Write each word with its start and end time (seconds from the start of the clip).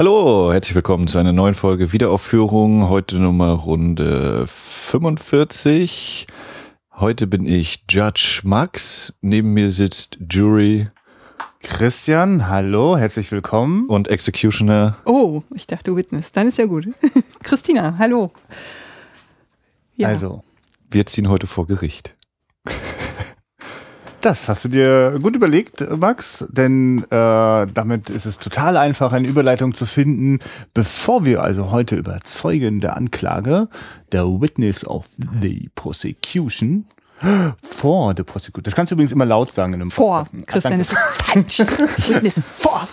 Hallo, 0.00 0.52
herzlich 0.52 0.76
willkommen 0.76 1.08
zu 1.08 1.18
einer 1.18 1.32
neuen 1.32 1.56
Folge 1.56 1.92
Wiederaufführung. 1.92 2.88
Heute 2.88 3.16
Nummer 3.16 3.50
Runde 3.54 4.46
45. 4.46 6.28
Heute 6.92 7.26
bin 7.26 7.48
ich 7.48 7.82
Judge 7.90 8.42
Max. 8.44 9.12
Neben 9.22 9.54
mir 9.54 9.72
sitzt 9.72 10.16
Jury 10.30 10.86
Christian, 11.58 12.46
hallo, 12.46 12.96
herzlich 12.96 13.32
willkommen. 13.32 13.88
und 13.88 14.06
Executioner. 14.06 14.96
Oh, 15.04 15.42
ich 15.52 15.66
dachte 15.66 15.96
Witness. 15.96 16.30
Dann 16.30 16.46
ist 16.46 16.58
ja 16.58 16.66
gut. 16.66 16.86
Christina, 17.42 17.98
hallo. 17.98 18.30
Ja. 19.96 20.06
Also, 20.06 20.44
Wir 20.92 21.06
ziehen 21.06 21.28
heute 21.28 21.48
vor 21.48 21.66
Gericht. 21.66 22.14
Das 24.20 24.48
hast 24.48 24.64
du 24.64 24.68
dir 24.68 25.18
gut 25.22 25.36
überlegt, 25.36 25.84
Max, 25.98 26.44
denn 26.50 27.04
äh, 27.10 27.66
damit 27.72 28.10
ist 28.10 28.26
es 28.26 28.38
total 28.38 28.76
einfach, 28.76 29.12
eine 29.12 29.28
Überleitung 29.28 29.74
zu 29.74 29.86
finden, 29.86 30.40
bevor 30.74 31.24
wir 31.24 31.42
also 31.42 31.70
heute 31.70 31.96
über 31.96 32.20
Zeugen 32.24 32.80
der 32.80 32.96
Anklage, 32.96 33.68
der 34.12 34.24
Witness 34.26 34.84
of 34.84 35.06
the 35.40 35.70
Prosecution, 35.74 36.86
vor 37.62 38.14
the 38.16 38.22
Prosecution. 38.22 38.62
Das 38.62 38.74
kannst 38.76 38.92
du 38.92 38.94
übrigens 38.94 39.10
immer 39.10 39.26
laut 39.26 39.52
sagen 39.52 39.74
in 39.74 39.80
einem 39.80 39.90
vor. 39.90 40.24
Podcast. 40.24 40.42
Ah, 40.42 40.52
Christian, 40.52 40.80
ist 40.80 40.94
falsch. 40.96 41.58
Witness 42.08 42.40
vor. 42.58 42.86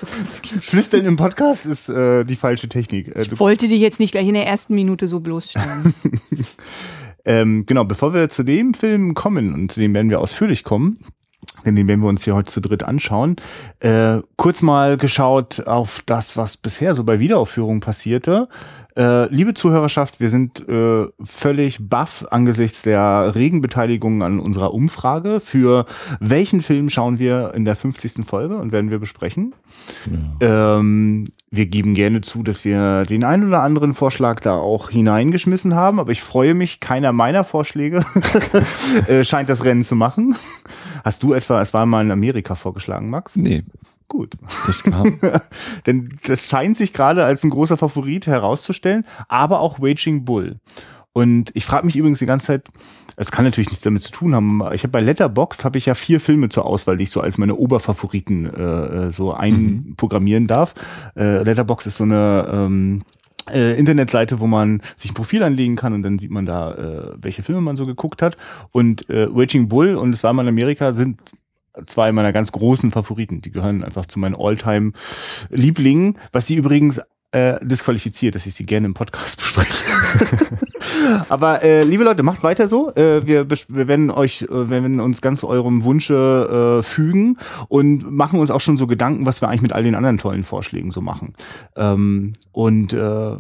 Flüstern 0.62 1.06
im 1.06 1.16
Podcast 1.16 1.66
ist 1.68 1.90
äh, 1.90 2.24
die 2.24 2.36
falsche 2.36 2.68
Technik. 2.68 3.16
Äh, 3.16 3.22
Ich 3.22 3.40
wollte 3.40 3.68
dich 3.68 3.80
jetzt 3.80 4.00
nicht 4.00 4.12
gleich 4.14 4.28
in 4.28 4.34
der 4.34 4.48
ersten 4.48 4.74
Minute 4.74 5.08
so 5.08 5.20
bloßstellen. 5.20 5.94
Ähm, 7.26 7.66
genau, 7.66 7.84
bevor 7.84 8.14
wir 8.14 8.30
zu 8.30 8.44
dem 8.44 8.74
Film 8.74 9.14
kommen, 9.16 9.54
und 9.54 9.72
zu 9.72 9.80
dem 9.80 9.96
werden 9.96 10.10
wir 10.10 10.20
ausführlich 10.20 10.64
kommen, 10.64 11.00
denn 11.66 11.76
den 11.76 11.88
werden 11.88 12.02
wir 12.02 12.10
uns 12.10 12.24
hier 12.24 12.36
heute 12.36 12.52
zu 12.52 12.62
dritt 12.62 12.84
anschauen, 12.84 13.36
äh, 13.80 14.20
kurz 14.38 14.62
mal 14.62 14.98
geschaut 14.98 15.66
auf 15.68 16.02
das, 16.06 16.38
was 16.38 16.58
bisher 16.58 16.96
so 16.96 17.04
bei 17.04 17.20
Wiederaufführungen 17.20 17.82
passierte. 17.82 18.48
Äh, 18.98 19.28
liebe 19.34 19.54
Zuhörerschaft, 19.54 20.22
wir 20.22 20.30
sind 20.30 20.68
äh, 20.70 21.08
völlig 21.22 21.90
baff 21.90 22.26
angesichts 22.32 22.82
der 22.82 23.36
regen 23.36 23.60
Beteiligung 23.60 24.24
an 24.24 24.40
unserer 24.40 24.74
Umfrage. 24.74 25.42
Für 25.42 25.86
welchen 26.22 26.62
Film 26.62 26.90
schauen 26.90 27.20
wir 27.20 27.54
in 27.56 27.66
der 27.66 27.76
50. 27.76 28.26
Folge 28.26 28.56
und 28.56 28.72
werden 28.72 28.92
wir 28.92 29.00
besprechen? 29.00 29.54
Ähm, 30.40 31.26
wir 31.52 31.66
geben 31.66 31.94
gerne 31.94 32.22
zu, 32.22 32.42
dass 32.42 32.64
wir 32.64 33.04
den 33.04 33.26
einen 33.26 33.50
oder 33.50 33.64
anderen 33.64 33.94
Vorschlag 33.94 34.40
da 34.40 34.56
auch 34.56 34.90
hineingeschmissen 34.90 35.76
haben, 35.76 36.00
aber 36.00 36.14
ich 36.14 36.22
freue 36.24 36.54
mich, 36.54 36.80
keiner 36.80 37.12
meiner 37.12 37.44
Vorschläge 37.44 38.06
äh, 39.08 39.26
scheint 39.26 39.50
das 39.50 39.66
Rennen 39.66 39.84
zu 39.84 39.96
machen. 39.96 40.38
Hast 41.06 41.22
du 41.22 41.34
etwa, 41.34 41.62
es 41.62 41.72
war 41.72 41.86
mal 41.86 42.04
in 42.04 42.10
Amerika 42.12 42.56
vorgeschlagen, 42.56 43.12
Max? 43.12 43.36
Nee, 43.36 43.64
Gut. 44.08 44.34
das 44.66 44.82
kam. 44.84 45.20
Denn 45.86 46.10
das 46.26 46.50
scheint 46.50 46.78
sich 46.78 46.94
gerade 46.94 47.24
als 47.24 47.44
ein 47.44 47.52
großer 47.52 47.78
Favorit 47.78 48.26
herauszustellen, 48.26 49.06
aber 49.28 49.60
auch 49.60 49.80
Waging 49.80 50.26
Bull. 50.26 50.56
Und 51.14 51.52
ich 51.54 51.64
frage 51.66 51.86
mich 51.86 51.96
übrigens 51.96 52.20
die 52.20 52.26
ganze 52.26 52.48
Zeit, 52.48 52.70
es 53.18 53.32
kann 53.32 53.46
natürlich 53.46 53.70
nichts 53.70 53.84
damit 53.84 54.02
zu 54.02 54.12
tun 54.12 54.34
haben. 54.34 54.64
aber 54.64 54.74
Ich 54.74 54.82
habe 54.82 54.92
bei 54.92 55.00
Letterboxd 55.00 55.64
habe 55.64 55.78
ich 55.78 55.86
ja 55.86 55.94
vier 55.94 56.20
Filme 56.20 56.50
zur 56.50 56.66
Auswahl, 56.66 56.98
die 56.98 57.04
ich 57.04 57.12
so 57.12 57.22
als 57.22 57.38
meine 57.38 57.56
Oberfavoriten 57.56 58.48
äh, 58.48 59.12
so 59.12 59.32
einprogrammieren 59.32 60.48
darf. 60.48 60.74
Äh, 61.16 61.44
Letterboxd 61.44 61.86
ist 61.88 61.98
so 61.98 62.04
eine 62.04 62.50
ähm, 62.52 63.04
äh, 63.52 63.78
Internetseite, 63.78 64.40
wo 64.40 64.48
man 64.48 64.82
sich 64.96 65.12
ein 65.12 65.16
Profil 65.16 65.44
anlegen 65.44 65.76
kann 65.76 65.94
und 65.94 66.04
dann 66.04 66.20
sieht 66.20 66.32
man 66.32 66.46
da, 66.46 66.74
äh, 66.74 67.14
welche 67.18 67.44
Filme 67.44 67.62
man 67.62 67.76
so 67.76 67.86
geguckt 67.86 68.22
hat. 68.22 68.38
Und 68.72 69.10
äh, 69.10 69.28
Waging 69.34 69.68
Bull 69.68 69.96
und 69.96 70.14
es 70.14 70.24
war 70.24 70.34
mal 70.34 70.44
in 70.44 70.50
Amerika 70.50 70.94
sind 70.94 71.20
zwei 71.86 72.12
meiner 72.12 72.34
ganz 72.34 72.52
großen 72.52 72.92
Favoriten. 72.92 73.42
Die 73.42 73.52
gehören 73.52 73.84
einfach 73.84 74.06
zu 74.06 74.20
meinen 74.20 74.36
All-Time-Lieblingen, 74.36 76.18
was 76.32 76.48
sie 76.48 76.56
übrigens 76.56 77.02
äh, 77.36 77.60
disqualifiziert, 77.62 78.36
dass 78.36 78.46
ich 78.46 78.54
sie 78.54 78.66
gerne 78.66 78.88
im 78.88 78.94
Podcast 78.94 79.38
bespreche. 79.40 79.84
Aber 81.28 81.64
äh, 81.64 81.84
liebe 81.84 82.04
Leute, 82.04 82.24
macht 82.24 82.44
weiter 82.44 82.68
so. 82.68 82.94
Äh, 82.96 83.28
wir, 83.28 83.50
wir 83.50 83.88
werden 83.88 84.10
euch, 84.10 84.44
äh, 84.44 84.48
wir 84.50 84.70
werden 84.70 85.02
uns 85.02 85.22
ganz 85.22 85.44
eurem 85.44 85.84
Wunsche 85.84 86.80
äh, 86.80 86.84
fügen 86.84 87.38
und 87.68 88.10
machen 88.10 88.40
uns 88.40 88.52
auch 88.52 88.62
schon 88.62 88.78
so 88.78 88.88
Gedanken, 88.88 89.26
was 89.26 89.42
wir 89.42 89.50
eigentlich 89.50 89.62
mit 89.62 89.74
all 89.74 89.84
den 89.84 89.96
anderen 89.96 90.18
tollen 90.18 90.44
Vorschlägen 90.44 90.92
so 90.92 91.02
machen. 91.02 91.34
Ähm, 91.76 92.34
und 92.54 92.94
äh, 92.94 93.36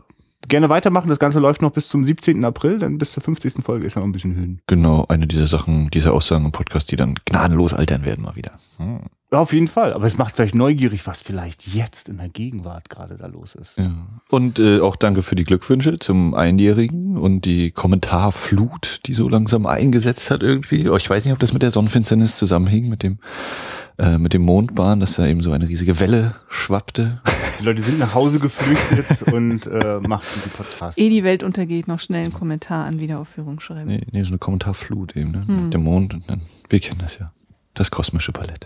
gerne 0.48 0.70
weitermachen. 0.70 1.08
Das 1.08 1.20
Ganze 1.20 1.40
läuft 1.40 1.62
noch 1.62 1.72
bis 1.72 1.88
zum 1.88 2.04
17. 2.04 2.44
April, 2.44 2.80
dann 2.80 2.98
bis 2.98 3.14
zur 3.14 3.24
50. 3.24 3.64
Folge 3.64 3.86
ist 3.86 3.96
ja 3.96 4.02
noch 4.02 4.08
ein 4.08 4.12
bisschen 4.12 4.36
Höhen. 4.36 4.62
Genau, 4.68 5.06
eine 5.08 5.26
dieser 5.26 5.48
Sachen, 5.48 5.90
diese 5.92 6.12
Aussagen 6.12 6.44
im 6.46 6.52
Podcast, 6.52 6.92
die 6.92 6.98
dann 6.98 7.16
gnadenlos 7.26 7.74
altern 7.74 8.04
werden 8.04 8.24
mal 8.24 8.36
wieder. 8.36 8.52
Hm. 8.78 9.00
Ja, 9.36 9.42
auf 9.42 9.52
jeden 9.52 9.68
Fall. 9.68 9.92
Aber 9.92 10.06
es 10.06 10.18
macht 10.18 10.38
vielleicht 10.38 10.56
neugierig, 10.56 11.06
was 11.08 11.22
vielleicht 11.22 11.68
jetzt 11.68 12.08
in 12.08 12.20
der 12.20 12.30
Gegenwart 12.30 12.90
gerade 12.90 13.18
da 13.18 13.28
los 13.28 13.54
ist. 13.54 13.78
Ja. 13.78 13.92
Und 14.30 14.60
äh, 14.60 14.80
auch 14.80 14.96
danke 14.96 15.24
für 15.24 15.36
die 15.36 15.44
Glückwünsche 15.44 16.00
zum 16.00 16.34
Einjährigen 16.34 17.18
und 17.18 17.44
die 17.44 17.72
Kommentarflut, 17.72 19.02
die 19.08 19.14
so 19.14 19.28
langsam 19.28 19.66
eingesetzt 19.66 20.32
hat 20.32 20.42
irgendwie. 20.42 20.88
Oh, 20.88 20.96
ich 20.96 21.10
weiß 21.10 21.26
nicht, 21.26 21.34
ob 21.34 21.40
das 21.40 21.52
mit 21.52 21.64
der 21.64 21.72
Sonnenfinsternis 21.72 22.38
zusammenhing, 22.38 22.88
mit 22.88 23.04
dem 23.04 23.20
äh, 23.98 24.18
mit 24.18 24.34
dem 24.34 24.44
Mondbahn, 24.44 25.02
dass 25.02 25.16
da 25.16 25.28
eben 25.28 25.42
so 25.42 25.52
eine 25.52 25.68
riesige 25.68 26.00
Welle 26.00 26.34
schwappte. 26.48 27.22
Die 27.60 27.66
Leute 27.66 27.82
sind 27.82 28.00
nach 28.00 28.14
Hause 28.14 28.40
geflüchtet 28.40 29.22
und 29.34 29.68
äh, 29.68 30.00
machten 30.00 30.40
die 30.46 30.50
Podcasts. 30.50 30.98
Ehe 30.98 31.10
die 31.10 31.26
Welt 31.26 31.44
untergeht, 31.44 31.90
noch 31.90 32.00
schnell 32.00 32.24
einen 32.24 32.34
Kommentar 32.34 32.86
an 32.86 33.02
Wiederaufführung 33.02 33.60
schreiben. 33.60 33.88
Nee, 33.88 34.08
nee 34.14 34.24
so 34.24 34.30
eine 34.30 34.38
Kommentarflut 34.38 35.18
eben, 35.18 35.32
ne? 35.32 35.44
Hm. 35.46 35.64
Mit 35.66 35.74
dem 35.74 35.84
Mond 35.84 36.14
und 36.14 36.30
dann, 36.30 36.42
wir 36.70 36.80
kennen 36.80 37.02
das 37.02 37.20
ja. 37.20 37.34
Das 37.76 37.92
kosmische 37.92 38.32
Ballett. 38.32 38.66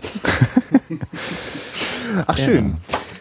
Ach, 2.26 2.38
schön. 2.38 2.78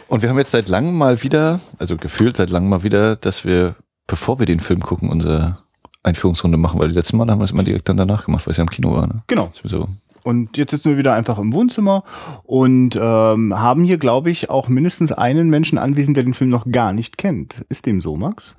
Und 0.07 0.21
wir 0.21 0.29
haben 0.29 0.37
jetzt 0.37 0.51
seit 0.51 0.69
langem 0.69 0.97
mal 0.97 1.21
wieder, 1.23 1.59
also 1.77 1.97
gefühlt 1.97 2.37
seit 2.37 2.49
langem 2.49 2.69
mal 2.69 2.83
wieder, 2.83 3.15
dass 3.15 3.43
wir, 3.43 3.75
bevor 4.07 4.39
wir 4.39 4.45
den 4.45 4.59
Film 4.59 4.79
gucken, 4.79 5.09
unsere 5.09 5.57
Einführungsrunde 6.03 6.57
machen, 6.57 6.79
weil 6.79 6.89
die 6.89 6.95
letzten 6.95 7.17
Mal 7.17 7.29
haben 7.29 7.39
wir 7.39 7.43
es 7.43 7.51
immer 7.51 7.63
direkt 7.63 7.89
dann 7.89 7.97
danach 7.97 8.25
gemacht, 8.25 8.47
weil 8.47 8.51
es 8.51 8.57
ja 8.57 8.63
im 8.63 8.69
Kino 8.69 8.93
war. 8.93 9.07
Ne? 9.07 9.23
Genau. 9.27 9.51
So. 9.63 9.87
Und 10.23 10.57
jetzt 10.57 10.71
sitzen 10.71 10.91
wir 10.91 10.97
wieder 10.97 11.13
einfach 11.13 11.39
im 11.39 11.53
Wohnzimmer 11.53 12.03
und 12.43 12.95
ähm, 12.95 13.59
haben 13.59 13.83
hier, 13.83 13.97
glaube 13.97 14.29
ich, 14.29 14.49
auch 14.49 14.67
mindestens 14.67 15.11
einen 15.11 15.49
Menschen 15.49 15.77
anwesend, 15.77 16.17
der 16.17 16.23
den 16.23 16.33
Film 16.33 16.49
noch 16.49 16.69
gar 16.71 16.93
nicht 16.93 17.17
kennt. 17.17 17.65
Ist 17.69 17.85
dem 17.85 18.01
so, 18.01 18.15
Max? 18.15 18.55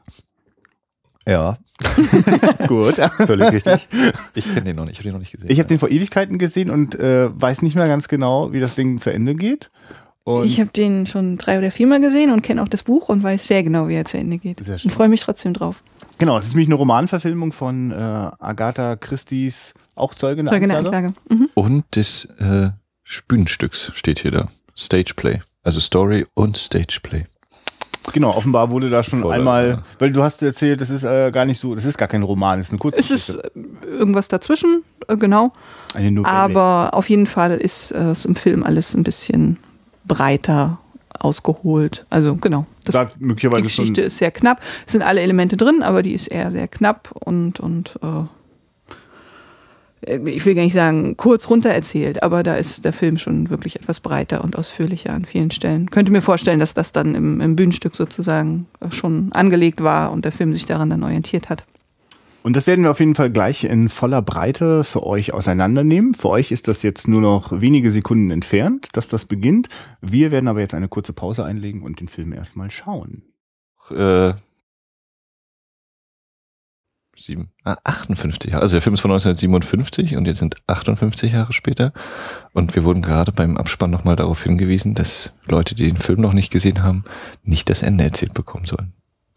Ja, 1.26 1.58
Gut. 2.66 2.96
völlig 2.96 3.52
richtig. 3.52 3.88
Ich 4.34 4.44
kenne 4.46 4.62
den 4.64 4.76
noch 4.76 4.84
nicht, 4.84 4.94
ich 4.94 4.98
habe 4.98 5.04
den 5.04 5.12
noch 5.12 5.20
nicht 5.20 5.32
gesehen. 5.32 5.50
Ich 5.50 5.58
habe 5.58 5.68
den 5.68 5.78
vor 5.78 5.90
Ewigkeiten 5.90 6.38
gesehen 6.38 6.70
und 6.70 6.94
äh, 6.98 7.28
weiß 7.32 7.62
nicht 7.62 7.74
mehr 7.76 7.88
ganz 7.88 8.08
genau, 8.08 8.52
wie 8.52 8.60
das 8.60 8.74
Ding 8.74 8.98
zu 8.98 9.12
Ende 9.12 9.34
geht. 9.34 9.70
Und 10.24 10.44
Ich 10.44 10.60
habe 10.60 10.70
den 10.70 11.06
schon 11.06 11.38
drei 11.38 11.58
oder 11.58 11.70
viermal 11.70 12.00
gesehen 12.00 12.30
und 12.32 12.42
kenne 12.42 12.62
auch 12.62 12.68
das 12.68 12.82
Buch 12.82 13.08
und 13.08 13.22
weiß 13.22 13.46
sehr 13.48 13.62
genau, 13.62 13.88
wie 13.88 13.94
er 13.94 14.04
zu 14.04 14.18
Ende 14.18 14.38
geht. 14.38 14.62
Sehr 14.64 14.78
schön. 14.78 14.90
Und 14.90 14.94
freue 14.94 15.08
mich 15.08 15.20
trotzdem 15.22 15.54
drauf. 15.54 15.82
genau, 16.18 16.36
es 16.38 16.46
ist 16.46 16.52
nämlich 16.54 16.68
eine 16.68 16.74
Romanverfilmung 16.76 17.52
von 17.52 17.90
äh, 17.90 17.94
Agatha 17.94 18.96
Christie's 18.96 19.74
auch 19.94 20.14
Zeuge 20.14 20.42
der 20.44 20.52
Anklage. 20.52 20.78
Anklage. 20.78 21.12
Mhm. 21.30 21.48
Und 21.54 21.84
des 21.96 22.26
äh, 22.38 22.70
Bühnenstücks 23.28 23.92
steht 23.94 24.20
hier 24.20 24.30
da. 24.30 24.48
Stageplay. 24.76 25.40
Also 25.62 25.80
Story 25.80 26.26
und 26.34 26.56
Stageplay. 26.56 27.24
Genau, 28.12 28.30
offenbar 28.30 28.70
wurde 28.70 28.90
da 28.90 29.02
schon 29.02 29.22
Voll, 29.22 29.32
einmal, 29.34 29.68
ja. 29.68 29.82
weil 29.98 30.12
du 30.12 30.22
hast 30.22 30.42
erzählt, 30.42 30.80
das 30.80 30.90
ist 30.90 31.04
äh, 31.04 31.30
gar 31.30 31.44
nicht 31.44 31.60
so, 31.60 31.74
das 31.74 31.84
ist 31.84 31.98
gar 31.98 32.08
kein 32.08 32.22
Roman, 32.22 32.58
das 32.58 32.66
ist 32.66 32.72
eine 32.72 32.78
Es 32.78 32.80
Kurzgeschichte. 32.82 33.32
ist 33.32 33.38
äh, 33.38 33.88
irgendwas 33.88 34.28
dazwischen, 34.28 34.82
äh, 35.08 35.16
genau. 35.16 35.52
eine 35.94 36.10
Novelle. 36.10 36.32
Aber 36.34 36.90
auf 36.92 37.08
jeden 37.08 37.26
Fall 37.26 37.52
ist 37.52 37.92
äh, 37.92 38.10
es 38.10 38.24
im 38.24 38.36
Film 38.36 38.62
alles 38.62 38.94
ein 38.94 39.02
bisschen 39.02 39.58
breiter 40.06 40.78
ausgeholt. 41.18 42.06
Also 42.10 42.36
genau. 42.36 42.66
Das, 42.84 42.94
da 42.94 43.00
hat 43.00 43.20
möglicherweise 43.20 43.62
die 43.62 43.68
Geschichte 43.68 44.00
schon 44.02 44.06
ist 44.06 44.18
sehr 44.18 44.30
knapp. 44.30 44.60
Es 44.86 44.92
sind 44.92 45.02
alle 45.02 45.20
Elemente 45.20 45.56
drin, 45.56 45.82
aber 45.82 46.02
die 46.02 46.12
ist 46.14 46.28
eher 46.28 46.50
sehr 46.50 46.68
knapp 46.68 47.10
und, 47.12 47.60
und 47.60 47.98
äh, 48.02 48.22
ich 50.06 50.46
will 50.46 50.54
gar 50.54 50.62
nicht 50.62 50.72
sagen 50.72 51.16
kurz 51.16 51.50
runter 51.50 51.70
erzählt, 51.70 52.22
aber 52.22 52.42
da 52.42 52.54
ist 52.54 52.84
der 52.84 52.92
Film 52.92 53.18
schon 53.18 53.50
wirklich 53.50 53.76
etwas 53.76 54.00
breiter 54.00 54.42
und 54.42 54.56
ausführlicher 54.56 55.12
an 55.12 55.24
vielen 55.24 55.50
Stellen. 55.50 55.90
Könnte 55.90 56.10
mir 56.10 56.22
vorstellen, 56.22 56.60
dass 56.60 56.74
das 56.74 56.92
dann 56.92 57.14
im, 57.14 57.40
im 57.40 57.56
Bühnenstück 57.56 57.94
sozusagen 57.94 58.66
äh, 58.80 58.90
schon 58.90 59.30
angelegt 59.32 59.82
war 59.82 60.12
und 60.12 60.24
der 60.24 60.32
Film 60.32 60.52
sich 60.52 60.66
daran 60.66 60.90
dann 60.90 61.02
orientiert 61.02 61.50
hat. 61.50 61.64
Und 62.42 62.56
das 62.56 62.66
werden 62.66 62.82
wir 62.84 62.90
auf 62.90 63.00
jeden 63.00 63.14
Fall 63.14 63.30
gleich 63.30 63.64
in 63.64 63.90
voller 63.90 64.22
Breite 64.22 64.82
für 64.82 65.04
euch 65.04 65.34
auseinandernehmen. 65.34 66.14
Für 66.14 66.30
euch 66.30 66.52
ist 66.52 66.68
das 66.68 66.82
jetzt 66.82 67.06
nur 67.06 67.20
noch 67.20 67.60
wenige 67.60 67.92
Sekunden 67.92 68.30
entfernt, 68.30 68.88
dass 68.94 69.08
das 69.08 69.26
beginnt. 69.26 69.68
Wir 70.00 70.30
werden 70.30 70.48
aber 70.48 70.60
jetzt 70.60 70.72
eine 70.72 70.88
kurze 70.88 71.12
Pause 71.12 71.44
einlegen 71.44 71.82
und 71.82 72.00
den 72.00 72.08
Film 72.08 72.32
erstmal 72.32 72.70
schauen. 72.70 73.24
Äh, 73.90 74.32
sieben, 77.22 77.50
ah, 77.64 77.76
58 77.84 78.50
Jahre. 78.50 78.62
Also 78.62 78.74
der 78.74 78.82
Film 78.82 78.94
ist 78.94 79.00
von 79.00 79.10
1957 79.10 80.16
und 80.16 80.26
jetzt 80.26 80.38
sind 80.38 80.56
58 80.66 81.32
Jahre 81.32 81.52
später. 81.52 81.92
Und 82.52 82.74
wir 82.74 82.84
wurden 82.84 83.02
gerade 83.02 83.32
beim 83.32 83.56
Abspann 83.56 83.90
nochmal 83.90 84.16
darauf 84.16 84.42
hingewiesen, 84.42 84.94
dass 84.94 85.32
Leute, 85.46 85.74
die 85.74 85.86
den 85.86 85.96
Film 85.96 86.20
noch 86.20 86.32
nicht 86.32 86.50
gesehen 86.52 86.82
haben, 86.82 87.04
nicht 87.42 87.68
das 87.70 87.82
Ende 87.82 88.04
erzählt 88.04 88.34
bekommen 88.34 88.64
sollen. 88.64 88.92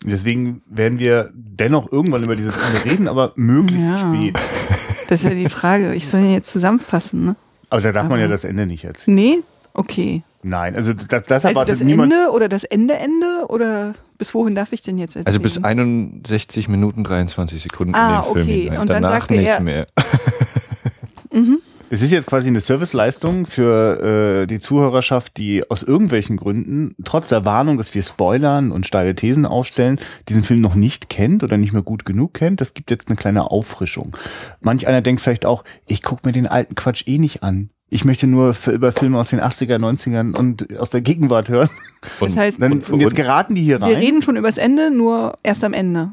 Deswegen 0.05 0.61
werden 0.67 0.99
wir 0.99 1.31
dennoch 1.33 1.91
irgendwann 1.91 2.23
über 2.23 2.35
dieses 2.35 2.57
Ende 2.57 2.83
reden, 2.85 3.07
aber 3.07 3.31
möglichst 3.35 3.87
Ja. 3.89 3.97
spät. 3.97 4.37
Das 5.07 5.21
ist 5.21 5.25
ja 5.29 5.35
die 5.35 5.49
Frage. 5.49 5.93
Ich 5.95 6.07
soll 6.07 6.21
ihn 6.21 6.33
jetzt 6.33 6.51
zusammenfassen, 6.51 7.23
ne? 7.25 7.35
Aber 7.69 7.81
da 7.81 7.91
darf 7.91 8.07
man 8.09 8.19
ja 8.19 8.25
Aber- 8.25 8.33
das 8.33 8.43
Ende 8.43 8.65
nicht 8.65 8.83
erzählen. 8.83 9.15
Nee? 9.15 9.37
Okay. 9.73 10.23
Nein, 10.43 10.75
also 10.75 10.93
das, 10.93 11.07
das 11.07 11.31
Also 11.31 11.47
erwartet 11.49 11.75
das 11.75 11.81
niemand. 11.83 12.11
Ende 12.13 12.31
oder 12.31 12.49
das 12.49 12.63
Ende 12.63 12.95
Ende 12.95 13.45
oder 13.47 13.93
bis 14.17 14.33
wohin 14.33 14.55
darf 14.55 14.71
ich 14.73 14.81
denn 14.81 14.97
jetzt 14.97 15.15
erzählen? 15.15 15.27
Also 15.27 15.39
bis 15.39 15.63
61 15.63 16.67
Minuten 16.67 17.03
23 17.03 17.61
Sekunden 17.63 17.95
Ah, 17.95 18.19
in 18.19 18.23
den 18.25 18.33
Film 18.33 18.45
okay. 18.47 18.61
hinein. 18.63 18.79
Und 18.79 18.89
dann 18.89 19.01
Danach 19.03 19.19
sagte 19.21 19.33
nicht 19.35 19.47
er- 19.47 19.59
mehr. 19.61 19.85
Es 21.93 22.01
ist 22.01 22.09
jetzt 22.09 22.25
quasi 22.25 22.47
eine 22.47 22.59
Serviceleistung 22.59 23.45
für 23.45 24.41
äh, 24.41 24.47
die 24.47 24.59
Zuhörerschaft, 24.59 25.37
die 25.37 25.69
aus 25.69 25.83
irgendwelchen 25.83 26.37
Gründen, 26.37 26.95
trotz 27.05 27.29
der 27.29 27.45
Warnung, 27.45 27.77
dass 27.77 27.93
wir 27.93 28.01
spoilern 28.01 28.71
und 28.71 28.87
steile 28.87 29.13
Thesen 29.13 29.45
aufstellen, 29.45 29.99
diesen 30.27 30.41
Film 30.41 30.59
noch 30.59 30.73
nicht 30.73 31.07
kennt 31.07 31.43
oder 31.43 31.55
nicht 31.57 31.71
mehr 31.71 31.83
gut 31.83 32.03
genug 32.03 32.33
kennt. 32.33 32.61
Das 32.61 32.73
gibt 32.73 32.89
jetzt 32.89 33.09
eine 33.09 33.15
kleine 33.15 33.51
Auffrischung. 33.51 34.17
Manch 34.59 34.87
einer 34.87 35.03
denkt 35.03 35.21
vielleicht 35.21 35.45
auch, 35.45 35.63
ich 35.85 36.01
gucke 36.01 36.23
mir 36.25 36.33
den 36.33 36.47
alten 36.47 36.73
Quatsch 36.73 37.03
eh 37.05 37.19
nicht 37.19 37.43
an. 37.43 37.69
Ich 37.91 38.05
möchte 38.05 38.25
nur 38.25 38.55
für, 38.55 38.71
über 38.71 38.91
Filme 38.91 39.19
aus 39.19 39.29
den 39.29 39.39
80er, 39.39 39.77
90ern 39.77 40.35
und 40.35 40.75
aus 40.79 40.89
der 40.89 41.01
Gegenwart 41.01 41.49
hören. 41.49 41.69
das 42.19 42.35
heißt, 42.35 42.59
Dann, 42.59 42.71
Und 42.71 42.89
und 42.89 43.01
jetzt 43.01 43.15
geraten 43.15 43.53
die 43.53 43.61
hier 43.61 43.79
wir 43.79 43.85
rein. 43.89 43.97
reden 43.97 44.23
schon 44.23 44.35
übers 44.35 44.57
Ende, 44.57 44.89
nur 44.89 45.37
erst 45.43 45.63
am 45.63 45.73
Ende. 45.73 46.09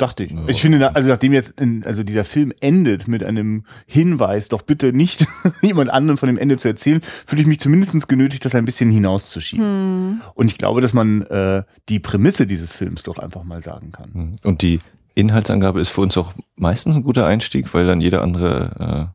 Dachte 0.00 0.24
ich. 0.24 0.32
Ich 0.46 0.62
finde, 0.62 0.96
also 0.96 1.10
nachdem 1.10 1.34
jetzt, 1.34 1.60
in, 1.60 1.84
also 1.84 2.02
dieser 2.02 2.24
Film 2.24 2.54
endet 2.60 3.06
mit 3.06 3.22
einem 3.22 3.64
Hinweis, 3.86 4.48
doch 4.48 4.62
bitte 4.62 4.94
nicht 4.94 5.26
jemand 5.60 5.90
anderen 5.90 6.16
von 6.16 6.26
dem 6.26 6.38
Ende 6.38 6.56
zu 6.56 6.68
erzählen, 6.68 7.02
fühle 7.26 7.42
ich 7.42 7.46
mich 7.46 7.60
zumindest 7.60 8.08
genötigt, 8.08 8.42
das 8.46 8.54
ein 8.54 8.64
bisschen 8.64 8.90
hinauszuschieben. 8.90 10.22
Und 10.32 10.48
ich 10.50 10.56
glaube, 10.56 10.80
dass 10.80 10.94
man 10.94 11.20
äh, 11.26 11.64
die 11.90 11.98
Prämisse 12.00 12.46
dieses 12.46 12.74
Films 12.74 13.02
doch 13.02 13.18
einfach 13.18 13.44
mal 13.44 13.62
sagen 13.62 13.92
kann. 13.92 14.10
Mhm. 14.14 14.32
Und 14.42 14.62
die 14.62 14.78
Inhaltsangabe 15.14 15.82
ist 15.82 15.90
für 15.90 16.00
uns 16.00 16.16
auch 16.16 16.32
meistens 16.56 16.96
ein 16.96 17.02
guter 17.02 17.26
Einstieg, 17.26 17.72
weil 17.74 17.86
dann 17.86 18.00
jeder 18.00 18.22
andere 18.22 19.12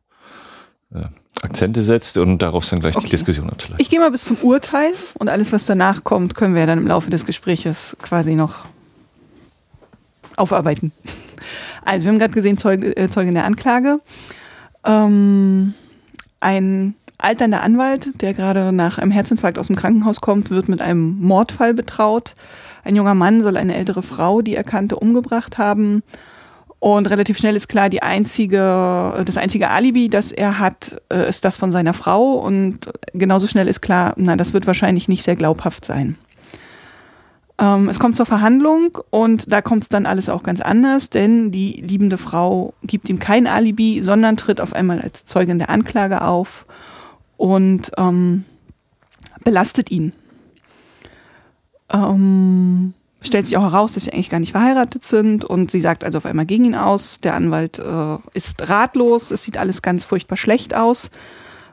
äh, 0.92 0.98
äh, 1.00 1.04
Akzente 1.42 1.82
setzt 1.82 2.16
und 2.16 2.40
darauf 2.42 2.68
dann 2.70 2.78
gleich 2.78 2.94
Okay. 2.94 3.06
die 3.06 3.10
Diskussion 3.10 3.50
abzuleiten. 3.50 3.82
Ich 3.82 3.90
gehe 3.90 3.98
mal 3.98 4.12
bis 4.12 4.24
zum 4.24 4.36
Urteil 4.36 4.92
und 5.18 5.28
alles, 5.28 5.52
was 5.52 5.64
danach 5.64 6.04
kommt, 6.04 6.36
können 6.36 6.54
wir 6.54 6.64
dann 6.66 6.78
im 6.78 6.86
Laufe 6.86 7.10
des 7.10 7.26
Gespräches 7.26 7.96
quasi 8.00 8.36
noch 8.36 8.66
aufarbeiten. 10.36 10.92
Also, 11.84 12.04
wir 12.04 12.12
haben 12.12 12.18
gerade 12.18 12.34
gesehen, 12.34 12.58
Zeuge, 12.58 12.96
äh, 12.96 13.08
Zeugin 13.08 13.34
der 13.34 13.44
Anklage. 13.44 14.00
Ähm, 14.84 15.74
ein 16.40 16.94
alternder 17.18 17.62
Anwalt, 17.62 18.10
der 18.20 18.34
gerade 18.34 18.72
nach 18.72 18.98
einem 18.98 19.10
Herzinfarkt 19.10 19.58
aus 19.58 19.68
dem 19.68 19.76
Krankenhaus 19.76 20.20
kommt, 20.20 20.50
wird 20.50 20.68
mit 20.68 20.82
einem 20.82 21.18
Mordfall 21.20 21.74
betraut. 21.74 22.34
Ein 22.84 22.96
junger 22.96 23.14
Mann 23.14 23.42
soll 23.42 23.56
eine 23.56 23.74
ältere 23.74 24.02
Frau, 24.02 24.42
die 24.42 24.54
er 24.54 24.64
kannte, 24.64 24.96
umgebracht 24.96 25.58
haben. 25.58 26.02
Und 26.78 27.08
relativ 27.08 27.38
schnell 27.38 27.56
ist 27.56 27.68
klar, 27.68 27.88
die 27.88 28.02
einzige, 28.02 29.22
das 29.24 29.36
einzige 29.38 29.70
Alibi, 29.70 30.08
das 30.08 30.30
er 30.30 30.58
hat, 30.58 31.00
äh, 31.12 31.28
ist 31.28 31.44
das 31.44 31.56
von 31.56 31.70
seiner 31.70 31.94
Frau. 31.94 32.34
Und 32.34 32.92
genauso 33.12 33.46
schnell 33.46 33.66
ist 33.66 33.80
klar, 33.80 34.12
na, 34.16 34.36
das 34.36 34.52
wird 34.52 34.66
wahrscheinlich 34.66 35.08
nicht 35.08 35.22
sehr 35.22 35.36
glaubhaft 35.36 35.84
sein. 35.84 36.16
Ähm, 37.58 37.88
es 37.88 37.98
kommt 37.98 38.16
zur 38.16 38.26
Verhandlung 38.26 38.98
und 39.10 39.50
da 39.50 39.62
kommt 39.62 39.84
es 39.84 39.88
dann 39.88 40.06
alles 40.06 40.28
auch 40.28 40.42
ganz 40.42 40.60
anders, 40.60 41.08
denn 41.08 41.50
die 41.50 41.72
liebende 41.72 42.18
Frau 42.18 42.74
gibt 42.82 43.08
ihm 43.08 43.18
kein 43.18 43.46
Alibi, 43.46 44.02
sondern 44.02 44.36
tritt 44.36 44.60
auf 44.60 44.74
einmal 44.74 45.00
als 45.00 45.24
Zeugin 45.24 45.58
der 45.58 45.70
Anklage 45.70 46.22
auf 46.22 46.66
und 47.38 47.92
ähm, 47.96 48.44
belastet 49.42 49.90
ihn. 49.90 50.12
Ähm, 51.88 52.92
stellt 53.22 53.46
sich 53.46 53.56
auch 53.56 53.62
heraus, 53.62 53.92
dass 53.92 54.04
sie 54.04 54.12
eigentlich 54.12 54.28
gar 54.28 54.40
nicht 54.40 54.52
verheiratet 54.52 55.04
sind 55.04 55.44
und 55.44 55.70
sie 55.70 55.80
sagt 55.80 56.04
also 56.04 56.18
auf 56.18 56.26
einmal 56.26 56.46
gegen 56.46 56.64
ihn 56.64 56.74
aus. 56.74 57.20
Der 57.20 57.34
Anwalt 57.34 57.78
äh, 57.78 58.18
ist 58.34 58.68
ratlos, 58.68 59.30
es 59.30 59.44
sieht 59.44 59.56
alles 59.56 59.80
ganz 59.80 60.04
furchtbar 60.04 60.36
schlecht 60.36 60.74
aus. 60.74 61.10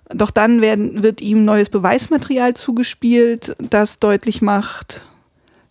Doch 0.09 0.31
dann 0.31 0.61
werden, 0.61 1.01
wird 1.03 1.21
ihm 1.21 1.43
neues 1.45 1.69
Beweismaterial 1.69 2.55
zugespielt, 2.55 3.55
das 3.57 3.99
deutlich 3.99 4.41
macht, 4.41 5.05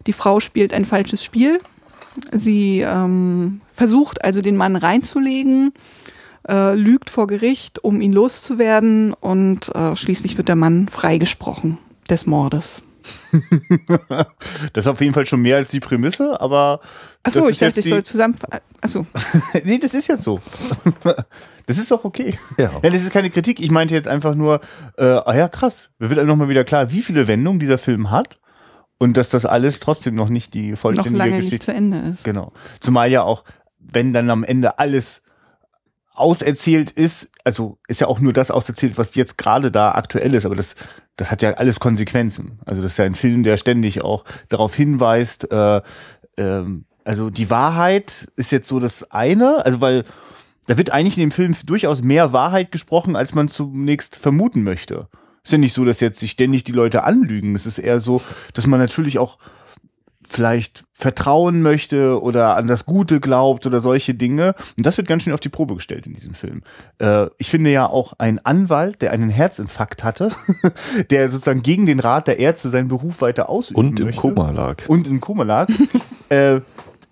die 0.06 0.12
Frau 0.12 0.40
spielt 0.40 0.72
ein 0.72 0.84
falsches 0.84 1.24
Spiel. 1.24 1.60
Sie 2.32 2.80
ähm, 2.80 3.60
versucht 3.72 4.22
also 4.24 4.42
den 4.42 4.56
Mann 4.56 4.76
reinzulegen, 4.76 5.72
äh, 6.48 6.74
lügt 6.74 7.10
vor 7.10 7.26
Gericht, 7.26 7.82
um 7.82 8.00
ihn 8.00 8.12
loszuwerden 8.12 9.14
und 9.14 9.74
äh, 9.74 9.96
schließlich 9.96 10.36
wird 10.36 10.48
der 10.48 10.56
Mann 10.56 10.88
freigesprochen 10.88 11.78
des 12.10 12.26
Mordes. 12.26 12.82
Das 14.72 14.84
ist 14.84 14.88
auf 14.88 15.00
jeden 15.00 15.12
Fall 15.12 15.26
schon 15.26 15.42
mehr 15.42 15.56
als 15.56 15.70
die 15.70 15.80
Prämisse, 15.80 16.40
aber 16.40 16.80
Achso, 17.22 17.40
ich 17.44 17.50
ist 17.50 17.62
dachte, 17.62 17.80
ich 17.80 17.86
soll 17.86 18.04
zusammen. 18.04 18.34
Achso, 18.80 19.06
nee, 19.64 19.78
das 19.78 19.94
ist 19.94 20.08
jetzt 20.08 20.24
so. 20.24 20.40
Das 21.66 21.78
ist 21.78 21.92
doch 21.92 22.04
okay. 22.04 22.34
Ja. 22.58 22.72
Ja, 22.82 22.90
das 22.90 23.02
ist 23.02 23.12
keine 23.12 23.30
Kritik. 23.30 23.60
Ich 23.60 23.70
meinte 23.70 23.94
jetzt 23.94 24.08
einfach 24.08 24.34
nur, 24.34 24.60
äh, 24.98 25.04
ah 25.04 25.32
ja, 25.32 25.48
krass. 25.48 25.90
Mir 26.00 26.10
wird 26.10 26.26
nochmal 26.26 26.48
wieder 26.48 26.64
klar, 26.64 26.90
wie 26.90 27.02
viele 27.02 27.28
Wendungen 27.28 27.60
dieser 27.60 27.78
Film 27.78 28.10
hat 28.10 28.40
und 29.02 29.16
dass 29.16 29.30
das 29.30 29.44
alles 29.44 29.80
trotzdem 29.80 30.14
noch 30.14 30.28
nicht 30.28 30.54
die 30.54 30.70
noch 30.70 30.78
vollständige 30.78 31.18
lange 31.18 31.32
nicht 31.32 31.46
Geschichte 31.46 31.66
zu 31.66 31.74
Ende 31.74 31.98
ist. 31.98 32.22
Genau. 32.22 32.52
Zumal 32.80 33.10
ja 33.10 33.24
auch, 33.24 33.42
wenn 33.80 34.12
dann 34.12 34.30
am 34.30 34.44
Ende 34.44 34.78
alles 34.78 35.24
auserzählt 36.14 36.92
ist, 36.92 37.32
also 37.42 37.78
ist 37.88 38.00
ja 38.00 38.06
auch 38.06 38.20
nur 38.20 38.32
das 38.32 38.52
auserzählt, 38.52 38.98
was 38.98 39.16
jetzt 39.16 39.38
gerade 39.38 39.72
da 39.72 39.90
aktuell 39.90 40.36
ist, 40.36 40.46
aber 40.46 40.54
das, 40.54 40.76
das 41.16 41.32
hat 41.32 41.42
ja 41.42 41.54
alles 41.54 41.80
Konsequenzen. 41.80 42.60
Also 42.64 42.80
das 42.80 42.92
ist 42.92 42.98
ja 42.98 43.04
ein 43.04 43.16
Film, 43.16 43.42
der 43.42 43.56
ständig 43.56 44.02
auch 44.02 44.24
darauf 44.48 44.72
hinweist, 44.72 45.50
äh, 45.50 45.82
ähm, 46.36 46.84
also 47.02 47.28
die 47.28 47.50
Wahrheit 47.50 48.28
ist 48.36 48.52
jetzt 48.52 48.68
so 48.68 48.78
das 48.78 49.10
eine, 49.10 49.66
also 49.66 49.80
weil 49.80 50.04
da 50.66 50.78
wird 50.78 50.92
eigentlich 50.92 51.18
in 51.18 51.22
dem 51.22 51.32
Film 51.32 51.56
durchaus 51.66 52.02
mehr 52.02 52.32
Wahrheit 52.32 52.70
gesprochen, 52.70 53.16
als 53.16 53.34
man 53.34 53.48
zunächst 53.48 54.14
vermuten 54.14 54.62
möchte. 54.62 55.08
Ist 55.44 55.52
ja 55.52 55.58
nicht 55.58 55.72
so, 55.72 55.84
dass 55.84 56.00
jetzt 56.00 56.20
sich 56.20 56.32
ständig 56.32 56.64
die 56.64 56.72
Leute 56.72 57.04
anlügen. 57.04 57.54
Es 57.54 57.66
ist 57.66 57.78
eher 57.78 57.98
so, 57.98 58.22
dass 58.54 58.66
man 58.66 58.78
natürlich 58.78 59.18
auch 59.18 59.38
vielleicht 60.32 60.84
vertrauen 60.92 61.62
möchte 61.62 62.20
oder 62.22 62.56
an 62.56 62.66
das 62.66 62.86
Gute 62.86 63.20
glaubt 63.20 63.66
oder 63.66 63.80
solche 63.80 64.14
Dinge. 64.14 64.54
Und 64.76 64.86
das 64.86 64.96
wird 64.96 65.08
ganz 65.08 65.22
schön 65.22 65.32
auf 65.32 65.40
die 65.40 65.48
Probe 65.48 65.74
gestellt 65.74 66.06
in 66.06 66.14
diesem 66.14 66.34
Film. 66.34 66.62
Äh, 66.98 67.26
ich 67.38 67.50
finde 67.50 67.70
ja 67.70 67.86
auch 67.86 68.14
ein 68.18 68.44
Anwalt, 68.44 69.02
der 69.02 69.12
einen 69.12 69.30
Herzinfarkt 69.30 70.04
hatte, 70.04 70.30
der 71.10 71.30
sozusagen 71.30 71.62
gegen 71.62 71.86
den 71.86 72.00
Rat 72.00 72.28
der 72.28 72.38
Ärzte 72.38 72.68
seinen 72.70 72.88
Beruf 72.88 73.20
weiter 73.20 73.48
ausüben 73.48 73.78
Und 73.78 74.00
im 74.00 74.06
möchte 74.06 74.20
Koma 74.20 74.50
lag. 74.50 74.88
und 74.88 75.06
im 75.06 75.20
Koma 75.20 75.42
lag, 75.44 75.68
äh, 76.30 76.60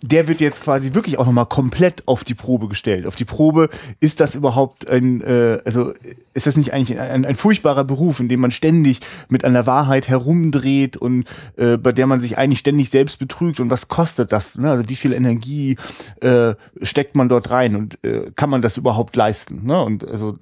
der 0.02 0.28
wird 0.28 0.40
jetzt 0.40 0.62
quasi 0.62 0.94
wirklich 0.94 1.18
auch 1.18 1.26
nochmal 1.26 1.46
komplett 1.46 2.08
auf 2.08 2.24
die 2.24 2.34
Probe 2.34 2.68
gestellt. 2.68 3.06
Auf 3.06 3.16
die 3.16 3.26
Probe, 3.26 3.68
ist 4.00 4.20
das 4.20 4.34
überhaupt 4.34 4.88
ein, 4.88 5.20
äh, 5.20 5.58
also 5.64 5.92
ist 6.32 6.46
das 6.46 6.56
nicht 6.56 6.72
eigentlich 6.72 6.98
ein, 6.98 7.26
ein 7.26 7.34
furchtbarer 7.34 7.84
Beruf, 7.84 8.18
in 8.18 8.28
dem 8.28 8.40
man 8.40 8.50
ständig 8.50 9.00
mit 9.28 9.44
einer 9.44 9.66
Wahrheit 9.66 10.08
herumdreht 10.08 10.96
und 10.96 11.24
äh, 11.56 11.76
bei 11.76 11.92
der 11.92 12.06
man 12.06 12.20
sich 12.20 12.38
eigentlich 12.38 12.60
ständig 12.60 12.88
selbst 12.88 13.18
betrügt 13.18 13.60
und 13.60 13.68
was 13.68 13.88
kostet 13.88 14.32
das? 14.32 14.56
Ne? 14.56 14.70
Also 14.70 14.88
wie 14.88 14.96
viel 14.96 15.12
Energie 15.12 15.76
äh, 16.22 16.54
steckt 16.80 17.14
man 17.14 17.28
dort 17.28 17.50
rein 17.50 17.76
und 17.76 18.02
äh, 18.02 18.30
kann 18.34 18.48
man 18.48 18.62
das 18.62 18.78
überhaupt 18.78 19.16
leisten? 19.16 19.66
Ne? 19.66 19.82
Und 19.82 20.08
also 20.08 20.38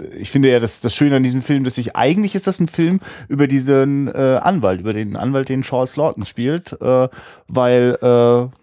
äh, 0.00 0.16
ich 0.16 0.30
finde 0.30 0.50
ja 0.50 0.58
das, 0.58 0.80
das 0.80 0.94
Schöne 0.94 1.16
an 1.16 1.22
diesem 1.22 1.42
Film, 1.42 1.64
dass 1.64 1.76
ich 1.76 1.96
eigentlich 1.96 2.34
ist 2.34 2.46
das 2.46 2.60
ein 2.60 2.68
Film 2.68 3.00
über 3.28 3.46
diesen 3.46 4.08
äh, 4.08 4.40
Anwalt, 4.42 4.80
über 4.80 4.94
den 4.94 5.16
Anwalt, 5.16 5.50
den 5.50 5.62
Charles 5.62 5.96
Lawton 5.96 6.24
spielt, 6.24 6.80
äh, 6.80 7.08
weil 7.48 7.98
äh, 8.00 8.61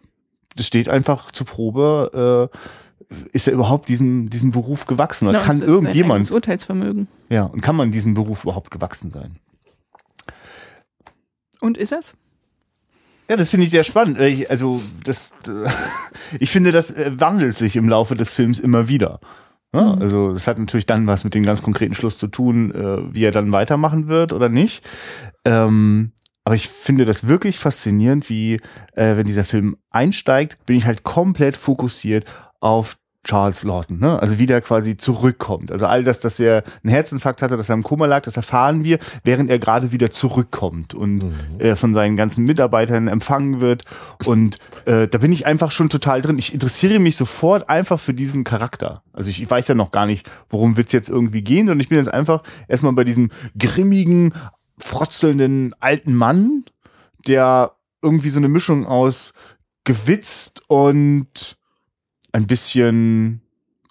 das 0.60 0.68
steht 0.68 0.90
einfach 0.90 1.32
zur 1.32 1.48
Probe, 1.48 2.50
äh, 2.52 2.58
ist 3.32 3.48
er 3.48 3.54
überhaupt 3.54 3.90
diesem, 3.90 4.30
diesem 4.30 4.52
Beruf 4.52 4.86
gewachsen? 4.86 5.28
Oder 5.28 5.40
Na, 5.40 5.44
kann 5.44 5.56
und 5.56 5.62
sein 5.62 5.70
irgendjemand, 5.70 6.30
Urteilsvermögen. 6.32 7.08
ja, 7.30 7.46
und 7.46 7.62
kann 7.62 7.76
man 7.76 7.92
diesem 7.92 8.14
Beruf 8.14 8.44
überhaupt 8.44 8.70
gewachsen 8.70 9.10
sein? 9.10 9.38
Und 11.62 11.78
ist 11.78 11.92
es? 11.92 12.14
Ja, 13.30 13.36
das 13.38 13.50
finde 13.50 13.66
ich 13.66 13.70
sehr 13.72 13.84
spannend. 13.84 14.18
Äh, 14.18 14.28
Ich, 14.30 14.50
also, 14.52 14.82
das, 15.04 15.36
äh, 15.48 15.70
ich 16.40 16.52
finde, 16.52 16.72
das 16.72 16.92
äh, 16.92 17.12
wandelt 17.20 17.58
sich 17.58 17.76
im 17.76 17.90
Laufe 17.90 18.16
des 18.16 18.34
Films 18.34 18.60
immer 18.60 18.88
wieder. 18.88 19.20
Ja, 19.74 19.96
Mhm. 19.96 20.02
Also, 20.02 20.34
das 20.34 20.48
hat 20.48 20.58
natürlich 20.58 20.88
dann 20.88 21.06
was 21.08 21.24
mit 21.24 21.36
dem 21.36 21.44
ganz 21.44 21.62
konkreten 21.62 21.94
Schluss 21.96 22.18
zu 22.18 22.28
tun, 22.28 22.72
äh, 22.74 23.14
wie 23.14 23.24
er 23.24 23.32
dann 23.32 23.52
weitermachen 23.52 24.08
wird 24.08 24.34
oder 24.34 24.50
nicht. 24.50 24.84
Ähm, 25.46 26.12
aber 26.50 26.56
ich 26.56 26.68
finde 26.68 27.06
das 27.06 27.28
wirklich 27.28 27.60
faszinierend, 27.60 28.28
wie, 28.28 28.56
äh, 28.96 29.16
wenn 29.16 29.28
dieser 29.28 29.46
Film 29.46 29.78
einsteigt, 29.92 30.58
bin 30.66 30.78
ich 30.78 30.88
halt 30.88 31.04
komplett 31.04 31.56
fokussiert 31.56 32.34
auf 32.60 32.98
Charles 33.24 33.64
Lawton, 33.64 34.00
ne? 34.00 34.20
Also 34.20 34.40
wie 34.40 34.48
der 34.48 34.62
quasi 34.62 34.98
zurückkommt. 34.98 35.72
Also 35.72 35.86
all 35.86 36.04
das, 36.04 36.22
dass 36.22 36.40
er 36.40 36.64
einen 36.84 36.92
Herzinfarkt 36.92 37.44
hatte, 37.44 37.56
dass 37.56 37.70
er 37.70 37.76
im 37.76 37.84
Koma 37.84 38.08
lag, 38.08 38.24
das 38.24 38.36
erfahren 38.36 38.84
wir, 38.84 38.98
während 39.24 39.52
er 39.52 39.60
gerade 39.60 39.92
wieder 39.92 40.10
zurückkommt 40.10 40.96
und 40.96 41.24
äh, 41.60 41.76
von 41.76 41.94
seinen 41.94 42.16
ganzen 42.16 42.46
Mitarbeitern 42.46 43.08
empfangen 43.10 43.60
wird. 43.60 43.84
Und 44.26 44.58
äh, 44.86 45.08
da 45.08 45.20
bin 45.20 45.32
ich 45.32 45.46
einfach 45.46 45.70
schon 45.70 45.90
total 45.90 46.22
drin. 46.22 46.40
Ich 46.40 46.52
interessiere 46.52 46.98
mich 46.98 47.16
sofort 47.16 47.70
einfach 47.70 48.00
für 48.00 48.16
diesen 48.16 48.44
Charakter. 48.44 49.04
Also 49.14 49.30
ich, 49.30 49.40
ich 49.40 49.52
weiß 49.52 49.68
ja 49.68 49.76
noch 49.76 49.92
gar 49.92 50.08
nicht, 50.08 50.28
worum 50.50 50.78
wird's 50.78 50.94
jetzt 50.94 51.10
irgendwie 51.10 51.44
gehen, 51.44 51.68
sondern 51.68 51.82
ich 51.82 51.90
bin 51.90 52.00
jetzt 52.00 52.12
einfach 52.12 52.42
erstmal 52.68 52.94
bei 52.94 53.04
diesem 53.04 53.30
grimmigen, 53.56 54.34
frotzelnden 54.80 55.74
alten 55.80 56.14
Mann, 56.14 56.66
der 57.28 57.74
irgendwie 58.02 58.30
so 58.30 58.40
eine 58.40 58.48
Mischung 58.48 58.86
aus 58.86 59.34
gewitzt 59.84 60.62
und 60.68 61.58
ein 62.32 62.48
bisschen 62.48 63.42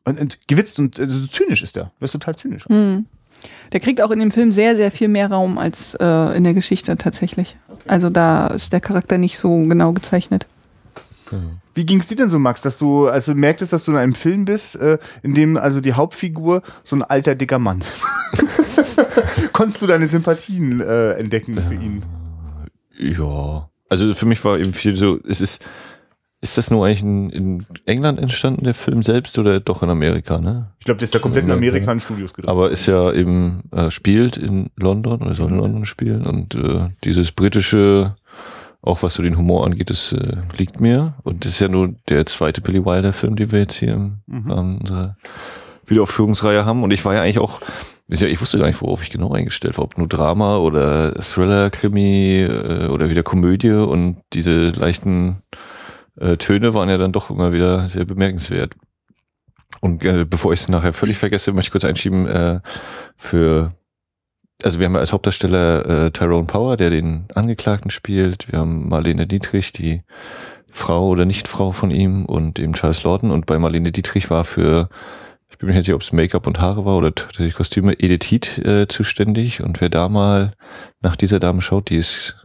und, 0.04 0.18
und 0.18 0.49
gewitzt 0.49 0.78
und 0.78 0.99
also 0.99 1.26
zynisch 1.26 1.62
ist 1.62 1.76
er. 1.76 1.92
Er 2.00 2.04
ist 2.04 2.12
total 2.12 2.37
zynisch. 2.37 2.64
Hm. 2.66 3.07
Der 3.73 3.80
kriegt 3.80 4.00
auch 4.00 4.11
in 4.11 4.18
dem 4.18 4.30
Film 4.30 4.50
sehr, 4.50 4.76
sehr 4.76 4.90
viel 4.90 5.09
mehr 5.09 5.30
Raum 5.30 5.59
als 5.59 5.95
äh, 5.95 6.37
in 6.37 6.45
der 6.45 6.54
Geschichte 6.54 6.97
tatsächlich. 6.97 7.57
Also 7.87 8.11
da 8.11 8.49
ist 8.49 8.73
der 8.73 8.80
Charakter 8.80 9.18
nicht 9.18 9.38
so 9.38 9.62
genau 9.64 9.92
gezeichnet. 9.92 10.47
Wie 11.75 11.85
ging 11.85 12.00
es 12.00 12.07
dir 12.07 12.16
denn 12.16 12.30
so, 12.30 12.38
Max, 12.38 12.62
dass 12.62 12.78
du, 12.78 13.07
also 13.07 13.35
merktest, 13.35 13.73
dass 13.73 13.85
du 13.85 13.92
in 13.92 13.99
einem 13.99 14.14
Film 14.14 14.47
bist, 14.47 14.76
äh, 14.76 14.99
in 15.23 15.35
dem 15.35 15.57
also 15.57 15.80
die 15.80 15.92
Hauptfigur 15.92 16.62
so 16.83 16.97
ein 16.97 17.02
alter, 17.02 17.35
dicker 17.35 17.59
Mann 17.59 17.83
ist? 17.83 18.04
Konntest 19.52 19.83
du 19.83 19.87
deine 19.87 20.07
Sympathien 20.07 20.81
äh, 20.81 21.12
entdecken 21.12 21.59
für 21.69 21.75
ihn? 21.75 22.02
Ja. 22.99 23.69
Also 23.88 24.12
für 24.14 24.26
mich 24.26 24.45
war 24.45 24.59
eben 24.59 24.73
viel 24.73 24.97
so, 24.97 25.19
es 25.26 25.40
ist, 25.40 25.64
ist 26.40 26.59
das 26.59 26.71
nur 26.71 26.87
eigentlich 26.87 27.02
in, 27.02 27.31
in 27.31 27.67
England 27.87 28.21
entstanden, 28.21 28.64
der 28.64 28.75
Film 28.75 29.02
selbst, 29.02 29.38
oder 29.38 29.61
doch 29.61 29.83
in 29.83 29.90
Amerika, 29.90 30.38
ne? 30.38 30.71
Ich 30.78 30.85
glaube, 30.85 30.99
der 30.99 31.05
ist 31.05 31.14
da 31.14 31.19
komplett 31.19 31.45
in 31.45 31.50
Amerika 31.50 31.90
in 31.90 32.00
Studios 32.00 32.35
gedreht. 32.35 32.50
Aber 32.50 32.71
ist 32.71 32.87
ja 32.87 33.12
eben, 33.12 33.62
äh, 33.73 33.90
spielt 33.90 34.37
in 34.37 34.71
London 34.76 35.23
oder 35.23 35.35
soll 35.35 35.50
in 35.50 35.57
London 35.59 35.85
spielen 35.85 36.26
und 36.26 36.55
äh, 36.55 36.88
dieses 37.02 37.33
britische, 37.33 38.14
auch 38.83 39.02
was 39.02 39.14
so 39.14 39.23
den 39.23 39.37
Humor 39.38 39.64
angeht, 39.67 39.90
das 39.90 40.12
äh, 40.12 40.37
liegt 40.59 40.81
mir. 40.81 41.14
Und 41.25 41.45
das 41.45 41.52
ist 41.52 41.61
ja 41.61 41.69
nur 41.69 41.95
der 42.09 42.26
zweite 42.26 42.61
Billy 42.61 42.85
Wilder 42.85 43.12
Film, 43.12 43.37
den 43.37 43.50
wir 43.50 43.61
jetzt 43.61 43.76
hier 43.76 43.97
Mhm. 43.97 44.50
ähm, 44.50 44.78
unserer 44.81 45.17
Wiederaufführungsreihe 45.90 46.64
haben. 46.64 46.83
Und 46.83 46.92
ich 46.92 47.04
war 47.04 47.14
ja 47.14 47.23
eigentlich 47.23 47.38
auch, 47.38 47.61
ich 48.09 48.40
wusste 48.40 48.59
gar 48.59 48.66
nicht, 48.66 48.80
worauf 48.80 49.02
ich 49.02 49.11
genau 49.11 49.33
eingestellt 49.33 49.78
war, 49.78 49.85
ob 49.85 49.99
nur 49.99 50.09
Drama 50.09 50.59
oder 50.59 51.14
Thriller, 51.23 51.71
Krimi 51.71 52.42
äh, 52.42 52.88
oder 52.88 53.11
wieder 53.11 53.23
Komödie 53.23 53.73
und 53.73 54.23
diese 54.33 54.68
leichten 54.68 55.42
äh, 56.21 56.37
Töne 56.37 56.75
waren 56.75 56.88
ja 56.88 56.99
dann 56.99 57.12
doch 57.12 57.30
immer 57.30 57.52
wieder 57.52 57.88
sehr 57.88 58.04
bemerkenswert. 58.04 58.75
Und 59.80 60.04
äh, 60.04 60.25
bevor 60.25 60.52
ich 60.52 60.61
es 60.61 60.68
nachher 60.68 60.92
völlig 60.92 61.18
vergesse, 61.18 61.52
möchte 61.52 61.68
ich 61.68 61.73
kurz 61.73 61.85
einschieben, 61.85 62.26
äh, 62.26 62.61
für, 63.16 63.73
also 64.62 64.78
wir 64.78 64.87
haben 64.87 64.97
als 64.97 65.12
Hauptdarsteller 65.12 66.07
äh, 66.07 66.11
Tyrone 66.11 66.47
Power, 66.47 66.76
der 66.76 66.90
den 66.90 67.26
Angeklagten 67.35 67.90
spielt, 67.90 68.50
wir 68.50 68.59
haben 68.59 68.88
Marlene 68.88 69.26
Dietrich, 69.26 69.73
die 69.73 70.02
Frau 70.71 71.09
oder 71.09 71.25
Nichtfrau 71.25 71.73
von 71.73 71.90
ihm 71.90 72.25
und 72.25 72.59
eben 72.59 72.73
Charles 72.73 73.02
Lawton 73.04 73.30
und 73.30 73.47
bei 73.47 73.59
Marlene 73.59 73.92
Dietrich 73.92 74.30
war 74.30 74.45
für, 74.45 74.88
ich 75.58 75.60
bin 75.60 75.70
mir 75.70 75.74
nicht 75.74 75.86
sicher, 75.86 75.96
ob 75.96 76.02
es 76.02 76.12
Make-up 76.12 76.46
und 76.46 76.60
Haare 76.60 76.84
war 76.84 76.96
oder 76.96 77.10
die 77.10 77.50
Kostüme, 77.50 77.94
Edith 77.98 78.30
Heath 78.30 78.58
äh, 78.58 78.86
zuständig 78.86 79.60
und 79.60 79.80
wer 79.80 79.88
da 79.88 80.08
mal 80.08 80.52
nach 81.00 81.16
dieser 81.16 81.40
Dame 81.40 81.62
schaut, 81.62 81.90
die 81.90 81.96
ist 81.96 82.36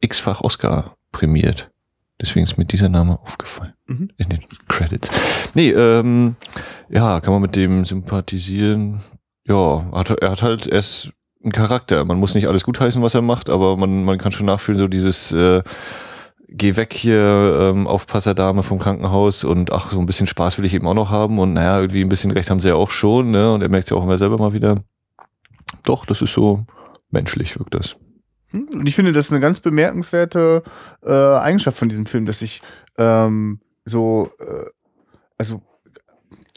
x-fach 0.00 0.40
Oscar 0.40 0.96
prämiert. 1.12 1.70
Deswegen 2.20 2.42
ist 2.44 2.58
mir 2.58 2.64
dieser 2.64 2.88
Name 2.88 3.20
aufgefallen 3.20 3.74
Mhm. 3.86 4.10
in 4.16 4.28
den 4.28 4.40
Credits. 4.66 5.08
Nee, 5.54 5.70
ähm, 5.70 6.34
ja, 6.88 7.20
kann 7.20 7.32
man 7.32 7.42
mit 7.42 7.54
dem 7.54 7.84
sympathisieren. 7.84 9.00
Ja, 9.46 9.86
hat, 9.92 10.10
er 10.10 10.32
hat 10.32 10.42
halt, 10.42 10.66
er 10.66 10.80
ist 10.80 11.12
ein 11.44 11.52
Charakter. 11.52 12.04
Man 12.04 12.18
muss 12.18 12.34
nicht 12.34 12.48
alles 12.48 12.64
gutheißen, 12.64 13.00
was 13.02 13.14
er 13.14 13.22
macht, 13.22 13.48
aber 13.50 13.76
man, 13.76 14.02
man 14.02 14.18
kann 14.18 14.32
schon 14.32 14.46
nachfühlen, 14.46 14.80
so 14.80 14.88
dieses 14.88 15.30
äh, 15.30 15.62
Geh 16.50 16.76
weg 16.76 16.94
hier, 16.94 17.58
ähm, 17.60 17.86
Aufpasserdame 17.86 18.62
vom 18.62 18.78
Krankenhaus 18.78 19.44
und 19.44 19.70
ach, 19.70 19.90
so 19.90 19.98
ein 19.98 20.06
bisschen 20.06 20.26
Spaß 20.26 20.56
will 20.56 20.64
ich 20.64 20.72
eben 20.72 20.86
auch 20.86 20.94
noch 20.94 21.10
haben 21.10 21.38
und 21.38 21.52
naja, 21.52 21.78
irgendwie 21.78 22.02
ein 22.02 22.08
bisschen 22.08 22.30
Recht 22.30 22.48
haben 22.48 22.60
sie 22.60 22.68
ja 22.68 22.74
auch 22.74 22.90
schon, 22.90 23.30
ne? 23.30 23.52
Und 23.52 23.60
er 23.60 23.68
merkt 23.68 23.90
ja 23.90 23.96
auch 23.96 24.02
immer 24.02 24.16
selber 24.16 24.38
mal 24.38 24.54
wieder. 24.54 24.74
Doch, 25.84 26.06
das 26.06 26.22
ist 26.22 26.32
so 26.32 26.64
menschlich, 27.10 27.58
wirkt 27.58 27.74
das. 27.74 27.96
Hm? 28.50 28.66
Und 28.72 28.86
ich 28.86 28.94
finde, 28.94 29.12
das 29.12 29.26
ist 29.26 29.32
eine 29.32 29.40
ganz 29.40 29.60
bemerkenswerte 29.60 30.62
äh, 31.04 31.12
Eigenschaft 31.12 31.76
von 31.76 31.90
diesem 31.90 32.06
Film, 32.06 32.24
dass 32.24 32.40
ich 32.40 32.62
ähm, 32.96 33.60
so, 33.84 34.30
äh, 34.38 34.64
also, 35.36 35.62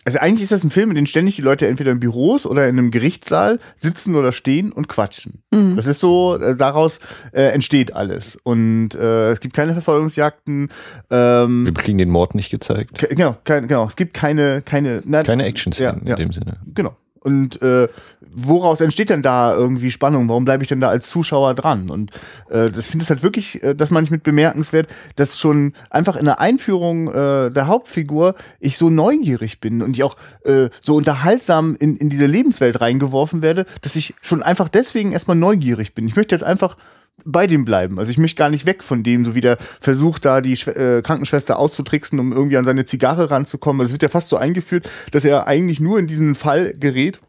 also 0.05 0.20
eigentlich 0.20 0.41
ist 0.43 0.51
das 0.51 0.63
ein 0.63 0.72
Film, 0.72 0.89
in 0.89 0.96
dem 0.96 1.05
ständig 1.05 1.36
die 1.36 1.41
Leute 1.41 1.67
entweder 1.67 1.91
in 1.91 2.00
Büros 2.00 2.46
oder 2.46 2.67
in 2.67 2.77
einem 2.79 2.91
Gerichtssaal 2.91 3.60
sitzen 3.75 4.15
oder 4.15 4.31
stehen 4.31 4.72
und 4.72 4.88
quatschen. 4.88 5.43
Mhm. 5.51 5.75
Das 5.75 5.86
ist 5.86 6.00
so, 6.00 6.36
äh, 6.38 6.55
daraus 6.55 7.00
äh, 7.34 7.43
entsteht 7.53 7.93
alles. 7.93 8.38
Und 8.43 8.96
äh, 8.96 9.29
es 9.29 9.39
gibt 9.39 9.55
keine 9.55 9.74
Verfolgungsjagden. 9.74 10.70
Ähm, 11.10 11.65
Wir 11.65 11.74
kriegen 11.74 11.98
den 11.98 12.10
Mord 12.10 12.34
nicht 12.36 12.50
gezeigt. 12.50 12.98
genau, 13.10 13.38
kein, 13.43 13.67
genau, 13.67 13.86
es 13.86 13.96
gibt 13.96 14.13
keine, 14.13 14.62
keine, 14.63 15.01
na, 15.05 15.24
Keine 15.24 15.46
Action-Szenen 15.46 16.01
Ja, 16.03 16.10
ja. 16.12 16.15
in 16.15 16.20
dem 16.29 16.34
Sinne. 16.34 16.58
Genau. 16.74 16.96
Und 17.24 17.62
äh, 17.62 17.88
woraus 18.34 18.82
entsteht 18.82 19.12
denn 19.12 19.22
da 19.22 19.54
irgendwie 19.54 19.92
Spannung? 19.92 20.28
Warum 20.28 20.44
bleibe 20.44 20.63
ich 20.63 20.70
denn 20.70 20.82
da 20.82 20.90
als 20.90 21.08
Zuschauer 21.08 21.54
dran? 21.54 21.92
Und 21.92 22.12
äh, 22.50 22.72
das 22.72 22.88
finde 22.88 23.04
ich 23.04 23.10
halt 23.10 23.22
wirklich, 23.22 23.62
äh, 23.62 23.75
das 23.75 23.92
meine 23.92 24.06
ich 24.06 24.12
mit 24.12 24.24
bemerkenswert, 24.24 24.88
dass 25.18 25.38
schon 25.38 25.74
einfach 25.92 26.16
in 26.16 26.25
der 26.25 26.40
Einführung 26.40 27.10
äh, 27.10 27.51
der 27.51 27.68
Hauptfigur 27.68 28.34
ich 28.60 28.78
so 28.78 28.90
neugierig 28.90 29.60
bin 29.60 29.84
und 29.84 29.94
ich 29.94 30.04
auch 30.04 30.18
äh, 30.46 30.70
so 30.82 30.96
unterhaltsam 30.96 31.75
in, 31.80 31.96
in 31.98 32.10
diese 32.10 32.25
Lebenswelt 32.25 32.82
reingeworfen 32.82 33.44
werde, 33.44 33.66
dass 33.82 33.96
ich 33.96 34.16
schon 34.22 34.42
einfach 34.42 34.68
deswegen 34.68 35.12
erstmal 35.12 35.38
neugierig 35.38 35.94
bin. 35.94 36.08
Ich 36.08 36.16
möchte 36.16 36.34
jetzt 36.34 36.44
einfach 36.44 36.75
bei 37.24 37.48
dem 37.48 37.65
bleiben. 37.65 38.00
Also 38.00 38.12
ich 38.12 38.18
möchte 38.18 38.38
gar 38.38 38.50
nicht 38.50 38.65
weg 38.65 38.84
von 38.84 39.03
dem, 39.03 39.25
so 39.25 39.36
wie 39.36 39.41
der 39.41 39.58
versucht, 39.60 40.25
da 40.25 40.41
die 40.41 40.53
äh, 40.53 41.01
Krankenschwester 41.01 41.58
auszutricksen, 41.58 42.20
um 42.20 42.32
irgendwie 42.32 42.58
an 42.58 42.65
seine 42.65 42.86
Zigarre 42.86 43.30
ranzukommen. 43.30 43.82
Also 43.82 43.89
es 43.89 43.94
wird 43.94 44.03
ja 44.03 44.10
fast 44.10 44.30
so 44.30 44.38
eingeführt, 44.38 44.89
dass 45.12 45.25
er 45.25 45.48
eigentlich 45.48 45.80
nur 45.80 46.00
in 46.00 46.08
diesen 46.08 46.36
Fall 46.36 46.74
gerät, 46.80 47.22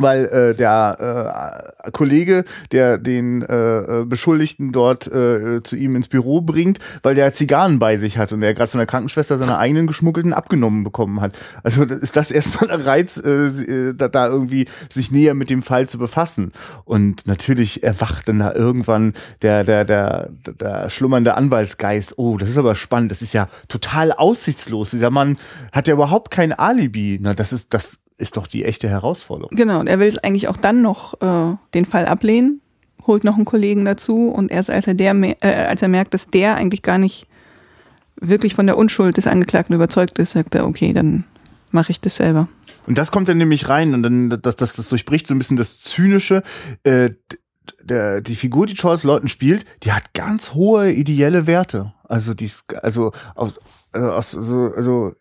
weil 0.00 0.26
äh, 0.26 0.54
der 0.54 1.72
äh, 1.84 1.90
Kollege, 1.90 2.44
der 2.72 2.98
den 2.98 3.42
äh, 3.42 3.78
äh, 3.78 4.04
Beschuldigten 4.04 4.72
dort 4.72 5.06
äh, 5.06 5.62
zu 5.62 5.76
ihm 5.76 5.96
ins 5.96 6.08
Büro 6.08 6.40
bringt, 6.40 6.78
weil 7.02 7.14
der 7.14 7.32
Zigarren 7.32 7.78
bei 7.78 7.96
sich 7.96 8.18
hat 8.18 8.32
und 8.32 8.42
er 8.42 8.54
gerade 8.54 8.70
von 8.70 8.78
der 8.78 8.86
Krankenschwester 8.86 9.38
seine 9.38 9.58
eigenen 9.58 9.86
geschmuggelten 9.86 10.32
abgenommen 10.32 10.84
bekommen 10.84 11.20
hat. 11.20 11.38
Also 11.62 11.84
ist 11.84 12.16
das 12.16 12.30
erstmal 12.30 12.70
ein 12.70 12.80
Reiz, 12.80 13.16
äh, 13.16 13.30
äh, 13.30 13.94
da, 13.94 14.08
da 14.08 14.26
irgendwie 14.28 14.66
sich 14.90 15.10
näher 15.10 15.34
mit 15.34 15.50
dem 15.50 15.62
Fall 15.62 15.88
zu 15.88 15.98
befassen. 15.98 16.52
Und 16.84 17.26
natürlich 17.26 17.82
erwacht 17.82 18.28
dann 18.28 18.38
da 18.38 18.54
irgendwann 18.54 19.14
der, 19.42 19.64
der, 19.64 19.84
der, 19.84 20.30
der 20.60 20.90
schlummernde 20.90 21.34
Anwaltsgeist. 21.34 22.18
Oh, 22.18 22.36
das 22.36 22.50
ist 22.50 22.58
aber 22.58 22.74
spannend. 22.74 23.10
Das 23.10 23.22
ist 23.22 23.32
ja 23.32 23.48
total 23.68 24.12
aussichtslos. 24.12 24.90
Dieser 24.90 25.10
Mann 25.10 25.36
hat 25.72 25.88
ja 25.88 25.94
überhaupt 25.94 26.30
kein 26.30 26.52
Alibi. 26.52 27.18
Na, 27.20 27.34
das 27.34 27.52
ist, 27.52 27.74
das 27.74 28.02
ist 28.18 28.36
doch 28.36 28.46
die 28.46 28.64
echte 28.64 28.88
Herausforderung. 28.88 29.56
Genau, 29.56 29.80
und 29.80 29.86
er 29.86 29.98
will 29.98 30.08
es 30.08 30.18
eigentlich 30.18 30.48
auch 30.48 30.56
dann 30.56 30.82
noch 30.82 31.20
äh, 31.22 31.56
den 31.72 31.84
Fall 31.84 32.06
ablehnen, 32.06 32.60
holt 33.06 33.24
noch 33.24 33.36
einen 33.36 33.44
Kollegen 33.44 33.84
dazu 33.84 34.28
und 34.28 34.50
erst 34.50 34.70
als 34.70 34.86
er, 34.86 34.94
der, 34.94 35.14
äh, 35.42 35.66
als 35.66 35.82
er 35.82 35.88
merkt, 35.88 36.14
dass 36.14 36.28
der 36.28 36.56
eigentlich 36.56 36.82
gar 36.82 36.98
nicht 36.98 37.26
wirklich 38.20 38.54
von 38.54 38.66
der 38.66 38.76
Unschuld 38.76 39.16
des 39.16 39.26
Angeklagten 39.26 39.74
überzeugt 39.74 40.18
ist, 40.18 40.32
sagt 40.32 40.54
er, 40.56 40.66
okay, 40.66 40.92
dann 40.92 41.24
mache 41.70 41.92
ich 41.92 42.00
das 42.00 42.16
selber. 42.16 42.48
Und 42.86 42.98
das 42.98 43.12
kommt 43.12 43.28
dann 43.28 43.38
nämlich 43.38 43.68
rein 43.68 43.94
und 43.94 44.02
dann, 44.02 44.30
das, 44.42 44.56
das, 44.56 44.74
das 44.74 44.88
durchbricht 44.88 45.26
so 45.26 45.34
ein 45.34 45.38
bisschen 45.38 45.56
das 45.56 45.80
Zynische. 45.80 46.42
Äh, 46.82 47.10
der, 47.82 48.20
die 48.22 48.34
Figur, 48.34 48.66
die 48.66 48.74
Charles 48.74 49.04
Lawton 49.04 49.28
spielt, 49.28 49.64
die 49.82 49.92
hat 49.92 50.14
ganz 50.14 50.54
hohe 50.54 50.90
ideelle 50.90 51.46
Werte. 51.46 51.92
Also 52.04 52.34
die 52.34 52.46
ist, 52.46 52.64
also 52.82 53.12
aus, 53.34 53.60
äh, 53.92 53.98
aus 53.98 54.30
so, 54.30 54.72
also 54.74 55.12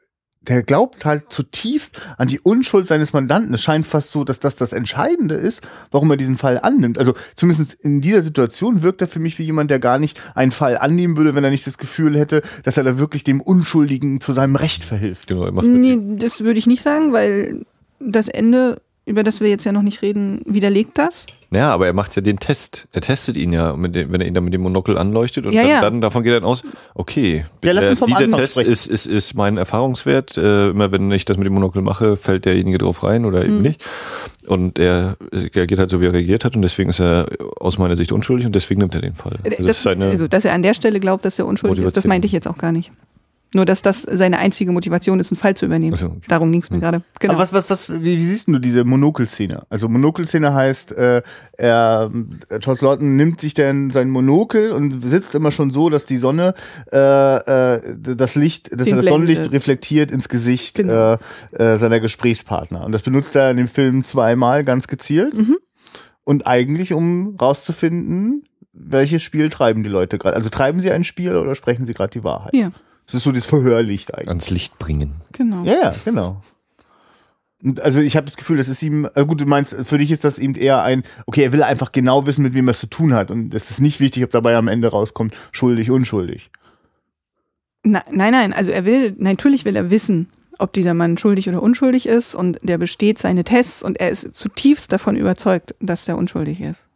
der 0.47 0.63
glaubt 0.63 1.05
halt 1.05 1.31
zutiefst 1.31 1.99
an 2.17 2.27
die 2.27 2.39
Unschuld 2.39 2.87
seines 2.87 3.13
Mandanten. 3.13 3.53
Es 3.53 3.63
scheint 3.63 3.85
fast 3.85 4.11
so, 4.11 4.23
dass 4.23 4.39
das 4.39 4.55
das 4.55 4.73
Entscheidende 4.73 5.35
ist, 5.35 5.67
warum 5.91 6.09
er 6.11 6.17
diesen 6.17 6.37
Fall 6.37 6.59
annimmt. 6.61 6.97
Also 6.97 7.13
zumindest 7.35 7.73
in 7.73 8.01
dieser 8.01 8.21
Situation 8.21 8.83
wirkt 8.83 9.01
er 9.01 9.07
für 9.07 9.19
mich 9.19 9.39
wie 9.39 9.43
jemand, 9.43 9.69
der 9.69 9.79
gar 9.79 9.99
nicht 9.99 10.21
einen 10.35 10.51
Fall 10.51 10.77
annehmen 10.77 11.17
würde, 11.17 11.35
wenn 11.35 11.43
er 11.43 11.51
nicht 11.51 11.67
das 11.67 11.77
Gefühl 11.77 12.17
hätte, 12.17 12.41
dass 12.63 12.77
er 12.77 12.83
da 12.83 12.97
wirklich 12.97 13.23
dem 13.23 13.41
Unschuldigen 13.41 14.21
zu 14.21 14.33
seinem 14.33 14.55
Recht 14.55 14.83
verhilft. 14.83 15.27
Genau, 15.27 15.45
er 15.45 15.51
macht 15.51 15.67
Nee, 15.67 15.99
das 16.17 16.41
würde 16.41 16.59
ich 16.59 16.67
nicht 16.67 16.83
sagen, 16.83 17.13
weil 17.13 17.65
das 17.99 18.27
Ende, 18.27 18.81
über 19.07 19.23
das 19.23 19.39
wir 19.41 19.49
jetzt 19.49 19.63
ja 19.63 19.71
noch 19.71 19.81
nicht 19.81 20.01
reden, 20.01 20.41
widerlegt 20.45 20.97
das. 20.97 21.25
Ja, 21.49 21.73
aber 21.73 21.87
er 21.87 21.93
macht 21.93 22.13
ja 22.17 22.21
den 22.21 22.39
Test. 22.39 22.87
Er 22.91 22.99
testet 22.99 23.37
ihn 23.37 23.53
ja, 23.53 23.73
mit 23.75 23.95
dem, 23.95 24.11
wenn 24.11 24.19
er 24.19 24.27
ihn 24.27 24.33
dann 24.33 24.43
mit 24.43 24.53
dem 24.53 24.61
Monokel 24.61 24.97
anleuchtet 24.97 25.45
und 25.45 25.53
Ja, 25.53 25.61
dann, 25.61 25.69
ja. 25.69 25.81
dann 25.81 26.01
davon 26.01 26.23
geht 26.23 26.33
er 26.33 26.41
dann 26.41 26.49
aus, 26.49 26.61
okay, 26.93 27.45
Ja, 27.63 27.71
lass 27.71 27.85
äh, 27.85 27.89
uns 27.91 27.99
vom 27.99 28.07
dieser 28.09 28.19
Anfang 28.25 28.39
Test 28.41 28.53
sprechen. 28.53 28.69
ist, 28.69 28.87
ist, 28.87 29.05
ist 29.05 29.33
mein 29.33 29.55
Erfahrungswert. 29.57 30.35
Äh, 30.37 30.69
immer 30.71 30.91
wenn 30.91 31.09
ich 31.11 31.23
das 31.23 31.37
mit 31.37 31.45
dem 31.45 31.53
Monokel 31.53 31.81
mache, 31.81 32.17
fällt 32.17 32.43
derjenige 32.45 32.77
drauf 32.79 33.03
rein 33.03 33.23
oder 33.23 33.39
Mhm. 33.43 33.49
eben 33.49 33.61
nicht. 33.61 33.83
Und 34.45 34.77
er 34.77 35.15
reagiert 35.33 35.79
halt 35.79 35.89
so, 35.89 36.01
wie 36.01 36.05
er 36.07 36.13
reagiert 36.13 36.43
hat 36.45 36.55
und 36.57 36.61
deswegen 36.61 36.89
ist 36.89 36.99
er 36.99 37.27
aus 37.59 37.77
meiner 37.77 37.95
Sicht 37.95 38.11
unschuldig 38.11 38.45
und 38.45 38.55
deswegen 38.55 38.81
nimmt 38.81 38.93
er 38.95 39.01
den 39.01 39.15
Fall. 39.15 39.37
Also 39.43 39.49
das 39.57 39.65
das, 39.67 39.77
ist 39.77 39.83
seine, 39.83 40.05
also, 40.09 40.27
dass 40.27 40.43
er 40.45 40.53
an 40.53 40.63
der 40.63 40.73
Stelle 40.73 40.99
glaubt, 40.99 41.23
dass 41.23 41.39
er 41.39 41.45
unschuldig 41.47 41.83
ist, 41.85 41.95
das 41.97 42.05
meinte 42.05 42.25
ich 42.27 42.33
jetzt 42.33 42.47
auch 42.47 42.57
gar 42.57 42.71
nicht. 42.73 42.91
Nur, 43.57 43.65
dass 43.65 43.81
das 43.81 44.03
seine 44.03 44.37
einzige 44.37 44.71
Motivation 44.71 45.19
ist, 45.19 45.31
einen 45.31 45.39
Fall 45.39 45.57
zu 45.57 45.65
übernehmen. 45.65 45.95
So, 45.95 46.05
okay. 46.05 46.19
Darum 46.27 46.51
ging 46.51 46.61
es 46.61 46.69
mir 46.69 46.79
gerade. 46.79 47.01
Genau. 47.19 47.33
Aber 47.33 47.41
was, 47.41 47.53
was, 47.53 47.71
was, 47.71 47.89
wie, 48.03 48.17
wie 48.17 48.23
siehst 48.23 48.47
du 48.49 48.59
diese 48.59 48.83
Monokelszene? 48.83 49.63
Also 49.71 49.89
Monokelszene 49.89 50.53
heißt, 50.53 50.91
äh, 50.91 51.23
er, 51.53 52.11
äh, 52.49 52.59
Charles 52.59 52.81
Lawton 52.81 53.15
nimmt 53.15 53.41
sich 53.41 53.55
dann 53.55 53.89
sein 53.89 54.11
Monokel 54.11 54.71
und 54.73 55.03
sitzt 55.03 55.33
immer 55.33 55.49
schon 55.49 55.71
so, 55.71 55.89
dass 55.89 56.05
die 56.05 56.17
Sonne 56.17 56.53
äh, 56.93 56.97
äh, 57.77 57.97
das 57.99 58.35
Licht, 58.35 58.79
dass 58.79 58.87
das 58.87 59.03
Sonnenlicht 59.03 59.51
reflektiert 59.51 60.11
ins 60.11 60.29
Gesicht 60.29 60.75
Genau. 60.75 61.13
äh, 61.13 61.17
äh, 61.53 61.77
seiner 61.77 61.99
Gesprächspartner. 61.99 62.85
Und 62.85 62.91
das 62.91 63.01
benutzt 63.01 63.35
er 63.35 63.49
in 63.49 63.57
dem 63.57 63.67
Film 63.67 64.03
zweimal 64.03 64.65
ganz 64.65 64.87
gezielt. 64.87 65.35
Mhm. 65.35 65.57
Und 66.23 66.45
eigentlich, 66.45 66.93
um 66.93 67.35
rauszufinden, 67.41 68.43
welches 68.71 69.23
Spiel 69.23 69.49
treiben 69.49 69.81
die 69.81 69.89
Leute 69.89 70.19
gerade. 70.19 70.35
Also 70.35 70.49
treiben 70.49 70.79
sie 70.79 70.91
ein 70.91 71.03
Spiel 71.03 71.35
oder 71.35 71.55
sprechen 71.55 71.87
sie 71.87 71.93
gerade 71.93 72.11
die 72.11 72.23
Wahrheit? 72.23 72.53
ja, 72.53 72.71
Das 73.07 73.15
ist 73.15 73.23
so 73.23 73.31
das 73.31 73.45
Verhörlicht 73.45 74.13
eigentlich. 74.13 74.27
ans 74.27 74.49
Licht 74.49 74.77
bringen. 74.77 75.15
genau. 75.31 75.63
Ja, 75.63 75.73
ja, 75.73 75.95
genau. 76.05 76.41
Und 77.63 77.79
Also 77.81 77.99
ich 78.01 78.15
habe 78.15 78.25
das 78.25 78.37
Gefühl, 78.37 78.57
das 78.57 78.69
ist 78.69 78.83
ihm, 78.83 79.09
äh 79.15 79.25
gut, 79.25 79.41
du 79.41 79.45
meinst, 79.45 79.75
für 79.83 79.97
dich 79.97 80.11
ist 80.11 80.23
das 80.23 80.37
eben 80.37 80.55
eher 80.55 80.83
ein, 80.83 81.03
okay, 81.25 81.43
er 81.43 81.53
will 81.53 81.63
einfach 81.63 81.91
genau 81.91 82.27
wissen, 82.27 82.43
mit 82.43 82.53
wem 82.53 82.67
er 82.67 82.71
es 82.71 82.79
zu 82.79 82.87
tun 82.87 83.13
hat. 83.13 83.31
Und 83.31 83.53
es 83.53 83.71
ist 83.71 83.79
nicht 83.79 83.99
wichtig, 83.99 84.23
ob 84.23 84.31
dabei 84.31 84.55
am 84.55 84.67
Ende 84.67 84.89
rauskommt, 84.89 85.35
schuldig, 85.51 85.89
unschuldig. 85.89 86.51
Na, 87.83 88.03
nein, 88.11 88.33
nein, 88.33 88.53
also 88.53 88.71
er 88.71 88.85
will, 88.85 89.15
natürlich 89.17 89.63
will 89.65 89.75
er 89.75 89.89
wissen, 89.89 90.27
ob 90.59 90.73
dieser 90.73 90.93
Mann 90.93 91.17
schuldig 91.17 91.47
oder 91.47 91.61
unschuldig 91.61 92.07
ist 92.07 92.35
und 92.35 92.59
der 92.61 92.77
besteht 92.77 93.17
seine 93.17 93.43
Tests 93.43 93.83
und 93.83 93.99
er 93.99 94.09
ist 94.09 94.35
zutiefst 94.35 94.91
davon 94.91 95.15
überzeugt, 95.15 95.75
dass 95.79 96.07
er 96.07 96.17
unschuldig 96.17 96.61
ist. 96.61 96.86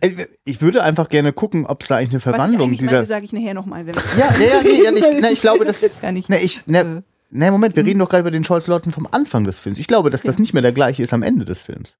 Äh, 0.00 0.26
Ich 0.44 0.60
würde 0.60 0.82
einfach 0.82 1.08
gerne 1.08 1.32
gucken, 1.32 1.66
ob 1.66 1.82
es 1.82 1.88
da 1.88 1.96
eigentlich 1.96 2.10
eine 2.10 2.16
Was 2.16 2.26
ich 2.26 2.30
Verwandlung 2.30 2.68
eigentlich 2.68 2.80
dieser. 2.80 2.92
meine, 2.92 3.06
sage 3.06 3.24
ich 3.24 3.32
nachher 3.32 3.54
nochmal. 3.54 3.86
Wenn 3.86 3.94
Ja, 3.94 4.32
ja, 4.38 4.46
ja, 4.46 4.62
nee, 4.62 4.82
ja, 4.82 4.92
ich, 4.92 5.20
ne, 5.22 5.30
ich 5.32 5.40
glaube, 5.40 5.64
das. 5.64 5.80
jetzt 5.80 6.00
gar 6.02 6.12
nicht. 6.12 6.28
Ne, 6.28 6.40
ich, 6.40 6.58
äh, 6.66 6.70
ne, 6.70 7.04
ne, 7.30 7.50
Moment, 7.50 7.74
wir 7.76 7.84
reden 7.84 7.98
doch 7.98 8.08
gerade 8.08 8.20
über 8.20 8.30
den 8.30 8.42
Charles 8.42 8.66
Lawton 8.66 8.92
vom 8.92 9.08
Anfang 9.10 9.44
des 9.44 9.58
Films. 9.60 9.78
Ich 9.78 9.86
glaube, 9.86 10.10
dass 10.10 10.22
das 10.22 10.38
nicht 10.38 10.52
mehr 10.52 10.62
der 10.62 10.72
gleiche 10.72 11.02
ist 11.02 11.12
am 11.14 11.22
Ende 11.22 11.44
des 11.44 11.62
Films. 11.62 11.98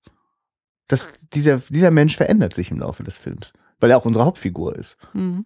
Dass 0.86 1.08
dieser, 1.34 1.58
dieser 1.68 1.90
Mensch 1.90 2.16
verändert 2.16 2.54
sich 2.54 2.70
im 2.70 2.78
Laufe 2.78 3.02
des 3.04 3.18
Films, 3.18 3.52
weil 3.80 3.90
er 3.90 3.98
auch 3.98 4.04
unsere 4.06 4.24
Hauptfigur 4.24 4.76
ist. 4.76 4.96
mhm. 5.12 5.44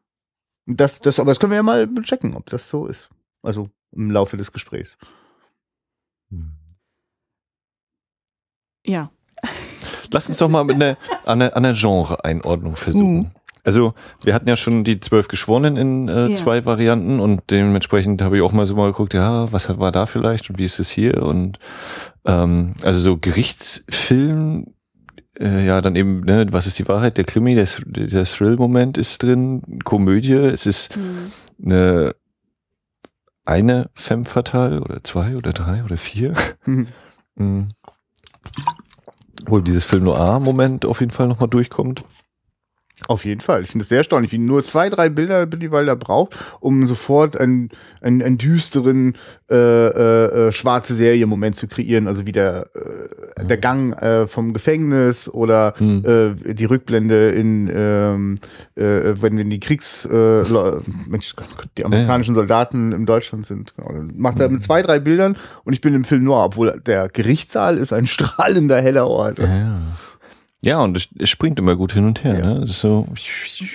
Das, 0.65 1.01
das, 1.01 1.19
aber 1.19 1.33
das 1.33 1.41
können 1.41 1.51
wir 1.51 1.57
ja 1.57 1.63
mal 1.65 1.89
checken, 2.03 2.37
ob 2.37 2.47
das 2.49 2.71
so 2.71 2.87
ist. 2.87 3.11
Also 3.43 3.69
im 3.91 4.13
Laufe 4.13 4.37
des 4.37 4.53
Gesprächs. 4.53 4.97
Ja. 8.87 9.11
Lass 10.13 10.29
uns 10.29 10.39
doch 10.39 10.49
mal 10.49 10.65
mit 10.65 10.77
einer, 10.77 10.97
an 11.27 11.43
einer, 11.43 11.57
einer 11.57 11.73
Genre-Einordnung 11.75 12.77
versuchen. 12.77 13.15
Mhm. 13.17 13.31
Also, 13.65 13.95
wir 14.25 14.35
hatten 14.35 14.49
ja 14.49 14.57
schon 14.57 14.83
die 14.83 14.99
zwölf 14.99 15.29
Geschworenen 15.29 15.77
in 15.77 16.09
äh, 16.09 16.29
Ja. 16.29 16.35
zwei 16.35 16.65
Varianten 16.65 17.21
und 17.21 17.43
dementsprechend 17.51 18.21
habe 18.21 18.37
ich 18.37 18.43
auch 18.43 18.53
mal 18.53 18.67
so 18.67 18.75
mal 18.75 18.89
geguckt, 18.91 19.15
ja, 19.15 19.51
was 19.53 19.69
war 19.79 19.93
da 19.93 20.07
vielleicht 20.07 20.51
und 20.51 20.59
wie 20.59 20.65
ist 20.65 20.81
es 20.81 20.91
hier? 20.91 21.23
Und 21.23 21.59
ähm, 22.27 22.75
also 22.83 22.99
so 22.99 23.19
Gerichtsfilm, 23.19 24.67
äh, 25.39 25.65
ja, 25.65 25.81
dann 25.81 25.95
eben, 25.95 26.21
ne, 26.21 26.45
was 26.51 26.67
ist 26.67 26.79
die 26.81 26.89
Wahrheit? 26.89 27.17
Der 27.19 27.25
Krimi, 27.25 27.55
der, 27.55 27.69
der 27.87 28.25
Thrill-Moment 28.25 28.99
ist 28.99 29.23
drin, 29.23 29.79
Komödie, 29.85 30.33
es 30.35 30.67
ist 30.67 30.97
Mhm. 30.97 31.33
eine 31.65 32.15
eine 33.45 33.91
Femme 33.95 34.25
fatale 34.25 34.81
oder 34.81 35.03
zwei 35.03 35.37
oder 35.37 35.53
drei 35.53 35.83
oder 35.85 35.97
vier. 35.97 36.33
Mhm. 36.65 36.87
Mhm. 37.35 37.69
Wo 39.47 39.61
dieses 39.61 39.85
Film 39.85 40.05
Noir-Moment 40.05 40.87
auf 40.87 41.01
jeden 41.01 41.13
Fall 41.13 41.29
nochmal 41.29 41.49
durchkommt. 41.49 42.05
Auf 43.09 43.25
jeden 43.25 43.41
Fall. 43.41 43.63
Ich 43.63 43.71
finde 43.71 43.83
es 43.83 43.89
sehr 43.89 43.99
erstaunlich, 43.99 44.33
wie 44.33 44.39
nur 44.39 44.63
zwei, 44.63 44.89
drei 44.89 45.09
Bilder 45.09 45.47
Billy 45.47 45.69
braucht, 45.69 46.37
um 46.61 46.87
sofort 46.87 47.37
einen, 47.37 47.71
einen, 48.01 48.23
einen 48.23 48.39
düsteren 48.39 49.17
äh, 49.51 49.55
äh, 49.55 50.49
äh, 50.49 50.53
schwarze 50.53 50.95
Serie-Moment 50.95 51.57
zu 51.57 51.69
kreieren. 51.69 52.07
Also 52.07 52.27
wie 52.27 52.33
der, 52.33 52.69
äh, 52.75 53.45
der 53.45 53.59
Gang 53.59 53.93
äh, 54.01 54.27
vom 54.27 54.53
Gefängnis 54.53 55.29
oder 55.29 55.75
Hm. 55.79 56.05
äh, 56.05 56.55
die 56.55 56.65
Rückblende 56.65 57.31
in 57.31 57.71
ähm, 57.75 58.39
äh, 58.77 59.15
wenn 59.21 59.39
wenn 59.39 59.51
die 59.51 59.61
Kriegs 59.61 60.05
äh, 60.05 60.43
Mensch, 61.09 61.35
die 61.77 61.85
amerikanischen 61.85 62.35
Soldaten 62.35 62.93
in 62.93 63.07
Deutschland 63.07 63.47
sind. 63.47 63.75
Genau. 63.77 63.91
Macht 64.15 64.41
er 64.41 64.49
mit 64.49 64.63
zwei, 64.63 64.83
drei 64.83 65.01
Bildern 65.01 65.37
und 65.65 65.73
ich 65.73 65.81
bin 65.81 65.95
im 65.95 66.05
Film 66.05 66.25
Noir, 66.25 66.45
obwohl 66.45 66.81
der 66.85 67.09
Gerichtssaal 67.09 67.79
ist 67.79 67.93
ein 67.93 68.07
strahlender 68.13 68.81
heller 68.81 69.07
Ort. 69.09 69.39
Ja. 69.39 69.47
Ja, 69.47 69.81
und 70.81 70.97
es, 70.97 71.09
es 71.19 71.29
springt 71.29 71.59
immer 71.59 71.75
gut 71.75 71.93
hin 71.93 72.07
und 72.07 72.23
her. 72.23 72.39
Ja. 72.39 72.47
Ne? 72.55 72.61
Das 72.61 72.71
ist 72.71 72.81
so. 72.81 73.09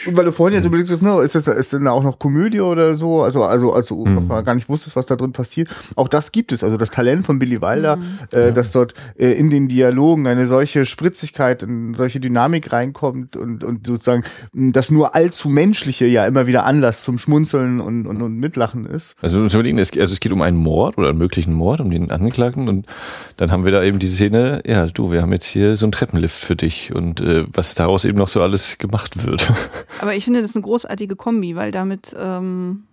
Und 0.05 0.15
weil 0.17 0.23
du 0.23 0.31
vorhin 0.31 0.55
jetzt 0.55 0.65
überlegt 0.65 0.89
hast, 0.89 1.01
ne, 1.01 1.19
ist 1.21 1.35
das 1.35 1.45
ist 1.47 1.73
denn 1.73 1.83
da 1.83 1.91
auch 1.91 2.03
noch 2.03 2.17
Komödie 2.17 2.61
oder 2.61 2.95
so? 2.95 3.23
Also, 3.23 3.43
also, 3.43 3.73
also 3.73 4.05
Mhm. 4.05 4.15
noch 4.15 4.25
mal 4.25 4.41
gar 4.41 4.55
nicht 4.55 4.69
wusstest, 4.69 4.95
was 4.95 5.05
da 5.05 5.17
drin 5.17 5.33
passiert. 5.33 5.67
Auch 5.97 6.07
das 6.07 6.31
gibt 6.31 6.53
es. 6.53 6.63
Also 6.63 6.77
das 6.77 6.89
Talent 6.91 7.25
von 7.25 7.39
Billy 7.39 7.61
Wilder, 7.61 7.97
äh, 8.31 8.53
dass 8.53 8.71
dort 8.71 8.93
äh, 9.19 9.31
in 9.33 9.49
den 9.49 9.67
Dialogen 9.67 10.27
eine 10.27 10.47
solche 10.47 10.85
Spritzigkeit, 10.85 11.61
eine 11.63 11.95
solche 11.97 12.21
Dynamik 12.21 12.71
reinkommt 12.71 13.35
und, 13.35 13.65
und 13.65 13.85
sozusagen 13.85 14.23
mh, 14.53 14.71
das 14.71 14.89
nur 14.89 15.13
allzu 15.13 15.49
menschliche 15.49 16.05
ja 16.05 16.25
immer 16.25 16.47
wieder 16.47 16.63
Anlass 16.65 17.03
zum 17.03 17.17
Schmunzeln 17.17 17.81
und, 17.81 18.07
und, 18.07 18.21
und 18.21 18.37
Mitlachen 18.37 18.85
ist. 18.85 19.15
Also, 19.21 19.41
uns 19.41 19.53
überlegen, 19.53 19.77
es, 19.77 19.91
also 19.97 20.13
es 20.13 20.21
geht 20.21 20.31
um 20.31 20.41
einen 20.41 20.57
Mord 20.57 20.97
oder 20.97 21.09
einen 21.09 21.17
möglichen 21.17 21.51
Mord, 21.53 21.81
um 21.81 21.89
den 21.89 22.11
Angeklagten. 22.11 22.69
Und 22.69 22.85
dann 23.35 23.51
haben 23.51 23.65
wir 23.65 23.73
da 23.73 23.83
eben 23.83 23.99
die 23.99 24.07
Szene, 24.07 24.61
ja, 24.65 24.85
du, 24.85 25.11
wir 25.11 25.21
haben 25.21 25.33
jetzt 25.33 25.45
hier 25.47 25.75
so 25.75 25.85
einen 25.85 25.91
Treppenlift 25.91 26.37
für 26.37 26.55
dich 26.55 26.76
und 26.93 27.21
äh, 27.21 27.45
was 27.51 27.75
daraus 27.75 28.05
eben 28.05 28.17
noch 28.17 28.29
so 28.29 28.41
alles 28.41 28.77
gemacht 28.77 29.25
wird. 29.25 29.51
Aber 30.01 30.15
ich 30.15 30.23
finde 30.23 30.41
das 30.41 30.55
eine 30.55 30.63
großartige 30.63 31.15
Kombi, 31.15 31.55
weil 31.55 31.71
damit 31.71 32.15
ähm, 32.17 32.83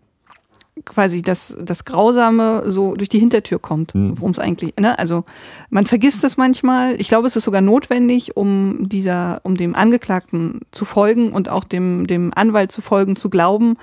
quasi 0.85 1.23
das, 1.23 1.57
das 1.61 1.85
Grausame 1.85 2.71
so 2.71 2.95
durch 2.95 3.09
die 3.09 3.19
Hintertür 3.19 3.59
kommt, 3.59 3.95
Hm. 3.95 4.19
worum 4.19 4.33
es 4.33 4.39
eigentlich, 4.39 4.75
ne? 4.79 4.99
Also 4.99 5.25
man 5.71 5.87
vergisst 5.87 6.25
es 6.25 6.37
manchmal. 6.37 7.01
Ich 7.01 7.09
glaube, 7.09 7.27
es 7.27 7.37
ist 7.37 7.45
sogar 7.45 7.61
notwendig, 7.61 8.37
um 8.37 8.89
dieser, 8.89 9.41
um 9.45 9.57
dem 9.57 9.75
Angeklagten 9.75 10.63
zu 10.73 10.85
folgen 10.85 11.33
und 11.33 11.49
auch 11.49 11.65
dem, 11.65 12.07
dem 12.07 12.33
Anwalt 12.35 12.73
zu 12.73 12.83
folgen, 12.83 13.17
zu 13.17 13.31
glauben, 13.31 13.77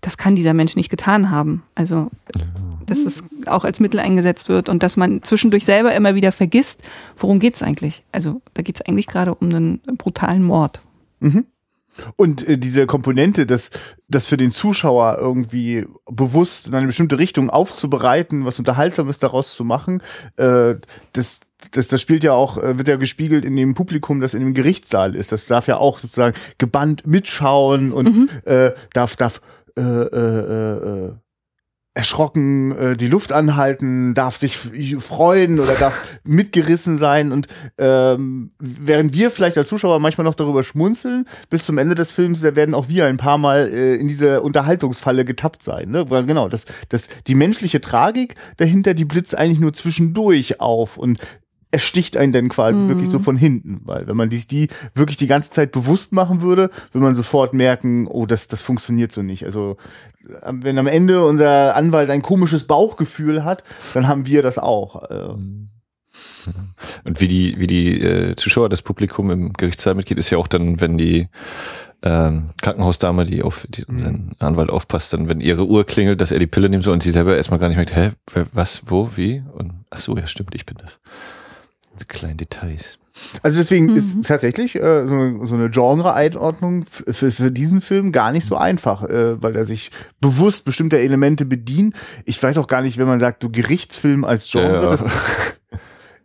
das 0.00 0.16
kann 0.16 0.34
dieser 0.34 0.54
Mensch 0.54 0.76
nicht 0.76 0.88
getan 0.88 1.30
haben. 1.30 1.62
Also 1.74 2.10
dass 2.90 3.00
es 3.00 3.24
auch 3.46 3.64
als 3.64 3.80
Mittel 3.80 4.00
eingesetzt 4.00 4.48
wird 4.48 4.68
und 4.68 4.82
dass 4.82 4.96
man 4.96 5.22
zwischendurch 5.22 5.64
selber 5.64 5.94
immer 5.94 6.14
wieder 6.14 6.32
vergisst, 6.32 6.82
worum 7.16 7.38
geht's 7.38 7.62
eigentlich? 7.62 8.04
Also 8.12 8.42
da 8.54 8.62
geht's 8.62 8.82
eigentlich 8.82 9.06
gerade 9.06 9.34
um 9.34 9.48
einen 9.48 9.80
brutalen 9.96 10.42
Mord. 10.42 10.82
Und 12.16 12.48
äh, 12.48 12.58
diese 12.58 12.86
Komponente, 12.86 13.46
das, 13.46 13.70
das 14.08 14.26
für 14.26 14.36
den 14.36 14.50
Zuschauer 14.50 15.18
irgendwie 15.18 15.86
bewusst 16.06 16.68
in 16.68 16.74
eine 16.74 16.86
bestimmte 16.86 17.18
Richtung 17.18 17.50
aufzubereiten, 17.50 18.44
was 18.44 18.58
Unterhaltsames 18.58 19.18
daraus 19.18 19.54
zu 19.54 19.64
machen, 19.64 20.02
äh, 20.36 20.76
das, 21.12 21.40
das, 21.72 21.88
das 21.88 22.00
spielt 22.00 22.24
ja 22.24 22.32
auch, 22.32 22.58
äh, 22.58 22.78
wird 22.78 22.88
ja 22.88 22.96
gespiegelt 22.96 23.44
in 23.44 23.56
dem 23.56 23.74
Publikum, 23.74 24.20
das 24.20 24.34
in 24.34 24.40
dem 24.40 24.54
Gerichtssaal 24.54 25.14
ist. 25.14 25.32
Das 25.32 25.46
darf 25.46 25.66
ja 25.66 25.76
auch 25.76 25.98
sozusagen 25.98 26.36
gebannt 26.58 27.06
mitschauen 27.06 27.92
und 27.92 28.28
äh, 28.46 28.72
darf, 28.92 29.16
darf 29.16 29.40
äh, 29.76 29.82
äh, 29.82 31.08
äh, 31.08 31.12
erschrocken 31.92 32.70
äh, 32.76 32.96
die 32.96 33.08
Luft 33.08 33.32
anhalten, 33.32 34.14
darf 34.14 34.36
sich 34.36 34.56
freuen 34.56 35.58
oder 35.58 35.74
darf 35.74 36.20
mitgerissen 36.24 36.98
sein 36.98 37.32
und 37.32 37.48
ähm, 37.78 38.52
während 38.60 39.12
wir 39.14 39.30
vielleicht 39.30 39.58
als 39.58 39.68
Zuschauer 39.68 39.98
manchmal 39.98 40.24
noch 40.24 40.36
darüber 40.36 40.62
schmunzeln, 40.62 41.26
bis 41.48 41.66
zum 41.66 41.78
Ende 41.78 41.96
des 41.96 42.12
Films, 42.12 42.42
da 42.42 42.54
werden 42.54 42.76
auch 42.76 42.88
wir 42.88 43.06
ein 43.06 43.16
paar 43.16 43.38
Mal 43.38 43.68
äh, 43.72 43.96
in 43.96 44.06
diese 44.06 44.40
Unterhaltungsfalle 44.42 45.24
getappt 45.24 45.64
sein. 45.64 45.90
Ne? 45.90 46.08
Weil 46.10 46.26
genau, 46.26 46.48
das, 46.48 46.64
das, 46.90 47.08
die 47.26 47.34
menschliche 47.34 47.80
Tragik 47.80 48.36
dahinter, 48.56 48.94
die 48.94 49.04
blitzt 49.04 49.36
eigentlich 49.36 49.60
nur 49.60 49.72
zwischendurch 49.72 50.60
auf 50.60 50.96
und 50.96 51.18
ersticht 51.70 52.16
einen 52.16 52.32
dann 52.32 52.48
quasi 52.48 52.88
wirklich 52.88 53.08
so 53.08 53.18
von 53.20 53.36
hinten, 53.36 53.80
weil 53.84 54.06
wenn 54.06 54.16
man 54.16 54.28
dies 54.28 54.46
die 54.46 54.68
wirklich 54.94 55.16
die 55.16 55.26
ganze 55.26 55.50
Zeit 55.50 55.72
bewusst 55.72 56.12
machen 56.12 56.42
würde, 56.42 56.70
würde 56.92 57.04
man 57.04 57.14
sofort 57.14 57.54
merken, 57.54 58.06
oh, 58.08 58.26
das 58.26 58.48
das 58.48 58.62
funktioniert 58.62 59.12
so 59.12 59.22
nicht. 59.22 59.44
Also 59.44 59.76
wenn 60.50 60.78
am 60.78 60.86
Ende 60.86 61.24
unser 61.24 61.76
Anwalt 61.76 62.10
ein 62.10 62.22
komisches 62.22 62.66
Bauchgefühl 62.66 63.44
hat, 63.44 63.64
dann 63.94 64.08
haben 64.08 64.26
wir 64.26 64.42
das 64.42 64.58
auch. 64.58 65.10
Äh, 65.10 65.34
Und 67.04 67.20
wie 67.20 67.28
die, 67.28 67.58
wie 67.58 67.66
die 67.66 68.00
äh, 68.00 68.34
Zuschauer, 68.36 68.68
das 68.68 68.82
Publikum 68.82 69.30
im 69.30 69.52
Gerichtssaal 69.52 69.94
mitgeht, 69.94 70.18
ist 70.18 70.30
ja 70.30 70.38
auch 70.38 70.48
dann, 70.48 70.80
wenn 70.80 70.98
die 70.98 71.28
ähm, 72.02 72.50
Krankenhausdame, 72.62 73.24
die 73.24 73.42
auf 73.42 73.66
die, 73.68 73.84
unseren 73.84 74.32
Anwalt 74.38 74.70
aufpasst, 74.70 75.12
dann, 75.12 75.28
wenn 75.28 75.40
ihre 75.40 75.66
Uhr 75.66 75.84
klingelt, 75.84 76.20
dass 76.20 76.30
er 76.30 76.38
die 76.38 76.46
Pille 76.46 76.68
nimmt 76.68 76.82
soll 76.82 76.94
und 76.94 77.02
sie 77.02 77.10
selber 77.10 77.36
erstmal 77.36 77.60
gar 77.60 77.68
nicht 77.68 77.76
merkt, 77.76 77.94
hä, 77.94 78.12
wer, 78.32 78.46
was, 78.52 78.82
wo, 78.86 79.10
wie? 79.16 79.42
Und 79.52 79.84
ach 79.90 80.00
so, 80.00 80.16
ja, 80.16 80.26
stimmt, 80.26 80.54
ich 80.54 80.66
bin 80.66 80.78
das. 80.80 81.00
Diese 82.00 82.06
kleinen 82.06 82.38
Details. 82.38 82.98
Also 83.42 83.58
deswegen 83.58 83.94
ist 83.94 84.24
tatsächlich 84.24 84.76
äh, 84.76 85.06
so, 85.06 85.44
so 85.44 85.54
eine 85.54 85.68
Genre-Einordnung 85.68 86.86
für 86.86 87.50
diesen 87.50 87.82
Film 87.82 88.12
gar 88.12 88.32
nicht 88.32 88.46
so 88.46 88.56
einfach, 88.56 89.02
äh, 89.02 89.42
weil 89.42 89.54
er 89.56 89.66
sich 89.66 89.90
bewusst 90.22 90.64
bestimmter 90.64 90.96
Elemente 90.98 91.44
bedient. 91.44 91.94
Ich 92.24 92.42
weiß 92.42 92.56
auch 92.56 92.66
gar 92.68 92.80
nicht, 92.80 92.96
wenn 92.96 93.06
man 93.06 93.20
sagt, 93.20 93.42
du 93.42 93.50
Gerichtsfilm 93.50 94.24
als 94.24 94.50
Genre, 94.50 94.72
Ja. 94.84 94.90
das, 94.90 95.04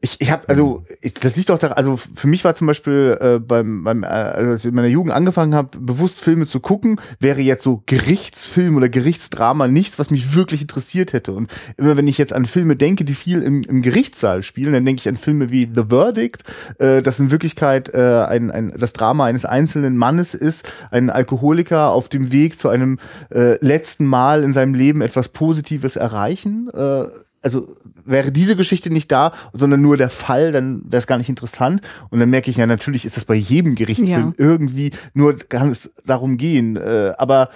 ich, 0.05 0.21
ich 0.21 0.29
habe 0.29 0.47
also 0.47 0.83
ich, 1.01 1.15
das 1.15 1.35
liegt 1.35 1.49
doch 1.49 1.57
da 1.57 1.69
also 1.69 1.97
für 1.97 2.27
mich 2.27 2.45
war 2.45 2.53
zum 2.53 2.67
Beispiel 2.67 3.17
äh, 3.19 3.39
beim 3.39 3.83
beim 3.83 4.03
äh, 4.03 4.07
also 4.07 4.51
als 4.51 4.59
ich 4.59 4.69
in 4.69 4.75
meiner 4.75 4.87
Jugend 4.87 5.11
angefangen 5.11 5.55
habe 5.55 5.79
bewusst 5.79 6.21
Filme 6.21 6.45
zu 6.45 6.59
gucken 6.59 7.01
wäre 7.19 7.41
jetzt 7.41 7.63
so 7.63 7.81
Gerichtsfilm 7.87 8.77
oder 8.77 8.87
Gerichtsdrama 8.87 9.67
nichts 9.67 9.97
was 9.97 10.11
mich 10.11 10.35
wirklich 10.35 10.61
interessiert 10.61 11.13
hätte. 11.13 11.33
Und 11.33 11.51
immer 11.77 11.97
wenn 11.97 12.07
ich 12.07 12.19
jetzt 12.19 12.33
an 12.33 12.45
Filme 12.45 12.75
denke 12.75 13.03
die 13.03 13.15
viel 13.15 13.41
im, 13.41 13.63
im 13.63 13.81
Gerichtssaal 13.81 14.43
spielen 14.43 14.73
dann 14.73 14.85
denke 14.85 14.99
ich 14.99 15.09
an 15.09 15.17
Filme 15.17 15.49
wie 15.49 15.67
The 15.73 15.85
Verdict 15.89 16.43
äh, 16.77 17.01
das 17.01 17.19
in 17.19 17.31
Wirklichkeit 17.31 17.91
äh, 17.93 18.25
ein, 18.29 18.51
ein 18.51 18.75
das 18.77 18.93
Drama 18.93 19.25
eines 19.25 19.43
einzelnen 19.43 19.97
Mannes 19.97 20.35
ist 20.35 20.71
ein 20.91 21.09
Alkoholiker 21.09 21.91
auf 21.91 22.09
dem 22.09 22.31
Weg 22.31 22.59
zu 22.59 22.69
einem 22.69 22.99
äh, 23.33 23.57
letzten 23.65 24.05
Mal 24.05 24.43
in 24.43 24.53
seinem 24.53 24.75
Leben 24.75 25.01
etwas 25.01 25.29
Positives 25.29 25.95
erreichen. 25.95 26.69
Äh, 26.71 27.05
also 27.45 27.67
wäre 28.03 28.31
diese 28.31 28.55
Geschichte 28.55 28.91
nicht 28.91 29.11
da, 29.11 29.31
sondern 29.53 29.81
nur 29.81 29.97
der 29.97 30.09
Fall, 30.09 30.51
dann 30.51 30.81
wäre 30.85 30.97
es 30.99 31.07
gar 31.07 31.17
nicht 31.17 31.29
interessant. 31.29 31.81
Und 32.09 32.19
dann 32.19 32.29
merke 32.29 32.49
ich 32.51 32.57
ja, 32.57 32.65
natürlich 32.65 33.05
ist 33.05 33.17
das 33.17 33.25
bei 33.25 33.35
jedem 33.35 33.75
Gerichtsfilm 33.75 34.33
Ja. 34.37 34.45
irgendwie, 34.45 34.91
nur 35.13 35.37
kann 35.37 35.69
es 35.69 35.91
darum 36.05 36.37
gehen. 36.37 36.75
Äh, 36.75 37.13
aber 37.17 37.49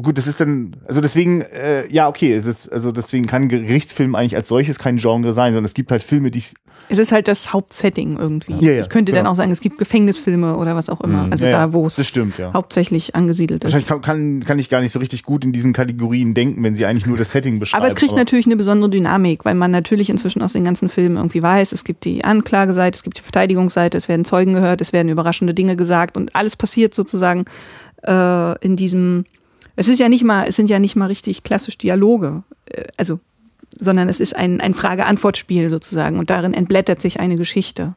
Gut, 0.00 0.18
das 0.18 0.26
ist 0.26 0.40
dann, 0.40 0.76
also 0.86 1.00
deswegen, 1.00 1.42
äh, 1.42 1.86
ja, 1.92 2.08
okay, 2.08 2.34
es 2.34 2.46
ist, 2.46 2.68
also 2.68 2.92
deswegen 2.92 3.26
kann 3.26 3.48
Gerichtsfilm 3.48 4.14
eigentlich 4.14 4.36
als 4.36 4.48
solches 4.48 4.78
kein 4.78 4.96
Genre 4.96 5.32
sein, 5.32 5.52
sondern 5.52 5.64
es 5.64 5.74
gibt 5.74 5.90
halt 5.90 6.02
Filme, 6.02 6.30
die. 6.30 6.42
Es 6.88 6.98
ist 6.98 7.12
halt 7.12 7.28
das 7.28 7.52
Hauptsetting 7.52 8.18
irgendwie. 8.18 8.54
Ja, 8.60 8.72
ja, 8.72 8.80
ich 8.82 8.88
könnte 8.88 9.12
dann 9.12 9.22
genau. 9.22 9.30
auch 9.30 9.34
sagen, 9.34 9.50
es 9.52 9.60
gibt 9.60 9.78
Gefängnisfilme 9.78 10.56
oder 10.56 10.74
was 10.74 10.90
auch 10.90 11.00
immer. 11.00 11.26
Mhm. 11.26 11.32
Also 11.32 11.44
Ja, 11.46 11.52
da, 11.52 11.72
wo 11.72 11.86
es 11.86 12.06
stimmt, 12.06 12.38
ja. 12.38 12.52
hauptsächlich 12.52 13.14
angesiedelt 13.14 13.64
Wahrscheinlich 13.64 13.86
ist. 13.86 13.90
kann, 13.90 14.02
kann, 14.02 14.44
kann 14.44 14.58
ich 14.58 14.68
gar 14.68 14.80
nicht 14.80 14.92
so 14.92 14.98
richtig 14.98 15.22
gut 15.22 15.44
in 15.44 15.52
diesen 15.52 15.72
Kategorien 15.72 16.34
denken, 16.34 16.62
wenn 16.62 16.74
sie 16.74 16.86
eigentlich 16.86 17.06
nur 17.06 17.16
das 17.16 17.30
Setting 17.30 17.58
beschreiben. 17.58 17.82
Aber 17.82 17.88
es 17.88 17.94
kriegt 17.94 18.14
natürlich 18.14 18.46
eine 18.46 18.56
besondere 18.56 18.90
Dynamik, 18.90 19.44
weil 19.44 19.54
man 19.54 19.70
natürlich 19.70 20.10
inzwischen 20.10 20.42
aus 20.42 20.52
den 20.52 20.64
ganzen 20.64 20.88
Filmen 20.88 21.16
irgendwie 21.16 21.42
weiß, 21.42 21.72
es 21.72 21.84
gibt 21.84 22.04
die 22.04 22.24
Anklageseite, 22.24 22.96
es 22.96 23.02
gibt 23.02 23.18
die 23.18 23.22
Verteidigungsseite, 23.22 23.96
es 23.96 24.08
werden 24.08 24.24
Zeugen 24.24 24.52
gehört, 24.52 24.80
es 24.80 24.92
werden 24.92 25.08
überraschende 25.08 25.54
Dinge 25.54 25.76
gesagt 25.76 26.16
und 26.16 26.34
alles 26.34 26.56
passiert 26.56 26.94
sozusagen 26.94 27.44
äh, 28.02 28.58
in 28.64 28.76
diesem. 28.76 29.24
Es 29.76 29.88
ist 29.88 29.98
ja 29.98 30.08
nicht 30.08 30.24
mal, 30.24 30.46
es 30.48 30.56
sind 30.56 30.70
ja 30.70 30.78
nicht 30.78 30.96
mal 30.96 31.06
richtig 31.06 31.42
klassisch 31.42 31.78
Dialoge, 31.78 32.42
äh, 32.66 32.84
also, 32.96 33.20
sondern 33.76 34.08
es 34.08 34.20
ist 34.20 34.36
ein, 34.36 34.60
ein 34.60 34.74
Frage-Antwort-Spiel 34.74 35.68
sozusagen 35.70 36.18
und 36.18 36.30
darin 36.30 36.54
entblättert 36.54 37.00
sich 37.00 37.20
eine 37.20 37.36
Geschichte. 37.36 37.94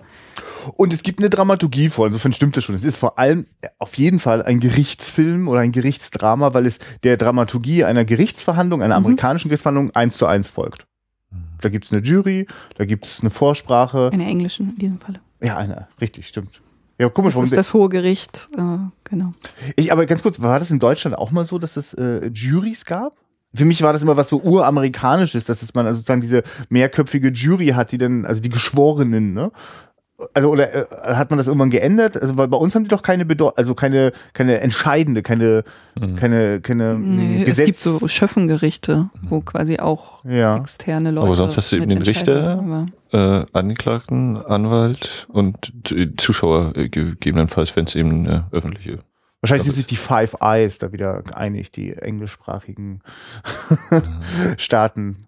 Und 0.76 0.92
es 0.92 1.04
gibt 1.04 1.20
eine 1.20 1.30
Dramaturgie 1.30 1.90
vor, 1.90 2.08
insofern 2.08 2.34
stimmt 2.34 2.58
das 2.58 2.64
schon. 2.64 2.76
Es 2.76 2.84
ist 2.84 2.98
vor 2.98 3.20
allem 3.20 3.46
äh, 3.62 3.70
auf 3.78 3.98
jeden 3.98 4.20
Fall 4.20 4.44
ein 4.44 4.60
Gerichtsfilm 4.60 5.48
oder 5.48 5.60
ein 5.62 5.72
Gerichtsdrama, 5.72 6.54
weil 6.54 6.66
es 6.66 6.80
der 7.04 7.18
Dramaturgie 7.18 7.84
einer 7.84 8.06
Gerichtsverhandlung, 8.06 8.82
einer 8.82 8.96
amerikanischen 8.96 9.50
Gerichtsverhandlung 9.50 9.96
eins 9.96 10.18
zu 10.18 10.26
eins 10.26 10.48
folgt. 10.48 10.88
Da 11.62 11.70
gibt's 11.70 11.92
eine 11.92 12.02
Jury, 12.02 12.48
da 12.78 12.86
gibt's 12.86 13.22
eine 13.22 13.30
Vorsprache. 13.30 14.10
Eine 14.14 14.26
englischen 14.26 14.72
in 14.72 14.78
diesem 14.78 15.00
Falle. 15.00 15.20
Ja, 15.42 15.58
eine, 15.58 15.88
richtig, 16.00 16.28
stimmt. 16.28 16.62
Ja, 17.00 17.10
komisch, 17.10 17.30
Das 17.32 17.36
warum 17.36 17.46
ist 17.46 17.58
das 17.58 17.74
Hohe 17.74 17.90
Gericht, 17.90 18.50
äh, 18.58 18.62
genau. 19.04 19.34
Ich, 19.76 19.92
aber 19.92 20.06
ganz 20.06 20.24
kurz, 20.24 20.42
war 20.42 20.58
das 20.60 20.72
in 20.72 20.80
Deutschland 20.80 21.18
auch 21.18 21.32
mal 21.32 21.46
so, 21.46 21.60
dass 21.60 21.78
es 21.78 21.94
äh, 21.94 22.28
Juries 22.34 22.86
gab? 22.86 23.14
Für 23.54 23.66
mich 23.66 23.82
war 23.82 23.94
das 23.94 24.02
immer 24.02 24.18
was 24.18 24.30
so 24.30 24.42
uramerikanisches, 24.42 25.46
dass 25.46 25.62
es 25.62 25.74
man 25.74 25.86
also 25.86 25.98
sozusagen 25.98 26.22
diese 26.22 26.44
mehrköpfige 26.70 27.30
Jury 27.30 27.68
hat, 27.70 27.92
die 27.92 27.98
dann, 27.98 28.26
also 28.26 28.42
die 28.42 28.50
Geschworenen, 28.50 29.34
ne? 29.34 29.52
Also 30.34 30.50
oder 30.50 30.74
äh, 30.74 31.14
hat 31.16 31.30
man 31.30 31.38
das 31.38 31.46
irgendwann 31.46 31.70
geändert? 31.70 32.20
Also 32.20 32.38
weil 32.38 32.48
bei 32.48 32.58
uns 32.58 32.74
haben 32.74 32.84
die 32.84 32.90
doch 32.90 33.04
keine 33.04 33.24
Bedeu 33.24 33.50
also 33.56 33.76
keine 33.76 34.12
keine 34.34 34.62
entscheidende, 34.62 35.22
keine 35.22 35.64
keine 36.16 36.60
keine 36.60 36.96
Nee, 36.98 37.44
Gesetz. 37.46 37.60
es 37.60 37.66
gibt 37.66 38.02
so 38.02 38.08
Schöffengerichte, 38.08 39.12
wo 39.30 39.42
quasi 39.42 39.78
auch 39.78 40.26
ja. 40.26 40.58
externe 40.58 41.12
Leute. 41.12 41.28
Aber 41.28 41.36
sonst 41.36 41.58
hast 41.58 41.72
du 41.72 41.76
eben 41.76 41.90
den. 41.90 42.02
Richter, 42.02 42.88
äh, 43.12 43.46
Angeklagten, 43.54 44.38
Anwalt 44.38 45.28
und 45.30 45.74
Zuschauer 46.18 46.74
äh, 46.76 46.90
gegebenenfalls, 46.90 47.76
wenn 47.76 47.86
es 47.86 47.96
eben 47.96 48.26
eine 48.26 48.48
öffentliche. 48.52 49.00
Wahrscheinlich 49.42 49.66
sind 49.66 49.76
sich 49.76 49.86
die 49.86 49.98
Five 49.98 50.38
Eyes 50.42 50.80
da 50.80 50.92
wieder 50.92 51.24
einig, 51.34 51.72
die 51.72 51.94
englischsprachigen 51.94 53.02
Staaten. 54.58 55.28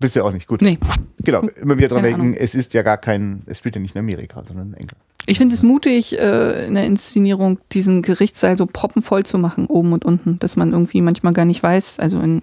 Bist 0.00 0.16
ja 0.16 0.22
auch 0.22 0.32
nicht 0.32 0.46
gut. 0.46 0.62
Nee, 0.62 0.78
Genau, 1.22 1.42
immer 1.60 1.76
wieder 1.76 1.88
dran 1.88 2.04
denken, 2.04 2.34
es 2.34 2.54
ist 2.54 2.72
ja 2.74 2.82
gar 2.82 2.96
kein, 2.96 3.42
es 3.46 3.58
spielt 3.58 3.74
ja 3.74 3.80
nicht 3.80 3.94
in 3.94 3.98
Amerika, 3.98 4.42
sondern 4.44 4.68
in 4.68 4.74
England. 4.74 5.02
ich 5.26 5.38
finde 5.38 5.54
es 5.54 5.62
mutig, 5.62 6.18
äh, 6.18 6.66
in 6.66 6.74
der 6.74 6.86
Inszenierung 6.86 7.58
diesen 7.72 8.02
Gerichtssaal 8.02 8.56
so 8.56 8.66
proppenvoll 8.66 9.24
zu 9.26 9.38
machen, 9.38 9.66
oben 9.66 9.92
und 9.92 10.04
unten, 10.04 10.38
dass 10.38 10.56
man 10.56 10.72
irgendwie 10.72 11.02
manchmal 11.02 11.32
gar 11.32 11.44
nicht 11.44 11.62
weiß. 11.62 11.98
Also 11.98 12.20
in, 12.20 12.42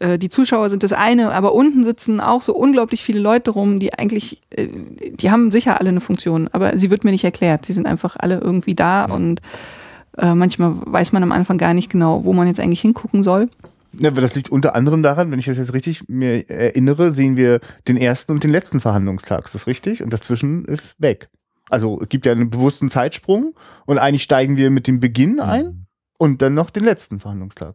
äh, 0.00 0.18
die 0.18 0.28
Zuschauer 0.28 0.70
sind 0.70 0.82
das 0.82 0.92
eine, 0.92 1.32
aber 1.32 1.54
unten 1.54 1.84
sitzen 1.84 2.20
auch 2.20 2.42
so 2.42 2.54
unglaublich 2.54 3.02
viele 3.02 3.20
Leute 3.20 3.50
rum, 3.50 3.78
die 3.78 3.94
eigentlich, 3.94 4.42
äh, 4.50 4.68
die 5.10 5.30
haben 5.30 5.50
sicher 5.50 5.80
alle 5.80 5.88
eine 5.88 6.00
Funktion, 6.00 6.48
aber 6.52 6.76
sie 6.76 6.90
wird 6.90 7.04
mir 7.04 7.12
nicht 7.12 7.24
erklärt. 7.24 7.64
Sie 7.64 7.72
sind 7.72 7.86
einfach 7.86 8.16
alle 8.18 8.38
irgendwie 8.38 8.74
da 8.74 9.06
und 9.06 9.40
äh, 10.18 10.34
manchmal 10.34 10.74
weiß 10.84 11.12
man 11.12 11.22
am 11.22 11.32
Anfang 11.32 11.58
gar 11.58 11.74
nicht 11.74 11.90
genau, 11.90 12.24
wo 12.24 12.32
man 12.32 12.46
jetzt 12.46 12.60
eigentlich 12.60 12.80
hingucken 12.80 13.22
soll. 13.22 13.48
Ja, 13.98 14.10
aber 14.10 14.20
das 14.20 14.34
liegt 14.34 14.50
unter 14.50 14.74
anderem 14.74 15.02
daran, 15.02 15.30
wenn 15.30 15.38
ich 15.38 15.46
das 15.46 15.56
jetzt 15.56 15.72
richtig 15.72 16.08
mir 16.08 16.50
erinnere, 16.50 17.12
sehen 17.12 17.36
wir 17.36 17.60
den 17.88 17.96
ersten 17.96 18.32
und 18.32 18.44
den 18.44 18.50
letzten 18.50 18.80
Verhandlungstag. 18.80 19.46
Ist 19.46 19.54
das 19.54 19.66
richtig? 19.66 20.02
Und 20.02 20.12
dazwischen 20.12 20.66
ist 20.66 21.00
weg. 21.00 21.30
Also 21.70 21.98
es 22.00 22.08
gibt 22.08 22.26
ja 22.26 22.32
einen 22.32 22.50
bewussten 22.50 22.90
Zeitsprung 22.90 23.54
und 23.86 23.98
eigentlich 23.98 24.22
steigen 24.22 24.56
wir 24.56 24.70
mit 24.70 24.86
dem 24.86 25.00
Beginn 25.00 25.40
ein 25.40 25.86
und 26.18 26.42
dann 26.42 26.54
noch 26.54 26.70
den 26.70 26.84
letzten 26.84 27.20
Verhandlungstag. 27.20 27.74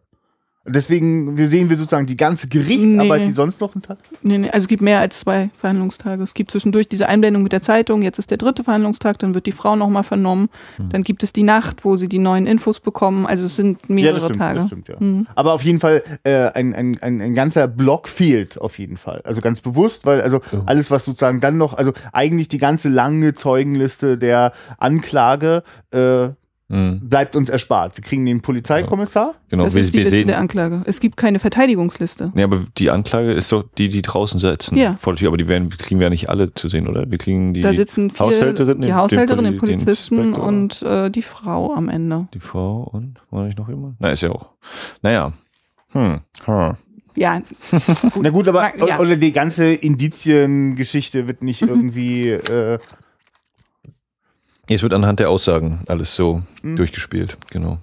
Deswegen 0.64 1.36
wir 1.36 1.48
sehen 1.48 1.70
wir 1.70 1.76
sozusagen 1.76 2.06
die 2.06 2.16
ganze 2.16 2.46
Gerichtsarbeit, 2.48 3.20
Nee. 3.22 3.26
die 3.26 3.32
sonst 3.32 3.60
noch 3.60 3.74
einen 3.74 3.82
Tag. 3.82 3.98
Nee, 4.22 4.38
nee, 4.38 4.48
also 4.50 4.64
es 4.64 4.68
gibt 4.68 4.80
mehr 4.80 5.00
als 5.00 5.18
zwei 5.18 5.50
Verhandlungstage. 5.56 6.22
Es 6.22 6.34
gibt 6.34 6.52
zwischendurch 6.52 6.88
diese 6.88 7.08
Einblendung 7.08 7.42
mit 7.42 7.50
der 7.52 7.62
Zeitung, 7.62 8.02
jetzt 8.02 8.18
ist 8.20 8.30
der 8.30 8.38
dritte 8.38 8.62
Verhandlungstag, 8.62 9.18
dann 9.18 9.34
wird 9.34 9.46
die 9.46 9.52
Frau 9.52 9.74
nochmal 9.74 10.04
vernommen, 10.04 10.48
dann 10.90 11.02
gibt 11.02 11.22
es 11.24 11.32
die 11.32 11.42
Nacht, 11.42 11.84
wo 11.84 11.96
sie 11.96 12.08
die 12.08 12.20
neuen 12.20 12.46
Infos 12.46 12.78
bekommen. 12.78 13.26
Also 13.26 13.46
es 13.46 13.56
sind 13.56 13.90
mehrere 13.90 14.12
ja, 14.14 14.20
das 14.20 14.24
stimmt, 14.24 14.38
Tage. 14.40 14.58
das 14.60 14.66
stimmt, 14.68 14.88
ja. 14.88 14.96
Mhm. 15.00 15.26
Aber 15.34 15.52
auf 15.54 15.62
jeden 15.64 15.80
Fall 15.80 16.02
äh, 16.22 16.46
ein, 16.52 16.74
ein, 16.74 16.98
ein, 17.02 17.20
ein 17.20 17.34
ganzer 17.34 17.66
Block 17.66 18.08
fehlt 18.08 18.60
auf 18.60 18.78
jeden 18.78 18.96
Fall. 18.96 19.20
Also 19.24 19.40
ganz 19.40 19.60
bewusst, 19.60 20.06
weil 20.06 20.20
also 20.20 20.40
Ja. 20.52 20.62
alles, 20.66 20.90
was 20.92 21.04
sozusagen 21.04 21.40
dann 21.40 21.56
noch, 21.58 21.74
also 21.74 21.92
eigentlich 22.12 22.48
die 22.48 22.58
ganze 22.58 22.88
lange 22.88 23.34
Zeugenliste 23.34 24.16
der 24.16 24.52
Anklage 24.78 25.62
äh, 25.92 26.28
Mhm. 26.72 27.08
bleibt 27.08 27.36
uns 27.36 27.50
erspart. 27.50 27.96
Wir 27.98 28.02
kriegen 28.02 28.24
den 28.26 28.40
Polizeikommissar. 28.40 29.34
Genau, 29.50 29.64
Das 29.64 29.74
wir, 29.74 29.82
ist 29.82 29.90
die 29.92 29.98
wir 29.98 30.04
Liste 30.04 30.16
sehen. 30.16 30.26
der 30.26 30.38
Anklage. 30.38 30.80
Es 30.86 31.00
gibt 31.00 31.16
keine 31.18 31.38
Verteidigungsliste. 31.38 32.32
Nee, 32.34 32.42
aber 32.42 32.60
die 32.78 32.90
Anklage 32.90 33.32
ist 33.32 33.52
doch 33.52 33.64
die, 33.76 33.88
die 33.90 34.00
draußen 34.00 34.38
sitzen. 34.40 34.76
Ja. 34.78 34.96
Vor 34.98 35.12
der 35.12 35.18
Tür, 35.20 35.28
aber 35.28 35.36
die 35.36 35.48
werden, 35.48 35.68
kriegen 35.68 36.00
wir 36.00 36.06
ja 36.06 36.10
nicht 36.10 36.28
alle 36.30 36.54
zu 36.54 36.68
sehen, 36.70 36.88
oder? 36.88 37.10
Wir 37.10 37.18
kriegen 37.18 37.52
die, 37.52 37.60
da 37.60 37.74
sitzen 37.74 38.10
vier, 38.10 38.20
Haushälterin, 38.26 38.80
den- 38.80 38.86
die 38.88 38.94
Haushälterin, 38.94 39.44
den, 39.44 39.52
den 39.54 39.60
Poli- 39.60 39.72
den 39.72 39.76
Polizisten 39.84 40.18
Inspektor. 40.18 40.48
und 40.48 40.82
äh, 40.82 41.10
die 41.10 41.22
Frau 41.22 41.74
am 41.74 41.88
Ende. 41.90 42.26
die 42.32 42.40
Frau 42.40 42.88
und 42.90 43.18
war 43.30 43.44
nicht 43.44 43.58
noch 43.58 43.68
jemand? 43.68 43.96
Na, 43.98 44.10
ist 44.10 44.22
ja 44.22 44.30
auch. 44.30 44.48
Naja. 45.02 45.32
Hm. 45.92 46.20
hm. 46.46 46.74
Ja, 47.14 47.42
Na 48.22 48.30
gut, 48.30 48.48
aber 48.48 48.72
Na, 48.78 48.86
ja. 48.86 48.98
oder 48.98 49.16
die 49.16 49.32
ganze 49.32 49.74
Indiziengeschichte 49.74 51.26
wird 51.28 51.42
nicht 51.42 51.60
irgendwie 51.62 52.30
äh, 52.30 52.78
Es 54.68 54.82
wird 54.82 54.94
anhand 54.94 55.18
der 55.20 55.28
Aussagen 55.30 55.80
alles 55.88 56.14
so 56.14 56.42
Mhm. 56.62 56.76
durchgespielt, 56.76 57.36
genau. 57.50 57.78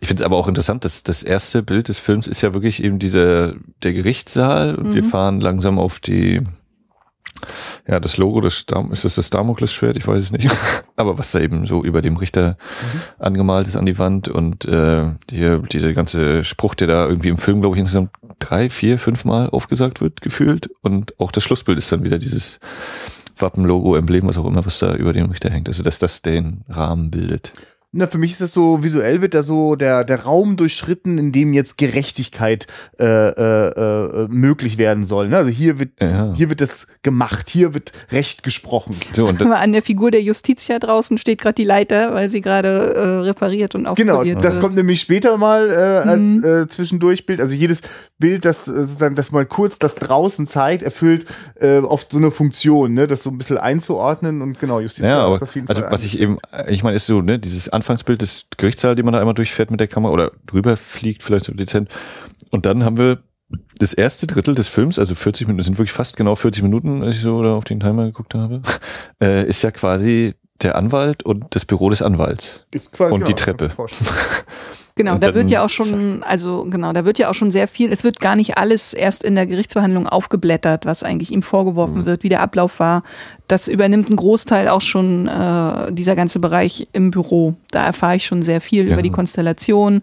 Ich 0.00 0.08
finde 0.08 0.22
es 0.22 0.26
aber 0.26 0.36
auch 0.36 0.48
interessant, 0.48 0.84
dass 0.84 1.02
das 1.02 1.22
erste 1.22 1.62
Bild 1.62 1.88
des 1.88 1.98
Films 1.98 2.26
ist 2.26 2.40
ja 2.42 2.54
wirklich 2.54 2.82
eben 2.82 2.98
dieser 2.98 3.54
der 3.82 3.92
Gerichtssaal 3.92 4.74
und 4.74 4.94
wir 4.94 5.02
Mhm. 5.02 5.08
fahren 5.08 5.40
langsam 5.40 5.78
auf 5.78 6.00
die 6.00 6.42
ja 7.88 7.98
das 7.98 8.16
Logo 8.18 8.40
des 8.40 8.66
Dam 8.66 8.92
ist 8.92 9.04
das 9.04 9.16
das 9.16 9.30
Damoklesschwert 9.30 9.96
ich 9.96 10.06
weiß 10.06 10.22
es 10.22 10.30
nicht 10.32 10.48
aber 10.96 11.18
was 11.18 11.32
da 11.32 11.40
eben 11.40 11.66
so 11.66 11.82
über 11.82 12.00
dem 12.00 12.16
Richter 12.16 12.56
angemalt 13.18 13.66
ist 13.66 13.74
an 13.76 13.86
die 13.86 13.98
Wand 13.98 14.28
und 14.28 14.64
äh, 14.66 15.10
hier 15.28 15.58
dieser 15.58 15.92
ganze 15.92 16.44
Spruch 16.44 16.74
der 16.76 16.86
da 16.86 17.08
irgendwie 17.08 17.28
im 17.30 17.38
Film 17.38 17.60
glaube 17.60 17.76
ich 17.76 17.80
insgesamt 17.80 18.10
drei 18.38 18.70
vier 18.70 18.98
fünf 18.98 19.24
Mal 19.24 19.48
aufgesagt 19.50 20.00
wird 20.00 20.20
gefühlt 20.20 20.70
und 20.82 21.18
auch 21.18 21.32
das 21.32 21.42
Schlussbild 21.42 21.78
ist 21.78 21.90
dann 21.90 22.04
wieder 22.04 22.18
dieses 22.18 22.60
Wappen, 23.42 23.64
Logo, 23.64 23.96
Emblem, 23.96 24.26
was 24.26 24.38
auch 24.38 24.46
immer, 24.46 24.64
was 24.64 24.78
da 24.78 24.94
über 24.94 25.12
dem 25.12 25.26
Richter 25.26 25.50
hängt. 25.50 25.68
Also, 25.68 25.82
dass 25.82 25.98
das 25.98 26.22
den 26.22 26.64
Rahmen 26.68 27.10
bildet. 27.10 27.52
Na, 27.94 28.06
für 28.06 28.16
mich 28.16 28.32
ist 28.32 28.40
es 28.40 28.54
so, 28.54 28.82
visuell 28.82 29.20
wird 29.20 29.34
da 29.34 29.42
so 29.42 29.76
der, 29.76 30.02
der 30.04 30.22
Raum 30.22 30.56
durchschritten, 30.56 31.18
in 31.18 31.30
dem 31.30 31.52
jetzt 31.52 31.76
Gerechtigkeit 31.76 32.66
äh, 32.98 33.04
äh, 33.04 33.68
äh, 33.68 34.28
möglich 34.30 34.78
werden 34.78 35.04
soll. 35.04 35.28
Ne? 35.28 35.36
Also 35.36 35.50
hier 35.50 35.78
wird, 35.78 35.90
Ja. 36.00 36.32
hier 36.34 36.48
wird 36.48 36.62
das 36.62 36.86
gemacht, 37.02 37.50
hier 37.50 37.74
wird 37.74 37.92
Recht 38.10 38.44
gesprochen. 38.44 38.96
So, 39.12 39.26
und 39.26 39.42
aber 39.42 39.58
an 39.58 39.72
der 39.72 39.82
Figur 39.82 40.10
der 40.10 40.22
Justitia 40.22 40.78
draußen 40.78 41.18
steht 41.18 41.42
gerade 41.42 41.52
die 41.54 41.64
Leiter, 41.64 42.14
weil 42.14 42.30
sie 42.30 42.40
gerade 42.40 42.94
äh, 42.94 43.00
repariert 43.26 43.74
und 43.74 43.82
Genau, 43.96 44.14
aufpoliert 44.14 44.42
das 44.42 44.54
wird. 44.54 44.62
kommt 44.62 44.74
nämlich 44.76 45.02
später 45.02 45.36
mal 45.36 45.68
äh, 45.70 46.08
als 46.08 46.20
Mhm. 46.22 46.44
äh, 46.44 46.66
Zwischendurchbild. 46.68 47.42
Also 47.42 47.54
jedes 47.54 47.82
Bild, 48.18 48.46
das 48.46 48.68
äh, 48.68 48.72
sozusagen, 48.72 49.16
das 49.16 49.32
mal 49.32 49.44
kurz 49.44 49.78
das 49.78 49.96
draußen 49.96 50.46
zeigt, 50.46 50.82
erfüllt 50.82 51.26
äh, 51.60 51.78
oft 51.80 52.10
so 52.10 52.16
eine 52.16 52.30
Funktion, 52.30 52.94
ne? 52.94 53.06
das 53.06 53.22
so 53.22 53.28
ein 53.28 53.36
bisschen 53.36 53.58
einzuordnen 53.58 54.40
und 54.40 54.58
genau, 54.58 54.80
Justiz 54.80 55.04
ja, 55.04 55.26
aber, 55.26 55.36
ist 55.36 55.42
auf 55.42 55.54
jeden 55.54 55.68
also, 55.68 55.82
Fall 55.82 55.90
was 55.92 56.04
ich 56.04 56.18
eben, 56.18 56.38
ich 56.68 56.82
meine, 56.82 56.96
ist 56.96 57.04
so, 57.04 57.20
ne, 57.20 57.38
dieses 57.38 57.68
Anfangsbild 57.82 58.22
des 58.22 58.46
Gerichtssaal, 58.56 58.94
den 58.94 59.04
man 59.04 59.12
da 59.12 59.20
einmal 59.20 59.34
durchfährt 59.34 59.70
mit 59.72 59.80
der 59.80 59.88
Kamera 59.88 60.12
oder 60.12 60.32
drüber 60.46 60.76
fliegt, 60.76 61.22
vielleicht 61.22 61.46
so 61.46 61.52
dezent. 61.52 61.90
Und 62.50 62.64
dann 62.64 62.84
haben 62.84 62.96
wir 62.96 63.18
das 63.78 63.92
erste 63.92 64.26
Drittel 64.26 64.54
des 64.54 64.68
Films, 64.68 64.98
also 64.98 65.14
40 65.14 65.48
Minuten, 65.48 65.58
das 65.58 65.66
sind 65.66 65.78
wirklich 65.78 65.92
fast 65.92 66.16
genau 66.16 66.36
40 66.36 66.62
Minuten, 66.62 67.02
als 67.02 67.16
ich 67.16 67.22
so 67.22 67.42
da 67.42 67.54
auf 67.54 67.64
den 67.64 67.80
Timer 67.80 68.06
geguckt 68.06 68.34
habe, 68.34 68.62
äh, 69.20 69.46
ist 69.46 69.62
ja 69.62 69.72
quasi 69.72 70.34
der 70.62 70.76
Anwalt 70.76 71.24
und 71.24 71.46
das 71.50 71.64
Büro 71.64 71.90
des 71.90 72.02
Anwalts. 72.02 72.66
ist 72.70 72.92
quasi, 72.92 73.12
und 73.12 73.22
die 73.22 73.34
genau, 73.34 73.36
Treppe. 73.36 73.70
Genau, 74.94 75.16
da 75.16 75.34
wird 75.34 75.50
ja 75.50 75.64
auch 75.64 75.70
schon, 75.70 76.22
also 76.22 76.66
genau, 76.68 76.92
da 76.92 77.06
wird 77.06 77.18
ja 77.18 77.30
auch 77.30 77.34
schon 77.34 77.50
sehr 77.50 77.66
viel, 77.66 77.90
es 77.90 78.04
wird 78.04 78.20
gar 78.20 78.36
nicht 78.36 78.58
alles 78.58 78.92
erst 78.92 79.22
in 79.24 79.34
der 79.34 79.46
Gerichtsverhandlung 79.46 80.06
aufgeblättert, 80.06 80.84
was 80.84 81.02
eigentlich 81.02 81.32
ihm 81.32 81.42
vorgeworfen 81.42 82.00
Mhm. 82.00 82.06
wird, 82.06 82.22
wie 82.24 82.28
der 82.28 82.40
Ablauf 82.42 82.78
war. 82.78 83.02
Das 83.48 83.68
übernimmt 83.68 84.08
einen 84.08 84.16
Großteil 84.16 84.68
auch 84.68 84.82
schon 84.82 85.28
äh, 85.28 85.90
dieser 85.92 86.14
ganze 86.14 86.40
Bereich 86.40 86.88
im 86.92 87.10
Büro. 87.10 87.54
Da 87.70 87.84
erfahre 87.86 88.16
ich 88.16 88.26
schon 88.26 88.42
sehr 88.42 88.60
viel 88.60 88.86
Ja. 88.86 88.92
über 88.94 89.02
die 89.02 89.10
Konstellation, 89.10 90.02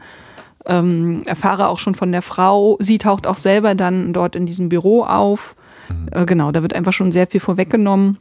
ähm, 0.65 1.21
erfahre 1.25 1.67
auch 1.67 1.77
schon 1.79 1.93
von 1.95 2.11
der 2.11 2.21
Frau. 2.23 2.75
Sie 2.79 2.97
taucht 2.97 3.27
auch 3.27 3.37
selber 3.37 3.75
dann 3.75 4.11
dort 4.11 4.35
in 4.35 4.45
diesem 4.47 4.69
Büro 4.69 5.03
auf. 5.03 5.55
Mhm. 5.89 6.09
Äh, 6.11 6.25
genau, 6.25 6.51
da 6.51 6.63
wird 6.63 6.73
einfach 6.73 6.93
schon 6.93 7.11
sehr 7.11 7.27
viel 7.27 7.39
vorweggenommen. 7.39 8.17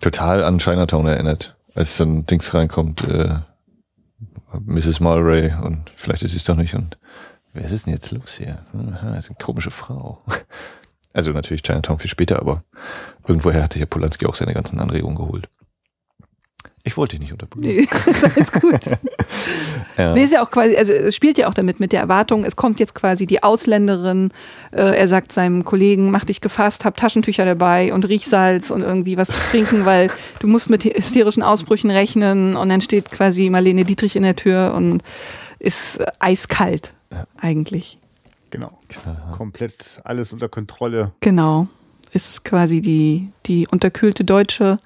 Total 0.00 0.42
an 0.44 0.58
Chinatown 0.58 1.06
erinnert, 1.06 1.54
als 1.74 1.96
dann 1.96 2.26
Dings 2.26 2.54
reinkommt, 2.54 3.02
äh, 3.04 3.30
Mrs. 4.60 5.00
Mulray 5.00 5.52
und 5.62 5.90
vielleicht 5.96 6.22
ist 6.22 6.32
sie 6.32 6.36
es 6.38 6.44
doch 6.44 6.56
nicht 6.56 6.74
und 6.74 6.98
wer 7.52 7.64
ist 7.64 7.72
es 7.72 7.84
denn 7.84 7.92
jetzt 7.92 8.10
los 8.10 8.36
hier? 8.36 8.64
Aha, 8.74 9.10
das 9.10 9.26
ist 9.26 9.30
eine 9.30 9.38
komische 9.42 9.70
Frau. 9.70 10.22
Also 11.14 11.30
natürlich 11.32 11.62
Chinatown 11.62 11.98
viel 11.98 12.08
später, 12.08 12.40
aber 12.40 12.64
irgendwoher 13.28 13.62
hatte 13.62 13.78
ja 13.78 13.84
Polanski 13.84 14.24
auch 14.24 14.34
seine 14.34 14.54
ganzen 14.54 14.80
Anregungen 14.80 15.14
geholt. 15.14 15.50
Ich 16.84 16.96
wollte 16.96 17.12
dich 17.12 17.20
nicht 17.20 17.32
unterbrechen. 17.32 17.76
Nee, 17.76 17.88
alles 18.34 18.52
gut. 18.52 18.80
Ja. 19.98 20.14
Nee, 20.14 20.24
ist 20.24 20.32
ja 20.32 20.42
auch 20.42 20.50
quasi, 20.50 20.74
also 20.74 20.92
es 20.92 21.14
spielt 21.14 21.36
ja 21.36 21.48
auch 21.48 21.54
damit 21.54 21.78
mit 21.78 21.92
der 21.92 22.00
Erwartung, 22.00 22.44
es 22.44 22.56
kommt 22.56 22.80
jetzt 22.80 22.94
quasi 22.94 23.26
die 23.26 23.42
Ausländerin, 23.42 24.30
äh, 24.70 24.80
er 24.80 25.06
sagt 25.06 25.32
seinem 25.32 25.64
Kollegen, 25.64 26.10
mach 26.10 26.24
dich 26.24 26.40
gefasst, 26.40 26.86
hab 26.86 26.96
Taschentücher 26.96 27.44
dabei 27.44 27.92
und 27.92 28.08
Riechsalz 28.08 28.70
und 28.70 28.80
irgendwie 28.80 29.18
was 29.18 29.28
zu 29.28 29.50
trinken, 29.50 29.84
weil 29.84 30.10
du 30.38 30.46
musst 30.46 30.70
mit 30.70 30.84
hysterischen 30.84 31.42
Ausbrüchen 31.42 31.90
rechnen 31.90 32.56
und 32.56 32.70
dann 32.70 32.80
steht 32.80 33.10
quasi 33.10 33.50
Marlene 33.50 33.84
Dietrich 33.84 34.16
in 34.16 34.22
der 34.22 34.34
Tür 34.34 34.72
und 34.74 35.02
ist 35.58 35.98
äh, 35.98 36.06
eiskalt 36.18 36.94
eigentlich. 37.38 37.98
Genau. 38.50 38.78
Knallhart. 38.88 39.36
Komplett 39.36 40.00
alles 40.04 40.32
unter 40.32 40.48
Kontrolle. 40.48 41.12
Genau. 41.20 41.68
Ist 42.12 42.44
quasi 42.44 42.80
die, 42.80 43.30
die 43.46 43.66
unterkühlte 43.66 44.24
Deutsche. 44.24 44.78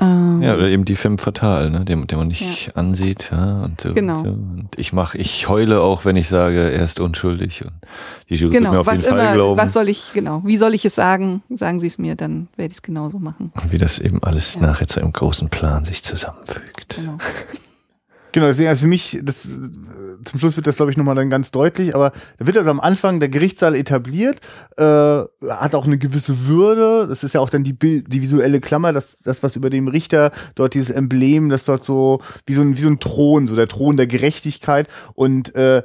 Ähm, 0.00 0.42
Ja, 0.42 0.54
oder 0.54 0.68
eben 0.68 0.84
die 0.84 0.96
Femme 0.96 1.18
fatale, 1.18 1.70
ne, 1.70 1.84
den, 1.84 2.06
den 2.06 2.18
man 2.18 2.28
nicht 2.28 2.76
ansieht, 2.76 3.30
ja, 3.32 3.62
und 3.64 3.80
so. 3.80 3.94
Genau. 3.94 4.20
Und, 4.20 4.26
und 4.28 4.68
ich 4.76 4.92
mach, 4.92 5.14
ich 5.14 5.48
heule 5.48 5.80
auch, 5.80 6.04
wenn 6.04 6.16
ich 6.16 6.28
sage, 6.28 6.70
er 6.70 6.82
ist 6.84 7.00
unschuldig 7.00 7.64
und 7.64 7.72
die 8.28 8.34
Jury 8.36 8.54
wird 8.54 8.62
mir 8.64 8.68
genau, 8.70 8.80
auf 8.80 8.86
jeden 8.90 9.02
Fall 9.02 9.18
immer, 9.20 9.32
glauben. 9.34 9.58
was 9.60 9.72
soll 9.72 9.88
ich, 9.88 10.12
genau, 10.14 10.42
wie 10.44 10.56
soll 10.56 10.74
ich 10.74 10.84
es 10.84 10.94
sagen? 10.94 11.42
Sagen 11.50 11.78
Sie 11.80 11.86
es 11.86 11.98
mir, 11.98 12.14
dann 12.16 12.48
werde 12.56 12.70
ich 12.70 12.76
es 12.78 12.82
genauso 12.82 13.18
machen. 13.18 13.52
und 13.54 13.72
wie 13.72 13.78
das 13.78 13.98
eben 13.98 14.22
alles 14.22 14.54
Ja. 14.56 14.62
nachher 14.62 14.86
zu 14.86 15.00
einem 15.00 15.12
großen 15.12 15.48
Plan 15.48 15.84
sich 15.84 16.02
zusammenfügt. 16.02 16.96
Genau. 16.96 17.18
Genau, 18.38 18.50
deswegen, 18.50 18.68
also 18.68 18.82
für 18.82 18.86
mich, 18.86 19.18
das, 19.20 19.42
zum 19.42 20.38
Schluss 20.38 20.54
wird 20.54 20.68
das, 20.68 20.76
glaube 20.76 20.92
ich, 20.92 20.96
nochmal 20.96 21.16
dann 21.16 21.28
ganz 21.28 21.50
deutlich, 21.50 21.96
aber 21.96 22.12
da 22.38 22.46
wird 22.46 22.56
also 22.56 22.70
am 22.70 22.78
Anfang 22.78 23.18
der 23.18 23.28
Gerichtssaal 23.28 23.74
etabliert, 23.74 24.38
äh, 24.76 24.82
hat 24.84 25.74
auch 25.74 25.86
eine 25.86 25.98
gewisse 25.98 26.46
Würde, 26.46 27.08
das 27.08 27.24
ist 27.24 27.34
ja 27.34 27.40
auch 27.40 27.50
dann 27.50 27.64
die, 27.64 27.72
Bild, 27.72 28.12
die 28.12 28.22
visuelle 28.22 28.60
Klammer, 28.60 28.92
das, 28.92 29.18
das, 29.24 29.42
was 29.42 29.56
über 29.56 29.70
dem 29.70 29.88
Richter, 29.88 30.30
dort 30.54 30.74
dieses 30.74 30.90
Emblem, 30.90 31.48
das 31.48 31.64
dort 31.64 31.82
so, 31.82 32.20
wie 32.46 32.52
so 32.52 32.60
ein, 32.60 32.76
wie 32.76 32.80
so 32.80 32.88
ein 32.88 33.00
Thron, 33.00 33.48
so 33.48 33.56
der 33.56 33.66
Thron 33.66 33.96
der 33.96 34.06
Gerechtigkeit 34.06 34.86
und 35.14 35.52
äh, 35.56 35.82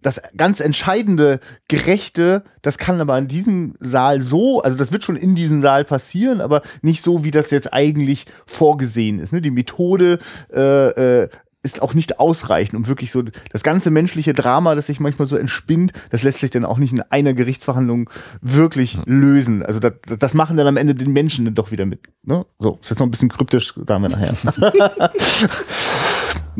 das 0.00 0.22
ganz 0.34 0.60
entscheidende 0.60 1.38
Gerechte, 1.68 2.44
das 2.62 2.78
kann 2.78 2.98
aber 3.02 3.18
in 3.18 3.28
diesem 3.28 3.74
Saal 3.78 4.22
so, 4.22 4.62
also 4.62 4.78
das 4.78 4.90
wird 4.90 5.04
schon 5.04 5.16
in 5.16 5.34
diesem 5.34 5.60
Saal 5.60 5.84
passieren, 5.84 6.40
aber 6.40 6.62
nicht 6.80 7.02
so, 7.02 7.24
wie 7.24 7.30
das 7.30 7.50
jetzt 7.50 7.74
eigentlich 7.74 8.24
vorgesehen 8.46 9.18
ist. 9.18 9.34
Ne? 9.34 9.42
Die 9.42 9.50
Methode 9.50 10.18
äh, 10.50 11.24
äh, 11.24 11.28
ist 11.62 11.82
auch 11.82 11.94
nicht 11.94 12.18
ausreichend, 12.18 12.74
um 12.74 12.86
wirklich 12.86 13.12
so 13.12 13.22
das 13.22 13.62
ganze 13.62 13.90
menschliche 13.90 14.34
Drama, 14.34 14.74
das 14.74 14.86
sich 14.86 15.00
manchmal 15.00 15.26
so 15.26 15.36
entspinnt, 15.36 15.92
das 16.10 16.22
lässt 16.22 16.40
sich 16.40 16.50
dann 16.50 16.64
auch 16.64 16.78
nicht 16.78 16.92
in 16.92 17.02
einer 17.02 17.34
Gerichtsverhandlung 17.34 18.08
wirklich 18.40 18.98
lösen. 19.04 19.62
Also 19.62 19.78
das, 19.78 19.92
das 20.18 20.34
machen 20.34 20.56
dann 20.56 20.66
am 20.66 20.76
Ende 20.76 20.94
den 20.94 21.12
Menschen 21.12 21.44
dann 21.44 21.54
doch 21.54 21.70
wieder 21.70 21.86
mit. 21.86 22.00
Ne? 22.22 22.46
So, 22.58 22.78
ist 22.80 22.90
jetzt 22.90 22.98
noch 22.98 23.06
ein 23.06 23.10
bisschen 23.10 23.28
kryptisch, 23.28 23.74
sagen 23.86 24.02
wir 24.02 24.08
nachher. 24.08 24.34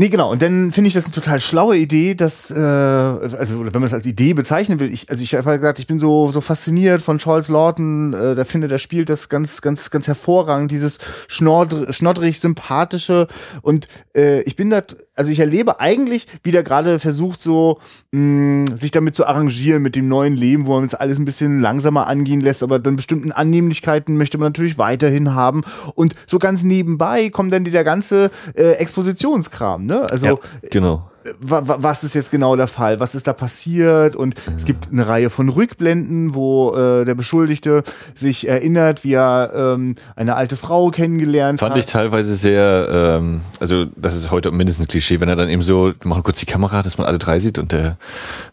Nee, 0.00 0.08
genau. 0.08 0.30
Und 0.30 0.40
dann 0.40 0.72
finde 0.72 0.88
ich 0.88 0.94
das 0.94 1.04
eine 1.04 1.12
total 1.12 1.42
schlaue 1.42 1.76
Idee, 1.76 2.14
dass, 2.14 2.50
äh, 2.50 2.58
also 2.58 3.62
wenn 3.66 3.72
man 3.74 3.82
es 3.82 3.92
als 3.92 4.06
Idee 4.06 4.32
bezeichnen 4.32 4.80
will, 4.80 4.90
ich, 4.90 5.10
also 5.10 5.22
ich 5.22 5.34
habe 5.34 5.58
gesagt, 5.58 5.78
ich 5.78 5.86
bin 5.86 6.00
so, 6.00 6.30
so 6.30 6.40
fasziniert 6.40 7.02
von 7.02 7.18
Charles 7.18 7.48
Lawton, 7.48 8.14
äh, 8.14 8.34
der 8.34 8.46
finde, 8.46 8.66
der 8.66 8.78
spielt 8.78 9.10
das 9.10 9.28
ganz, 9.28 9.60
ganz, 9.60 9.90
ganz 9.90 10.06
hervorragend, 10.06 10.70
dieses 10.72 11.00
schnoddr 11.28 11.92
schnoddrig, 11.92 12.40
sympathische 12.40 13.28
und 13.60 13.88
äh, 14.16 14.40
ich 14.44 14.56
bin 14.56 14.70
da, 14.70 14.80
also 15.20 15.30
ich 15.30 15.38
erlebe 15.38 15.80
eigentlich, 15.80 16.26
wie 16.42 16.50
der 16.50 16.62
gerade 16.62 16.98
versucht, 16.98 17.42
so 17.42 17.78
mh, 18.12 18.74
sich 18.74 18.90
damit 18.90 19.14
zu 19.14 19.26
arrangieren 19.26 19.82
mit 19.82 19.94
dem 19.94 20.08
neuen 20.08 20.34
Leben, 20.34 20.64
wo 20.64 20.76
man 20.76 20.84
es 20.84 20.94
alles 20.94 21.18
ein 21.18 21.26
bisschen 21.26 21.60
langsamer 21.60 22.06
angehen 22.06 22.40
lässt, 22.40 22.62
aber 22.62 22.78
dann 22.78 22.96
bestimmten 22.96 23.30
Annehmlichkeiten 23.30 24.16
möchte 24.16 24.38
man 24.38 24.46
natürlich 24.46 24.78
weiterhin 24.78 25.34
haben 25.34 25.60
und 25.94 26.14
so 26.26 26.38
ganz 26.38 26.62
nebenbei 26.62 27.28
kommt 27.28 27.52
dann 27.52 27.64
dieser 27.64 27.84
ganze 27.84 28.30
äh, 28.54 28.72
Expositionskram, 28.78 29.84
ne? 29.84 30.10
Also 30.10 30.24
Ja, 30.24 30.34
genau. 30.70 31.10
Wa- 31.40 31.62
wa- 31.66 31.76
was 31.80 32.04
ist 32.04 32.14
jetzt 32.14 32.30
genau 32.30 32.56
der 32.56 32.66
Fall? 32.66 33.00
Was 33.00 33.14
ist 33.14 33.26
da 33.26 33.32
passiert? 33.32 34.16
Und 34.16 34.34
es 34.56 34.64
gibt 34.64 34.88
eine 34.92 35.06
Reihe 35.06 35.30
von 35.30 35.48
Rückblenden, 35.48 36.34
wo 36.34 36.74
äh, 36.74 37.04
der 37.04 37.14
Beschuldigte 37.14 37.82
sich 38.14 38.48
erinnert, 38.48 39.04
wie 39.04 39.14
er 39.14 39.52
ähm, 39.54 39.94
eine 40.16 40.36
alte 40.36 40.56
Frau 40.56 40.88
kennengelernt 40.90 41.60
Fand 41.60 41.72
hat. 41.72 41.78
ich 41.78 41.86
teilweise 41.86 42.34
sehr, 42.34 42.88
ähm, 43.18 43.40
also 43.60 43.86
das 43.96 44.14
ist 44.14 44.30
heute 44.30 44.50
mindestens 44.50 44.86
ein 44.86 44.88
Klischee, 44.88 45.20
wenn 45.20 45.28
er 45.28 45.36
dann 45.36 45.48
eben 45.48 45.62
so, 45.62 45.88
wir 45.88 45.94
machen 46.08 46.22
kurz 46.22 46.40
die 46.40 46.46
Kamera, 46.46 46.82
dass 46.82 46.98
man 46.98 47.06
alle 47.06 47.18
drei 47.18 47.38
sieht 47.38 47.58
und 47.58 47.72
der 47.72 47.96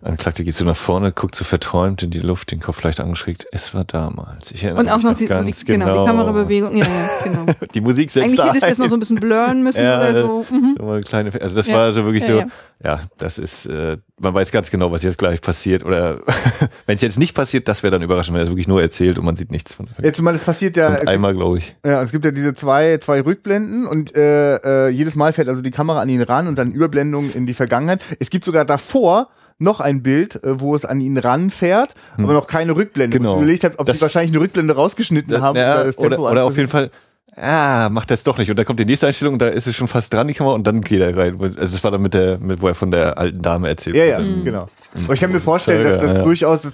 Anklagte 0.02 0.44
geht 0.44 0.56
so 0.56 0.66
nach 0.66 0.76
vorne, 0.76 1.12
guckt 1.12 1.36
so 1.36 1.44
verträumt 1.44 2.04
in 2.04 2.12
die 2.12 2.20
Luft, 2.20 2.52
den 2.52 2.60
Kopf 2.60 2.82
leicht 2.84 3.00
angeschrägt. 3.00 3.48
Es 3.52 3.74
war 3.74 3.84
damals. 3.86 4.52
Ich 4.52 4.64
erinnere 4.64 4.82
Und 4.84 4.90
auch 4.90 4.98
mich 4.98 5.06
noch 5.06 5.12
die, 5.16 5.28
so 5.28 5.34
die, 5.34 5.46
ganz 5.46 5.66
genau. 5.66 6.02
die 6.04 6.08
Kamerabewegung. 6.10 6.76
Ja, 6.76 6.86
ja, 6.86 7.10
genau. 7.24 7.46
Die 7.74 7.82
Musik 7.82 8.12
setzt 8.12 8.24
Eigentlich 8.26 8.38
da 8.38 8.46
hätte 8.48 8.58
es 8.60 8.66
jetzt 8.68 8.80
noch 8.80 8.88
so 8.90 8.96
ein 8.96 9.00
bisschen 9.00 9.16
blurren 9.18 9.64
müssen 9.64 9.84
Ja, 9.84 10.00
oder 10.00 10.22
so. 10.22 10.46
Mhm. 10.50 10.76
So 10.80 10.90
eine 10.90 11.02
kleine, 11.02 11.32
also 11.42 11.56
das 11.56 11.68
Ja. 11.68 11.74
war 11.76 11.94
so 11.94 12.06
wirklich 12.06 12.28
Ja, 12.28 12.42
so, 12.42 12.44
ja. 12.84 13.02
das 13.18 13.38
ist, 13.38 13.66
äh, 13.66 13.98
man 14.20 14.34
weiß 14.34 14.52
ganz 14.52 14.72
genau, 14.72 14.92
was 14.92 15.04
jetzt 15.04 15.18
gleich 15.18 15.42
passiert. 15.42 15.84
Oder 15.84 16.20
wenn 16.86 16.96
es 16.96 17.02
jetzt 17.02 17.20
nicht 17.20 17.34
passiert, 17.36 17.68
das 17.68 17.84
wäre 17.84 17.92
dann 17.92 18.02
überraschend, 18.02 18.34
wenn 18.34 18.42
er 18.42 18.46
es 18.46 18.50
wirklich 18.50 18.68
nur 18.68 18.82
erzählt 18.82 19.18
und 19.18 19.26
man 19.26 19.36
sieht 19.36 19.52
nichts 19.52 19.76
von. 19.76 19.88
Ja, 20.02 20.14
zumal 20.14 20.34
es 20.34 20.42
passiert 20.42 20.78
ja, 20.78 20.96
es 20.96 21.08
einmal, 21.08 21.34
glaube 21.36 21.60
ich. 21.60 21.76
Ja, 21.86 22.02
es 22.02 22.12
gibt 22.12 22.26
ja 22.26 22.32
diese 22.32 22.54
zwei, 22.54 22.98
zwei 22.98 23.22
Rückblenden 23.22 23.86
und 23.88 24.16
äh, 24.16 24.88
äh, 24.88 24.90
jedes 24.90 25.16
Mal 25.16 25.34
fährt 25.34 25.50
also 25.50 25.62
die 25.62 25.72
Kamera 25.72 26.02
an 26.02 26.10
ihn 26.10 26.22
ran 26.22 26.48
und 26.48 26.58
dann 26.58 26.72
Überblendung 26.72 27.32
in 27.34 27.46
die 27.46 27.54
Vergangenheit. 27.54 28.04
Es 28.20 28.30
gibt 28.30 28.46
sogar 28.46 28.66
davor 28.66 29.30
noch 29.60 29.80
ein 29.80 30.04
Bild, 30.04 30.44
äh, 30.44 30.60
wo 30.60 30.76
es 30.76 30.86
an 30.86 31.00
ihn 31.00 31.18
ranfährt, 31.18 31.96
aber 32.18 32.34
noch 32.34 32.48
keine 32.48 32.76
Rückblende. 32.76 33.18
Genau. 33.18 33.32
Ich 33.32 33.38
überlegt 33.38 33.64
habe, 33.64 33.80
ob 33.80 33.88
Das- 33.88 33.98
sie 33.98 34.02
wahrscheinlich 34.04 34.32
eine 34.32 34.42
Rückblende 34.44 34.76
rausgeschnitten 34.76 35.42
haben. 35.42 35.58
ja, 35.58 35.84
das 35.84 35.98
oder, 35.98 36.10
Tempo 36.10 36.30
oder 36.30 36.46
auf 36.46 36.56
jeden 36.58 36.70
Fall, 36.70 36.92
ah, 37.38 37.90
macht 37.90 38.12
das 38.12 38.24
doch 38.24 38.38
nicht. 38.38 38.50
Und 38.50 38.58
da 38.58 38.64
kommt 38.64 38.80
die 38.80 38.86
nächste 38.86 39.08
Einstellung, 39.08 39.38
da 39.40 39.48
ist 39.48 39.68
es 39.68 39.76
schon 39.76 39.88
fast 39.88 40.14
dran, 40.14 40.28
die 40.28 40.34
Kamera, 40.34 40.56
und 40.56 40.66
dann 40.68 40.82
geht 40.82 41.02
er 41.02 41.16
rein. 41.16 41.38
Also 41.40 41.56
das 41.60 41.84
war 41.84 41.92
dann 41.92 42.02
mit 42.02 42.14
der, 42.14 42.38
mit, 42.40 42.62
wo 42.62 42.68
er 42.68 42.76
von 42.76 42.92
der 42.92 43.18
alten 43.18 43.42
Dame 43.42 43.70
erzählt. 43.70 43.96
Ja, 43.96 44.06
ja, 44.06 44.20
Mhm. 44.20 44.44
genau. 44.44 44.68
Aber 45.04 45.14
ich 45.14 45.20
kann 45.20 45.32
mir 45.32 45.40
vorstellen, 45.40 45.84
dass 45.84 46.02
das 46.02 46.18
Ja. 46.18 46.24
durchaus, 46.24 46.62
das, 46.64 46.74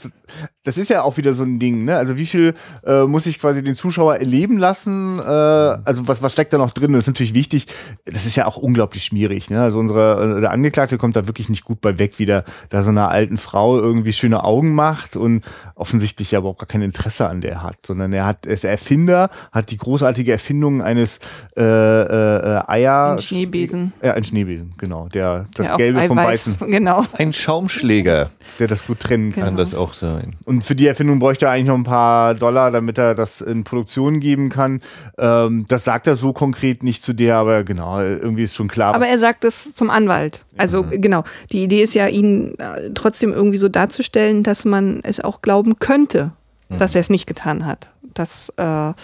das 0.63 0.77
ist 0.77 0.89
ja 0.89 1.01
auch 1.01 1.17
wieder 1.17 1.33
so 1.33 1.43
ein 1.43 1.59
Ding, 1.59 1.83
ne? 1.83 1.97
Also 1.97 2.17
wie 2.17 2.25
viel 2.25 2.53
äh, 2.85 3.03
muss 3.03 3.25
ich 3.25 3.39
quasi 3.39 3.63
den 3.63 3.75
Zuschauer 3.75 4.15
erleben 4.17 4.57
lassen? 4.57 5.19
Äh, 5.19 5.23
also 5.23 6.07
was, 6.07 6.21
was 6.21 6.31
steckt 6.31 6.53
da 6.53 6.57
noch 6.57 6.71
drin? 6.71 6.93
Das 6.93 7.01
ist 7.01 7.07
natürlich 7.07 7.33
wichtig. 7.33 7.67
Das 8.05 8.25
ist 8.25 8.35
ja 8.35 8.45
auch 8.45 8.57
unglaublich 8.57 9.03
schwierig, 9.03 9.49
ne? 9.49 9.61
Also 9.61 9.79
unsere, 9.79 10.37
äh, 10.37 10.41
der 10.41 10.51
Angeklagte 10.51 10.97
kommt 10.97 11.15
da 11.15 11.27
wirklich 11.27 11.49
nicht 11.49 11.63
gut 11.65 11.81
bei 11.81 11.99
weg, 11.99 12.19
wie 12.19 12.25
der 12.25 12.43
da 12.69 12.83
so 12.83 12.89
einer 12.91 13.09
alten 13.09 13.37
Frau 13.37 13.77
irgendwie 13.79 14.13
schöne 14.13 14.43
Augen 14.43 14.73
macht 14.73 15.15
und 15.17 15.43
offensichtlich 15.75 16.31
ja 16.31 16.39
überhaupt 16.39 16.59
gar 16.59 16.67
kein 16.67 16.81
Interesse 16.81 17.27
an 17.27 17.41
der 17.41 17.61
hat, 17.63 17.85
sondern 17.85 18.13
er 18.13 18.25
hat, 18.25 18.45
er 18.45 18.53
ist 18.53 18.63
Erfinder, 18.63 19.29
hat 19.51 19.71
die 19.71 19.77
großartige 19.77 20.31
Erfindung 20.31 20.81
eines 20.81 21.19
äh, 21.57 21.61
äh, 21.63 22.57
äh, 22.57 22.61
Eier... 22.67 23.13
Ein 23.13 23.19
Schneebesen. 23.19 23.93
Ja, 24.01 24.13
ein 24.13 24.23
Schneebesen, 24.23 24.75
genau. 24.77 25.07
Der 25.09 25.45
das 25.55 25.65
Der 25.65 25.73
auch 25.73 25.77
Gelbe 25.77 26.01
vom 26.07 26.19
Eiweiß- 26.19 26.25
Weißen, 26.27 26.57
Genau. 26.71 27.03
Ein 27.17 27.33
Schaumschläger 27.33 28.02
der 28.03 28.67
das 28.67 28.85
gut 28.85 28.99
trennen 28.99 29.31
kann. 29.31 29.43
kann 29.43 29.55
das 29.55 29.73
auch 29.73 29.93
sein. 29.93 30.35
Und 30.45 30.63
für 30.63 30.75
die 30.75 30.87
Erfindung 30.87 31.19
bräuchte 31.19 31.45
er 31.45 31.51
eigentlich 31.51 31.67
noch 31.67 31.75
ein 31.75 31.83
paar 31.83 32.35
Dollar, 32.35 32.71
damit 32.71 32.97
er 32.97 33.15
das 33.15 33.41
in 33.41 33.63
Produktion 33.63 34.19
geben 34.19 34.49
kann. 34.49 34.81
Ähm, 35.17 35.65
das 35.67 35.83
sagt 35.83 36.07
er 36.07 36.15
so 36.15 36.33
konkret 36.33 36.83
nicht 36.83 37.03
zu 37.03 37.13
der, 37.13 37.37
aber 37.37 37.63
genau, 37.63 37.99
irgendwie 37.99 38.43
ist 38.43 38.55
schon 38.55 38.67
klar. 38.67 38.93
Aber 38.95 39.07
er 39.07 39.19
sagt 39.19 39.43
es 39.45 39.75
zum 39.75 39.89
Anwalt. 39.89 40.43
Also 40.57 40.83
genau, 40.83 41.23
die 41.51 41.63
Idee 41.63 41.83
ist 41.83 41.93
ja, 41.93 42.07
ihn 42.07 42.57
äh, 42.59 42.91
trotzdem 42.93 43.33
irgendwie 43.33 43.57
so 43.57 43.69
darzustellen, 43.69 44.43
dass 44.43 44.65
man 44.65 44.99
es 45.03 45.19
auch 45.19 45.41
glauben 45.41 45.79
könnte, 45.79 46.31
dass 46.69 46.95
er 46.95 47.01
es 47.01 47.09
nicht 47.09 47.27
getan 47.27 47.65
hat. 47.65 47.91
Das, 48.13 48.51
äh, 48.57 48.63
ja, 48.63 48.95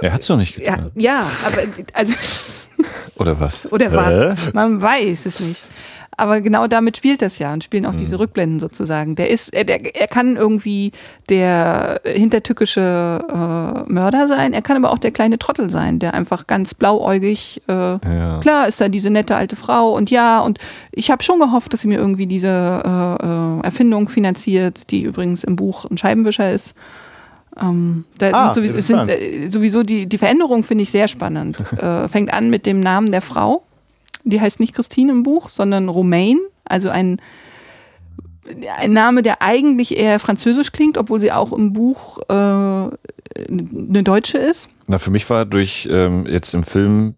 Er 0.00 0.12
hat's 0.12 0.26
doch 0.26 0.36
nicht 0.36 0.56
getan. 0.56 0.90
ja, 0.94 1.26
aber 1.46 1.62
also 1.92 2.12
Oder 3.16 3.38
was? 3.38 3.70
oder 3.72 3.92
was? 3.92 4.52
Man 4.52 4.82
weiß 4.82 5.26
es 5.26 5.40
nicht. 5.40 5.66
Aber 6.16 6.40
genau 6.40 6.66
damit 6.66 6.96
spielt 6.96 7.22
das 7.22 7.38
ja 7.38 7.52
und 7.52 7.64
spielen 7.64 7.86
auch 7.86 7.94
diese 7.94 8.18
Rückblenden 8.18 8.60
sozusagen. 8.60 9.14
Der 9.14 9.30
ist, 9.30 9.52
er, 9.52 9.64
der, 9.64 9.94
er 10.00 10.06
kann 10.06 10.36
irgendwie 10.36 10.92
der 11.28 12.00
hintertückische 12.04 13.24
äh, 13.28 13.92
Mörder 13.92 14.28
sein, 14.28 14.52
er 14.52 14.62
kann 14.62 14.76
aber 14.76 14.92
auch 14.92 14.98
der 14.98 15.10
kleine 15.10 15.38
Trottel 15.38 15.70
sein, 15.70 15.98
der 15.98 16.14
einfach 16.14 16.46
ganz 16.46 16.74
blauäugig 16.74 17.62
äh, 17.68 17.72
Ja. 17.72 18.38
Klar 18.40 18.68
ist 18.68 18.80
da 18.80 18.88
diese 18.88 19.10
nette 19.10 19.36
alte 19.36 19.56
Frau 19.56 19.92
und 19.92 20.10
ja, 20.10 20.40
und 20.40 20.58
ich 20.92 21.10
habe 21.10 21.22
schon 21.22 21.38
gehofft, 21.38 21.72
dass 21.72 21.82
sie 21.82 21.88
mir 21.88 21.98
irgendwie 21.98 22.26
diese 22.26 22.48
äh, 22.48 23.26
äh, 23.26 23.60
Erfindung 23.64 24.08
finanziert, 24.08 24.90
die 24.90 25.02
übrigens 25.02 25.44
im 25.44 25.56
Buch 25.56 25.84
ein 25.84 25.96
Scheibenwischer 25.96 26.52
ist. 26.52 26.74
Ähm, 27.60 28.04
da 28.18 28.30
Ah, 28.32 28.54
sind 28.54 28.54
sowieso, 28.64 28.78
es 28.78 28.86
sind, 28.86 29.08
äh, 29.08 29.48
sowieso 29.48 29.82
die, 29.82 30.06
die 30.06 30.18
Veränderung 30.18 30.62
finde 30.62 30.82
ich 30.82 30.90
sehr 30.90 31.08
spannend. 31.08 31.56
äh, 31.78 32.08
fängt 32.08 32.32
an 32.32 32.50
mit 32.50 32.66
dem 32.66 32.80
Namen 32.80 33.10
der 33.10 33.22
Frau. 33.22 33.62
Die 34.24 34.40
heißt 34.40 34.60
nicht 34.60 34.74
Christine 34.74 35.12
im 35.12 35.22
Buch, 35.22 35.48
sondern 35.48 35.88
Romaine, 35.88 36.40
also 36.64 36.88
ein, 36.88 37.20
ein 38.78 38.92
Name, 38.92 39.22
der 39.22 39.42
eigentlich 39.42 39.96
eher 39.96 40.18
französisch 40.18 40.72
klingt, 40.72 40.98
obwohl 40.98 41.20
sie 41.20 41.32
auch 41.32 41.52
im 41.52 41.72
Buch 41.72 42.18
äh, 42.28 42.32
eine 42.32 44.02
Deutsche 44.02 44.38
ist. 44.38 44.68
Na, 44.86 44.98
für 44.98 45.10
mich 45.10 45.28
war 45.30 45.44
durch 45.44 45.88
ähm, 45.90 46.26
jetzt 46.26 46.54
im 46.54 46.62
Film 46.62 47.14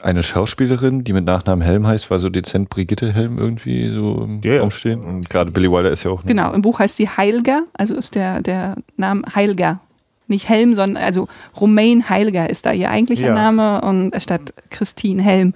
eine 0.00 0.22
Schauspielerin, 0.22 1.04
die 1.04 1.12
mit 1.12 1.24
Nachnamen 1.24 1.64
Helm 1.64 1.86
heißt, 1.86 2.10
war 2.10 2.18
so 2.18 2.28
dezent 2.28 2.68
Brigitte 2.68 3.12
Helm 3.12 3.38
irgendwie 3.38 3.88
so 3.92 4.24
im 4.24 4.40
Ja, 4.42 4.54
ja. 4.54 4.60
Raum 4.60 4.70
stehen. 4.70 5.02
Und 5.02 5.30
gerade 5.30 5.50
Billy 5.50 5.70
Wilder 5.70 5.90
ist 5.90 6.04
ja 6.04 6.10
auch. 6.10 6.24
Genau, 6.24 6.52
im 6.52 6.62
Buch 6.62 6.78
heißt 6.78 6.96
sie 6.96 7.08
Heilger, 7.08 7.64
also 7.74 7.96
ist 7.96 8.14
der, 8.14 8.42
der 8.42 8.76
Name 8.96 9.22
Heilger. 9.34 9.80
Nicht 10.28 10.48
Helm, 10.48 10.74
sondern 10.74 11.02
also 11.02 11.28
Romain 11.60 12.08
Heilger 12.08 12.50
ist 12.50 12.66
da 12.66 12.72
ihr 12.72 12.90
eigentlicher 12.90 13.26
Ja. 13.28 13.34
Name 13.34 13.80
und 13.82 14.12
statt 14.20 14.52
Christine 14.70 15.22
Helm, 15.22 15.54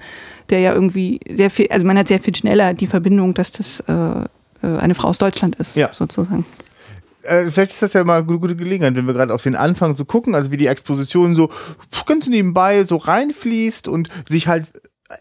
der 0.48 0.60
ja 0.60 0.72
irgendwie 0.74 1.20
sehr 1.28 1.50
viel, 1.50 1.66
also 1.70 1.84
man 1.86 1.98
hat 1.98 2.08
sehr 2.08 2.20
viel 2.20 2.34
schneller 2.36 2.72
die 2.74 2.86
Verbindung, 2.86 3.34
dass 3.34 3.52
das 3.52 3.80
äh, 3.80 3.92
äh, 3.92 4.26
eine 4.62 4.94
Frau 4.94 5.08
aus 5.08 5.18
Deutschland 5.18 5.56
ist, 5.56 5.76
Ja. 5.76 5.88
sozusagen. 5.92 6.44
äh, 7.22 7.50
vielleicht 7.50 7.72
ist 7.72 7.82
das 7.82 7.92
ja 7.94 8.04
mal 8.04 8.18
eine 8.18 8.26
gute 8.38 8.56
Gelegenheit, 8.56 8.94
wenn 8.96 9.06
wir 9.06 9.14
gerade 9.14 9.34
auf 9.34 9.42
den 9.42 9.56
Anfang 9.56 9.92
so 9.94 10.04
gucken, 10.04 10.34
also 10.34 10.50
wie 10.52 10.56
die 10.56 10.66
Exposition 10.68 11.34
so 11.34 11.50
ganz 12.06 12.28
nebenbei 12.28 12.84
so 12.84 12.96
reinfließt 12.96 13.88
und 13.88 14.08
sich 14.28 14.48
halt 14.48 14.70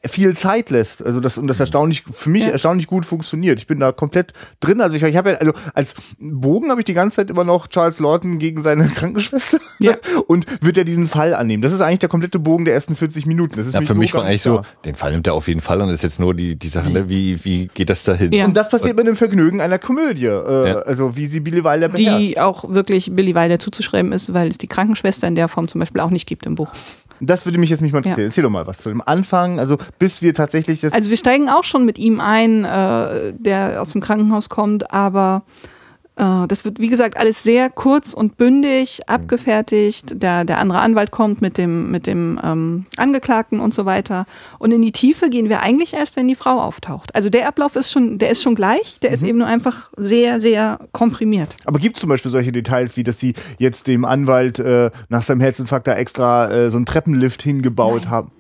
viel 0.06 0.36
Zeit 0.38 0.70
lässt. 0.70 1.04
Also 1.06 1.20
das 1.20 1.38
und 1.38 1.48
das 1.48 1.60
erstaunlich 1.60 2.04
für 2.12 2.30
mich 2.30 2.46
Ja. 2.46 2.52
erstaunlich 2.52 2.88
gut 2.88 3.06
funktioniert. 3.06 3.60
Ich 3.60 3.68
bin 3.68 3.80
da 3.80 3.92
komplett 3.92 4.34
drin. 4.60 4.82
Also 4.82 4.96
ich, 4.96 5.04
ich 5.04 5.16
habe 5.18 5.32
ja 5.32 5.36
also 5.38 5.54
als 5.74 5.96
Bogen 6.20 6.70
habe 6.70 6.82
ich 6.82 6.86
die 6.86 6.94
ganze 6.94 7.18
Zeit 7.18 7.30
immer 7.30 7.44
noch 7.44 7.68
Charles 7.68 8.00
Lawton 8.00 8.38
gegen 8.40 8.62
seine 8.62 8.88
Krankenschwester 8.96 9.58
Ja. 9.80 9.94
und 10.28 10.46
wird 10.64 10.78
er 10.78 10.84
diesen 10.84 11.08
Fall 11.08 11.34
annehmen. 11.34 11.62
Das 11.64 11.74
ist 11.74 11.82
eigentlich 11.82 12.00
der 12.00 12.10
komplette 12.10 12.40
Bogen 12.40 12.66
der 12.66 12.74
ersten 12.76 12.96
40 12.96 13.26
Minuten. 13.26 13.56
Das 13.56 13.66
ist 13.68 13.74
Ja, 13.74 13.82
für 13.82 13.88
so 13.88 13.96
mich 13.96 14.14
war 14.14 14.22
eigentlich 14.22 14.34
nicht 14.34 14.44
so, 14.44 14.62
den 14.86 14.96
Fall 14.96 15.12
nimmt 15.12 15.26
er 15.28 15.34
auf 15.34 15.48
jeden 15.48 15.62
Fall 15.62 15.82
und 15.82 15.90
ist 15.90 16.04
jetzt 16.04 16.20
nur 16.20 16.34
die, 16.36 16.56
die 16.56 16.68
Sache, 16.70 16.90
ne? 16.92 17.10
wie, 17.10 17.44
wie 17.44 17.68
geht 17.74 17.90
das 17.90 18.04
dahin? 18.04 18.32
Ja. 18.32 18.46
Und 18.46 18.56
das 18.58 18.70
passiert 18.70 18.96
mit 18.96 19.08
dem 19.08 19.16
Vergnügen 19.16 19.60
einer 19.62 19.80
Komödie. 19.80 20.26
Äh, 20.26 20.70
Ja. 20.70 20.80
Also 20.80 21.16
wie 21.18 21.26
sie 21.28 21.40
Billy 21.40 21.64
Wilder 21.64 21.90
beherrscht. 21.90 22.20
Die 22.20 22.40
auch 22.40 22.70
wirklich 22.70 23.12
Billy 23.16 23.34
Wilder 23.34 23.60
zuzuschreiben 23.60 24.12
ist, 24.12 24.34
weil 24.34 24.50
es 24.50 24.58
die 24.58 24.68
Krankenschwester 24.68 25.28
in 25.28 25.36
der 25.36 25.48
Form 25.48 25.68
zum 25.68 25.80
Beispiel 25.80 26.02
auch 26.02 26.10
nicht 26.12 26.28
gibt 26.28 26.46
im 26.46 26.56
Buch. 26.56 26.70
Das 27.22 27.46
würde 27.46 27.58
mich 27.58 27.70
jetzt 27.70 27.82
nicht 27.82 27.92
mal 27.92 27.98
interessieren. 28.00 28.22
Ja. 28.22 28.28
Erzähl 28.28 28.44
doch 28.44 28.50
mal 28.50 28.66
was 28.66 28.78
zu 28.78 28.88
dem 28.90 29.02
Anfang, 29.02 29.60
also 29.60 29.78
bis 29.98 30.22
wir 30.22 30.34
tatsächlich 30.34 30.82
das. 30.82 30.94
Also 30.94 31.10
wir 31.10 31.18
steigen 31.18 31.50
auch 31.50 31.64
schon 31.64 31.86
mit 31.86 31.98
ihm 31.98 32.20
ein, 32.20 32.66
äh, 32.66 33.34
der 33.38 33.82
aus 33.82 33.92
dem 33.92 34.02
Krankenhaus 34.02 34.50
kommt, 34.50 34.92
aber 34.92 35.44
äh, 36.20 36.48
das 36.48 36.66
wird, 36.66 36.80
wie 36.80 36.90
gesagt, 36.90 37.18
alles 37.18 37.42
sehr 37.44 37.70
kurz 37.70 38.14
und 38.14 38.38
bündig 38.38 39.00
abgefertigt. 39.08 40.22
Der, 40.22 40.44
der 40.44 40.60
andere 40.60 40.80
Anwalt 40.80 41.12
kommt 41.12 41.42
mit 41.42 41.58
dem, 41.58 41.90
mit 41.92 42.06
dem 42.06 42.40
ähm, 42.44 42.86
Angeklagten 42.98 43.60
und 43.60 43.74
so 43.74 43.86
weiter. 43.86 44.26
Und 44.60 44.74
in 44.74 44.82
die 44.82 44.92
Tiefe 44.92 45.30
gehen 45.30 45.50
wir 45.50 45.62
eigentlich 45.62 45.94
erst, 45.94 46.18
wenn 46.18 46.28
die 46.28 46.36
Frau 46.36 46.60
auftaucht. 46.60 47.16
Also 47.16 47.30
der 47.30 47.48
Ablauf 47.48 47.76
ist 47.76 47.92
schon, 47.92 48.18
der 48.20 48.32
ist 48.32 48.44
schon 48.44 48.56
gleich, 48.56 49.00
der 49.00 49.12
ist 49.12 49.24
eben 49.24 49.38
nur 49.38 49.48
einfach 49.48 49.90
sehr, 49.96 50.40
sehr 50.42 50.80
komprimiert. 50.92 51.56
aber 51.66 51.80
gibt 51.80 51.96
es 51.96 52.02
zum 52.02 52.10
Beispiel 52.10 52.32
solche 52.32 52.52
Details, 52.52 52.98
wie 52.98 53.04
dass 53.04 53.20
sie 53.20 53.34
jetzt 53.58 53.88
dem 53.88 54.04
Anwalt 54.04 54.60
äh, 54.60 54.92
nach 55.08 55.24
seinem 55.24 55.40
Herzinfarkt 55.40 55.88
da 55.88 55.96
extra 55.96 56.52
äh, 56.52 56.70
so 56.70 56.78
einen 56.78 56.86
Treppenlift 56.86 57.42
hingebaut 57.42 58.02
Nein. 58.04 58.10
haben? 58.10 58.32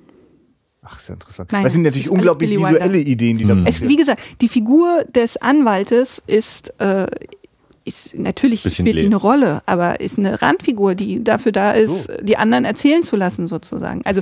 Ach, 0.81 0.97
ist 0.97 1.09
ja 1.09 1.13
interessant. 1.13 1.51
Nein, 1.51 1.63
das 1.63 1.73
sind 1.73 1.83
natürlich 1.83 2.09
unglaublich 2.09 2.51
visuelle. 2.51 2.99
Ideen, 2.99 3.37
die 3.37 3.45
da 3.45 3.53
Hm. 3.53 3.65
Es, 3.65 3.81
wie 3.81 3.95
gesagt, 3.95 4.21
die 4.41 4.47
Figur 4.47 5.03
des 5.03 5.37
Anwaltes 5.37 6.21
ist, 6.25 6.73
äh, 6.79 7.07
ist 7.89 8.17
natürlich 8.17 8.63
Bisschen 8.63 8.85
spielt 8.85 8.99
die 8.99 9.05
eine 9.05 9.15
Rolle, 9.15 9.61
aber 9.65 9.99
ist 9.99 10.17
eine 10.17 10.41
Randfigur, 10.41 10.95
die 10.95 11.23
dafür 11.23 11.51
da 11.51 11.71
ist, 11.71 12.05
So. 12.05 12.13
die 12.21 12.37
anderen 12.37 12.63
erzählen 12.63 13.03
zu 13.03 13.15
lassen, 13.15 13.47
sozusagen. 13.47 14.01
Also 14.05 14.21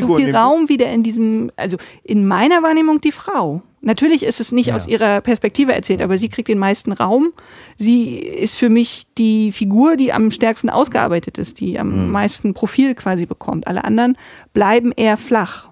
so 0.00 0.16
viel? 0.16 0.34
Raum 0.34 0.68
wieder 0.68 0.90
in 0.90 1.02
diesem, 1.02 1.50
also 1.56 1.76
in 2.04 2.26
meiner 2.26 2.62
Wahrnehmung 2.62 3.00
die 3.00 3.12
Frau. 3.12 3.62
Natürlich 3.80 4.22
ist 4.22 4.40
es 4.40 4.50
nicht 4.50 4.72
aus 4.72 4.88
ihrer 4.88 5.20
Perspektive 5.20 5.74
erzählt, 5.74 6.00
aber 6.00 6.16
sie 6.16 6.28
kriegt 6.30 6.48
den 6.48 6.58
meisten 6.58 6.92
Raum. 6.92 7.32
Sie 7.76 8.16
ist 8.16 8.56
für 8.56 8.70
mich 8.70 9.06
die 9.18 9.52
Figur, 9.52 9.96
die 9.96 10.10
am 10.10 10.30
stärksten 10.30 10.70
ausgearbeitet 10.70 11.36
ist, 11.36 11.60
die 11.60 11.78
am 11.78 12.10
meisten 12.10 12.54
Profil 12.54 12.94
quasi 12.94 13.26
bekommt. 13.26 13.66
Alle 13.66 13.84
anderen 13.84 14.16
bleiben 14.54 14.92
eher 14.96 15.18
flach. 15.18 15.68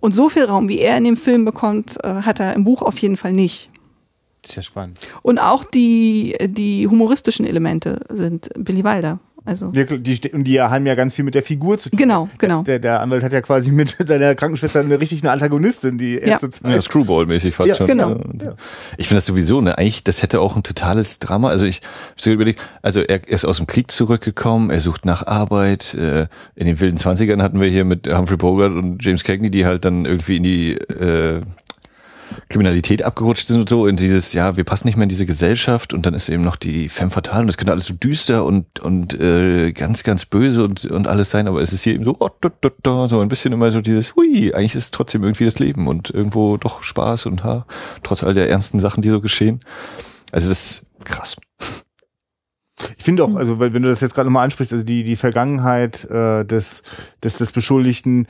Und 0.00 0.14
so 0.14 0.28
viel 0.28 0.44
Raum, 0.44 0.68
wie 0.68 0.78
er 0.78 0.96
in 0.96 1.04
dem 1.04 1.16
Film 1.16 1.44
bekommt, 1.44 1.96
äh, 2.02 2.22
hat 2.22 2.40
er 2.40 2.54
im 2.54 2.64
Buch 2.64 2.82
auf 2.82 2.98
jeden 2.98 3.16
Fall 3.16 3.32
nicht. 3.32 3.70
Ja 4.54 4.62
spannend. 4.62 4.98
Und 5.22 5.38
auch 5.38 5.64
die, 5.64 6.36
die 6.46 6.86
humoristischen 6.88 7.46
Elemente 7.46 8.00
sind 8.10 8.50
Billy 8.56 8.84
Wilder. 8.84 9.18
Also 9.44 9.70
die, 9.72 10.30
und 10.32 10.44
die 10.44 10.60
haben 10.60 10.84
ja 10.84 10.94
ganz 10.94 11.14
viel 11.14 11.24
mit 11.24 11.34
der 11.34 11.42
Figur 11.42 11.78
zu 11.78 11.88
tun. 11.88 11.96
genau, 11.96 12.28
genau. 12.36 12.64
Der, 12.64 12.78
der 12.78 13.00
Anwalt 13.00 13.22
hat 13.22 13.32
ja 13.32 13.40
quasi 13.40 13.70
mit 13.70 13.96
seiner 14.06 14.34
Krankenschwester 14.34 14.80
eine 14.80 15.00
richtig 15.00 15.22
eine 15.22 15.30
Antagonistin, 15.30 15.96
die 15.96 16.18
erste 16.18 16.50
Zeit. 16.50 16.70
Ja, 16.70 16.82
Screwball-mäßig 16.82 17.54
fast 17.54 17.68
Ja, 17.70 17.74
schon. 17.74 17.86
genau. 17.86 18.20
Ich 18.98 19.08
finde 19.08 19.16
das 19.16 19.26
sowieso, 19.26 19.62
ne, 19.62 19.78
eigentlich, 19.78 20.04
das 20.04 20.22
hätte 20.22 20.42
auch 20.42 20.54
ein 20.54 20.64
totales 20.64 21.18
Drama. 21.18 21.48
Also 21.48 21.64
ich 21.64 21.76
hab 22.10 22.20
so 22.20 22.30
überlegt, 22.30 22.60
also 22.82 23.00
er 23.00 23.26
ist 23.26 23.46
aus 23.46 23.56
dem 23.56 23.66
Krieg 23.66 23.90
zurückgekommen, 23.90 24.68
er 24.68 24.80
sucht 24.80 25.06
nach 25.06 25.26
Arbeit. 25.26 25.94
Äh, 25.94 26.26
in 26.54 26.66
den 26.66 26.78
wilden 26.78 26.98
Zwanzigern 26.98 27.40
hatten 27.42 27.58
wir 27.58 27.68
hier 27.68 27.86
mit 27.86 28.06
Humphrey 28.06 28.36
Bogart 28.36 28.72
und 28.72 29.02
James 29.02 29.24
Cagney, 29.24 29.50
die 29.50 29.64
halt 29.64 29.82
dann 29.86 30.04
irgendwie 30.04 30.36
in 30.36 30.42
die 30.42 30.72
äh, 30.74 31.40
Kriminalität 32.48 33.02
abgerutscht 33.02 33.46
sind 33.46 33.60
und 33.60 33.68
so, 33.68 33.86
in 33.86 33.96
dieses, 33.96 34.32
ja, 34.32 34.56
wir 34.56 34.64
passen 34.64 34.86
nicht 34.86 34.96
mehr 34.96 35.04
in 35.04 35.08
diese 35.08 35.26
Gesellschaft 35.26 35.94
und 35.94 36.06
dann 36.06 36.14
ist 36.14 36.28
eben 36.28 36.42
noch 36.42 36.56
die 36.56 36.88
Femme 36.88 37.10
fatale 37.10 37.42
und 37.42 37.46
das 37.48 37.56
könnte 37.56 37.72
alles 37.72 37.86
so 37.86 37.94
düster 37.94 38.44
und, 38.44 38.80
und 38.80 39.18
äh, 39.18 39.72
ganz, 39.72 40.04
ganz 40.04 40.26
böse 40.26 40.64
und, 40.64 40.84
und 40.86 41.08
alles 41.08 41.30
sein, 41.30 41.48
aber 41.48 41.60
es 41.60 41.72
ist 41.72 41.82
hier 41.82 41.94
eben 41.94 42.04
so, 42.04 42.16
oh, 42.18 42.30
da, 42.40 42.50
da, 42.60 42.70
da, 42.82 43.08
so 43.08 43.20
ein 43.20 43.28
bisschen 43.28 43.52
immer 43.52 43.70
so 43.70 43.80
dieses, 43.80 44.16
hui, 44.16 44.52
eigentlich 44.54 44.74
ist 44.74 44.84
es 44.84 44.90
trotzdem 44.90 45.22
irgendwie 45.22 45.44
das 45.44 45.58
Leben 45.58 45.86
und 45.86 46.10
irgendwo 46.10 46.56
doch 46.56 46.82
Spaß 46.82 47.26
und 47.26 47.44
ha, 47.44 47.66
trotz 48.02 48.22
all 48.22 48.34
der 48.34 48.48
ernsten 48.48 48.80
Sachen, 48.80 49.02
die 49.02 49.10
so 49.10 49.20
geschehen. 49.20 49.60
Also 50.32 50.48
das 50.48 50.60
ist 50.60 50.86
krass. 51.04 51.36
Ich 52.96 53.04
finde 53.04 53.24
Hm. 53.24 53.34
auch, 53.34 53.38
also 53.38 53.58
weil, 53.58 53.74
wenn 53.74 53.82
du 53.82 53.88
das 53.88 54.00
jetzt 54.00 54.14
gerade 54.14 54.28
nochmal 54.28 54.44
ansprichst, 54.44 54.72
also 54.72 54.84
die, 54.84 55.02
die 55.02 55.16
Vergangenheit 55.16 56.04
äh, 56.10 56.44
des, 56.44 56.82
des, 57.22 57.38
des 57.38 57.52
Beschuldigten 57.52 58.26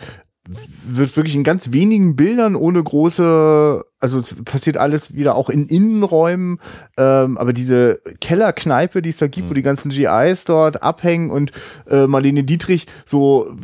wird 0.86 1.16
wirklich 1.16 1.34
in 1.34 1.44
ganz 1.44 1.72
wenigen 1.72 2.16
Bildern 2.16 2.56
ohne 2.56 2.82
große, 2.82 3.84
also 4.00 4.18
es 4.18 4.37
passiert 4.44 4.76
alles 4.76 5.14
wieder 5.14 5.34
auch 5.34 5.48
in 5.48 5.66
Innenräumen, 5.66 6.61
ähm, 6.96 7.37
aber 7.37 7.52
diese 7.52 8.00
Kellerkneipe, 8.20 9.02
die 9.02 9.11
es 9.11 9.16
da 9.16 9.26
gibt, 9.26 9.50
wo 9.50 9.54
die 9.54 9.62
ganzen 9.62 9.90
GIs 9.90 10.44
dort 10.44 10.82
abhängen 10.82 11.30
und 11.30 11.50
äh, 11.90 12.06
Marlene 12.06 12.44
Dietrich 12.44 12.87
so, 13.04 13.56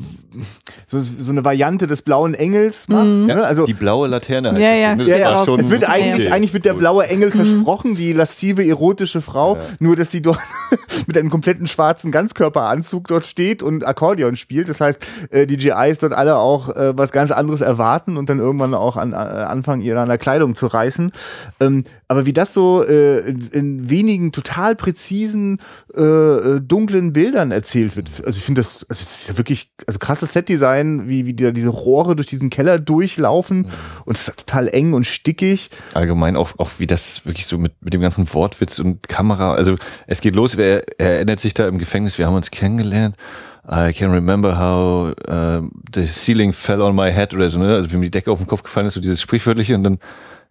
so, 0.86 0.98
so 0.98 1.30
eine 1.30 1.44
Variante 1.44 1.86
des 1.86 2.02
blauen 2.02 2.34
Engels 2.34 2.88
macht. 2.88 3.06
Ne? 3.06 3.44
Also 3.44 3.64
die 3.64 3.74
blaue 3.74 4.08
Laterne 4.08 4.50
heißt 4.50 4.60
Ja, 4.60 4.70
das 4.70 4.78
ja. 4.78 4.96
Das 4.96 5.06
ja, 5.06 5.16
ja. 5.18 5.44
schon 5.44 5.60
es 5.60 5.70
wird 5.70 5.88
eigentlich, 5.88 6.26
okay. 6.26 6.34
eigentlich 6.34 6.54
wird 6.54 6.64
der 6.64 6.74
blaue 6.74 7.06
Engel 7.06 7.30
versprochen, 7.30 7.94
die 7.94 8.12
laszive, 8.12 8.66
erotische 8.66 9.22
Frau, 9.22 9.58
nur 9.78 9.94
dass 9.94 10.10
sie 10.10 10.20
dort 10.20 10.40
mit 11.06 11.16
einem 11.16 11.30
kompletten 11.30 11.68
schwarzen 11.68 12.10
Ganzkörperanzug 12.10 13.06
dort 13.06 13.26
steht 13.26 13.62
und 13.62 13.86
Akkordeon 13.86 14.34
spielt. 14.34 14.68
Das 14.68 14.80
heißt, 14.80 15.00
äh, 15.30 15.46
die 15.46 15.58
GIs 15.58 15.98
dort 16.00 16.12
alle 16.12 16.36
auch 16.36 16.74
äh, 16.74 16.96
was 16.96 17.12
ganz 17.12 17.30
anderes 17.30 17.60
erwarten 17.60 18.16
und 18.16 18.28
dann 18.28 18.40
irgendwann 18.40 18.74
auch 18.74 18.96
an, 18.96 19.12
äh, 19.12 19.16
anfangen, 19.16 19.82
ihre 19.82 20.00
an 20.00 20.08
der 20.08 20.18
Kleidung 20.24 20.54
zu 20.54 20.66
reißen. 20.66 21.12
Ähm, 21.60 21.84
aber 22.08 22.24
wie 22.24 22.32
das 22.32 22.54
so 22.54 22.82
äh, 22.82 23.18
in, 23.18 23.48
in 23.52 23.90
wenigen 23.90 24.32
total 24.32 24.74
präzisen, 24.74 25.60
äh, 25.94 26.00
äh, 26.00 26.60
dunklen 26.62 27.12
Bildern 27.12 27.50
erzählt 27.50 27.94
wird. 27.94 28.08
Also 28.24 28.38
ich 28.38 28.44
finde 28.44 28.62
das, 28.62 28.86
also 28.88 29.04
das 29.04 29.20
ist 29.20 29.28
ja 29.28 29.36
wirklich, 29.36 29.70
also 29.86 29.98
krasses 29.98 30.32
Setdesign, 30.32 31.10
wie, 31.10 31.26
wie 31.26 31.34
die, 31.34 31.44
da 31.44 31.50
diese 31.50 31.68
Rohre 31.68 32.16
durch 32.16 32.26
diesen 32.26 32.48
Keller 32.48 32.78
durchlaufen 32.78 33.66
und 34.06 34.16
es 34.16 34.26
ist 34.26 34.38
total 34.38 34.68
eng 34.68 34.94
und 34.94 35.04
stickig. 35.04 35.68
allgemein 35.92 36.36
auch, 36.36 36.58
auch 36.58 36.70
wie 36.78 36.86
das 36.86 37.26
wirklich 37.26 37.46
so 37.46 37.58
mit, 37.58 37.72
mit 37.82 37.92
dem 37.92 38.00
ganzen 38.00 38.32
Wortwitz 38.32 38.78
und 38.78 39.06
Kamera, 39.06 39.54
also 39.54 39.74
es 40.06 40.22
geht 40.22 40.34
los, 40.34 40.54
er, 40.54 40.84
er 40.98 41.16
erinnert 41.16 41.40
sich 41.40 41.52
da 41.52 41.68
im 41.68 41.78
Gefängnis, 41.78 42.16
wir 42.16 42.26
haben 42.26 42.34
uns 42.34 42.50
kennengelernt. 42.50 43.16
I 43.66 43.92
can 43.94 44.10
remember 44.10 44.58
how 44.58 45.14
uh, 45.28 45.62
the 45.94 46.06
ceiling 46.06 46.52
fell 46.52 46.82
on 46.82 46.94
my 46.94 47.10
head 47.10 47.32
oder 47.32 47.48
so, 47.48 47.58
ne? 47.58 47.74
Also 47.74 47.90
wie 47.92 47.96
mir 47.96 48.04
die 48.04 48.10
Decke 48.10 48.30
auf 48.30 48.38
den 48.38 48.46
Kopf 48.46 48.62
gefallen 48.62 48.86
ist, 48.86 48.94
so 48.94 49.00
dieses 49.00 49.22
sprichwörtliche 49.22 49.74
und 49.74 49.84
dann, 49.84 49.98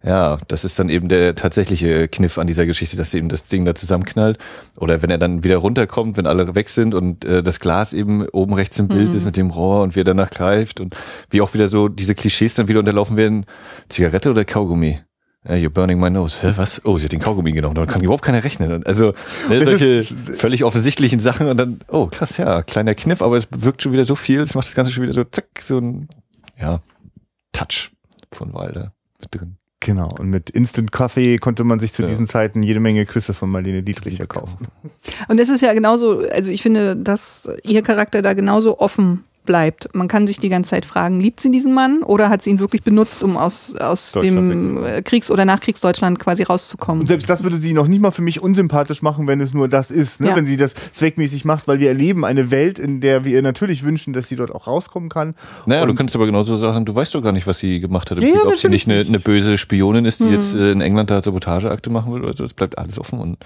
ja, 0.02 0.38
das 0.48 0.64
ist 0.64 0.78
dann 0.80 0.88
eben 0.88 1.08
der 1.08 1.36
tatsächliche 1.36 2.08
Kniff 2.08 2.38
an 2.38 2.48
dieser 2.48 2.66
Geschichte, 2.66 2.96
dass 2.96 3.14
eben 3.14 3.28
das 3.28 3.44
Ding 3.48 3.64
da 3.64 3.74
zusammenknallt. 3.76 4.38
Oder 4.76 5.00
wenn 5.00 5.10
er 5.10 5.18
dann 5.18 5.44
wieder 5.44 5.58
runterkommt, 5.58 6.16
wenn 6.16 6.26
alle 6.26 6.56
weg 6.56 6.68
sind 6.68 6.92
und 6.92 7.24
äh, 7.24 7.42
das 7.42 7.60
Glas 7.60 7.92
eben 7.92 8.28
oben 8.30 8.54
rechts 8.54 8.78
im 8.80 8.88
Bild 8.88 9.14
ist 9.14 9.24
mit 9.24 9.36
dem 9.36 9.50
Rohr 9.50 9.82
und 9.82 9.94
wie 9.94 10.00
er 10.00 10.04
danach 10.04 10.30
greift 10.30 10.80
und 10.80 10.96
wie 11.30 11.40
auch 11.40 11.54
wieder 11.54 11.68
so 11.68 11.88
diese 11.88 12.16
Klischees 12.16 12.54
dann 12.54 12.66
wieder 12.66 12.80
unterlaufen 12.80 13.16
werden. 13.16 13.46
Zigarette 13.88 14.30
oder 14.30 14.44
Kaugummi? 14.44 15.00
You're 15.46 15.68
burning 15.68 16.00
my 16.00 16.08
nose. 16.08 16.38
Hä, 16.40 16.54
was? 16.56 16.80
Oh, 16.86 16.96
sie 16.96 17.04
hat 17.04 17.12
den 17.12 17.20
Kaugummi 17.20 17.52
genommen. 17.52 17.74
Damit 17.74 17.90
kann 17.90 18.02
überhaupt 18.02 18.24
keiner 18.24 18.42
rechnen. 18.42 18.72
Und 18.72 18.86
Also 18.86 19.12
ne, 19.50 19.64
solche 19.64 20.02
völlig 20.36 20.64
offensichtlichen 20.64 21.20
Sachen 21.20 21.48
und 21.48 21.56
dann, 21.58 21.80
oh 21.88 22.06
krass, 22.06 22.38
ja, 22.38 22.62
kleiner 22.62 22.94
Kniff, 22.94 23.20
aber 23.20 23.36
es 23.36 23.48
wirkt 23.50 23.82
schon 23.82 23.92
wieder 23.92 24.06
so 24.06 24.14
viel, 24.16 24.40
es 24.40 24.54
macht 24.54 24.66
das 24.66 24.74
Ganze 24.74 24.90
schon 24.92 25.02
wieder 25.02 25.12
so 25.12 25.24
zack, 25.24 25.44
so 25.60 25.78
ein, 25.78 26.08
ja, 26.58 26.80
Touch 27.52 27.90
von 28.32 28.54
Wilder 28.54 28.92
mit 29.20 29.34
drin. 29.34 29.56
Genau. 29.80 30.08
Und 30.18 30.30
mit 30.30 30.48
Instant 30.48 30.92
Coffee 30.92 31.36
konnte 31.36 31.62
man 31.62 31.78
sich 31.78 31.92
zu 31.92 32.02
Ja. 32.02 32.08
diesen 32.08 32.26
Zeiten 32.26 32.62
jede 32.62 32.80
Menge 32.80 33.04
Küsse 33.04 33.34
von 33.34 33.50
Marlene 33.50 33.82
Dietrich 33.82 34.18
erkaufen. 34.20 34.66
Und 35.28 35.38
es 35.38 35.50
ist 35.50 35.60
ja 35.60 35.74
genauso, 35.74 36.20
also 36.20 36.50
ich 36.50 36.62
finde, 36.62 36.96
dass 36.96 37.50
ihr 37.64 37.82
Charakter 37.82 38.22
da 38.22 38.32
genauso 38.32 38.78
offen 38.78 39.24
bleibt. 39.44 39.94
Man 39.94 40.08
kann 40.08 40.26
sich 40.26 40.38
die 40.38 40.48
ganze 40.48 40.70
Zeit 40.70 40.84
fragen, 40.84 41.20
liebt 41.20 41.40
sie 41.40 41.50
diesen 41.50 41.72
Mann 41.72 42.02
oder 42.02 42.28
hat 42.28 42.42
sie 42.42 42.50
ihn 42.50 42.58
wirklich 42.58 42.82
benutzt, 42.82 43.22
um 43.22 43.36
aus, 43.36 43.74
aus 43.76 44.12
dem 44.12 44.84
Kriegs- 45.04 45.30
oder 45.30 45.44
Nachkriegsdeutschland 45.44 46.18
quasi 46.18 46.42
rauszukommen? 46.42 47.00
Und 47.02 47.06
selbst 47.06 47.28
das 47.30 47.42
würde 47.42 47.56
sie 47.56 47.72
noch 47.72 47.86
nicht 47.86 48.00
mal 48.00 48.10
für 48.10 48.22
mich 48.22 48.40
unsympathisch 48.42 49.02
machen, 49.02 49.26
wenn 49.26 49.40
es 49.40 49.54
nur 49.54 49.68
das 49.68 49.90
ist. 49.90 50.20
Ne? 50.20 50.28
Ja. 50.30 50.36
Wenn 50.36 50.46
sie 50.46 50.56
das 50.56 50.74
zweckmäßig 50.92 51.44
macht, 51.44 51.68
weil 51.68 51.78
wir 51.80 51.88
erleben 51.88 52.24
eine 52.24 52.50
Welt, 52.50 52.78
in 52.78 53.00
der 53.00 53.24
wir 53.24 53.32
ihr 53.32 53.42
natürlich 53.42 53.84
wünschen, 53.84 54.12
dass 54.12 54.28
sie 54.28 54.36
dort 54.36 54.50
auch 54.54 54.66
rauskommen 54.66 55.08
kann. 55.08 55.34
Naja, 55.66 55.82
Und- 55.82 55.88
du 55.88 55.94
könntest 55.94 56.16
aber 56.16 56.26
genauso 56.26 56.56
sagen, 56.56 56.84
du 56.84 56.94
weißt 56.94 57.14
doch 57.14 57.22
gar 57.22 57.32
nicht, 57.32 57.46
was 57.46 57.58
sie 57.58 57.80
gemacht 57.80 58.10
hat. 58.10 58.18
im 58.18 58.24
Ja, 58.24 58.30
Krieg. 58.40 58.46
Ob 58.46 58.56
sie 58.58 58.68
nicht 58.68 58.88
eine, 58.88 59.00
eine 59.00 59.18
böse 59.20 59.58
Spionin 59.58 60.04
ist, 60.04 60.20
die 60.20 60.24
Hm. 60.24 60.32
jetzt 60.32 60.54
äh, 60.54 60.72
in 60.72 60.80
England 60.80 61.10
da 61.10 61.22
Sabotageakte 61.22 61.90
machen 61.90 62.12
will 62.12 62.22
oder 62.24 62.34
so. 62.36 62.44
Es 62.44 62.54
bleibt 62.54 62.78
alles 62.78 62.98
offen 62.98 63.18
und 63.18 63.38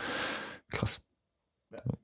krass. 0.70 1.00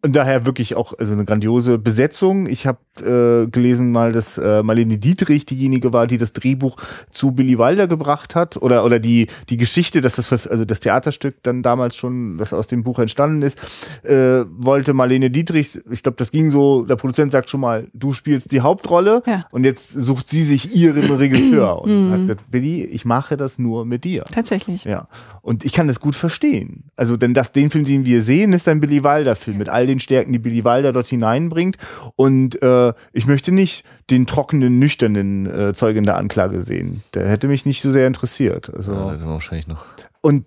Und 0.02 0.14
daher 0.16 0.46
wirklich 0.46 0.74
auch 0.76 0.92
also 0.98 1.12
eine 1.12 1.24
grandiose 1.24 1.78
Besetzung. 1.78 2.46
Ich 2.46 2.66
habe 2.66 2.78
äh, 3.00 3.48
gelesen 3.50 3.90
mal, 3.92 4.12
dass 4.12 4.38
äh, 4.38 4.62
Marlene 4.62 4.98
Dietrich 4.98 5.46
diejenige 5.46 5.92
war, 5.92 6.06
die 6.06 6.18
das 6.18 6.32
Drehbuch 6.32 6.76
zu 7.10 7.32
Billy 7.32 7.58
Wilder 7.58 7.86
gebracht 7.86 8.34
hat 8.34 8.56
oder 8.56 8.84
oder 8.84 8.98
die 8.98 9.28
die 9.48 9.56
Geschichte, 9.56 10.00
dass 10.00 10.16
das 10.16 10.46
also 10.46 10.64
das 10.64 10.80
Theaterstück 10.80 11.36
dann 11.42 11.62
damals 11.62 11.96
schon, 11.96 12.38
das 12.38 12.52
aus 12.52 12.66
dem 12.66 12.82
Buch 12.82 12.98
entstanden 12.98 13.42
ist, 13.42 13.58
äh, 14.04 14.44
wollte 14.56 14.94
Marlene 14.94 15.30
Dietrich. 15.30 15.80
Ich 15.90 16.02
glaube, 16.02 16.16
das 16.18 16.30
ging 16.30 16.50
so. 16.50 16.84
Der 16.84 16.96
Produzent 16.96 17.32
sagt 17.32 17.50
schon 17.50 17.60
mal, 17.60 17.88
du 17.94 18.12
spielst 18.12 18.52
die 18.52 18.60
Hauptrolle 18.60 19.22
Ja. 19.26 19.46
und 19.50 19.64
jetzt 19.64 19.90
sucht 19.92 20.28
sie 20.28 20.42
sich 20.42 20.74
ihren 20.74 21.10
Regisseur 21.10 21.82
und 21.82 22.10
hat 22.10 22.20
gesagt, 22.20 22.50
Billy, 22.50 22.84
ich 22.84 23.04
mache 23.04 23.36
das 23.36 23.58
nur 23.58 23.84
mit 23.84 24.04
dir. 24.04 24.24
Tatsächlich. 24.32 24.84
Ja, 24.84 25.08
und 25.42 25.64
ich 25.64 25.72
kann 25.72 25.88
das 25.88 26.00
gut 26.00 26.16
verstehen. 26.16 26.84
Also, 26.96 27.16
denn 27.16 27.34
das, 27.34 27.52
den 27.52 27.70
Film, 27.70 27.84
den 27.84 28.04
wir 28.04 28.22
sehen, 28.22 28.52
ist 28.52 28.68
ein 28.68 28.80
Billy 28.80 29.02
Wilder-Film 29.04 29.58
mit 29.58 29.68
all 29.74 29.86
den 29.86 30.00
Stärken, 30.00 30.32
die 30.32 30.38
Billy 30.38 30.64
Wilder 30.64 30.92
dort 30.92 31.08
hineinbringt. 31.08 31.76
Und 32.16 32.62
äh, 32.62 32.92
ich 33.12 33.26
möchte 33.26 33.52
nicht 33.52 33.84
den 34.10 34.26
trockenen, 34.26 34.78
nüchternen 34.78 35.46
äh, 35.46 35.74
Zeugen 35.74 36.04
der 36.04 36.16
Anklage 36.16 36.60
sehen. 36.60 37.02
Der 37.14 37.28
hätte 37.28 37.48
mich 37.48 37.66
nicht 37.66 37.82
so 37.82 37.90
sehr 37.92 38.06
interessiert. 38.06 38.72
Also, 38.74 38.92
Ja, 38.92 39.04
da 39.06 39.18
sind 39.18 39.26
wir 39.26 39.32
wahrscheinlich 39.32 39.66
noch. 39.66 39.84
und, 40.20 40.44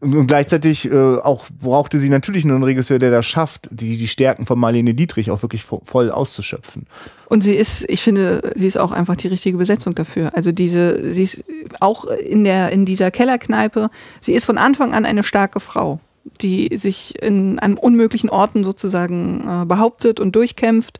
und, 0.00 0.26
gleichzeitig 0.26 0.90
äh, 0.90 1.16
auch 1.16 1.46
brauchte 1.60 1.98
sie 1.98 2.08
natürlich 2.08 2.44
nur 2.44 2.56
einen 2.56 2.64
Regisseur, 2.64 2.98
der 2.98 3.10
das 3.10 3.26
schafft, 3.26 3.68
die, 3.70 3.96
die 3.96 4.08
Stärken 4.08 4.44
von 4.44 4.58
Marlene 4.58 4.94
Dietrich 4.94 5.30
auch 5.30 5.42
wirklich 5.42 5.64
vo 5.64 5.82
voll 5.84 6.10
auszuschöpfen. 6.10 6.86
Und 7.28 7.42
sie 7.42 7.54
ist, 7.54 7.84
ich 7.88 8.02
finde, 8.02 8.52
sie 8.56 8.66
ist 8.66 8.76
auch 8.76 8.92
einfach 8.92 9.16
die 9.16 9.28
richtige 9.28 9.56
Besetzung 9.58 9.94
dafür. 9.94 10.34
Also 10.34 10.50
diese, 10.52 11.12
sie 11.12 11.22
ist 11.22 11.44
auch 11.80 12.04
in 12.06 12.44
der, 12.44 12.70
in 12.72 12.84
dieser 12.84 13.10
Kellerkneipe, 13.10 13.90
sie 14.20 14.32
ist 14.32 14.44
von 14.44 14.58
Anfang 14.58 14.94
an 14.94 15.04
eine 15.04 15.22
starke 15.22 15.60
Frau, 15.60 16.00
die 16.40 16.76
sich 16.76 17.20
in, 17.22 17.58
an 17.58 17.74
unmöglichen 17.76 18.30
Orten 18.30 18.64
sozusagen 18.64 19.46
äh, 19.62 19.64
behauptet 19.66 20.20
und 20.20 20.34
durchkämpft. 20.36 20.98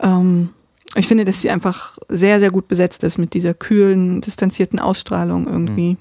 Ähm, 0.00 0.50
ich 0.96 1.06
finde, 1.08 1.24
dass 1.24 1.42
sie 1.42 1.50
einfach 1.50 1.98
sehr, 2.08 2.38
sehr 2.40 2.50
gut 2.50 2.68
besetzt 2.68 3.02
ist 3.02 3.18
mit 3.18 3.34
dieser 3.34 3.54
kühlen, 3.54 4.20
distanzierten 4.20 4.78
Ausstrahlung 4.78 5.46
irgendwie. 5.46 5.96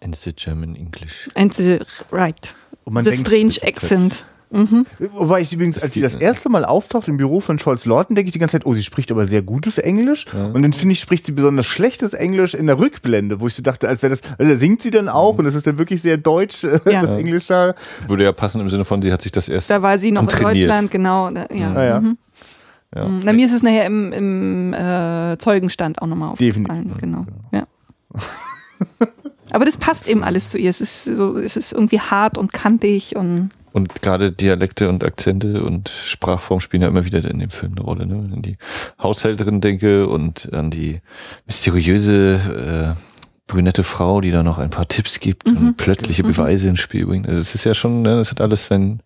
And 0.00 0.14
the 0.16 0.32
German 0.32 0.74
English. 0.76 1.28
And 1.34 1.52
the, 1.54 1.80
right. 2.12 2.54
Und 2.84 2.94
man 2.94 3.04
the 3.04 3.10
denkt- 3.10 3.26
strange 3.26 3.54
accent. 3.62 4.24
Mhm. 4.50 4.86
Wobei 5.12 5.42
ich 5.42 5.52
übrigens, 5.52 5.74
Das 5.76 5.84
als 5.84 5.94
sie 5.94 6.00
das 6.00 6.14
erste 6.14 6.48
Mal 6.48 6.64
auftaucht 6.64 7.06
im 7.08 7.16
Büro 7.18 7.40
von 7.40 7.58
Scholz 7.58 7.84
Lawton, 7.84 8.16
denke 8.16 8.28
ich 8.28 8.32
die 8.32 8.38
ganze 8.38 8.52
Zeit, 8.52 8.64
oh, 8.66 8.72
sie 8.72 8.82
spricht 8.82 9.10
aber 9.10 9.26
sehr 9.26 9.42
gutes 9.42 9.76
Englisch. 9.78 10.24
Ja. 10.34 10.46
Und 10.46 10.62
dann 10.62 10.72
finde 10.72 10.92
ich, 10.94 11.00
spricht 11.00 11.26
sie 11.26 11.32
besonders 11.32 11.66
schlechtes 11.66 12.12
Englisch 12.14 12.54
in 12.54 12.66
der 12.66 12.78
Rückblende, 12.78 13.40
wo 13.40 13.46
ich 13.46 13.54
so 13.54 13.62
dachte, 13.62 13.88
als 13.88 14.02
wäre 14.02 14.16
das, 14.16 14.20
also 14.38 14.52
da 14.52 14.58
singt 14.58 14.80
sie 14.82 14.90
dann 14.90 15.08
auch 15.08 15.36
und 15.38 15.44
das 15.44 15.54
ist 15.54 15.66
dann 15.66 15.76
wirklich 15.78 16.00
sehr 16.02 16.16
deutsch, 16.16 16.64
äh, 16.64 16.78
Ja. 16.90 17.02
das 17.02 17.10
Englisch 17.10 17.46
da. 17.48 17.74
Würde 18.06 18.24
ja 18.24 18.32
passen 18.32 18.60
im 18.60 18.68
Sinne 18.68 18.84
von, 18.84 19.02
sie 19.02 19.12
hat 19.12 19.20
sich 19.22 19.32
das 19.32 19.48
erst 19.48 19.68
Da 19.70 19.82
war 19.82 19.98
sie 19.98 20.12
noch 20.12 20.22
in. 20.22 20.28
Deutschland, 20.28 20.90
genau. 20.90 21.30
Da, 21.30 21.46
ja. 21.52 21.72
Ah, 21.74 21.84
ja. 21.84 22.00
Mhm. 22.00 22.18
Ja. 22.94 23.06
Mhm. 23.06 23.20
Na, 23.22 23.32
mir 23.34 23.44
ist 23.44 23.52
es 23.52 23.62
nachher 23.62 23.84
im, 23.84 24.12
im 24.12 24.72
äh, 24.72 25.36
Zeugenstand 25.38 26.00
auch 26.00 26.06
nochmal 26.06 26.30
aufgefallen. 26.30 26.64
Definitiv. 26.64 26.98
Genau. 26.98 27.26
Ja. 27.52 27.64
Aber 29.50 29.64
das 29.64 29.76
passt 29.76 30.08
eben 30.08 30.22
alles 30.22 30.50
zu 30.50 30.58
ihr. 30.58 30.70
Es 30.70 30.80
ist 30.80 31.04
so, 31.04 31.36
es 31.38 31.56
ist 31.56 31.72
irgendwie 31.72 32.00
hart 32.00 32.36
und 32.38 32.52
kantig 32.52 33.16
und 33.16 33.50
Und 33.78 34.02
gerade 34.02 34.32
Dialekte 34.32 34.88
und 34.88 35.04
Akzente 35.04 35.62
und 35.62 35.88
Sprachform 35.88 36.58
spielen 36.58 36.82
ja 36.82 36.88
immer 36.88 37.04
wieder 37.04 37.24
in 37.24 37.38
dem 37.38 37.50
Film 37.50 37.74
eine 37.76 37.82
Rolle. 37.82 38.06
Ne? 38.06 38.16
Wenn 38.16 38.26
ich 38.26 38.34
an 38.34 38.42
die 38.42 38.56
Haushälterin 39.00 39.60
denke 39.60 40.08
und 40.08 40.52
an 40.52 40.72
die 40.72 41.00
mysteriöse 41.46 42.96
äh, 42.96 43.17
brünette 43.48 43.82
Frau, 43.82 44.20
die 44.20 44.30
da 44.30 44.44
noch 44.44 44.58
ein 44.58 44.70
paar 44.70 44.86
Tipps 44.86 45.18
gibt 45.18 45.46
und 45.46 45.76
plötzliche 45.76 46.22
Beweise 46.22 46.68
ins 46.68 46.80
Spiel 46.80 47.06
bringt. 47.06 47.26
Also 47.26 47.40
es 47.40 47.54
ist 47.54 47.64
ja 47.64 47.74
schon, 47.74 48.02
ne, 48.02 48.16
das 48.16 48.30
hat 48.30 48.40
alles 48.40 48.66
sein, 48.66 49.00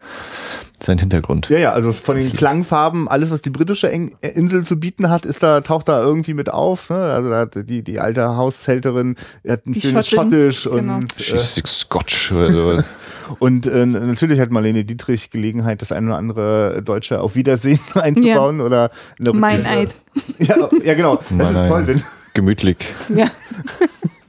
sein 0.82 0.98
Hintergrund. 0.98 1.48
Ja, 1.48 1.58
ja, 1.58 1.72
also 1.72 1.92
von 1.92 2.18
den 2.18 2.32
Klangfarben, 2.32 3.08
alles, 3.08 3.30
was 3.30 3.40
die 3.40 3.50
britische 3.50 3.86
Insel 3.86 4.64
zu 4.64 4.78
bieten 4.78 5.08
hat, 5.08 5.24
ist 5.24 5.42
da, 5.42 5.60
taucht 5.60 5.88
da 5.88 6.02
irgendwie 6.02 6.34
mit 6.34 6.52
auf. 6.52 6.90
Ne? 6.90 6.96
Also 6.96 7.30
da 7.30 7.38
hat 7.38 7.68
die, 7.70 7.82
die 7.82 8.00
alte 8.00 8.36
Haushälterin 8.36 9.16
hat 9.48 9.64
ein 9.64 9.72
Die 9.72 9.80
schönes 9.80 10.08
Schottisch 10.08 10.64
genau. 10.64 10.96
und, 10.96 11.20
äh, 11.20 11.38
Scotch 11.38 12.32
oder 12.32 12.50
so. 12.50 12.78
und 13.38 13.66
äh, 13.68 13.86
natürlich 13.86 14.40
hat 14.40 14.50
Marlene 14.50 14.84
Dietrich 14.84 15.30
Gelegenheit, 15.30 15.82
das 15.82 15.92
ein 15.92 16.06
oder 16.06 16.16
andere 16.16 16.82
Deutsche 16.84 17.20
auf 17.20 17.36
Wiedersehen 17.36 17.80
einzubauen 17.94 18.60
oder 18.60 18.90
in 19.18 19.24
der 19.24 19.34
mein 19.34 19.64
Eid. 19.64 19.94
Ja, 20.38 20.68
ja, 20.82 20.94
genau. 20.94 21.20
Das 21.38 21.52
ist 21.52 21.68
toll, 21.68 21.86
wenn 21.86 22.02
Gemütlich 22.34 22.78
Ja. 23.08 23.30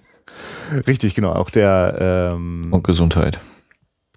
Richtig, 0.87 1.15
genau. 1.15 1.33
Auch 1.33 1.49
der, 1.49 2.33
ähm, 2.35 2.67
und 2.71 2.83
Gesundheit. 2.83 3.39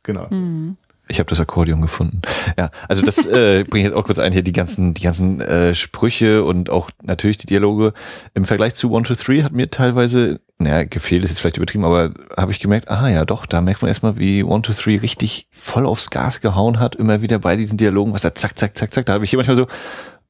genau. 0.02 0.26
Mhm. 0.30 0.76
Ich 1.08 1.20
habe 1.20 1.28
das 1.28 1.38
Akkordeon 1.38 1.80
gefunden. 1.80 2.20
Ja, 2.58 2.70
also 2.88 3.04
das 3.04 3.24
äh, 3.26 3.64
bringe 3.68 3.82
ich 3.82 3.90
jetzt 3.90 3.94
auch 3.94 4.04
kurz 4.04 4.18
ein 4.18 4.32
hier, 4.32 4.42
die 4.42 4.52
ganzen, 4.52 4.92
die 4.92 5.02
ganzen 5.02 5.40
äh, 5.40 5.72
Sprüche 5.72 6.42
und 6.42 6.68
auch 6.68 6.90
natürlich 7.02 7.36
die 7.36 7.46
Dialoge. 7.46 7.92
Im 8.34 8.44
Vergleich 8.44 8.74
zu 8.74 8.90
One, 8.90 9.04
Two, 9.04 9.14
Three 9.14 9.44
hat 9.44 9.52
mir 9.52 9.70
teilweise, 9.70 10.40
naja, 10.58 10.84
gefehlt 10.84 11.22
ist 11.22 11.30
jetzt 11.30 11.40
vielleicht 11.40 11.58
übertrieben, 11.58 11.84
aber 11.84 12.12
habe 12.36 12.50
ich 12.50 12.58
gemerkt, 12.58 12.90
ah 12.90 13.08
ja 13.08 13.24
doch, 13.24 13.46
da 13.46 13.60
merkt 13.60 13.82
man 13.82 13.88
erstmal, 13.88 14.18
wie 14.18 14.42
One, 14.42 14.62
Two, 14.62 14.72
Three 14.72 14.96
richtig 14.96 15.46
voll 15.52 15.86
aufs 15.86 16.10
Gas 16.10 16.40
gehauen 16.40 16.80
hat, 16.80 16.96
immer 16.96 17.22
wieder 17.22 17.38
bei 17.38 17.54
diesen 17.54 17.78
Dialogen, 17.78 18.12
was 18.12 18.24
er 18.24 18.34
zack, 18.34 18.58
zack, 18.58 18.76
zack, 18.76 18.92
zack, 18.92 19.06
da 19.06 19.12
habe 19.12 19.24
ich 19.24 19.30
hier 19.30 19.38
manchmal 19.38 19.56
so, 19.56 19.68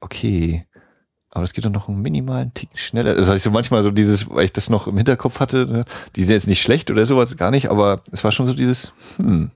okay, 0.01 0.67
aber 1.37 1.43
das 1.43 1.53
geht 1.53 1.64
doch 1.66 1.70
noch 1.70 1.89
einen 1.89 2.01
minimalen 2.01 2.53
Tick 2.55 2.70
schneller. 2.74 3.14
Das 3.14 3.28
heißt 3.28 3.45
so 3.45 3.51
manchmal 3.51 3.82
so 3.82 3.91
dieses, 3.91 4.30
weil 4.30 4.47
ich 4.47 4.53
das 4.53 4.70
noch 4.70 4.87
im 4.89 4.97
Hinterkopf 4.97 5.39
hatte, 5.39 5.66
ne? 5.66 5.84
die 6.16 6.24
sind 6.24 6.32
jetzt 6.32 6.47
nicht 6.49 6.62
schlecht 6.62 6.91
oder 6.91 7.05
sowas, 7.05 7.37
gar 7.37 7.51
nicht, 7.51 7.70
aber 7.70 8.01
es 8.11 8.24
war 8.24 8.32
schon 8.32 8.47
so 8.47 8.55
dieses, 8.55 8.93
hm, 9.18 9.51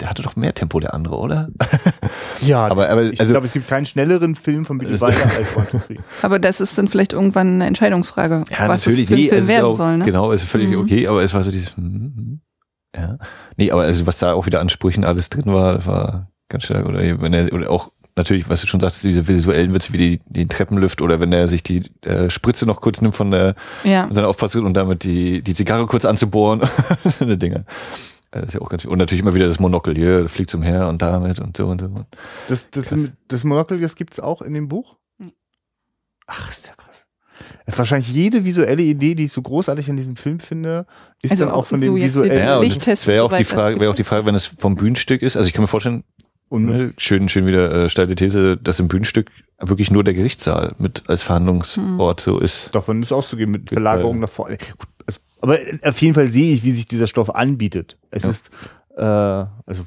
der 0.00 0.08
hatte 0.08 0.22
doch 0.22 0.36
mehr 0.36 0.54
Tempo, 0.54 0.80
der 0.80 0.94
andere, 0.94 1.16
oder? 1.18 1.48
Ja, 2.40 2.66
Aber- 2.68 2.88
aber, 2.88 3.02
ich 3.04 3.20
also- 3.20 3.32
glaube, 3.34 3.46
es 3.46 3.52
gibt 3.52 3.68
keinen 3.68 3.84
schnelleren 3.84 4.36
Film 4.36 4.64
von 4.64 4.78
Billy 4.78 4.92
Das- 4.92 5.02
Wilder 5.02 5.24
als 5.36 5.56
One, 5.56 5.82
Three. 5.86 5.98
Aber 6.22 6.38
das 6.38 6.60
ist 6.60 6.78
dann 6.78 6.88
vielleicht 6.88 7.12
irgendwann 7.12 7.54
eine 7.54 7.66
Entscheidungsfrage, 7.66 8.44
Ja, 8.50 8.68
was 8.68 8.86
natürlich, 8.86 9.02
es 9.02 9.08
für 9.08 9.14
nee, 9.14 9.28
Film 9.28 9.38
es 9.40 9.44
ist 9.44 9.48
werden 9.48 9.64
auch, 9.66 9.76
soll. 9.76 9.98
Ne? 9.98 10.04
genau, 10.04 10.32
ist 10.32 10.44
völlig 10.44 10.68
Mhm. 10.70 10.78
okay, 10.80 11.06
aber 11.08 11.22
es 11.22 11.34
war 11.34 11.42
so 11.42 11.50
dieses, 11.50 11.76
hm, 11.76 11.84
hm, 12.16 12.40
ja. 12.96 13.18
Nee, 13.56 13.70
aber 13.70 13.82
also 13.82 14.06
was 14.06 14.18
da 14.18 14.32
auch 14.32 14.46
wieder 14.46 14.60
an 14.60 14.68
Sprüchen 14.70 15.04
alles 15.04 15.28
drin 15.28 15.44
war, 15.46 15.74
das 15.74 15.86
war 15.86 16.30
ganz 16.48 16.64
stark, 16.64 16.88
oder 16.88 17.00
wenn 17.20 17.34
er, 17.34 17.52
oder 17.52 17.68
auch, 17.70 17.90
natürlich, 18.18 18.48
was 18.50 18.60
du 18.60 18.66
schon 18.66 18.80
sagst, 18.80 19.02
diese 19.02 19.26
visuellen 19.26 19.72
Witze 19.72 19.92
wie 19.94 19.96
die, 19.98 20.20
den 20.26 20.48
Treppenlift 20.50 21.00
oder 21.00 21.18
wenn 21.20 21.32
er 21.32 21.48
sich 21.48 21.62
die 21.62 21.82
äh, 22.02 22.28
Spritze 22.28 22.66
noch 22.66 22.80
kurz 22.82 23.00
nimmt 23.00 23.14
von 23.16 23.30
der, 23.30 23.54
Ja. 23.84 24.04
von 24.04 24.14
seiner 24.14 24.28
Aufpasserin 24.28 24.66
und 24.66 24.74
damit 24.74 25.04
die, 25.04 25.40
die 25.42 25.54
Zigarre 25.54 25.86
kurz 25.86 26.04
anzubohren, 26.04 26.60
so 27.04 27.24
eine 27.24 27.38
Dinge. 27.38 27.64
Das 28.30 28.42
ist 28.48 28.54
ja 28.54 28.60
auch 28.60 28.68
ganz 28.68 28.82
viel. 28.82 28.90
Und 28.90 28.98
natürlich 28.98 29.22
immer 29.22 29.32
wieder 29.34 29.46
das 29.46 29.58
Monokel 29.58 29.94
hier, 29.94 30.22
das 30.24 30.32
fliegt 30.32 30.50
zum 30.50 30.60
Her 30.62 30.88
und 30.88 31.00
damit 31.00 31.40
und 31.40 31.56
so 31.56 31.66
und 31.68 31.80
so. 31.80 32.04
Das, 32.48 32.70
das, 32.70 32.84
Krass. 32.88 33.00
das 33.28 33.44
Monokel, 33.44 33.80
das 33.80 33.96
gibt's 33.96 34.20
auch 34.20 34.42
in 34.42 34.52
dem 34.52 34.68
Buch? 34.68 34.96
Ach, 36.26 36.50
ist 36.50 36.66
ja 36.66 36.74
krass. 36.74 37.06
Das 37.64 37.74
ist 37.74 37.78
wahrscheinlich 37.78 38.08
jede 38.12 38.44
visuelle 38.44 38.82
Idee, 38.82 39.14
die 39.14 39.24
ich 39.24 39.32
so 39.32 39.40
großartig 39.40 39.88
an 39.88 39.96
diesem 39.96 40.16
Film 40.16 40.40
finde, 40.40 40.86
ist 41.22 41.30
Also 41.30 41.44
dann 41.44 41.54
auch 41.54 41.58
auch 41.60 41.66
von 41.66 41.80
so 41.80 41.94
die 41.96 42.02
visuellen. 42.02 42.32
Ja, 42.38 42.44
Ja, 42.44 42.58
und 42.58 42.86
es 42.88 43.06
wäre 43.06 43.24
auch 43.24 43.32
die. 43.32 43.44
Frage, 43.44 43.80
wäre 43.80 43.90
auch 43.90 43.94
die 43.94 44.04
Frage, 44.04 44.26
wenn 44.26 44.34
es 44.34 44.44
vom 44.46 44.74
Bühnenstück 44.74 45.22
ist. 45.22 45.36
Also 45.36 45.46
ich 45.46 45.54
kann 45.54 45.62
mir 45.62 45.68
vorstellen, 45.68 46.04
Und 46.48 46.64
Ne, 46.66 46.92
Schön, 46.96 47.28
schön 47.28 47.46
wieder 47.46 47.72
äh, 47.84 47.90
steile 47.90 48.14
These, 48.14 48.56
dass 48.56 48.80
im 48.80 48.88
Bühnenstück 48.88 49.30
wirklich 49.60 49.90
nur 49.90 50.04
der 50.04 50.14
Gerichtssaal 50.14 50.74
mit 50.78 51.02
als 51.08 51.22
Verhandlungsort 51.22 52.20
so 52.20 52.38
ist. 52.38 52.74
davon 52.74 53.02
ist 53.02 53.12
auszugehen 53.12 53.50
mit. 53.50 53.68
Verlagerung 53.70 54.20
nach 54.20 54.30
vorne. 54.30 54.56
Gut, 54.56 54.88
also, 55.06 55.20
aber 55.40 55.58
auf 55.82 56.00
jeden 56.00 56.14
Fall 56.14 56.28
sehe 56.28 56.54
ich, 56.54 56.64
wie 56.64 56.70
sich 56.70 56.88
dieser 56.88 57.06
Stoff 57.06 57.34
anbietet. 57.34 57.98
Es 58.10 58.22
Ja. 58.22 58.30
ist, 58.30 58.50
äh, 58.96 59.02
also 59.02 59.84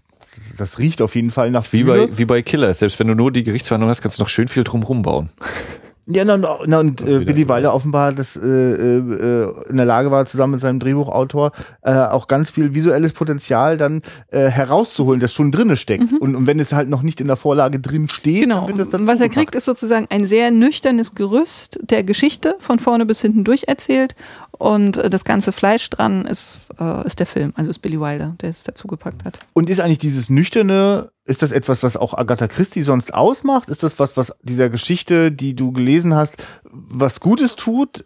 das 0.57 0.78
riecht 0.78 1.01
auf 1.01 1.16
jeden 1.16 1.32
Fall 1.32 1.51
nach 1.51 1.66
Wie 1.74 1.84
bei, 1.84 2.16
wie 2.18 2.26
bei 2.26 2.41
Killers. 2.41 2.80
Selbst 2.80 2.99
wenn 2.99 3.07
du 3.07 3.16
nur 3.16 3.32
die 3.32 3.43
Gerichtsverhandlung 3.43 3.89
hast, 3.89 4.01
kannst 4.01 4.20
du 4.20 4.24
noch 4.24 4.30
schön 4.30 4.47
viel 4.47 4.64
drumherum 4.64 5.01
bauen. 5.01 5.30
Ja, 6.14 6.26
na, 6.26 6.38
na, 6.38 6.57
na, 6.66 6.80
und 6.80 7.01
äh, 7.07 7.20
Billy 7.20 7.47
Wilder 7.47 7.74
offenbar 7.74 8.12
das, 8.14 8.36
äh, 8.36 8.39
äh, 8.41 9.70
in 9.70 9.78
der 9.78 9.86
Lage 9.86 10.12
war, 10.12 10.26
zusammen 10.26 10.51
mit 10.51 10.62
seinem 10.62 10.80
Drehbuchautor 10.80 11.51
äh, 11.82 11.91
auch 11.93 12.28
ganz 12.28 12.49
viel 12.49 12.74
visuelles 12.74 13.14
Potenzial 13.14 13.78
dann 13.78 14.01
äh, 14.32 14.49
herauszuholen, 14.49 15.20
das 15.20 15.34
schon 15.34 15.51
drinne 15.51 15.78
steckt. 15.78 16.12
Und, 16.20 16.36
und 16.36 16.47
wenn 16.47 16.59
es 16.59 16.74
halt 16.74 16.89
noch 16.89 17.01
nicht 17.01 17.22
in 17.22 17.28
der 17.28 17.36
Vorlage 17.36 17.80
drin 17.80 18.09
steht, 18.09 18.41
Genau. 18.41 18.62
dann 18.62 18.68
wird 18.68 18.80
es 18.80 18.89
dann 18.89 19.01
Und 19.01 19.07
was 19.07 19.22
er 19.22 19.30
kriegt, 19.30 19.55
ist 19.55 19.66
sozusagen 19.66 20.07
ein 20.09 20.26
sehr 20.26 20.51
nüchternes 20.51 21.16
Gerüst 21.16 21.80
der 21.82 22.03
Geschichte 22.03 22.55
von 22.59 22.80
vorne 22.80 23.05
bis 23.05 23.22
hinten 23.22 23.43
durcherzählt. 23.43 24.16
Und 24.58 24.97
äh, 24.97 25.10
das 25.10 25.26
ganze 25.26 25.52
Fleisch 25.52 25.89
dran 25.89 26.26
ist, 26.26 26.70
äh, 26.80 27.06
ist 27.06 27.20
der 27.20 27.26
Film, 27.26 27.54
also 27.56 27.70
ist 27.70 27.80
Billy 27.80 27.99
Wilder, 27.99 28.36
der 28.41 28.52
es 28.52 28.64
dazu 28.64 28.88
gepackt 28.88 29.26
hat. 29.26 29.39
Und 29.54 29.70
ist 29.70 29.80
eigentlich 29.80 29.99
dieses 29.99 30.30
Nüchterne 30.30 31.12
ist 31.24 31.41
das 31.41 31.52
etwas, 31.52 31.84
was 31.84 31.97
auch 31.97 32.18
Agatha 32.18 32.47
Christie 32.47 32.82
sonst 32.82 33.14
ausmacht? 33.14 33.70
Ist 33.70 33.84
das 33.84 33.99
was, 33.99 34.18
was 34.18 34.36
dieser 34.41 34.70
Geschichte, 34.70 35.32
die 35.32 35.56
du 35.56 35.72
gelesen 35.72 36.16
hast, 36.16 36.36
was 36.64 37.20
Gutes 37.20 37.56
tut? 37.56 38.06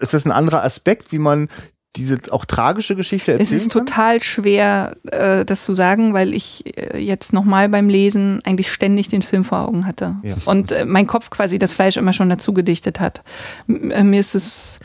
Ist 0.00 0.14
das 0.14 0.24
ein 0.24 0.32
anderer 0.32 0.64
Aspekt, 0.64 1.12
wie 1.12 1.18
man 1.18 1.48
diese 1.96 2.18
auch 2.30 2.44
tragische 2.44 2.96
Geschichte 2.96 3.32
erzählen 3.32 3.46
Es 3.46 3.52
ist 3.52 3.72
kann? 3.72 3.86
total 3.86 4.22
schwer, 4.22 4.96
äh, 5.04 5.44
das 5.44 5.64
zu 5.64 5.74
sagen, 5.74 6.12
weil 6.12 6.34
ich 6.34 6.76
äh, 6.76 6.98
jetzt 6.98 7.32
nochmal 7.32 7.68
beim 7.68 7.88
Lesen 7.88 8.40
eigentlich 8.44 8.72
ständig 8.72 9.08
den 9.08 9.22
Film 9.22 9.44
vor 9.44 9.60
Augen 9.60 9.86
hatte. 9.86 10.16
Ja. 10.22 10.34
Und 10.46 10.72
äh, 10.72 10.84
mein 10.84 11.06
Kopf 11.06 11.30
quasi 11.30 11.58
das 11.58 11.72
Fleisch 11.72 11.96
immer 11.96 12.12
schon 12.12 12.28
dazu 12.28 12.52
gedichtet 12.52 12.98
hat. 12.98 13.22
M 13.68 13.90
äh, 13.90 14.02
mir 14.02 14.20
ist 14.20 14.34
es. 14.34 14.80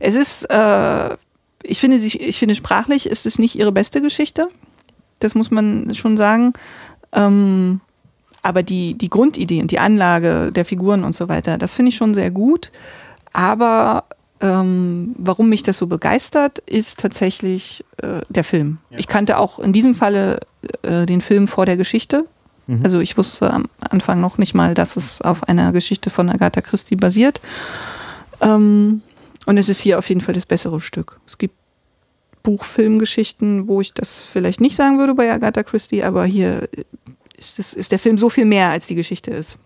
Es 0.00 0.14
ist, 0.14 0.44
äh, 0.44 1.16
ich 1.62 1.80
finde, 1.80 1.96
ich 1.96 2.38
finde 2.38 2.54
sprachlich 2.54 3.06
ist 3.06 3.26
es 3.26 3.38
nicht 3.38 3.56
ihre 3.56 3.72
beste 3.72 4.00
Geschichte. 4.00 4.48
Das 5.18 5.34
muss 5.34 5.50
man 5.50 5.94
schon 5.94 6.16
sagen. 6.16 6.52
Ähm, 7.12 7.80
aber 8.42 8.62
die, 8.62 8.94
die 8.94 9.08
Grundidee 9.08 9.60
und 9.60 9.70
die 9.70 9.80
Anlage 9.80 10.52
der 10.52 10.64
Figuren 10.64 11.02
und 11.02 11.14
so 11.14 11.28
weiter, 11.28 11.58
das 11.58 11.74
finde 11.74 11.88
ich 11.88 11.96
schon 11.96 12.14
sehr 12.14 12.30
gut. 12.30 12.70
Aber 13.32 14.04
ähm, 14.40 15.14
warum 15.18 15.48
mich 15.48 15.62
das 15.62 15.78
so 15.78 15.86
begeistert, 15.86 16.58
ist 16.60 17.00
tatsächlich 17.00 17.84
äh, 17.96 18.20
der 18.28 18.44
Film. 18.44 18.78
Ich 18.90 19.08
kannte 19.08 19.38
auch 19.38 19.58
in 19.58 19.72
diesem 19.72 19.94
Falle 19.94 20.40
äh, 20.82 21.06
den 21.06 21.20
Film 21.20 21.48
vor 21.48 21.66
der 21.66 21.76
Geschichte. 21.76 22.26
Mhm. 22.66 22.80
Also 22.84 23.00
ich 23.00 23.16
wusste 23.16 23.52
am 23.52 23.66
Anfang 23.80 24.20
noch 24.20 24.38
nicht 24.38 24.54
mal, 24.54 24.74
dass 24.74 24.96
es 24.96 25.22
auf 25.22 25.48
einer 25.48 25.72
Geschichte 25.72 26.10
von 26.10 26.28
Agatha 26.28 26.60
Christie 26.60 26.96
basiert. 26.96 27.40
Ähm, 28.40 29.02
und 29.46 29.58
es 29.58 29.68
ist 29.68 29.80
hier 29.80 29.98
auf 29.98 30.08
jeden 30.08 30.20
Fall 30.20 30.34
das 30.34 30.46
bessere 30.46 30.80
Stück. 30.80 31.18
Es 31.26 31.38
gibt 31.38 31.54
Buchfilmgeschichten, 32.42 33.68
wo 33.68 33.80
ich 33.80 33.92
das 33.92 34.26
vielleicht 34.26 34.60
nicht 34.60 34.76
sagen 34.76 34.98
würde 34.98 35.14
bei 35.14 35.32
Agatha 35.32 35.62
Christie, 35.62 36.02
aber 36.02 36.24
hier 36.24 36.68
ist, 37.36 37.58
das, 37.58 37.72
ist 37.74 37.92
der 37.92 37.98
Film 37.98 38.18
so 38.18 38.30
viel 38.30 38.44
mehr, 38.44 38.70
als 38.70 38.86
die 38.86 38.94
Geschichte 38.94 39.30
ist. 39.30 39.58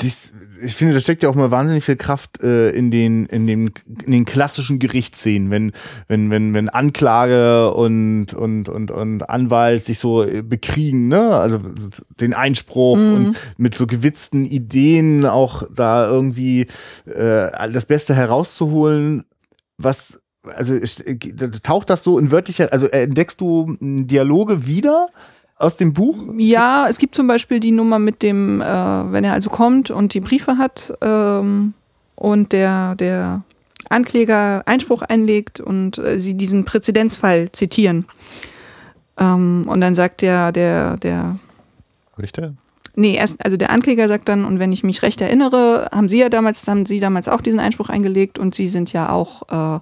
Dies, 0.00 0.32
ich 0.64 0.74
finde, 0.74 0.92
da 0.92 0.98
steckt 1.00 1.22
ja 1.22 1.28
auch 1.28 1.36
mal 1.36 1.52
wahnsinnig 1.52 1.84
viel 1.84 1.94
Kraft 1.94 2.42
äh, 2.42 2.70
in 2.70 2.90
den 2.90 3.26
in 3.26 3.46
den 3.46 3.70
in 4.04 4.10
den 4.10 4.24
klassischen 4.24 4.80
Gerichtsszenen, 4.80 5.50
wenn 5.50 5.72
wenn 6.08 6.30
wenn 6.30 6.52
wenn 6.52 6.68
Anklage 6.68 7.72
und 7.72 8.34
und 8.34 8.68
und 8.68 8.90
und 8.90 9.30
Anwalt 9.30 9.84
sich 9.84 10.00
so 10.00 10.24
äh, 10.24 10.42
bekriegen, 10.42 11.06
ne? 11.06 11.36
Also 11.36 11.60
den 12.20 12.34
Einspruch 12.34 12.96
Mhm. 12.96 13.14
und 13.14 13.36
mit 13.56 13.76
so 13.76 13.86
gewitzten 13.86 14.44
Ideen 14.44 15.26
auch 15.26 15.62
da 15.72 16.08
irgendwie 16.08 16.62
äh, 17.06 17.70
das 17.72 17.86
Beste 17.86 18.14
herauszuholen, 18.14 19.22
was 19.78 20.20
also 20.56 20.74
äh, 20.74 21.16
taucht 21.62 21.88
das 21.88 22.02
so 22.02 22.18
in 22.18 22.30
wörtlicher, 22.32 22.72
also 22.72 22.86
entdeckst 22.88 23.40
du 23.40 23.76
m, 23.80 24.06
Dialoge 24.08 24.66
wieder 24.66 25.06
aus 25.56 25.76
dem 25.76 25.92
Buch? 25.92 26.16
Ja, 26.36 26.88
es 26.88 26.98
gibt 26.98 27.14
zum 27.14 27.26
Beispiel 27.26 27.60
die 27.60 27.72
Nummer 27.72 27.98
mit 27.98 28.22
dem, 28.22 28.60
äh, 28.60 28.64
wenn 28.64 29.24
er 29.24 29.32
also 29.32 29.50
kommt 29.50 29.90
und 29.90 30.14
die 30.14 30.20
Briefe 30.20 30.58
hat 30.58 30.92
ähm, 31.00 31.74
und 32.16 32.52
der, 32.52 32.94
der 32.96 33.42
Ankläger 33.90 34.62
Einspruch 34.66 35.02
einlegt 35.02 35.60
und 35.60 35.98
äh, 35.98 36.18
sie 36.18 36.34
diesen 36.34 36.64
Präzedenzfall 36.64 37.52
zitieren. 37.52 38.06
Ähm, 39.18 39.66
und 39.68 39.80
dann 39.80 39.94
sagt 39.94 40.22
der, 40.22 40.52
der, 40.52 40.96
der, 40.96 41.38
Richter? 42.18 42.54
nee, 42.96 43.14
erst, 43.14 43.44
also 43.44 43.56
der 43.56 43.70
Ankläger 43.70 44.08
sagt 44.08 44.28
dann, 44.28 44.44
und 44.44 44.58
wenn 44.58 44.72
ich 44.72 44.82
mich 44.82 45.02
recht 45.02 45.20
erinnere, 45.20 45.88
haben 45.92 46.08
sie 46.08 46.18
ja 46.18 46.28
damals, 46.28 46.66
haben 46.66 46.86
sie 46.86 47.00
damals 47.00 47.28
auch 47.28 47.40
diesen 47.40 47.60
Einspruch 47.60 47.88
eingelegt 47.88 48.38
und 48.38 48.54
sie 48.54 48.68
sind 48.68 48.92
ja 48.92 49.10
auch 49.10 49.76
äh, 49.76 49.80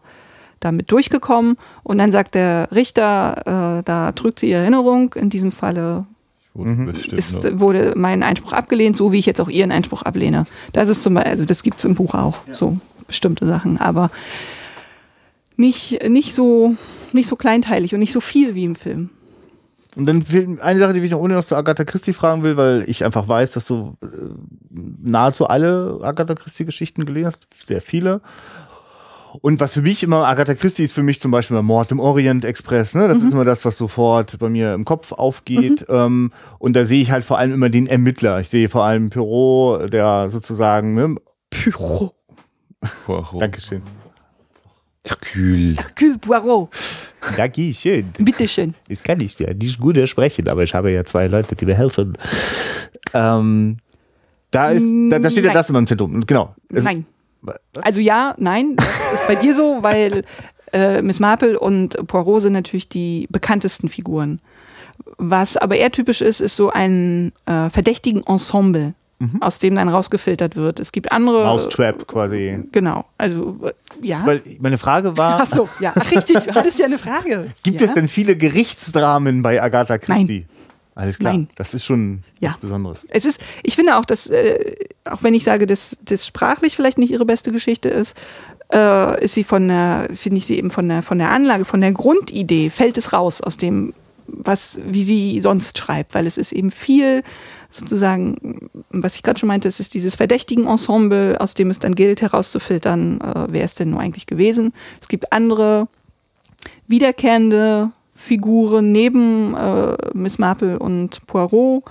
damit 0.64 0.90
durchgekommen. 0.90 1.56
Und 1.82 1.98
dann 1.98 2.12
sagt 2.12 2.34
der 2.34 2.68
Richter, 2.72 3.78
äh, 3.80 3.82
da 3.84 4.12
trügt 4.12 4.38
sie 4.40 4.50
ihre 4.50 4.62
Erinnerung, 4.62 5.14
in 5.14 5.30
diesem 5.30 5.52
Falle 5.52 6.06
Wurde 6.54 6.70
Mhm. 6.70 6.88
ist, 7.12 7.60
wurde 7.60 7.94
mein 7.96 8.22
Einspruch 8.22 8.52
abgelehnt, 8.52 8.94
so 8.94 9.10
wie 9.10 9.18
ich 9.18 9.24
jetzt 9.24 9.40
auch 9.40 9.48
Ihren 9.48 9.72
Einspruch 9.72 10.02
ablehne. 10.02 10.44
Das 10.74 10.90
ist 10.90 11.02
zum 11.02 11.14
Beispiel, 11.14 11.30
also 11.30 11.44
das 11.46 11.62
gibt 11.62 11.78
es 11.78 11.86
im 11.86 11.94
Buch 11.94 12.14
auch, 12.14 12.40
so 12.52 12.76
bestimmte 13.06 13.46
Sachen, 13.46 13.78
aber 13.78 14.10
nicht, 15.56 16.06
nicht 16.10 16.34
so 16.34 16.76
nicht 17.14 17.28
so 17.28 17.36
kleinteilig 17.36 17.94
und 17.94 18.00
nicht 18.00 18.12
so 18.12 18.20
viel 18.20 18.54
wie 18.54 18.64
im 18.64 18.74
Film. 18.74 19.10
Und 19.94 20.06
dann 20.06 20.24
eine 20.60 20.78
Sache, 20.78 20.94
die 20.94 21.00
ich 21.00 21.10
noch 21.10 21.20
ohne 21.20 21.34
noch 21.34 21.44
zu 21.44 21.54
Agatha 21.54 21.84
Christie 21.84 22.14
fragen 22.14 22.42
will, 22.42 22.56
weil 22.56 22.84
ich 22.86 23.04
einfach 23.04 23.28
weiß, 23.28 23.52
dass 23.52 23.66
du 23.66 23.96
äh, 24.02 24.06
nahezu 24.70 25.46
alle 25.48 26.00
Agatha 26.02 26.34
Christie 26.34 26.64
Geschichten 26.64 27.04
gelesen 27.04 27.26
hast, 27.26 27.46
sehr 27.66 27.82
viele. 27.82 28.22
Und 29.40 29.60
was 29.60 29.72
für 29.74 29.82
mich 29.82 30.02
immer, 30.02 30.26
Agatha 30.26 30.54
Christie 30.54 30.84
ist 30.84 30.92
für 30.92 31.02
mich 31.02 31.20
zum 31.20 31.30
Beispiel 31.30 31.54
mal 31.54 31.62
Mord 31.62 31.90
im 31.92 32.00
Orient 32.00 32.44
Express, 32.44 32.94
ne? 32.94 33.08
Das 33.08 33.22
ist 33.22 33.32
immer 33.32 33.44
das, 33.46 33.64
was 33.64 33.78
sofort 33.78 34.38
bei 34.38 34.48
mir 34.50 34.74
im 34.74 34.84
Kopf 34.84 35.12
aufgeht. 35.12 35.86
Ähm, 35.88 36.32
und 36.58 36.76
da 36.76 36.84
sehe 36.84 37.00
ich 37.00 37.10
halt 37.10 37.24
vor 37.24 37.38
allem 37.38 37.52
immer 37.54 37.70
den 37.70 37.86
Ermittler. 37.86 38.40
Ich 38.40 38.48
sehe 38.50 38.68
vor 38.68 38.84
allem 38.84 39.08
Perot, 39.10 39.92
der 39.92 40.28
sozusagen, 40.28 40.94
ne? 40.94 41.14
Pyro. 41.50 42.14
Poirot. 43.06 43.40
Dankeschön. 43.40 43.82
Hercule. 45.04 45.76
Hercule 45.76 46.18
Poirot. 46.18 46.68
Dankeschön. 47.36 48.12
Bitteschön. 48.18 48.74
Das 48.88 49.02
kann 49.02 49.20
ich 49.20 49.38
ja 49.38 49.52
nicht 49.54 49.80
gut 49.80 49.96
sprechen, 50.08 50.48
aber 50.48 50.62
ich 50.62 50.74
habe 50.74 50.90
ja 50.92 51.04
zwei 51.04 51.26
Leute, 51.28 51.54
die 51.56 51.64
mir 51.66 51.74
helfen. 51.74 52.18
Ähm, 53.14 53.78
da 54.50 54.70
ist, 54.70 54.84
da, 55.10 55.18
da 55.18 55.30
steht 55.30 55.44
ja 55.44 55.50
Nein. 55.50 55.54
das 55.54 55.70
immer 55.70 55.78
im 55.78 55.86
Zentrum. 55.86 56.20
Genau. 56.26 56.54
Also- 56.72 56.88
Nein. 56.88 57.06
Also 57.82 58.00
ja, 58.00 58.34
nein, 58.38 58.76
das 58.76 59.12
ist 59.14 59.28
bei 59.28 59.34
dir 59.34 59.54
so, 59.54 59.78
weil 59.82 60.24
äh, 60.72 61.02
Miss 61.02 61.20
Marple 61.20 61.58
und 61.58 62.06
Poirot 62.06 62.42
sind 62.42 62.52
natürlich 62.52 62.88
die 62.88 63.26
bekanntesten 63.30 63.88
Figuren. 63.88 64.40
Was 65.18 65.56
aber 65.56 65.76
eher 65.76 65.90
typisch 65.90 66.20
ist, 66.20 66.40
ist 66.40 66.56
so 66.56 66.70
ein 66.70 67.32
äh, 67.46 67.70
verdächtigen 67.70 68.22
Ensemble, 68.24 68.94
aus 69.40 69.58
dem 69.58 69.76
dann 69.76 69.88
rausgefiltert 69.88 70.56
wird. 70.56 70.80
Es 70.80 70.90
gibt 70.90 71.12
andere. 71.12 71.44
Mousetrap 71.44 72.06
quasi. 72.08 72.58
Genau. 72.72 73.04
Also 73.18 73.58
äh, 73.62 73.72
ja. 74.06 74.22
Weil 74.24 74.42
meine 74.60 74.78
Frage 74.78 75.16
war, 75.16 75.40
Ach 75.40 75.46
so, 75.46 75.68
ja. 75.80 75.92
Ach, 75.94 76.10
richtig, 76.10 76.38
du 76.40 76.54
hattest 76.54 76.78
ja 76.78 76.86
eine 76.86 76.98
Frage. 76.98 77.46
gibt 77.62 77.80
ja? 77.80 77.86
es 77.86 77.94
denn 77.94 78.08
viele 78.08 78.36
Gerichtsdramen 78.36 79.42
bei 79.42 79.62
Agatha 79.62 79.98
Christie? 79.98 80.46
Alles 80.94 81.18
klar. 81.18 81.32
Nein. 81.32 81.48
Das 81.54 81.72
ist 81.74 81.84
schon 81.84 82.22
Ja. 82.40 82.50
was 82.50 82.56
Besonderes. 82.58 83.06
Es 83.08 83.24
ist, 83.24 83.40
ich 83.62 83.76
finde 83.76 83.96
auch, 83.96 84.04
dass, 84.04 84.26
äh, 84.26 84.74
auch 85.04 85.22
wenn 85.22 85.32
ich 85.34 85.44
sage, 85.44 85.66
dass 85.66 85.98
das 86.04 86.26
sprachlich 86.26 86.76
vielleicht 86.76 86.98
nicht 86.98 87.10
ihre 87.10 87.24
beste 87.24 87.50
Geschichte 87.50 87.88
ist, 87.88 88.14
äh, 88.72 89.24
ist 89.24 89.34
sie 89.34 89.44
von 89.44 89.68
der, 89.68 90.08
finde 90.14 90.38
ich 90.38 90.46
sie 90.46 90.56
eben 90.58 90.70
von 90.70 90.88
der, 90.88 91.02
von 91.02 91.18
der 91.18 91.30
Anlage, 91.30 91.64
von 91.64 91.80
der 91.80 91.92
Grundidee, 91.92 92.68
fällt 92.70 92.98
es 92.98 93.12
raus 93.12 93.40
aus 93.40 93.56
dem, 93.56 93.94
was, 94.26 94.80
wie 94.84 95.02
sie 95.02 95.40
sonst 95.40 95.78
schreibt, 95.78 96.14
weil 96.14 96.26
es 96.26 96.36
ist 96.38 96.52
eben 96.52 96.70
viel, 96.70 97.22
sozusagen, 97.70 98.70
was 98.90 99.16
ich 99.16 99.22
gerade 99.22 99.38
schon 99.38 99.46
meinte, 99.46 99.68
es 99.68 99.80
ist 99.80 99.94
dieses 99.94 100.14
verdächtigen 100.14 100.66
Ensemble, 100.66 101.40
aus 101.40 101.54
dem 101.54 101.70
es 101.70 101.78
dann 101.78 101.94
gilt, 101.94 102.20
herauszufiltern, 102.20 103.20
äh, 103.20 103.46
wer 103.48 103.64
ist 103.64 103.80
denn 103.80 103.90
nur 103.90 104.00
eigentlich 104.00 104.26
gewesen. 104.26 104.74
Es 105.00 105.08
gibt 105.08 105.32
andere 105.32 105.88
wiederkehrende 106.86 107.90
Figuren 108.22 108.92
neben 108.92 109.54
äh, 109.56 109.96
Miss 110.14 110.38
Marple 110.38 110.78
und 110.78 111.26
Poirot, 111.26 111.82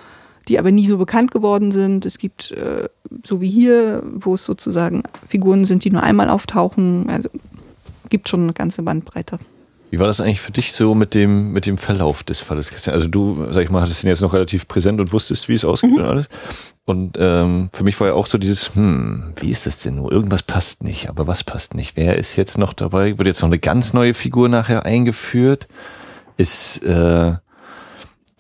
die 0.48 0.58
aber 0.58 0.72
nie 0.72 0.88
so 0.88 0.98
bekannt 0.98 1.32
geworden 1.32 1.74
sind. 1.74 2.06
Es 2.06 2.18
gibt, 2.18 2.52
äh, 2.52 2.88
so 3.26 3.42
wie 3.42 3.50
hier, 3.50 4.02
wo 4.16 4.36
es 4.36 4.46
sozusagen 4.46 5.04
Figuren 5.28 5.66
sind, 5.66 5.84
die 5.84 5.92
nur 5.92 6.04
einmal 6.04 6.30
auftauchen. 6.30 7.10
Also 7.10 7.30
gibt 8.10 8.30
schon 8.30 8.44
eine 8.44 8.54
ganze 8.54 8.82
Bandbreite. 8.82 9.40
Wie 9.90 10.00
war 10.00 10.08
das 10.08 10.22
eigentlich 10.22 10.40
für 10.40 10.54
dich 10.54 10.72
so 10.72 10.96
mit 10.96 11.14
dem, 11.14 11.52
mit 11.52 11.66
dem 11.66 11.78
Verlauf 11.78 12.24
des 12.24 12.40
Falles, 12.40 12.70
Christian? 12.70 12.96
Also 12.96 13.10
du, 13.10 13.48
sag 13.52 13.66
ich 13.66 13.70
mal, 13.70 13.82
hattest 13.82 14.06
ihn 14.06 14.08
jetzt 14.08 14.22
noch 14.22 14.34
relativ 14.34 14.70
präsent 14.70 15.02
und 15.02 15.12
wusstest, 15.12 15.50
wie 15.50 15.54
es 15.54 15.66
ausgeht 15.66 15.92
und 15.92 16.06
alles. 16.06 16.30
Und 16.86 17.18
ähm, 17.20 17.70
für 17.74 17.84
mich 17.84 18.00
war 18.00 18.08
ja 18.08 18.14
auch 18.14 18.28
so 18.28 18.38
dieses, 18.38 18.74
hm, 18.74 19.34
wie 19.36 19.52
ist 19.52 19.66
das 19.66 19.80
denn 19.80 19.96
nur? 19.96 20.10
Irgendwas 20.10 20.44
passt 20.44 20.82
nicht, 20.82 21.10
aber 21.10 21.28
was 21.28 21.44
passt 21.44 21.76
nicht? 21.76 21.98
Wer 21.98 22.18
ist 22.18 22.38
jetzt 22.38 22.58
noch 22.58 22.72
dabei? 22.72 23.18
Wird 23.18 23.28
jetzt 23.28 23.42
noch 23.42 23.50
eine 23.50 23.60
ganz 23.60 23.92
neue 23.92 24.14
Figur 24.14 24.48
nachher 24.48 24.86
eingeführt? 24.86 25.68
Ist 26.38 26.84
äh, 26.84 27.34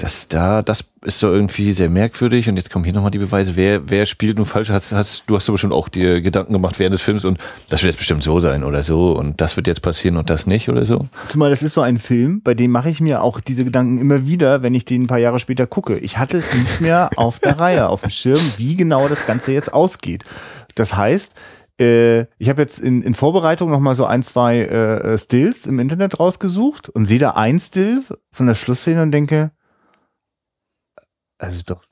das 0.01 0.27
da, 0.27 0.61
das 0.61 0.85
ist 1.03 1.19
so 1.19 1.31
irgendwie 1.31 1.73
sehr 1.73 1.89
merkwürdig 1.89 2.49
und 2.49 2.57
jetzt 2.57 2.71
kommen 2.71 2.83
hier 2.83 2.93
nochmal 2.93 3.11
die 3.11 3.19
Beweise. 3.19 3.55
Wer, 3.55 3.89
wer 3.89 4.05
spielt 4.05 4.37
nun 4.37 4.45
falsch? 4.45 4.69
Hast, 4.69 4.91
hast, 4.91 5.23
du 5.27 5.35
hast 5.35 5.47
doch 5.47 5.53
bestimmt 5.53 5.73
auch 5.73 5.89
dir 5.89 6.21
Gedanken 6.21 6.53
gemacht 6.53 6.79
während 6.79 6.93
des 6.93 7.01
Films 7.01 7.25
und 7.25 7.39
das 7.69 7.83
wird 7.83 7.93
jetzt 7.93 7.99
bestimmt 7.99 8.23
so 8.23 8.39
sein 8.39 8.63
oder 8.63 8.83
so 8.83 9.11
und 9.11 9.41
das 9.41 9.55
wird 9.57 9.67
jetzt 9.67 9.81
passieren 9.81 10.17
und 10.17 10.29
das 10.29 10.47
nicht 10.47 10.69
oder 10.69 10.85
so. 10.85 11.07
Zumal 11.27 11.49
das 11.49 11.61
ist 11.61 11.73
so 11.73 11.81
ein 11.81 11.99
Film, 11.99 12.41
bei 12.41 12.53
dem 12.53 12.71
mache 12.71 12.89
ich 12.89 13.01
mir 13.01 13.21
auch 13.21 13.39
diese 13.39 13.63
Gedanken 13.63 13.99
immer 13.99 14.25
wieder, 14.25 14.63
wenn 14.63 14.73
ich 14.73 14.85
den 14.85 15.03
ein 15.03 15.07
paar 15.07 15.19
Jahre 15.19 15.39
später 15.39 15.67
gucke. 15.67 15.97
Ich 15.97 16.17
hatte 16.17 16.37
es 16.37 16.53
nicht 16.53 16.81
mehr 16.81 17.09
auf 17.15 17.39
der 17.39 17.59
Reihe, 17.59 17.89
auf 17.89 18.01
dem 18.01 18.09
Schirm, 18.09 18.41
wie 18.57 18.75
genau 18.75 19.07
das 19.07 19.27
Ganze 19.27 19.51
jetzt 19.53 19.73
ausgeht. 19.73 20.23
Das 20.75 20.95
heißt, 20.95 21.35
äh, 21.79 22.21
ich 22.37 22.49
habe 22.49 22.61
jetzt 22.61 22.79
in, 22.79 23.01
in 23.01 23.13
Vorbereitung 23.13 23.69
noch 23.69 23.79
mal 23.79 23.95
so 23.95 24.05
ein, 24.05 24.23
zwei 24.23 24.61
äh, 24.61 25.17
Stills 25.17 25.65
im 25.65 25.79
Internet 25.79 26.19
rausgesucht 26.19 26.89
und 26.89 27.05
sehe 27.05 27.19
da 27.19 27.31
ein 27.31 27.59
Still 27.59 28.03
von 28.31 28.47
der 28.47 28.55
Schlussszene 28.55 29.01
und 29.01 29.11
denke, 29.11 29.51
also 31.37 31.61
doch. 31.65 31.83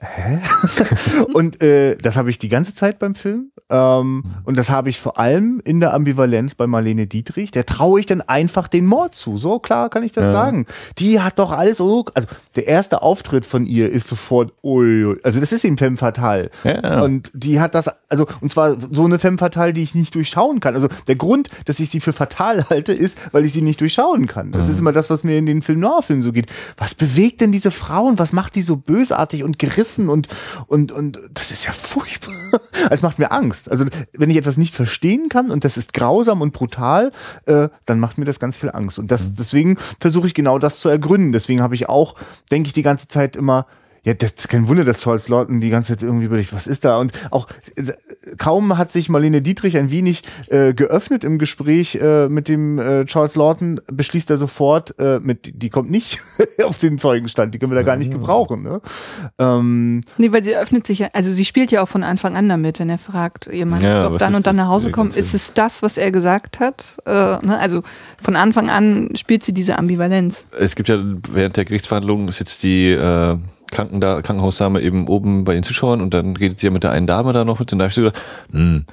Hä? 0.00 0.40
und 1.34 1.62
äh, 1.62 1.96
das 1.96 2.16
habe 2.16 2.30
ich 2.30 2.38
die 2.38 2.48
ganze 2.48 2.74
Zeit 2.74 2.98
beim 2.98 3.14
Film 3.14 3.51
Ähm, 3.70 4.24
und 4.44 4.58
das 4.58 4.70
habe 4.70 4.90
ich 4.90 5.00
vor 5.00 5.18
allem 5.18 5.60
in 5.64 5.80
der 5.80 5.94
Ambivalenz 5.94 6.54
bei 6.54 6.66
Marlene 6.66 7.06
Dietrich. 7.06 7.50
Der 7.50 7.64
traue 7.66 8.00
ich 8.00 8.06
dann 8.06 8.20
einfach 8.20 8.68
den 8.68 8.86
Mord 8.86 9.14
zu. 9.14 9.38
So 9.38 9.58
klar 9.58 9.88
kann 9.90 10.02
ich 10.02 10.12
das 10.12 10.24
Ja. 10.24 10.32
sagen. 10.32 10.66
Die 10.98 11.20
hat 11.20 11.38
doch 11.38 11.52
alles 11.52 11.78
so. 11.78 12.04
Also 12.14 12.28
der 12.56 12.66
erste 12.66 13.02
Auftritt 13.02 13.46
von 13.46 13.66
ihr 13.66 13.90
ist 13.90 14.08
sofort, 14.08 14.52
ui, 14.62 15.04
ui. 15.04 15.16
also 15.22 15.40
das 15.40 15.52
ist 15.52 15.64
ihm 15.64 15.78
femme 15.78 15.96
fatale. 15.96 16.50
Ja. 16.64 17.02
Und 17.02 17.30
die 17.34 17.60
hat 17.60 17.74
das, 17.74 17.90
also, 18.08 18.26
und 18.40 18.50
zwar 18.50 18.76
so 18.90 19.04
eine 19.04 19.18
femme 19.18 19.38
fatale, 19.38 19.72
die 19.72 19.82
ich 19.82 19.94
nicht 19.94 20.14
durchschauen 20.14 20.60
kann. 20.60 20.74
Also 20.74 20.88
der 21.06 21.16
Grund, 21.16 21.48
dass 21.64 21.80
ich 21.80 21.88
sie 21.90 22.00
für 22.00 22.12
fatal 22.12 22.64
halte, 22.70 22.92
ist, 22.92 23.18
weil 23.32 23.44
ich 23.44 23.52
sie 23.52 23.62
nicht 23.62 23.80
durchschauen 23.80 24.26
kann. 24.26 24.52
Das 24.52 24.68
ist 24.68 24.78
immer 24.78 24.92
das, 24.92 25.08
was 25.10 25.24
mir 25.24 25.38
in 25.38 25.46
den 25.46 25.62
Film 25.62 25.80
Noir-Filmen 25.80 26.22
so 26.22 26.32
geht. 26.32 26.46
Was 26.76 26.94
bewegt 26.94 27.40
denn 27.40 27.52
diese 27.52 27.70
Frauen? 27.70 28.18
Was 28.18 28.32
macht 28.32 28.54
die 28.54 28.62
so 28.62 28.76
bösartig 28.76 29.44
und 29.44 29.58
gerissen 29.58 30.08
und, 30.08 30.28
und, 30.66 30.92
und 30.92 31.18
das 31.32 31.50
ist 31.50 31.64
ja 31.64 31.72
furchtbar. 31.72 32.34
Es 32.90 33.00
macht 33.00 33.18
mir 33.18 33.30
Angst. 33.32 33.51
Also 33.68 33.86
wenn 34.16 34.30
ich 34.30 34.36
etwas 34.36 34.56
nicht 34.56 34.74
verstehen 34.74 35.28
kann 35.28 35.50
und 35.50 35.64
das 35.64 35.76
ist 35.76 35.92
grausam 35.92 36.40
und 36.40 36.52
brutal, 36.52 37.12
äh, 37.46 37.68
dann 37.86 38.00
macht 38.00 38.18
mir 38.18 38.24
das 38.24 38.40
ganz 38.40 38.56
viel 38.56 38.70
Angst. 38.70 38.98
Und 38.98 39.10
das, 39.10 39.34
deswegen 39.34 39.78
versuche 40.00 40.26
ich 40.26 40.34
genau 40.34 40.58
das 40.58 40.80
zu 40.80 40.88
ergründen. 40.88 41.32
Deswegen 41.32 41.62
habe 41.62 41.74
ich 41.74 41.88
auch, 41.88 42.14
denke 42.50 42.68
ich 42.68 42.72
die 42.72 42.82
ganze 42.82 43.08
Zeit 43.08 43.36
immer, 43.36 43.66
ja, 44.04 44.14
das 44.14 44.32
ist 44.32 44.48
kein 44.48 44.66
Wunder, 44.66 44.84
dass 44.84 45.00
Charles 45.02 45.28
Lawton 45.28 45.60
die 45.60 45.70
ganze 45.70 45.92
Zeit 45.96 46.02
irgendwie 46.02 46.24
überlegt, 46.26 46.52
was 46.52 46.66
ist 46.66 46.84
da? 46.84 46.98
Und 46.98 47.12
auch 47.30 47.46
äh, 47.76 47.92
kaum 48.36 48.76
hat 48.76 48.90
sich 48.90 49.08
Marlene 49.08 49.42
Dietrich 49.42 49.76
ein 49.76 49.90
wenig 49.92 50.22
äh, 50.48 50.74
geöffnet 50.74 51.22
im 51.22 51.38
Gespräch 51.38 51.94
äh, 51.96 52.28
mit 52.28 52.48
dem 52.48 52.78
äh, 52.80 53.04
Charles 53.04 53.36
Lawton, 53.36 53.80
beschließt 53.92 54.28
er 54.30 54.38
sofort, 54.38 54.98
äh, 54.98 55.20
mit, 55.20 55.62
die 55.62 55.70
kommt 55.70 55.90
nicht 55.90 56.20
auf 56.64 56.78
den 56.78 56.98
Zeugenstand, 56.98 57.54
die 57.54 57.58
können 57.60 57.70
wir 57.70 57.76
da 57.76 57.82
gar 57.84 57.96
nicht 57.96 58.10
gebrauchen. 58.10 58.62
Ne? 58.62 58.80
Ähm, 59.38 60.00
Nee, 60.18 60.32
weil 60.32 60.42
sie 60.42 60.56
öffnet 60.56 60.86
sich 60.86 60.98
ja, 61.00 61.08
also 61.12 61.30
sie 61.30 61.44
spielt 61.44 61.70
ja 61.70 61.82
auch 61.82 61.88
von 61.88 62.02
Anfang 62.02 62.36
an 62.36 62.48
damit, 62.48 62.80
wenn 62.80 62.90
er 62.90 62.98
fragt, 62.98 63.46
ihr 63.46 63.66
Mann 63.66 63.80
Ja, 63.82 63.98
ist 64.02 64.10
doch 64.12 64.16
dann 64.18 64.32
ist 64.32 64.36
und 64.38 64.46
dann 64.46 64.56
nach 64.56 64.68
Hause 64.68 64.90
ganze- 64.90 65.18
ist 65.18 65.34
es 65.34 65.54
das, 65.54 65.82
was 65.82 65.96
er 65.96 66.10
gesagt 66.10 66.60
hat? 66.60 66.96
Äh, 67.06 67.12
ne? 67.12 67.58
Also 67.58 67.82
von 68.20 68.36
Anfang 68.36 68.68
an 68.70 69.10
spielt 69.16 69.42
sie 69.44 69.52
diese 69.52 69.78
Ambivalenz. 69.78 70.46
Es 70.58 70.74
gibt 70.74 70.88
ja 70.88 70.98
während 71.30 71.56
der 71.56 71.64
Gerichtsverhandlungen 71.64 72.28
sitzt 72.32 72.62
die 72.62 72.90
äh, 72.90 73.36
Kranken 73.72 73.98
Krankenhausdame 74.00 74.80
eben 74.80 75.08
oben 75.08 75.42
bei 75.44 75.54
den 75.54 75.64
Zuschauern 75.64 76.00
und 76.00 76.14
dann 76.14 76.36
redet 76.36 76.60
sie 76.60 76.66
ja 76.68 76.70
mit 76.72 76.84
der 76.84 76.92
einen 76.92 77.08
Dame 77.08 77.32
da 77.32 77.44
noch 77.44 77.58
mit 77.58 77.72
und 77.72 77.78
da 77.80 77.84
hab 77.86 77.90
ich 77.90 77.96
so 77.96 78.02
gedacht, 78.02 78.22
hm, 78.52 78.84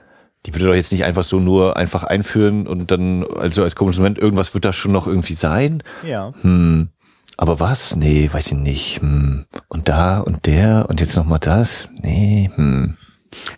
die 0.45 0.53
würde 0.55 0.65
doch 0.67 0.73
jetzt 0.73 0.91
nicht 0.91 1.03
einfach 1.03 1.23
so 1.23 1.39
nur 1.39 1.77
einfach 1.77 2.03
einführen 2.03 2.65
und 2.65 2.89
dann, 2.89 3.23
also 3.39 3.61
als 3.63 3.75
komisches 3.75 3.99
Moment, 3.99 4.17
irgendwas 4.17 4.53
wird 4.53 4.65
da 4.65 4.73
schon 4.73 4.91
noch 4.93 5.05
irgendwie 5.05 5.35
sein. 5.35 5.83
ja. 6.03 6.33
Hm, 6.41 6.89
aber 7.37 7.59
was? 7.61 7.95
Nee, 7.95 8.29
weiß 8.31 8.47
ich 8.47 8.57
nicht. 8.57 9.01
Hm. 9.01 9.45
Und 9.69 9.87
da 9.87 10.19
und 10.19 10.45
der 10.45 10.87
und 10.89 10.99
jetzt 10.99 11.15
nochmal 11.15 11.39
das? 11.39 11.87
Nee, 12.01 12.49
hm. 12.55 12.95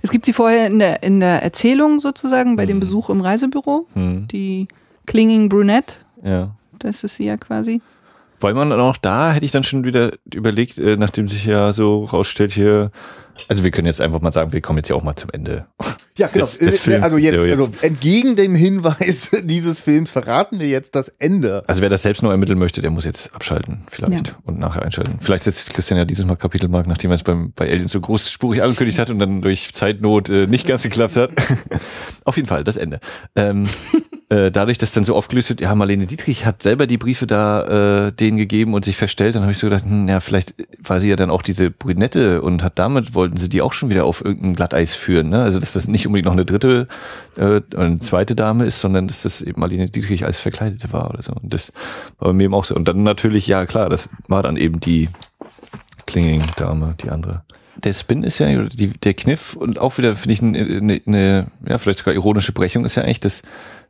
Es 0.03 0.11
gibt 0.11 0.25
sie 0.27 0.33
vorher 0.33 0.67
in 0.67 0.77
der, 0.79 1.01
in 1.01 1.19
der 1.19 1.41
Erzählung 1.41 1.97
sozusagen, 1.99 2.55
bei 2.57 2.65
dem 2.67 2.79
Besuch 2.79 3.09
im 3.09 3.21
Reisebüro, 3.21 3.87
Hm. 3.93 4.27
die 4.27 4.67
Clinging 5.07 5.49
Brunette, 5.49 5.95
Ja. 6.23 6.55
das 6.77 7.03
ist 7.03 7.15
sie 7.15 7.25
ja 7.25 7.37
quasi. 7.37 7.81
Weil 8.41 8.53
man 8.53 8.69
dann 8.69 8.79
auch 8.79 8.97
da 8.97 9.31
hätte 9.33 9.45
ich 9.45 9.51
dann 9.51 9.63
schon 9.63 9.83
wieder 9.83 10.11
überlegt, 10.33 10.77
äh, 10.77 10.97
nachdem 10.97 11.27
sich 11.27 11.45
ja 11.45 11.73
so 11.73 12.03
rausstellt 12.03 12.51
hier, 12.51 12.91
also 13.47 13.63
wir 13.63 13.71
können 13.71 13.87
jetzt 13.87 14.01
einfach 14.01 14.19
mal 14.21 14.31
sagen, 14.31 14.51
wir 14.51 14.61
kommen 14.61 14.77
jetzt 14.77 14.89
ja 14.89 14.95
auch 14.95 15.03
mal 15.03 15.15
zum 15.15 15.29
Ende. 15.31 15.65
Ja, 16.17 16.27
genau. 16.27 16.43
Des- 16.45 16.57
des 16.59 16.75
Äh, 16.75 16.79
Films 16.79 17.03
also 17.03 17.17
jetzt. 17.17 17.39
also 17.39 17.69
entgegen 17.81 18.35
dem 18.35 18.53
Hinweis 18.55 19.31
dieses 19.43 19.79
Films 19.79 20.11
verraten 20.11 20.59
wir 20.59 20.67
jetzt 20.67 20.95
das 20.95 21.07
Ende. 21.07 21.63
Also 21.67 21.81
wer 21.81 21.89
das 21.89 22.01
selbst 22.03 22.21
nur 22.23 22.31
ermitteln 22.31 22.59
möchte, 22.59 22.81
der 22.81 22.91
muss 22.91 23.05
jetzt 23.05 23.33
abschalten 23.33 23.83
vielleicht 23.89 24.27
Ja. 24.27 24.33
und 24.43 24.59
nachher 24.59 24.83
einschalten. 24.83 25.17
Vielleicht 25.21 25.45
setzt 25.45 25.73
Christian 25.73 25.97
ja 25.97 26.05
dieses 26.05 26.25
Mal 26.25 26.35
Kapitelmark, 26.35 26.87
nachdem 26.87 27.11
er 27.11 27.15
es 27.15 27.23
beim, 27.23 27.53
bei 27.55 27.69
Aliens 27.71 27.91
so 27.93 28.01
großspurig 28.01 28.61
angekündigt 28.61 28.99
hat 28.99 29.09
und 29.09 29.19
dann 29.19 29.41
durch 29.41 29.73
Zeitnot 29.73 30.29
äh, 30.29 30.47
nicht 30.47 30.67
ganz 30.67 30.83
geklappt 30.83 31.15
hat. 31.15 31.31
Auf 32.25 32.35
jeden 32.35 32.47
Fall, 32.49 32.63
das 32.65 32.75
Ende. 32.77 32.99
Ähm, 33.35 33.63
äh, 34.31 34.49
dadurch, 34.49 34.77
dass 34.77 34.93
dann 34.93 35.03
so 35.03 35.13
aufgelöst 35.13 35.49
wird, 35.49 35.59
ja, 35.59 35.75
Marlene 35.75 36.05
Dietrich 36.05 36.45
hat 36.45 36.63
selber 36.63 36.87
die 36.87 36.97
Briefe 36.97 37.27
da 37.27 38.07
äh, 38.07 38.11
denen 38.13 38.37
gegeben 38.37 38.73
und 38.73 38.85
sich 38.85 38.95
verstellt, 38.95 39.35
dann 39.35 39.41
habe 39.41 39.51
ich 39.51 39.57
so 39.57 39.67
gedacht, 39.67 39.83
hm, 39.83 40.07
ja, 40.07 40.21
vielleicht 40.21 40.55
war 40.81 41.01
sie 41.01 41.09
ja 41.09 41.17
dann 41.17 41.29
auch 41.29 41.41
diese 41.41 41.69
Brünette 41.69 42.41
und 42.41 42.63
hat 42.63 42.79
damit, 42.79 43.13
wollten 43.13 43.35
sie 43.35 43.49
die 43.49 43.61
auch 43.61 43.73
schon 43.73 43.89
wieder 43.89 44.05
auf 44.05 44.23
irgendein 44.23 44.55
Glatteis 44.55 44.95
führen. 44.95 45.27
Ne? 45.27 45.43
Also 45.43 45.59
dass 45.59 45.73
das 45.73 45.89
nicht 45.89 46.07
unbedingt 46.07 46.27
noch 46.27 46.31
eine 46.31 46.45
dritte 46.45 46.87
äh, 47.35 47.59
eine 47.75 47.99
zweite 47.99 48.33
Dame 48.33 48.63
ist, 48.63 48.79
sondern 48.79 49.09
dass 49.09 49.23
das 49.23 49.41
eben 49.41 49.59
Marlene 49.59 49.89
Dietrich 49.89 50.25
als 50.25 50.39
Verkleidete 50.39 50.93
war 50.93 51.09
oder 51.09 51.21
so. 51.21 51.33
Und 51.33 51.53
das 51.53 51.73
war 52.17 52.29
bei 52.29 52.33
mir 52.33 52.45
eben 52.45 52.53
auch 52.53 52.63
so. 52.63 52.73
Und 52.73 52.87
dann 52.87 53.03
natürlich, 53.03 53.47
ja 53.47 53.65
klar, 53.65 53.89
das 53.89 54.07
war 54.29 54.43
dann 54.43 54.55
eben 54.55 54.79
die 54.79 55.09
Klinging-Dame, 56.05 56.95
die 57.03 57.09
andere. 57.09 57.43
Der 57.83 57.91
Spin 57.91 58.23
ist 58.23 58.39
ja, 58.39 58.47
die, 58.63 58.87
der 58.87 59.13
Kniff 59.13 59.55
und 59.55 59.77
auch 59.79 59.97
wieder, 59.97 60.15
finde 60.15 60.33
ich, 60.33 60.41
eine, 60.41 60.59
eine, 60.59 61.01
eine, 61.05 61.47
ja, 61.67 61.77
vielleicht 61.77 61.99
sogar 61.99 62.13
ironische 62.13 62.53
Brechung 62.53 62.85
ist 62.85 62.95
ja 62.95 63.03
eigentlich, 63.03 63.19
dass, 63.19 63.43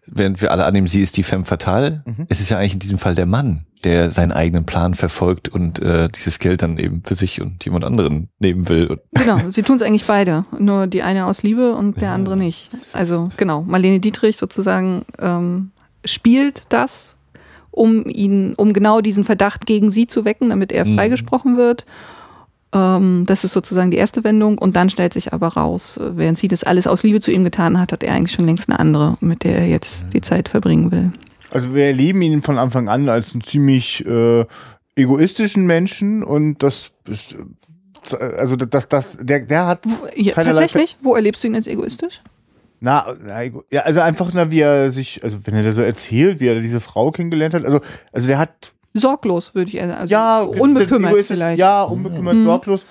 während 0.08 0.42
wir 0.42 0.52
alle 0.52 0.66
annehmen, 0.66 0.88
sie 0.88 1.02
ist 1.02 1.18
die 1.18 1.24
femme 1.24 1.46
fatale, 1.46 2.04
es 2.30 2.40
ist 2.42 2.50
ja 2.50 2.58
eigentlich 2.58 2.74
in 2.74 2.80
diesem 2.80 2.98
Fall 2.98 3.16
der 3.16 3.26
Mann, 3.26 3.66
der 3.84 4.12
seinen 4.12 4.32
eigenen 4.32 4.66
Plan 4.66 4.94
verfolgt 4.94 5.50
und 5.50 5.80
äh, 5.80 6.08
dieses 6.10 6.40
Geld 6.40 6.62
dann 6.62 6.78
eben 6.78 7.02
für 7.04 7.16
sich 7.16 7.42
und 7.42 7.64
jemand 7.66 7.84
anderen 7.86 8.30
nehmen 8.40 8.68
will. 8.70 8.88
Und, 8.88 9.00
Genau, 9.14 9.38
sie 9.50 9.64
tun 9.64 9.76
es 9.78 9.82
eigentlich 9.82 10.06
beide. 10.06 10.46
Nur 10.58 10.88
die 10.88 11.02
eine 11.04 11.26
aus 11.26 11.44
Liebe 11.44 11.74
und 11.76 12.00
der 12.02 12.12
andere 12.12 12.38
nicht. 12.38 12.70
Also 12.94 13.30
genau, 13.38 13.62
Marlene 13.64 14.00
Dietrich 14.00 14.38
sozusagen 14.38 15.06
ähm, 15.20 15.72
spielt 16.06 16.64
das, 16.70 17.16
um 17.72 18.06
ihn, 18.08 18.54
um 18.56 18.74
genau 18.74 19.02
diesen 19.02 19.24
Verdacht 19.24 19.66
gegen 19.66 19.92
sie 19.92 20.06
zu 20.08 20.26
wecken, 20.26 20.50
damit 20.50 20.72
er 20.72 20.86
Mhm. 20.86 20.96
freigesprochen 20.96 21.58
wird. 21.58 21.86
Ähm, 22.74 23.26
das 23.28 23.44
ist 23.44 23.52
sozusagen 23.52 23.92
die 23.92 23.98
erste 23.98 24.24
Wendung 24.24 24.58
und 24.58 24.76
dann 24.76 24.90
stellt 24.90 25.14
sich 25.14 25.34
aber 25.34 25.50
raus, 25.50 25.98
äh, 25.98 26.16
während 26.16 26.38
sie 26.38 26.48
das 26.48 26.64
alles 26.64 26.88
aus 26.88 27.04
Liebe 27.04 27.20
zu 27.20 27.32
ihm 27.32 27.44
getan 27.44 27.80
hat, 27.80 27.92
hat 27.92 28.04
er 28.04 28.14
eigentlich 28.14 28.34
schon 28.34 28.46
längst 28.46 28.70
eine 28.70 28.80
andere, 28.80 29.18
mit 29.20 29.44
der 29.44 29.58
er 29.58 29.68
jetzt 29.68 30.08
die 30.14 30.22
Zeit 30.22 30.48
verbringen 30.50 30.92
will. 30.92 31.12
Also 31.52 31.76
wir 31.76 31.86
erleben 31.86 32.22
ihn 32.22 32.42
von 32.42 32.58
Anfang 32.58 32.88
an 32.88 33.10
als 33.10 33.34
einen 33.34 33.44
ziemlich 33.44 34.06
äh, 34.06 34.46
egoistischen 34.96 35.66
Menschen 35.66 36.24
und 36.24 36.64
das 36.64 36.92
ist, 37.08 37.36
äh, 38.14 38.24
also 38.24 38.56
das, 38.56 38.88
das, 38.88 39.18
der, 39.20 39.42
der 39.42 39.68
hat 39.68 39.86
Ja, 40.16 40.34
tatsächlich? 40.34 40.98
Wo 41.02 41.16
erlebst 41.16 41.44
du 41.44 41.48
ihn 41.48 41.56
als 41.56 41.68
egoistisch? 41.68 42.22
Na, 42.80 43.16
na, 43.24 43.44
ja, 43.70 43.82
also 43.82 44.02
einfach, 44.02 44.32
na, 44.34 44.50
wie 44.50 44.62
er 44.62 44.92
sich, 44.92 45.24
also 45.24 45.40
wenn 45.44 45.54
er 45.54 45.62
da 45.62 45.72
so 45.72 45.82
erzählt, 45.82 46.40
wie 46.40 46.48
er 46.48 46.60
diese 46.62 46.82
Frau 46.82 47.12
kennengelernt 47.12 47.54
hat, 47.54 47.64
also, 47.64 47.80
also 48.12 48.28
der 48.28 48.40
hat, 48.40 48.74
Sorglos, 48.94 49.56
würde 49.56 49.72
ich 49.72 49.78
sagen. 49.80 49.92
Also 49.92 50.12
ja, 50.12 50.42
unbekümmert 50.42 51.12
egoistisch, 51.12 51.38
vielleicht. 51.38 51.60
Ja, 51.60 51.84
unbekümmert, 51.84 52.36
Mhm. 52.36 52.46
sorglos. 52.46 52.86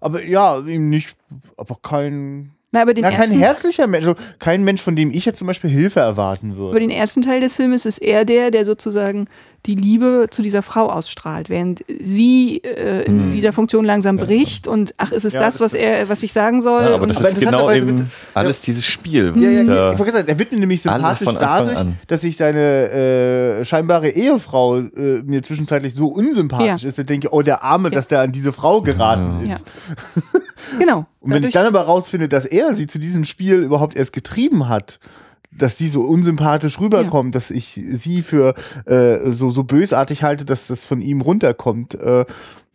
Aber 0.00 0.24
ja, 0.24 0.58
ihm 0.60 0.90
nicht, 0.90 1.16
aber 1.56 1.76
kein, 1.80 2.50
Na, 2.72 2.82
aber 2.82 2.92
den 2.94 3.02
na, 3.02 3.10
kein 3.12 3.30
herzlicher 3.30 3.86
Mensch, 3.86 4.06
also 4.06 4.18
kein 4.38 4.64
Mensch, 4.64 4.82
von 4.82 4.96
dem 4.96 5.12
ich 5.12 5.24
jetzt 5.24 5.38
zum 5.38 5.46
Beispiel 5.46 5.70
Hilfe 5.70 6.00
erwarten 6.00 6.52
über 6.52 6.58
würde. 6.72 6.80
den 6.80 6.90
ersten 6.90 7.22
Teil 7.22 7.40
des 7.40 7.54
Filmes 7.54 7.86
ist 7.86 7.98
er 7.98 8.24
der, 8.24 8.50
der 8.50 8.64
sozusagen 8.64 9.26
die 9.66 9.76
Liebe 9.76 10.26
zu 10.30 10.42
dieser 10.42 10.60
Frau 10.62 10.88
ausstrahlt, 10.90 11.48
während 11.48 11.84
sie 12.00 12.58
äh, 12.64 13.04
in 13.04 13.30
dieser 13.30 13.52
Funktion 13.52 13.84
langsam 13.84 14.16
bricht 14.16 14.66
und 14.66 14.92
ach, 14.96 15.12
ist 15.12 15.24
es 15.24 15.34
Ja, 15.34 15.40
das, 15.40 15.54
das 15.54 15.60
was 15.60 15.74
er, 15.74 16.08
was 16.08 16.22
ich 16.24 16.32
sagen 16.32 16.60
soll? 16.60 16.82
ja, 16.82 16.94
aber 16.94 17.02
und 17.04 17.08
das 17.10 17.18
Aber 17.18 17.28
ist 17.28 17.38
genau 17.40 17.70
eben 17.70 17.98
wird- 17.98 18.06
alles 18.34 18.62
dieses 18.62 18.84
Spiel. 18.84 19.32
Ja, 19.36 19.50
ja, 19.50 19.62
da- 19.64 19.74
ja, 19.74 19.92
ich 19.92 19.98
wollte 20.00 20.12
sagen, 20.14 20.26
er 20.28 20.38
wird 20.38 20.50
mir 20.50 20.58
nämlich 20.58 20.82
sympathisch 20.82 21.28
dadurch, 21.38 21.76
an. 21.76 21.96
dass 22.08 22.22
sich 22.22 22.36
seine 22.36 23.60
äh, 23.60 23.64
scheinbare 23.64 24.08
Ehefrau 24.10 24.78
äh, 24.78 25.22
mir 25.24 25.42
zwischenzeitlich 25.44 25.94
so 25.94 26.08
unsympathisch 26.08 26.82
Ja. 26.82 26.88
ist. 26.88 26.98
Da 26.98 27.04
denke 27.04 27.28
ich, 27.28 27.32
oh, 27.32 27.42
der 27.42 27.62
Arme, 27.62 27.90
dass 27.90 28.08
der 28.08 28.20
an 28.20 28.32
diese 28.32 28.52
Frau 28.52 28.82
geraten 28.82 29.46
Ja. 29.46 29.54
ist. 29.56 29.66
genau. 30.78 31.06
Und 31.20 31.34
wenn 31.34 31.44
ich 31.44 31.52
dann 31.52 31.66
aber 31.66 31.82
rausfinde, 31.82 32.28
dass 32.28 32.44
er 32.44 32.74
sie 32.74 32.86
zu 32.86 32.98
diesem 32.98 33.24
Spiel 33.24 33.56
überhaupt 33.62 33.94
erst 33.96 34.12
getrieben 34.12 34.68
hat, 34.68 34.98
dass 35.56 35.76
die 35.76 35.88
so 35.88 36.02
unsympathisch 36.02 36.80
rüberkommt, 36.80 37.34
dass 37.34 37.50
ich 37.50 37.80
sie 37.92 38.22
für 38.22 38.54
äh, 38.86 39.30
so, 39.30 39.50
so 39.50 39.64
bösartig 39.64 40.22
halte, 40.22 40.44
dass 40.44 40.66
das 40.66 40.86
von 40.86 41.00
ihm 41.02 41.20
runterkommt, 41.20 41.94
äh, 41.94 42.24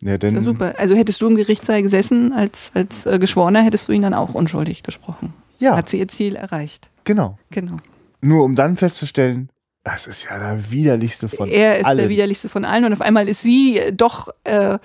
ja, 0.02 0.14
ist 0.14 0.22
ja 0.22 0.42
super. 0.42 0.74
Also 0.78 0.94
hättest 0.94 1.20
du 1.20 1.26
im 1.26 1.34
Gerichtssaal 1.34 1.82
gesessen 1.82 2.32
als, 2.32 2.70
als 2.74 3.04
äh, 3.04 3.18
Geschworener, 3.18 3.62
hättest 3.62 3.88
du 3.88 3.92
ihn 3.92 4.02
dann 4.02 4.14
auch 4.14 4.32
unschuldig 4.34 4.84
gesprochen. 4.84 5.34
ja, 5.58 5.76
Hat 5.76 5.88
sie 5.88 5.98
ihr 5.98 6.08
Ziel 6.08 6.36
erreicht. 6.36 6.88
genau. 7.04 7.36
Genau. 7.50 7.78
Nur 8.20 8.44
um 8.44 8.54
dann 8.56 8.76
festzustellen, 8.76 9.48
das 9.84 10.06
ist 10.06 10.24
ja 10.28 10.38
der 10.38 10.70
widerlichste 10.70 11.28
von 11.28 11.48
er 11.48 11.78
ist 11.78 11.86
allen. 11.86 11.98
der 11.98 12.08
widerlichste 12.08 12.48
von 12.48 12.64
allen 12.64 12.84
und 12.84 12.92
auf 12.92 13.00
einmal 13.00 13.28
ist 13.28 13.42
sie 13.42 13.80
doch 13.92 14.28
äh, 14.44 14.78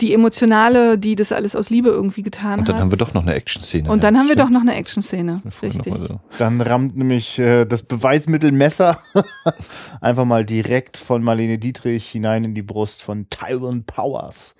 die 0.00 0.12
emotionale, 0.12 0.98
die 0.98 1.14
das 1.14 1.30
alles 1.32 1.54
aus 1.54 1.70
Liebe 1.70 1.88
irgendwie 1.88 2.22
getan 2.22 2.58
und 2.60 2.68
dann 2.68 2.76
hat. 2.76 2.82
haben 2.82 2.90
wir 2.90 2.98
doch 2.98 3.14
noch 3.14 3.22
eine 3.22 3.34
Action-Szene. 3.34 3.90
und 3.90 3.98
ja, 4.02 4.02
dann 4.10 4.18
haben 4.18 4.26
wir 4.28 4.34
stimmt. 4.34 4.48
doch 4.48 4.50
noch 4.52 4.60
eine 4.62 4.74
Action-Szene. 4.74 5.42
Richtig. 5.62 5.92
so. 6.08 6.20
Dann 6.38 6.60
rammt 6.60 6.96
nämlich 6.96 7.38
äh, 7.38 7.64
das 7.64 7.82
Beweismittel 7.82 8.50
Messer 8.52 8.98
einfach 10.00 10.24
mal 10.24 10.44
direkt 10.44 10.96
von 10.96 11.22
Marlene 11.22 11.58
Dietrich 11.58 12.06
hinein 12.08 12.44
in 12.44 12.54
die 12.54 12.62
Brust 12.62 13.02
von 13.02 13.26
Tyrone 13.30 13.82
Powers. 13.86 14.54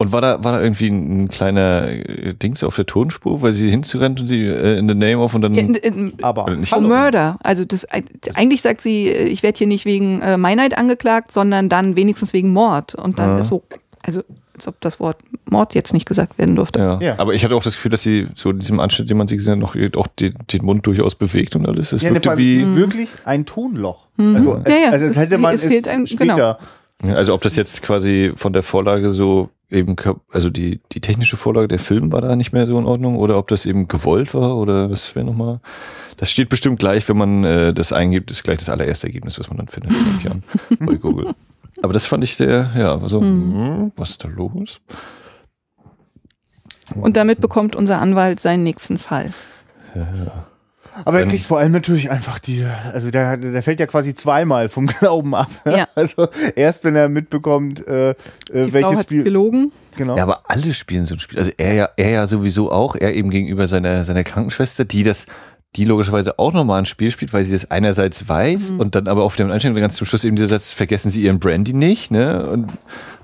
Und 0.00 0.10
war 0.10 0.20
da, 0.20 0.42
war 0.42 0.52
da 0.58 0.60
irgendwie 0.60 0.88
ein, 0.88 1.24
ein 1.24 1.28
kleiner 1.28 1.86
äh, 1.88 2.34
Dings 2.34 2.64
auf 2.64 2.74
der 2.74 2.84
Tonspur, 2.86 3.42
weil 3.42 3.52
sie 3.52 3.70
hinzurennt 3.70 4.18
und 4.20 4.26
sie 4.26 4.44
äh, 4.46 4.76
in 4.76 4.88
the 4.88 4.94
name 4.94 5.18
of 5.18 5.34
und 5.34 5.42
dann. 5.42 5.54
Ja, 5.54 5.60
in, 5.60 5.74
in, 5.74 6.12
Aber 6.20 6.48
Äh, 6.48 6.56
nicht- 6.56 6.72
Hallo. 6.72 6.88
Murder. 6.88 7.38
Also 7.44 7.64
das 7.64 7.86
eigentlich 8.34 8.60
sagt 8.60 8.80
sie, 8.80 9.06
äh, 9.08 9.24
ich 9.28 9.44
werde 9.44 9.56
hier 9.58 9.68
nicht 9.68 9.84
wegen 9.84 10.20
äh, 10.20 10.36
Meinheit 10.36 10.76
angeklagt, 10.76 11.30
sondern 11.30 11.68
dann 11.68 11.94
wenigstens 11.94 12.32
wegen 12.32 12.52
Mord. 12.52 12.96
Und 12.96 13.20
dann 13.20 13.30
Ja. 13.30 13.38
ist 13.38 13.48
so, 13.48 13.62
also 14.02 14.22
als 14.54 14.68
ob 14.68 14.80
das 14.80 15.00
Wort 15.00 15.18
Mord 15.50 15.74
jetzt 15.74 15.92
nicht 15.92 16.06
gesagt 16.06 16.38
werden 16.38 16.56
durfte. 16.56 16.78
Ja. 16.78 17.00
Ja. 17.00 17.18
Aber 17.18 17.34
ich 17.34 17.44
hatte 17.44 17.54
auch 17.56 17.62
das 17.62 17.74
Gefühl, 17.74 17.90
dass 17.90 18.02
sie 18.02 18.28
so 18.34 18.50
in 18.50 18.58
diesem 18.60 18.80
Anschnitt, 18.80 19.10
den 19.10 19.16
man 19.16 19.26
sie 19.28 19.36
gesehen 19.36 19.52
hat, 19.52 19.58
noch 19.60 19.76
auch 19.96 20.06
den, 20.06 20.34
den 20.52 20.64
Mund 20.64 20.86
durchaus 20.86 21.14
bewegt 21.14 21.56
und 21.56 21.66
alles. 21.66 21.92
Es 21.92 22.02
Ja, 22.02 22.10
ne, 22.10 22.14
wirkte 22.16 22.30
allem 22.30 22.38
wie, 22.38 22.76
wirklich 22.76 23.08
ein 23.24 23.46
Tonloch. 23.46 24.06
Also, 24.16 24.52
als, 24.54 24.64
Mhm. 24.64 24.70
Ja, 24.70 24.76
ja, 24.78 24.90
also 24.90 25.04
als 25.06 25.16
es- 25.16 25.18
hätte 25.22 25.38
man 25.38 25.54
es 25.54 25.62
es, 25.64 25.68
fehlt 25.68 25.88
ein- 25.88 26.04
genau. 26.04 26.34
später. 26.34 26.58
Ja, 27.04 27.14
also 27.14 27.34
ob 27.34 27.42
das 27.42 27.56
jetzt 27.56 27.82
quasi 27.82 28.32
von 28.36 28.52
der 28.52 28.62
Vorlage 28.62 29.12
so 29.12 29.50
eben, 29.70 29.96
also 30.32 30.50
die, 30.50 30.80
die 30.92 31.00
technische 31.00 31.36
Vorlage, 31.36 31.66
der 31.68 31.80
Film 31.80 32.12
war 32.12 32.20
da 32.20 32.36
nicht 32.36 32.52
mehr 32.52 32.66
so 32.66 32.78
in 32.78 32.86
Ordnung 32.86 33.16
oder 33.16 33.36
ob 33.38 33.48
das 33.48 33.66
eben 33.66 33.88
gewollt 33.88 34.32
war 34.34 34.56
oder 34.56 34.86
das 34.88 35.14
wäre 35.16 35.26
nochmal, 35.26 35.58
das 36.16 36.30
steht 36.30 36.48
bestimmt 36.48 36.78
gleich, 36.78 37.08
wenn 37.08 37.16
man 37.16 37.42
äh, 37.42 37.74
das 37.74 37.92
eingibt, 37.92 38.30
ist 38.30 38.44
gleich 38.44 38.58
das 38.58 38.68
allererste 38.68 39.08
Ergebnis, 39.08 39.38
was 39.40 39.48
man 39.48 39.56
dann 39.58 39.66
findet, 39.68 39.90
nehme 39.90 40.04
ich 40.20 40.30
an, 40.30 40.42
bei 40.78 40.94
Google. 40.94 41.34
Aber 41.82 41.92
das 41.92 42.06
fand 42.06 42.24
ich 42.24 42.36
sehr, 42.36 42.70
ja, 42.76 43.00
war 43.00 43.08
so, 43.08 43.20
hm, 43.20 43.92
was 43.96 44.10
ist 44.10 44.24
da 44.24 44.28
los? 44.28 44.80
Und 46.94 47.16
damit 47.16 47.40
bekommt 47.40 47.76
unser 47.76 47.98
Anwalt 47.98 48.40
seinen 48.40 48.62
nächsten 48.62 48.98
Fall. 48.98 49.32
Aber 51.04 51.18
er 51.20 51.26
kriegt 51.26 51.44
vor 51.44 51.58
allem 51.58 51.72
natürlich 51.72 52.10
einfach 52.10 52.38
die, 52.38 52.64
also 52.92 53.10
der, 53.10 53.36
der 53.36 53.62
fällt 53.62 53.80
ja 53.80 53.86
quasi 53.86 54.14
zweimal 54.14 54.68
vom 54.68 54.86
Glauben 55.00 55.34
ab. 55.34 55.50
Ja. 55.64 55.88
Also 55.94 56.28
erst 56.54 56.84
wenn 56.84 56.94
er 56.94 57.08
mitbekommt, 57.08 57.86
äh, 57.86 58.10
äh, 58.10 58.14
Die 58.52 58.62
Frau 58.62 58.72
welches 58.72 58.96
hat 58.98 59.04
Spiel. 59.06 59.24
gelogen. 59.24 59.72
Genau. 59.96 60.16
Ja, 60.16 60.22
aber 60.24 60.42
alle 60.48 60.74
spielen 60.74 61.06
so 61.06 61.14
ein 61.14 61.20
Spiel. 61.20 61.38
Also 61.38 61.50
er 61.56 61.74
ja, 61.74 61.88
er 61.96 62.10
ja 62.10 62.26
sowieso 62.26 62.70
auch, 62.70 62.96
er 62.96 63.14
eben 63.14 63.30
gegenüber 63.30 63.66
seiner, 63.66 64.04
seiner 64.04 64.24
Krankenschwester, 64.24 64.84
die 64.84 65.02
das, 65.02 65.26
die 65.76 65.84
logischerweise 65.84 66.38
auch 66.38 66.52
nochmal 66.52 66.78
ein 66.80 66.86
Spiel 66.86 67.10
spielt, 67.10 67.32
weil 67.32 67.44
sie 67.44 67.52
das 67.52 67.70
einerseits 67.70 68.28
weiß 68.28 68.72
Mhm. 68.72 68.80
und 68.80 68.94
dann 68.94 69.08
aber 69.08 69.24
auf 69.24 69.36
dem 69.36 69.50
Einstellung 69.50 69.76
ganz 69.78 69.96
zum 69.96 70.06
Schluss 70.06 70.24
eben 70.24 70.36
dieser 70.36 70.48
Satz, 70.48 70.72
vergessen 70.72 71.10
Sie 71.10 71.22
Ihren 71.22 71.40
Brandy 71.40 71.72
nicht, 71.72 72.10
ne? 72.10 72.48
Und 72.50 72.68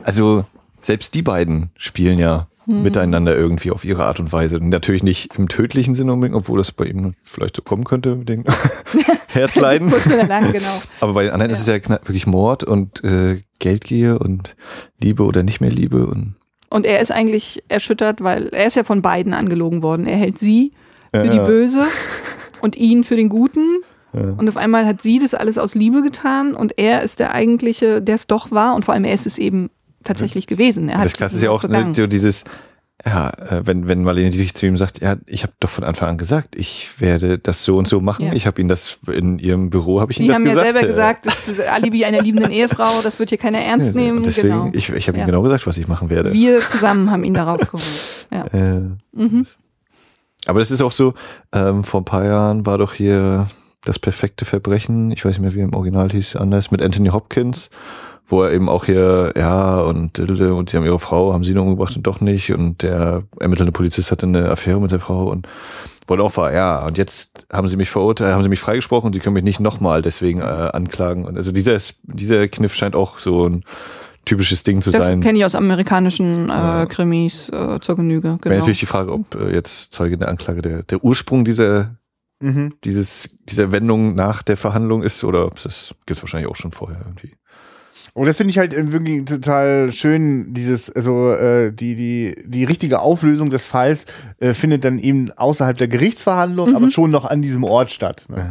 also 0.03 0.45
selbst 0.83 1.15
die 1.15 1.23
beiden 1.23 1.71
spielen 1.77 2.19
ja 2.19 2.47
Mhm. 2.67 2.83
miteinander 2.83 3.35
irgendwie 3.37 3.71
auf 3.71 3.85
ihre 3.85 4.05
Art 4.05 4.21
und 4.21 4.33
Weise. 4.33 4.59
Natürlich 4.63 5.03
nicht 5.03 5.37
im 5.39 5.49
tödlichen 5.49 5.95
Sinne 5.95 6.13
unbedingt, 6.13 6.37
obwohl 6.37 6.59
das 6.59 6.73
bei 6.73 6.85
ihm 6.85 7.15
vielleicht 7.23 7.57
so 7.57 7.63
kommen 7.63 7.85
könnte 7.85 8.15
mit 8.17 8.29
den 8.29 8.45
Herzleiden. 9.29 9.93
Lang, 10.29 10.53
genau. 10.53 10.83
Aber 11.01 11.15
bei 11.15 11.23
den 11.25 11.33
anderen 11.33 11.51
ist 11.53 11.61
es 11.61 11.67
ja 11.67 11.75
wirklich 11.89 12.27
Mord 12.27 12.65
und 12.65 13.03
äh, 13.05 13.43
Geldgier 13.59 14.21
und 14.21 14.57
Liebe 15.03 15.25
oder 15.25 15.43
nicht 15.43 15.61
mehr 15.61 15.71
Liebe 15.71 16.07
und 16.07 16.35
Und 16.69 16.87
er 16.87 17.01
ist 17.01 17.11
eigentlich 17.13 17.63
erschüttert, 17.69 18.23
weil 18.23 18.49
er 18.49 18.67
ist 18.67 18.77
ja 18.77 18.85
von 18.85 19.03
beiden 19.03 19.33
angelogen 19.35 19.83
worden. 19.83 20.07
Er 20.07 20.17
hält 20.17 20.39
sie 20.39 20.73
für 21.13 21.25
Ja, 21.25 21.31
die. 21.31 21.39
Böse 21.39 21.85
und 22.61 22.77
ihn 22.77 23.05
für 23.05 23.17
den 23.17 23.29
Guten. 23.29 23.81
Ja. 24.13 24.23
Und 24.37 24.49
auf 24.49 24.57
einmal 24.57 24.87
hat 24.87 25.03
sie 25.03 25.19
das 25.21 25.35
alles 25.35 25.57
aus 25.57 25.75
Liebe 25.75 26.03
getan 26.03 26.55
und 26.55 26.79
er 26.79 27.03
ist 27.03 27.21
der 27.21 27.33
eigentliche, 27.33 28.03
der 28.03 28.17
es 28.17 28.27
doch 28.27 28.51
war 28.51 28.75
und 28.75 28.85
vor 28.85 28.95
allem 28.95 29.05
er 29.05 29.15
ist 29.15 29.27
es 29.27 29.39
eben 29.39 29.71
tatsächlich 30.03 30.47
gewesen. 30.49 30.89
Er 30.89 30.99
hat 30.99 31.05
das 31.05 31.13
Klasse 31.13 31.37
ist 31.37 31.43
ja 31.43 31.51
auch 31.51 31.63
ne, 31.63 31.93
so 31.95 32.09
dieses, 32.09 32.43
ja, 33.07 33.31
äh, 33.31 33.63
wenn, 33.65 33.87
wenn 33.87 34.03
Marlene 34.03 34.31
Dietrich 34.31 34.55
zu 34.55 34.67
ihm 34.67 34.77
sagt, 34.77 35.01
ja, 35.01 35.15
ich 35.27 35.43
habe 35.45 35.53
doch 35.61 35.71
von 35.71 35.85
Anfang 35.85 36.09
an 36.09 36.19
gesagt, 36.19 36.57
ich 36.57 37.01
werde 37.01 37.39
das 37.39 37.65
so 37.65 37.77
und 37.77 37.87
so 37.87 38.01
machen. 38.01 38.27
Ja. 38.27 38.33
Ich 38.33 38.47
habe 38.49 38.61
Ihnen 38.61 38.69
das 38.69 38.99
in 39.13 39.39
Ihrem 39.39 39.71
Büro, 39.71 40.01
habe 40.01 40.11
ich 40.11 40.19
Ihnen 40.19 40.29
das 40.29 40.39
haben 40.39 40.47
ja 40.47 40.51
gesagt. 40.55 40.67
selber 40.73 40.83
äh, 40.85 40.87
gesagt, 40.89 41.27
das 41.27 41.49
ist 41.49 41.61
Alibi 41.61 42.05
einer 42.05 42.21
liebenden 42.21 42.51
Ehefrau, 42.51 43.01
das 43.03 43.19
wird 43.21 43.29
hier 43.29 43.39
keiner 43.39 43.61
ernst 43.65 43.95
nehmen. 43.95 44.19
Und 44.19 44.27
deswegen, 44.27 44.49
genau. 44.49 44.71
ich, 44.73 44.91
ich 44.91 45.07
habe 45.07 45.19
Ja. 45.19 45.25
Ihnen 45.25 45.31
genau 45.33 45.43
gesagt, 45.43 45.67
was 45.69 45.77
ich 45.79 45.87
machen 45.87 46.11
werde. 46.11 46.33
Wir 46.33 46.61
zusammen 46.67 47.11
haben 47.13 47.23
ihn 47.23 47.35
da 47.35 47.45
rausgeholt. 47.45 47.85
Ja. 48.33 48.45
Äh, 48.53 48.81
Mhm. 49.13 49.47
Aber 50.47 50.59
das 50.59 50.71
ist 50.71 50.83
auch 50.83 50.93
so, 50.93 51.15
ähm, 51.53 51.85
vor 51.85 52.01
ein 52.01 52.05
paar 52.05 52.25
Jahren 52.25 52.67
war 52.67 52.79
doch 52.79 52.93
hier 52.93 53.47
das 53.85 53.99
perfekte 53.99 54.45
Verbrechen, 54.45 55.11
ich 55.11 55.25
weiß 55.25 55.39
nicht 55.39 55.41
mehr, 55.41 55.55
wie 55.55 55.61
im 55.61 55.75
Original 55.75 56.11
hieß, 56.11 56.37
anders, 56.37 56.71
mit 56.71 56.83
Anthony 56.83 57.09
Hopkins, 57.09 57.71
wo 58.27 58.43
er 58.43 58.53
eben 58.53 58.69
auch 58.69 58.85
hier, 58.85 59.33
ja, 59.37 59.81
und 59.81 60.19
und 60.19 60.71
sie 60.71 60.77
haben 60.77 60.85
ihre 60.85 60.99
Frau, 60.99 61.33
haben 61.33 61.45
sie 61.45 61.55
nur 61.55 61.65
umgebracht 61.65 61.97
und 61.97 62.07
doch 62.07 62.21
nicht, 62.21 62.53
und 62.53 62.83
der 62.83 63.25
ermittelnde 63.39 63.73
Polizist 63.73 64.11
hatte 64.11 64.27
eine 64.27 64.51
Affäre 64.51 64.81
mit 64.81 64.93
der 64.93 65.01
Frau 65.01 65.31
und 65.31 65.47
dann 66.17 66.21
auch 66.21 66.37
war, 66.37 66.53
ja, 66.53 66.85
und 66.87 66.99
jetzt 66.99 67.47
haben 67.53 67.69
sie 67.69 67.77
mich 67.77 67.91
verurteilt, 67.91 68.33
haben 68.33 68.43
sie 68.43 68.49
mich 68.49 68.61
freigesprochen 68.61 69.07
und 69.07 69.13
sie 69.13 69.21
können 69.21 69.35
mich 69.35 69.45
nicht 69.45 69.61
nochmal 69.61 70.03
deswegen 70.03 70.41
äh, 70.41 70.45
anklagen. 70.45 71.25
Und 71.25 71.37
also 71.37 71.53
dieser, 71.53 71.79
dieser 72.03 72.49
Kniff 72.49 72.75
scheint 72.75 72.97
auch 72.97 73.19
so 73.19 73.49
ein 73.49 73.65
typisches 74.25 74.63
Ding 74.63 74.83
zu 74.83 74.91
Das 74.91 75.07
sein. 75.09 75.21
kenne 75.21 75.39
ich 75.39 75.45
aus 75.45 75.55
amerikanischen 75.55 76.51
äh. 76.51 76.87
Krimis 76.89 77.49
äh, 77.49 77.79
zur 77.81 77.97
Genüge. 77.97 78.29
Wäre 78.29 78.39
Genau. 78.43 78.57
natürlich 78.57 78.81
die 78.81 78.87
Frage, 78.87 79.13
ob 79.13 79.35
äh, 79.35 79.53
jetzt 79.53 79.93
Zeuge 79.93 80.17
der 80.19 80.29
Anklage 80.29 80.63
der, 80.63 80.83
der 80.83 81.03
Ursprung 81.05 81.45
dieser, 81.45 81.97
Mhm. 82.43 82.73
dieses, 82.85 83.37
dieser 83.45 83.71
Wendung 83.71 84.15
nach 84.15 84.43
der 84.43 84.57
Verhandlung 84.57 85.03
ist 85.03 85.23
oder 85.25 85.47
ob 85.47 85.63
das 85.63 85.95
gibt's 86.07 86.23
wahrscheinlich 86.23 86.49
auch 86.51 86.57
schon 86.57 86.73
vorher 86.73 87.01
irgendwie. 87.05 87.33
Und 88.15 88.27
das 88.27 88.39
finde 88.39 88.51
ich 88.51 88.59
halt 88.59 88.75
äh, 88.75 88.91
wirklich 88.93 89.25
total 89.27 89.93
schön, 89.93 90.53
dieses, 90.53 90.91
also 90.91 91.33
äh, 91.33 91.71
die, 91.73 91.95
die, 91.95 92.35
die 92.45 92.65
richtige 92.65 93.01
Auflösung 93.01 93.51
des 93.51 93.67
Falls 93.67 94.07
äh, 94.39 94.53
findet 94.55 94.85
dann 94.85 94.99
eben 94.99 95.31
außerhalb 95.33 95.77
der 95.79 95.87
Gerichtsverhandlung, 95.89 96.71
Mhm. 96.71 96.77
aber 96.77 96.91
schon 96.91 97.11
noch 97.11 97.25
an 97.25 97.41
diesem 97.43 97.63
Ort 97.63 97.91
statt. 97.91 98.25
Ne? 98.29 98.51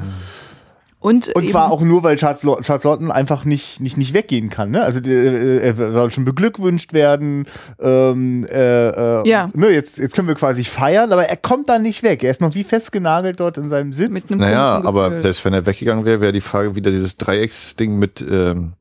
Und, 1.01 1.29
Und 1.33 1.47
zwar 1.49 1.71
auch 1.71 1.81
nur, 1.81 2.03
weil 2.03 2.17
Charles, 2.17 2.41
Charles 2.61 2.83
Lawton 2.83 3.09
einfach 3.09 3.45
nicht, 3.45 3.79
nicht, 3.79 3.95
nicht 3.95 4.13
weggehen 4.13 4.49
kann. 4.49 4.69
Ne? 4.71 4.83
Also 4.83 4.99
äh, 5.09 5.57
er 5.59 5.75
soll 5.93 6.11
schon 6.11 6.25
beglückwünscht 6.25 6.91
werden. 6.91 7.47
Ähm, 7.79 8.45
äh, 8.51 8.89
äh, 8.89 9.29
Ja. 9.29 9.49
ne, 9.53 9.69
jetzt, 9.69 9.97
jetzt 9.97 10.13
können 10.15 10.27
wir 10.27 10.35
quasi 10.35 10.65
feiern, 10.65 11.13
aber 11.13 11.23
er 11.23 11.37
kommt 11.37 11.69
da 11.69 11.79
nicht 11.79 12.03
weg. 12.03 12.21
Er 12.23 12.31
ist 12.31 12.41
noch 12.41 12.53
wie 12.53 12.65
festgenagelt 12.65 13.39
dort 13.39 13.57
in 13.57 13.69
seinem 13.69 13.93
Sitz. 13.93 14.09
mit 14.09 14.29
einem 14.29 14.41
Naja, 14.41 14.81
aber 14.83 15.21
selbst 15.21 15.45
wenn 15.45 15.53
er 15.53 15.65
weggegangen 15.65 16.03
wäre, 16.03 16.19
wäre 16.19 16.33
die 16.33 16.41
Frage 16.41 16.75
wieder 16.75 16.91
dieses 16.91 17.15
Dreiecksding 17.15 17.97
mit 17.97 18.25
ähm, 18.29 18.73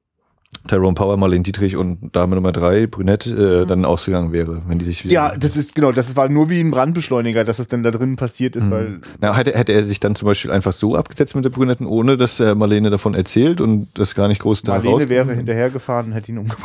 Tyrone 0.66 0.94
Power, 0.94 1.16
Marlene 1.16 1.42
Dietrich 1.44 1.76
und 1.76 2.14
Dame 2.14 2.34
Nummer 2.34 2.52
drei, 2.52 2.86
Brünette, 2.86 3.30
äh, 3.30 3.62
Mhm. 3.64 3.68
dann 3.68 3.84
ausgegangen 3.84 4.32
wäre, 4.32 4.60
wenn 4.66 4.78
die 4.78 4.84
sich 4.84 5.02
wieder. 5.04 5.14
ja, 5.14 5.36
das 5.36 5.56
ist 5.56 5.74
genau, 5.74 5.92
das 5.92 6.14
war 6.16 6.28
nur 6.28 6.50
wie 6.50 6.60
ein 6.60 6.70
Brandbeschleuniger, 6.70 7.44
dass 7.44 7.58
es 7.58 7.68
denn 7.68 7.82
da 7.82 7.90
drinnen 7.90 8.16
passiert 8.16 8.54
ist, 8.56 8.70
weil 8.70 9.00
Na, 9.20 9.34
hätte, 9.34 9.52
hätte 9.52 9.72
er 9.72 9.82
sich 9.84 10.00
dann 10.00 10.14
zum 10.14 10.26
Beispiel 10.26 10.50
einfach 10.50 10.72
so 10.72 10.94
abgesetzt 10.94 11.34
mit 11.34 11.44
der 11.44 11.50
Brünetten, 11.50 11.86
ohne 11.86 12.16
dass 12.18 12.38
er 12.40 12.54
Marlene 12.54 12.90
davon 12.90 13.14
erzählt 13.14 13.60
und 13.62 13.88
das 13.94 14.14
gar 14.14 14.28
nicht 14.28 14.40
groß 14.42 14.62
da 14.62 14.74
Marlene 14.78 15.08
wäre 15.08 15.32
hinterhergefahren 15.34 16.06
und 16.06 16.12
hätte 16.12 16.32
ihn 16.32 16.38
umgebracht. 16.38 16.62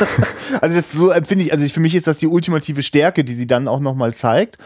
also 0.60 0.76
das 0.76 0.92
so 0.92 1.10
empfinde 1.10 1.44
ich, 1.44 1.52
also 1.52 1.64
ich, 1.64 1.72
für 1.74 1.80
mich 1.80 1.94
ist 1.94 2.06
das 2.06 2.18
die 2.18 2.26
ultimative 2.28 2.82
Stärke, 2.82 3.22
die 3.24 3.34
sie 3.34 3.46
dann 3.46 3.68
auch 3.68 3.80
nochmal 3.80 4.14
zeigt. 4.14 4.56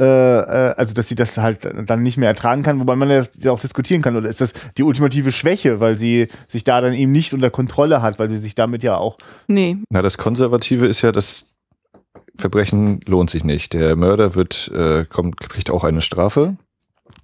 Äh, 0.00 0.04
äh, 0.04 0.74
also 0.78 0.94
dass 0.94 1.08
sie 1.08 1.14
das 1.14 1.36
halt 1.36 1.68
dann 1.86 2.02
nicht 2.02 2.16
mehr 2.16 2.28
ertragen 2.28 2.62
kann, 2.62 2.80
wobei 2.80 2.96
man 2.96 3.10
das 3.10 3.32
ja 3.38 3.52
auch 3.52 3.60
diskutieren 3.60 4.00
kann. 4.00 4.16
Oder 4.16 4.30
ist 4.30 4.40
das 4.40 4.54
die 4.78 4.82
ultimative 4.82 5.30
Schwäche, 5.30 5.78
weil 5.80 5.98
sie 5.98 6.28
sich 6.48 6.64
da 6.64 6.80
dann 6.80 6.94
eben 6.94 7.12
nicht 7.12 7.34
unter 7.34 7.50
Kontrolle 7.50 8.00
hat, 8.00 8.18
weil 8.18 8.30
sie 8.30 8.38
sich 8.38 8.54
damit 8.54 8.82
ja 8.82 8.96
auch 8.96 9.18
Nee, 9.46 9.76
Na, 9.90 10.00
das 10.00 10.16
Konservative 10.16 10.86
ist 10.86 11.02
ja, 11.02 11.12
das 11.12 11.50
Verbrechen 12.38 13.00
lohnt 13.06 13.28
sich 13.28 13.44
nicht. 13.44 13.74
Der 13.74 13.94
Mörder 13.94 14.34
wird, 14.34 14.70
äh, 14.74 15.04
kommt, 15.04 15.38
kriegt 15.40 15.70
auch 15.70 15.84
eine 15.84 16.00
Strafe. 16.00 16.56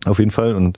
Auf 0.04 0.18
jeden 0.18 0.30
Fall. 0.30 0.54
Und 0.54 0.76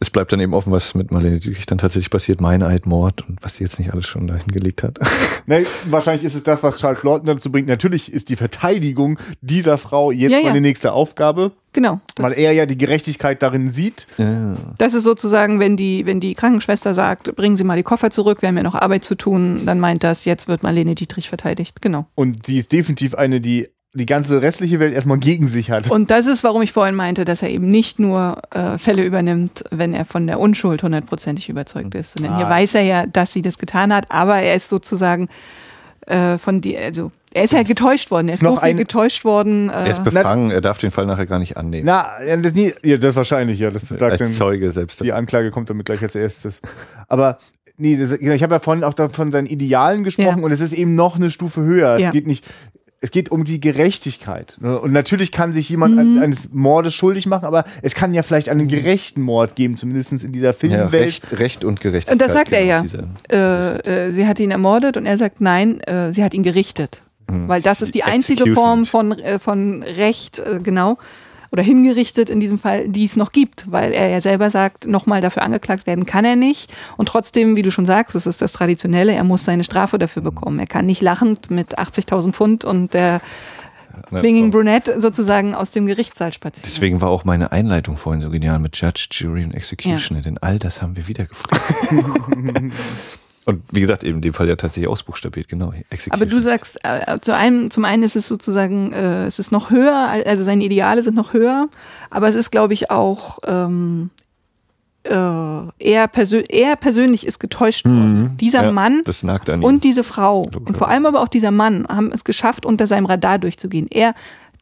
es 0.00 0.10
bleibt 0.10 0.32
dann 0.32 0.40
eben 0.40 0.54
offen, 0.54 0.72
was 0.72 0.94
mit 0.94 1.10
Marlene 1.10 1.38
Dietrich 1.38 1.66
dann 1.66 1.78
tatsächlich 1.78 2.10
passiert. 2.10 2.40
Meineid, 2.40 2.86
Mord 2.86 3.26
und 3.28 3.38
was 3.42 3.56
sie 3.56 3.64
jetzt 3.64 3.78
nicht 3.78 3.92
alles 3.92 4.06
schon 4.06 4.26
dahin 4.26 4.48
gelegt 4.48 4.82
hat. 4.82 4.98
Ne, 5.46 5.66
wahrscheinlich 5.90 6.24
ist 6.24 6.36
es 6.36 6.42
das, 6.42 6.62
was 6.62 6.78
Charles 6.78 7.02
Lawton 7.02 7.26
dazu 7.26 7.52
bringt. 7.52 7.68
Natürlich 7.68 8.10
ist 8.10 8.30
die 8.30 8.36
Verteidigung 8.36 9.18
dieser 9.42 9.76
Frau 9.76 10.10
jetzt 10.10 10.32
Ja, 10.32 10.38
ja. 10.38 10.44
meine 10.44 10.62
nächste 10.62 10.92
Aufgabe, 10.92 11.52
genau. 11.74 12.00
weil 12.16 12.32
er 12.32 12.52
ja 12.52 12.64
die 12.64 12.78
Gerechtigkeit 12.78 13.42
darin 13.42 13.70
sieht. 13.70 14.06
ja. 14.16 14.56
das 14.78 14.94
ist 14.94 15.02
sozusagen, 15.02 15.60
wenn 15.60 15.76
die, 15.76 16.06
wenn 16.06 16.18
die 16.18 16.32
Krankenschwester 16.32 16.94
sagt, 16.94 17.36
bringen 17.36 17.56
Sie 17.56 17.64
mal 17.64 17.76
die 17.76 17.82
Koffer 17.82 18.10
zurück, 18.10 18.40
wir 18.40 18.48
haben 18.48 18.56
ja 18.56 18.62
noch 18.62 18.74
Arbeit 18.74 19.04
zu 19.04 19.16
tun, 19.16 19.66
dann 19.66 19.80
meint 19.80 20.02
das, 20.02 20.24
jetzt 20.24 20.48
wird 20.48 20.62
Marlene 20.62 20.94
Dietrich 20.94 21.28
verteidigt. 21.28 21.82
Genau. 21.82 22.06
Und 22.14 22.46
sie 22.46 22.56
ist 22.56 22.72
definitiv 22.72 23.14
eine, 23.14 23.42
die 23.42 23.68
die 23.96 24.06
ganze 24.06 24.42
restliche 24.42 24.80
Welt 24.80 24.92
erstmal 24.92 25.18
gegen 25.18 25.46
sich 25.46 25.70
hat. 25.70 25.90
Und 25.90 26.10
das 26.10 26.26
ist, 26.26 26.42
warum 26.42 26.62
ich 26.62 26.72
vorhin 26.72 26.96
meinte, 26.96 27.24
dass 27.24 27.42
er 27.42 27.50
eben 27.50 27.68
nicht 27.68 27.98
nur 28.00 28.42
äh, 28.52 28.76
Fälle 28.78 29.04
übernimmt, 29.04 29.62
wenn 29.70 29.94
er 29.94 30.04
von 30.04 30.26
der 30.26 30.40
Unschuld 30.40 30.82
hundertprozentig 30.82 31.48
überzeugt 31.48 31.94
ist, 31.94 32.18
sondern 32.18 32.36
hier 32.36 32.46
Ah. 32.46 32.50
weiß 32.50 32.74
er 32.74 32.82
ja, 32.82 33.06
dass 33.06 33.32
sie 33.32 33.40
das 33.42 33.56
getan 33.58 33.92
hat, 33.94 34.10
aber 34.10 34.36
er 34.38 34.54
ist 34.56 34.68
sozusagen 34.68 35.28
äh, 36.06 36.36
von 36.38 36.60
die, 36.60 36.76
also 36.76 37.12
er 37.32 37.44
ist 37.44 37.52
ja 37.52 37.62
getäuscht 37.62 38.10
worden, 38.10 38.28
er 38.28 38.34
ist 38.34 38.40
Ist 38.42 38.48
noch 38.48 38.60
ein- 38.62 38.76
getäuscht 38.76 39.24
worden. 39.24 39.70
Er 39.70 39.86
Äh, 39.86 39.90
ist 39.90 40.04
befangen, 40.04 40.50
er 40.50 40.60
darf 40.60 40.78
den 40.78 40.90
Fall 40.90 41.06
nachher 41.06 41.26
gar 41.26 41.38
nicht 41.38 41.56
annehmen. 41.56 41.86
Na, 41.86 42.22
ja, 42.24 42.36
das, 42.36 42.52
nie, 42.52 42.72
ja, 42.82 42.96
das 42.98 43.16
wahrscheinlich, 43.16 43.58
ja. 43.58 43.70
Das 43.70 43.88
sagt 43.88 44.02
als 44.02 44.18
dann, 44.18 44.30
Zeuge 44.32 44.70
selbst. 44.70 45.02
die 45.02 45.12
Anklage 45.12 45.50
kommt 45.50 45.70
damit 45.70 45.86
gleich 45.86 46.02
als 46.02 46.14
erstes. 46.14 46.60
Aber 47.08 47.38
nee, 47.78 47.96
das, 47.96 48.12
ich 48.12 48.42
habe 48.42 48.54
ja 48.54 48.60
vorhin 48.60 48.84
auch 48.84 48.92
da 48.94 49.08
von 49.08 49.32
seinen 49.32 49.46
Idealen 49.46 50.04
gesprochen 50.04 50.40
Ja. 50.40 50.44
und 50.44 50.52
es 50.52 50.60
ist 50.60 50.74
eben 50.74 50.94
noch 50.94 51.16
eine 51.16 51.30
Stufe 51.30 51.62
höher. 51.62 51.98
Ja. 51.98 52.08
Es 52.08 52.12
geht 52.12 52.26
nicht, 52.26 52.44
es 53.04 53.10
geht 53.10 53.30
um 53.30 53.44
die 53.44 53.60
Gerechtigkeit. 53.60 54.56
ne? 54.60 54.78
Und 54.78 54.92
natürlich 54.92 55.30
kann 55.30 55.52
sich 55.52 55.68
jemand 55.68 55.94
Mhm. 55.94 56.00
an, 56.00 56.18
eines 56.22 56.52
Mordes 56.52 56.94
schuldig 56.94 57.26
machen, 57.26 57.44
aber 57.44 57.64
es 57.82 57.94
kann 57.94 58.14
ja 58.14 58.22
vielleicht 58.22 58.48
einen 58.48 58.66
gerechten 58.66 59.20
Mord 59.20 59.56
geben, 59.56 59.76
zumindest 59.76 60.12
in 60.24 60.32
dieser 60.32 60.46
ja, 60.46 60.52
Filmwelt. 60.54 60.92
Recht, 60.92 61.38
Recht 61.38 61.64
und 61.64 61.80
Gerechtigkeit. 61.82 62.14
Und 62.14 62.22
das 62.22 62.32
sagt 62.32 62.52
er 62.52 62.64
ja. 62.64 62.82
äh, 63.30 64.06
äh, 64.06 64.10
sie 64.10 64.26
hat 64.26 64.40
ihn 64.40 64.50
ermordet 64.50 64.96
und 64.96 65.04
er 65.04 65.18
sagt, 65.18 65.42
nein, 65.42 65.80
äh, 65.82 66.12
sie 66.14 66.24
hat 66.24 66.32
ihn 66.32 66.42
gerichtet. 66.42 67.02
hm, 67.30 67.46
Weil 67.46 67.60
das 67.60 67.82
ist 67.82 67.94
die 67.94 68.04
einzige 68.04 68.44
Execution. 68.44 68.86
Form 68.86 68.86
von, 68.86 69.18
äh, 69.18 69.38
von 69.38 69.82
Recht, 69.82 70.38
äh, 70.38 70.60
genau. 70.62 70.96
Oder 71.54 71.62
hingerichtet 71.62 72.30
in 72.30 72.40
diesem 72.40 72.58
Fall, 72.58 72.88
die 72.88 73.04
es 73.04 73.14
noch 73.14 73.30
gibt, 73.30 73.70
weil 73.70 73.92
er 73.92 74.08
ja 74.08 74.20
selber 74.20 74.50
sagt, 74.50 74.88
nochmal 74.88 75.20
dafür 75.20 75.44
angeklagt 75.44 75.86
werden 75.86 76.04
kann 76.04 76.24
er 76.24 76.34
nicht. 76.34 76.74
Und 76.96 77.06
trotzdem, 77.06 77.54
wie 77.54 77.62
du 77.62 77.70
schon 77.70 77.86
sagst, 77.86 78.16
das 78.16 78.26
ist 78.26 78.42
das 78.42 78.52
Traditionelle, 78.52 79.14
er 79.14 79.22
muss 79.22 79.44
seine 79.44 79.62
Strafe 79.62 79.98
dafür 79.98 80.20
bekommen. 80.20 80.58
Er 80.58 80.66
kann 80.66 80.84
nicht 80.84 81.00
lachend 81.00 81.52
mit 81.52 81.78
80.000 81.78 82.32
Pfund 82.32 82.64
und 82.64 82.92
der 82.92 83.20
Clinging 84.10 84.50
Brunette 84.50 85.00
sozusagen 85.00 85.54
aus 85.54 85.70
dem 85.70 85.86
Gerichtssaal 85.86 86.32
spazieren. 86.32 86.68
Deswegen 86.68 87.00
war 87.00 87.10
auch 87.10 87.24
meine 87.24 87.52
Einleitung 87.52 87.96
vorhin 87.96 88.20
so 88.20 88.30
genial 88.30 88.58
mit 88.58 88.74
Judge, 88.76 89.06
Jury 89.12 89.44
und 89.44 89.54
Executioner, 89.54 90.22
denn 90.22 90.38
all 90.38 90.58
das 90.58 90.82
haben 90.82 90.96
wir 90.96 91.06
wiedergefunden. 91.06 92.72
und 93.46 93.62
wie 93.72 93.80
gesagt, 93.80 94.04
eben 94.04 94.16
in 94.16 94.22
dem 94.22 94.32
Fall 94.34 94.48
ja 94.48 94.56
tatsächlich 94.56 94.88
ausbuchstabiert, 94.88 95.48
genau. 95.48 95.72
Aber 96.10 96.26
du 96.26 96.40
sagst, 96.40 96.78
äh, 96.82 97.18
zu 97.20 97.34
einem, 97.34 97.70
zum 97.70 97.84
einen 97.84 98.02
ist 98.02 98.16
es 98.16 98.26
sozusagen, 98.26 98.92
äh, 98.92 99.26
es 99.26 99.38
ist 99.38 99.52
noch 99.52 99.70
höher, 99.70 100.08
also 100.26 100.44
seine 100.44 100.64
Ideale 100.64 101.02
sind 101.02 101.14
noch 101.14 101.32
höher, 101.34 101.68
aber 102.10 102.28
es 102.28 102.34
ist, 102.34 102.50
glaube 102.50 102.72
ich, 102.72 102.90
auch 102.90 103.38
ähm, 103.46 104.10
äh, 105.04 105.12
er, 105.12 106.08
persö 106.08 106.42
er 106.48 106.76
persönlich 106.76 107.26
ist 107.26 107.38
getäuscht 107.38 107.84
worden. 107.84 108.22
Mhm. 108.22 108.36
Dieser 108.38 108.62
Ja, 108.64 108.72
Mann 108.72 109.02
und 109.60 109.84
diese 109.84 110.02
Frau 110.04 110.40
und 110.40 110.54
Logischerweise. 110.54 110.78
vor 110.78 110.88
allem 110.88 111.04
aber 111.06 111.20
auch 111.20 111.28
dieser 111.28 111.50
Mann 111.50 111.86
haben 111.88 112.10
es 112.12 112.24
geschafft, 112.24 112.64
unter 112.64 112.86
seinem 112.86 113.04
Radar 113.04 113.38
durchzugehen. 113.38 113.86
Er, 113.90 114.14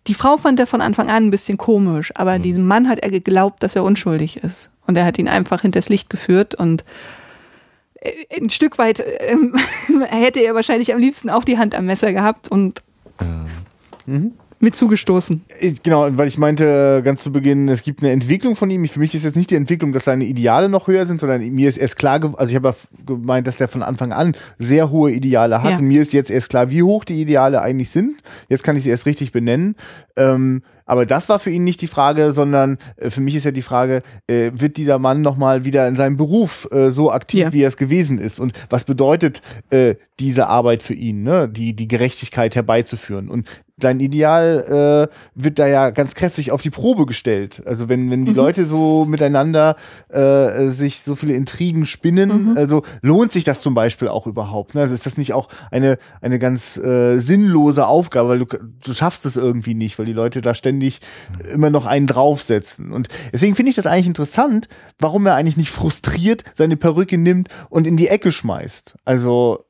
die 0.09 0.15
Frau 0.15 0.37
fand 0.39 0.59
er 0.59 0.67
von 0.67 0.81
Anfang 0.81 1.09
an 1.11 1.27
ein 1.27 1.31
bisschen 1.31 1.59
komisch, 1.59 2.11
aber 2.17 2.39
Mhm. 2.39 2.43
diesem 2.43 2.67
Mann 2.67 2.89
hat 2.89 2.99
er 2.99 3.11
geglaubt, 3.11 3.63
dass 3.63 3.77
er 3.77 3.85
unschuldig 3.85 4.39
ist. 4.39 4.71
Und 4.89 4.97
er 4.97 5.05
hat 5.05 5.17
ihn 5.19 5.29
einfach 5.29 5.61
hinters 5.63 5.89
Licht 5.89 6.11
geführt 6.11 6.57
und 6.57 6.83
äh, 6.83 6.85
ein 8.37 8.51
Stück 8.51 8.79
weit 8.79 9.03
ähm, 9.21 9.55
hätte 10.09 10.41
er 10.41 10.55
wahrscheinlich 10.55 10.93
am 10.93 11.01
liebsten 11.01 11.31
auch 11.31 11.45
die 11.45 11.59
Hand 11.59 11.75
am 11.75 11.87
Messer 11.87 12.13
gehabt 12.13 12.49
und 12.49 12.83
mit 14.59 14.77
zugestoßen. 14.77 15.43
Ich- 15.61 15.83
Genau, 15.83 16.07
weil 16.17 16.29
ich 16.29 16.39
meinte 16.39 16.99
äh, 16.99 17.03
ganz 17.03 17.23
zu 17.25 17.33
Beginn, 17.33 17.69
es 17.69 17.83
gibt 17.83 18.01
eine 18.01 18.13
Entwicklung 18.13 18.55
von 18.55 18.71
ihm. 18.71 18.87
Für 18.89 19.01
mich 19.01 19.13
ist 19.15 19.25
jetzt 19.25 19.37
nicht 19.37 19.51
die 19.51 19.57
Entwicklung, 19.57 19.93
dass 19.93 20.05
seine 20.05 20.25
Ideale 20.25 20.69
noch 20.69 20.87
höher 20.87 21.05
sind, 21.05 21.19
sondern 21.21 21.41
mir 21.51 21.69
ist 21.69 21.79
erst 21.79 21.97
klar, 21.97 22.21
also 22.37 22.51
ich 22.51 22.55
habe 22.57 22.69
ja 22.69 22.75
gemeint, 23.07 23.47
dass 23.49 23.57
der 23.57 23.67
von 23.69 23.83
Anfang 23.83 24.13
an 24.13 24.37
sehr 24.61 24.91
hohe 24.91 25.11
Ideale 25.11 25.63
hat. 25.63 25.73
Ja. 25.73 25.79
Und 25.79 25.85
mir 25.87 26.01
ist 26.03 26.13
jetzt 26.13 26.31
erst 26.31 26.51
klar, 26.51 26.71
wie 26.71 26.83
hoch 26.85 27.05
die 27.05 27.21
Ideale 27.21 27.61
eigentlich 27.61 27.91
sind. 27.91 28.17
Jetzt 28.49 28.63
kann 28.63 28.77
ich 28.77 28.85
sie 28.85 28.91
erst 28.91 29.07
richtig 29.07 29.33
benennen. 29.33 29.75
Ähm, 30.17 30.63
aber 30.85 31.07
das 31.07 31.29
war 31.29 31.39
für 31.39 31.51
ihn 31.51 31.65
nicht 31.65 31.81
die 31.81 31.87
Frage, 31.87 32.33
sondern 32.33 32.77
äh, 32.97 33.09
für 33.09 33.21
mich 33.21 33.35
ist 33.35 33.45
ja 33.45 33.51
die 33.51 33.63
Frage, 33.63 34.03
äh, 34.27 34.51
wird 34.55 34.77
dieser 34.77 34.99
Mann 34.99 35.23
nochmal 35.23 35.65
wieder 35.65 35.87
in 35.89 35.97
seinem 35.97 36.17
Beruf 36.17 36.69
äh, 36.71 36.91
so 36.91 37.11
aktiv, 37.13 37.41
Ja. 37.45 37.53
wie 37.53 37.63
er 37.63 37.69
es 37.69 37.77
gewesen 37.77 38.19
ist? 38.19 38.41
Und 38.41 38.53
was 38.69 38.85
bedeutet 38.85 39.43
äh, 39.71 39.95
diese 40.19 40.49
Arbeit 40.49 40.83
für 40.83 40.95
ihn, 40.95 41.23
ne? 41.23 41.49
die, 41.49 41.75
die 41.75 41.89
Gerechtigkeit 41.89 42.55
herbeizuführen? 42.57 43.29
Und 43.29 43.49
sein 43.81 44.01
Ideal 44.01 45.09
äh, 45.11 45.15
wird 45.35 45.59
da 45.59 45.67
ja 45.67 45.91
ganz 45.91 46.15
kräftig 46.15 46.53
auf 46.53 46.63
die 46.63 46.71
Probe 46.71 47.05
gestellt. 47.07 47.63
Also 47.67 47.89
wenn, 47.89 48.11
wenn 48.11 48.25
die 48.25 48.33
Leute 48.33 48.65
so 48.65 49.05
miteinander 49.07 49.77
äh, 50.09 50.69
sich 50.69 51.01
so 51.01 51.17
viele 51.17 51.35
Intrigen 51.35 51.85
spinnen, 51.87 52.57
also 52.57 52.83
lohnt 53.01 53.33
sich 53.33 53.43
das 53.45 53.61
zum 53.61 53.75
Beispiel 53.75 54.09
auch 54.09 54.27
überhaupt. 54.29 54.75
Ne? 54.75 54.83
Also 54.83 54.95
ist 54.95 55.07
das 55.07 55.17
nicht 55.17 55.33
auch 55.33 55.49
eine, 55.73 55.99
eine 56.21 56.39
ganz 56.39 56.77
äh, 56.77 57.19
sinnlose 57.19 57.87
Aufgabe, 57.87 58.29
weil 58.29 58.39
du, 58.41 58.47
du 58.47 58.93
schaffst 58.95 59.27
es 59.27 59.37
irgendwie 59.37 59.75
nicht, 59.75 59.99
weil 60.03 60.07
die 60.07 60.13
Leute 60.13 60.41
da 60.41 60.53
ständig 60.55 60.99
immer 61.53 61.71
noch 61.71 61.87
einen 61.87 62.09
draufsetzen. 62.09 62.91
Und 62.93 63.07
deswegen 63.33 63.55
finde 63.55 63.71
ich 63.71 63.77
das 63.77 63.87
eigentlich 63.87 64.09
interessant, 64.09 64.67
warum 64.99 65.25
er 65.27 65.37
eigentlich 65.37 65.57
nicht 65.57 65.71
frustriert 65.71 66.43
seine 66.55 66.77
Perücke 66.77 67.17
nimmt 67.19 67.49
und 67.71 67.87
in 67.87 67.97
die 67.97 68.09
Ecke 68.09 68.33
schmeißt. 68.33 68.97
Also 69.05 69.63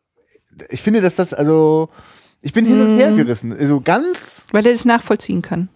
ich 0.71 0.81
finde, 0.81 1.03
dass 1.03 1.17
das, 1.17 1.35
also 1.35 1.91
ich 2.41 2.55
bin 2.55 2.65
hin 2.65 2.81
und 2.81 2.97
her 2.97 3.13
gerissen. 3.13 3.53
Also 3.53 3.83
ganz, 3.83 4.47
Weil 4.53 4.67
er 4.67 4.73
das 4.73 4.87
nachvollziehen 4.87 5.43
kann. 5.43 5.69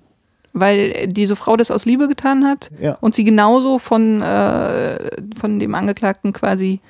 Weil 0.54 1.06
diese 1.08 1.36
Frau 1.36 1.58
das 1.58 1.70
aus 1.70 1.84
Liebe 1.84 2.08
getan 2.08 2.46
hat 2.46 2.70
Ja. 2.80 2.94
und 3.02 3.14
sie 3.14 3.24
genauso 3.24 3.78
von, 3.78 4.22
äh, 4.22 5.10
von 5.38 5.58
dem 5.58 5.74
Angeklagten 5.74 6.32
quasi 6.32 6.80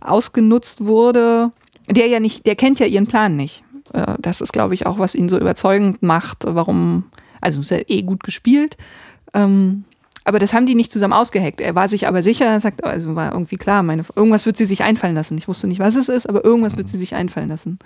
ausgenutzt 0.00 0.84
wurde. 0.84 1.50
Der 1.88 2.06
ja 2.08 2.20
nicht, 2.20 2.44
der 2.46 2.56
kennt 2.56 2.78
ja 2.78 2.86
ihren 2.86 3.06
Plan 3.06 3.36
nicht. 3.36 3.64
Äh, 3.92 4.14
das 4.18 4.40
ist, 4.40 4.52
glaube 4.52 4.74
ich, 4.74 4.86
auch, 4.86 4.98
was 4.98 5.14
ihn 5.14 5.28
so 5.28 5.38
überzeugend 5.38 6.02
macht, 6.02 6.44
warum, 6.46 7.04
also 7.40 7.60
ist 7.60 7.70
ja 7.70 7.78
eh 7.86 8.02
gut 8.02 8.22
gespielt. 8.22 8.76
Ähm, 9.34 9.84
aber 10.24 10.38
das 10.38 10.52
haben 10.52 10.66
die 10.66 10.74
nicht 10.74 10.92
zusammen 10.92 11.14
ausgeheckt. 11.14 11.60
Er 11.60 11.74
war 11.74 11.88
sich 11.88 12.06
aber 12.06 12.22
sicher, 12.22 12.44
er 12.44 12.60
sagt, 12.60 12.84
also 12.84 13.16
war 13.16 13.32
irgendwie 13.32 13.56
klar, 13.56 13.82
meine, 13.82 14.04
irgendwas 14.14 14.46
wird 14.46 14.56
sie 14.56 14.66
sich 14.66 14.82
einfallen 14.82 15.14
lassen. 15.14 15.38
Ich 15.38 15.48
wusste 15.48 15.66
nicht, 15.66 15.80
was 15.80 15.96
es 15.96 16.08
ist, 16.08 16.28
aber 16.28 16.44
irgendwas 16.44 16.76
wird 16.76 16.88
sie 16.88 16.98
sich 16.98 17.14
einfallen 17.14 17.48
lassen. 17.48 17.78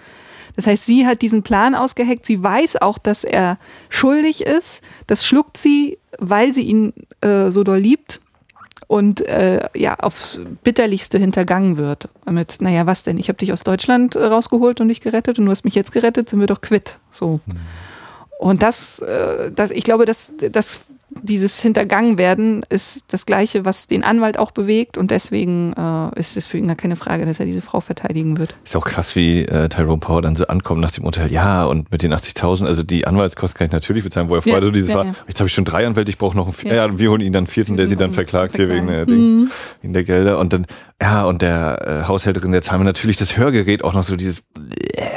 Das 0.57 0.67
heißt, 0.67 0.85
sie 0.85 1.07
hat 1.07 1.23
diesen 1.23 1.43
Plan 1.43 1.75
ausgeheckt. 1.75 2.27
Sie 2.27 2.43
weiß 2.43 2.83
auch, 2.83 2.99
dass 2.99 3.25
er 3.25 3.59
schuldig 3.89 4.45
ist. 4.45 4.83
Das 5.07 5.25
schluckt 5.25 5.57
sie, 5.57 5.99
weil 6.19 6.53
sie 6.53 6.63
ihn 6.63 6.93
äh, 7.21 7.51
so 7.51 7.65
doll 7.65 7.79
liebt 7.79 8.21
und 8.87 9.21
äh, 9.23 9.69
ja 9.75 9.99
aufs 10.01 10.41
bitterlichste 10.63 11.19
hintergangen 11.19 11.77
wird. 11.77 12.09
Mit, 12.31 12.61
naja, 12.61 12.87
was 12.87 13.03
denn? 13.03 13.19
Ich 13.19 13.29
habe 13.29 13.39
dich 13.39 13.53
aus 13.53 13.65
Deutschland 13.65 14.17
äh, 14.17 14.25
rausgeholt 14.25 14.81
und 14.81 14.89
dich 14.89 15.01
gerettet 15.01 15.39
und 15.39 15.47
du 15.47 15.51
hast 15.51 15.65
mich 15.65 15.75
jetzt 15.75 15.93
gerettet, 15.93 16.29
sind 16.29 16.41
wir 16.41 16.47
doch 16.47 16.61
quitt. 16.61 16.99
So. 17.11 17.41
Und 18.39 18.63
das, 18.63 18.99
äh, 19.01 19.51
das, 19.53 19.71
ich 19.71 19.85
glaube, 19.85 20.05
dass, 20.05 20.33
dass 20.37 20.81
dieses 21.23 21.61
Hintergangenwerden 21.61 22.65
ist 22.69 23.05
das 23.09 23.27
Gleiche, 23.27 23.65
was 23.65 23.87
den 23.87 24.03
Anwalt 24.05 24.39
auch 24.39 24.51
bewegt 24.51 24.99
und 24.99 25.11
deswegen 25.11 25.73
äh, 25.75 26.19
ist 26.19 26.37
es 26.37 26.47
für 26.47 26.59
ihn 26.59 26.67
gar 26.67 26.77
keine 26.77 26.97
Frage, 26.97 27.27
dass 27.27 27.41
er 27.41 27.47
diese 27.47 27.63
Frau 27.63 27.81
verteidigen 27.81 28.39
wird. 28.39 28.57
Ist 28.65 28.77
auch 28.77 28.85
krass, 28.85 29.15
wie 29.17 29.43
äh, 29.43 29.69
Tyrone 29.69 29.99
Power 29.99 30.23
dann 30.23 30.37
so 30.37 30.47
ankommt 30.47 30.81
nach 30.81 30.91
dem 30.91 31.05
Urteil. 31.05 31.31
Ja, 31.33 31.65
und 31.65 31.91
mit 31.93 32.03
den 32.03 32.13
80.000, 32.13 32.67
also 32.67 32.83
die 32.83 33.07
Anwaltskosten 33.07 33.59
kann 33.59 33.67
ich 33.69 33.73
natürlich 33.73 34.05
bezahlen, 34.05 34.29
wo 34.29 34.35
er 34.35 34.43
vorher 34.43 34.61
Ja, 34.61 34.65
so 34.67 34.71
dieses 34.71 34.91
ja, 34.91 34.97
war, 34.97 35.05
ja. 35.07 35.15
jetzt 35.29 35.41
habe 35.41 35.49
ich 35.49 35.55
schon 35.55 35.65
drei 35.65 35.87
Anwälte, 35.87 36.11
ich 36.11 36.19
brauche 36.19 36.37
noch 36.37 36.45
einen 36.47 36.53
vierten. 36.55 36.77
Ja. 36.77 36.87
Ja. 36.87 36.99
wir 36.99 37.11
holen 37.11 37.21
ihn 37.21 37.33
dann 37.33 37.41
einen 37.43 37.47
vierten, 37.47 37.77
der 37.77 37.87
sie 37.87 37.97
dann 37.97 38.11
und 38.11 38.15
verklagt 38.15 38.57
hier 38.57 38.69
wegen, 38.69 38.87
der 38.87 39.07
Dings, 39.07 39.33
Mhm. 39.33 39.51
wegen 39.83 39.93
der 39.95 40.05
Gelder. 40.05 40.39
Und 40.39 40.53
dann, 40.53 40.67
ja, 41.05 41.25
und 41.27 41.43
der 41.43 42.03
äh, 42.05 42.09
Haushälterin, 42.09 42.51
der 42.51 42.63
wir 42.63 42.79
natürlich 42.79 43.19
das 43.19 43.37
Hörgerät 43.37 43.85
auch 43.85 43.93
noch 43.93 44.05
so 44.05 44.17
dieses 44.17 44.43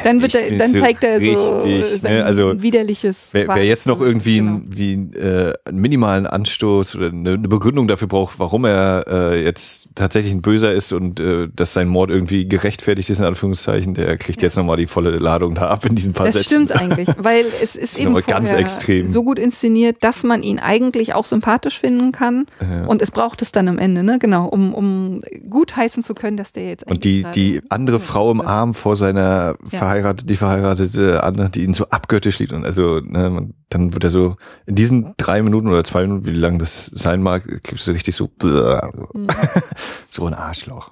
Dann, 0.03 0.21
wird 0.21 0.35
er, 0.35 0.57
dann 0.57 0.73
so 0.73 0.79
zeigt 0.81 1.01
er 1.05 1.21
so 1.21 1.55
richtig, 1.55 2.01
sein 2.01 2.13
ne, 2.17 2.25
also 2.25 2.61
widerliches. 2.61 3.29
Wer, 3.31 3.47
wer 3.47 3.63
jetzt 3.63 3.87
noch 3.87 4.01
irgendwie, 4.01 4.39
Genau. 4.39 4.51
ein, 4.57 4.65
wie, 4.67 4.93
äh, 5.17 5.53
einen 5.63 5.79
minimalen 5.79 6.27
Anstoß 6.27 6.97
oder 6.97 7.07
eine, 7.07 7.35
eine 7.35 7.47
Begründung 7.47 7.87
dafür 7.87 8.09
braucht, 8.09 8.37
warum 8.37 8.65
er 8.65 9.05
äh, 9.07 9.43
jetzt 9.45 9.87
tatsächlich 9.95 10.33
ein 10.33 10.41
Böser 10.41 10.73
ist 10.73 10.91
und 10.91 11.21
äh, 11.21 11.47
dass 11.55 11.71
sein 11.71 11.87
Mord 11.87 12.09
irgendwie 12.09 12.49
gerechtfertigt 12.49 13.09
ist, 13.09 13.19
in 13.19 13.25
Anführungszeichen, 13.25 13.93
der 13.93 14.17
kriegt 14.17 14.41
jetzt 14.41 14.57
nochmal 14.57 14.75
die 14.75 14.87
volle 14.87 15.11
Ladung 15.11 15.55
da 15.55 15.69
ab 15.69 15.85
in 15.85 15.95
diesen 15.95 16.11
paar 16.11 16.25
Das 16.25 16.35
Sätzen. 16.35 16.67
stimmt 16.67 16.71
eigentlich, 16.73 17.07
weil 17.17 17.45
es 17.63 17.77
ist 17.77 17.93
ist 17.93 17.99
eben 17.99 18.13
ganz 18.27 18.51
extrem. 18.51 19.07
so 19.07 19.23
gut 19.23 19.39
inszeniert, 19.39 19.97
dass 20.01 20.23
man 20.23 20.43
ihn 20.43 20.59
eigentlich 20.59 21.13
auch 21.13 21.23
sympathisch 21.23 21.79
finden 21.79 22.11
kann. 22.11 22.45
Ja. 22.59 22.85
Und 22.87 23.01
es 23.01 23.09
braucht 23.09 23.41
es 23.41 23.53
dann 23.53 23.69
am 23.69 23.77
Ende, 23.77 24.03
ne? 24.03 24.19
Genau, 24.19 24.47
um, 24.47 24.73
um 24.73 25.21
gut 25.49 25.76
heißen 25.77 26.03
zu 26.03 26.13
können, 26.13 26.35
dass 26.37 26.51
der 26.51 26.67
jetzt 26.67 26.85
Und 26.87 27.03
die, 27.03 27.23
die 27.35 27.61
andere 27.69 27.99
Frau 27.99 28.31
im 28.31 28.41
Arm 28.41 28.73
vor 28.73 28.95
seiner 28.95 29.55
Ja. 29.71 29.79
verheiratete, 29.79 30.25
die 30.25 30.35
verheiratete 30.35 31.23
andere, 31.23 31.49
die 31.49 31.63
ihn 31.63 31.73
so 31.73 31.87
abgöttisch 31.89 32.39
liebt 32.39 32.51
und 32.53 32.65
also, 32.65 32.99
ne, 32.99 33.49
dann 33.69 33.93
wird 33.93 34.03
er 34.05 34.09
so 34.09 34.35
in 34.65 34.75
diesen 34.75 35.13
drei 35.17 35.41
Minuten 35.43 35.67
oder 35.67 35.83
zwei 35.83 36.03
Minuten, 36.03 36.25
wie 36.25 36.31
lang 36.31 36.57
das 36.57 36.85
sein 36.93 37.21
mag, 37.21 37.43
klippst 37.63 37.85
du 37.87 37.91
richtig 37.91 38.15
so, 38.15 38.29
Mhm. 38.41 39.27
so 40.09 40.25
ein 40.25 40.33
Arschloch. 40.33 40.91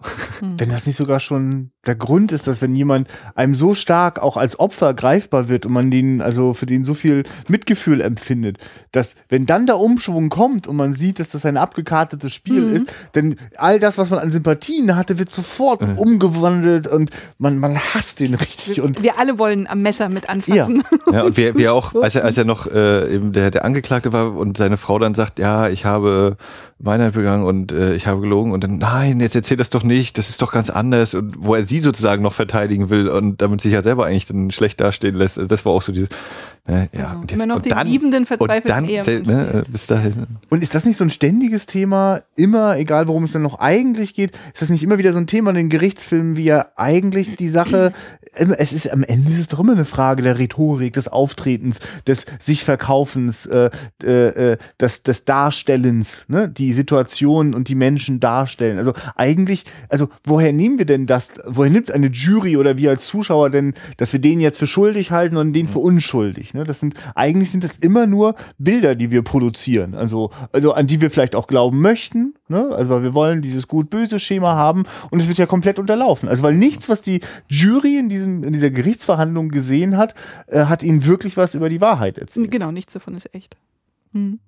wenn 0.57 0.69
das 0.69 0.85
nicht 0.85 0.95
sogar 0.95 1.19
schon 1.19 1.71
der 1.85 1.95
Grund 1.95 2.31
ist, 2.31 2.47
dass 2.47 2.61
wenn 2.61 2.75
jemand 2.75 3.07
einem 3.35 3.53
so 3.55 3.73
stark 3.75 4.19
auch 4.21 4.37
als 4.37 4.59
Opfer 4.59 4.93
greifbar 4.93 5.49
wird 5.49 5.65
und 5.65 5.73
man 5.73 5.91
den, 5.91 6.21
also 6.21 6.53
für 6.53 6.65
den 6.65 6.83
so 6.85 6.93
viel 6.93 7.23
Mitgefühl 7.47 8.01
empfindet, 8.01 8.57
dass 8.91 9.15
wenn 9.29 9.45
dann 9.45 9.65
der 9.67 9.79
Umschwung 9.79 10.29
kommt 10.29 10.67
und 10.67 10.75
man 10.75 10.93
sieht, 10.93 11.19
dass 11.19 11.29
das 11.29 11.45
ein 11.45 11.57
abgekartetes 11.57 12.33
Spiel 12.33 12.61
Mhm. 12.61 12.75
ist, 12.75 12.87
denn 13.15 13.35
all 13.57 13.79
das, 13.79 13.97
was 13.97 14.09
man 14.09 14.19
an 14.19 14.31
Sympathien 14.65 14.95
hatte, 14.95 15.19
wird 15.19 15.29
sofort 15.29 15.81
umgewandelt 15.97 16.87
und 16.87 17.11
man, 17.37 17.57
man 17.59 17.77
hasst 17.77 18.19
den 18.19 18.33
richtig 18.33 18.81
und 18.81 19.01
Wir 19.03 19.19
alle 19.19 19.39
wollen 19.39 19.67
am 19.67 19.81
Messer 19.81 20.09
mit 20.09 20.29
anfassen. 20.29 20.83
Ja, 21.11 21.23
und 21.23 21.37
wie, 21.37 21.55
wie 21.55 21.63
er 21.63 21.73
auch, 21.73 21.93
als 22.01 22.15
er, 22.15 22.23
als 22.23 22.37
er 22.37 22.45
noch 22.45 22.67
äh, 22.67 23.13
eben 23.13 23.31
der, 23.31 23.51
der 23.51 23.65
Angeklagte 23.65 24.11
war 24.13 24.35
und 24.35 24.57
seine 24.57 24.77
Frau 24.77 24.99
dann 24.99 25.13
sagt, 25.13 25.39
ja, 25.39 25.69
ich 25.69 25.85
habe 25.85 26.37
Meinheit 26.79 27.13
begangen 27.13 27.45
und 27.45 27.71
äh, 27.71 27.95
ich 27.95 28.07
habe 28.07 28.21
gelogen 28.21 28.51
und 28.51 28.63
dann, 28.63 28.77
nein, 28.77 29.19
jetzt 29.19 29.35
erzähl 29.35 29.57
das 29.57 29.69
doch 29.69 29.83
nicht, 29.83 30.17
das 30.17 30.29
ist 30.29 30.41
doch 30.41 30.51
ganz 30.51 30.69
anders 30.69 31.13
und 31.13 31.33
wo 31.37 31.55
er 31.55 31.63
sie 31.63 31.79
sozusagen 31.79 32.21
noch 32.21 32.33
verteidigen 32.33 32.89
will 32.89 33.07
und 33.07 33.41
damit 33.41 33.61
sich 33.61 33.71
ja 33.71 33.81
selber 33.81 34.05
eigentlich 34.05 34.25
dann 34.25 34.51
schlecht 34.51 34.81
dastehen 34.81 35.15
lässt, 35.15 35.39
das 35.49 35.65
war 35.65 35.71
auch 35.71 35.81
so 35.81 35.91
diese, 35.91 36.07
ne, 36.67 36.89
ja, 36.93 37.05
Genau. 37.05 37.21
und 37.21 37.31
Immer 37.31 37.45
noch 37.45 37.55
und 37.57 37.65
den 37.65 37.77
liebenden, 37.87 38.25
verzweifelten 38.25 38.89
und 38.89 39.07
dann, 39.07 39.21
ne, 39.23 39.63
äh, 39.65 39.71
bis 39.71 39.87
dahin. 39.87 40.27
Und 40.49 40.63
ist 40.63 40.75
das 40.75 40.85
nicht 40.85 40.97
so 40.97 41.03
ein 41.03 41.09
ständiges 41.09 41.65
Thema, 41.65 42.21
immer, 42.35 42.77
egal 42.77 43.07
worum 43.07 43.23
es 43.23 43.31
dann 43.31 43.41
noch 43.41 43.59
eigentlich 43.59 44.13
geht, 44.13 44.31
ist 44.55 44.61
das 44.61 44.69
nicht 44.69 44.83
immer 44.83 44.97
wieder 44.97 45.11
so 45.11 45.19
ein 45.19 45.27
Thema 45.27 45.49
in 45.49 45.57
den 45.57 45.69
Gerichtsfilmen, 45.69 46.37
wie 46.37 46.45
ja 46.45 46.67
eigentlich 46.77 47.35
die 47.35 47.49
Sache, 47.49 47.91
immer- 48.37 48.57
es 48.57 48.71
ist 48.71 48.89
am 48.89 49.03
Ende 49.03 49.33
ist 49.33 49.39
es 49.39 49.47
doch 49.49 49.59
immer 49.59 49.73
eine 49.73 49.83
Frage 49.83 50.23
der 50.23 50.39
Rhetorik, 50.39 50.93
des 50.93 51.09
Auftretens, 51.09 51.81
des 52.07 52.25
sich 52.39 52.63
Verkaufens, 52.63 53.45
äh, 53.47 53.69
äh, 54.01 54.55
des, 54.79 55.03
des 55.03 55.25
Darstellens, 55.25 56.23
ne? 56.29 56.47
die 56.47 56.71
Situation 56.71 57.53
und 57.53 57.67
die 57.67 57.75
Menschen 57.75 58.21
darstellen. 58.21 58.77
Also 58.77 58.93
eigentlich, 59.17 59.65
also 59.89 60.07
woher 60.23 60.53
nehmen 60.53 60.77
wir 60.77 60.85
denn 60.85 61.05
das, 61.05 61.31
woher 61.45 61.65
woher 61.65 61.71
nimmt 61.73 61.91
eine 61.91 62.07
Jury 62.07 62.57
oder 62.57 62.77
wir 62.77 62.91
als 62.91 63.07
Zuschauer 63.07 63.49
denn, 63.49 63.73
dass 63.97 64.13
wir 64.13 64.21
den 64.21 64.39
jetzt 64.39 64.59
für 64.59 64.67
schuldig 64.67 65.09
halten 65.09 65.35
und 65.35 65.51
den 65.53 65.67
für 65.67 65.79
unschuldig? 65.79 66.53
Ne? 66.53 66.63
Das 66.63 66.79
sind, 66.79 66.93
eigentlich 67.15 67.49
sind 67.49 67.63
das 67.63 67.77
immer 67.79 68.05
nur 68.05 68.35
Bilder, 68.59 68.93
die 68.93 69.09
wir 69.09 69.23
produzieren. 69.23 69.95
Also, 69.95 70.29
also 70.51 70.73
an 70.73 70.85
die 70.85 71.01
wir 71.01 71.09
vielleicht 71.09 71.35
auch 71.35 71.47
glauben 71.47 71.81
möchten. 71.81 72.35
Ne? 72.47 72.69
Also 72.71 72.91
weil 72.91 73.01
wir 73.01 73.15
wollen 73.15 73.41
dieses 73.41 73.67
gut-böse 73.67 74.19
Schema 74.19 74.44
haben 74.53 74.83
und 75.09 75.21
es 75.21 75.27
wird 75.27 75.37
ja 75.37 75.45
komplett 75.45 75.79
unterlaufen. 75.79 76.29
Also 76.29 76.43
weil 76.43 76.53
nichts, 76.53 76.89
was 76.89 77.01
die 77.01 77.21
Jury 77.47 77.97
in, 77.97 78.09
diesem, 78.09 78.43
in 78.43 78.53
dieser 78.53 78.69
Gerichtsverhandlung 78.69 79.49
gesehen 79.49 79.97
hat, 79.97 80.13
äh, 80.47 80.65
hat 80.65 80.83
ihnen 80.83 81.05
wirklich 81.05 81.37
was 81.37 81.55
über 81.55 81.69
die 81.69 81.81
Wahrheit 81.81 82.17
erzählt. 82.17 82.51
Genau, 82.51 82.71
nichts 82.71 82.93
davon 82.93 83.15
ist 83.15 83.33
echt. 83.33 83.57
Hm. 84.13 84.39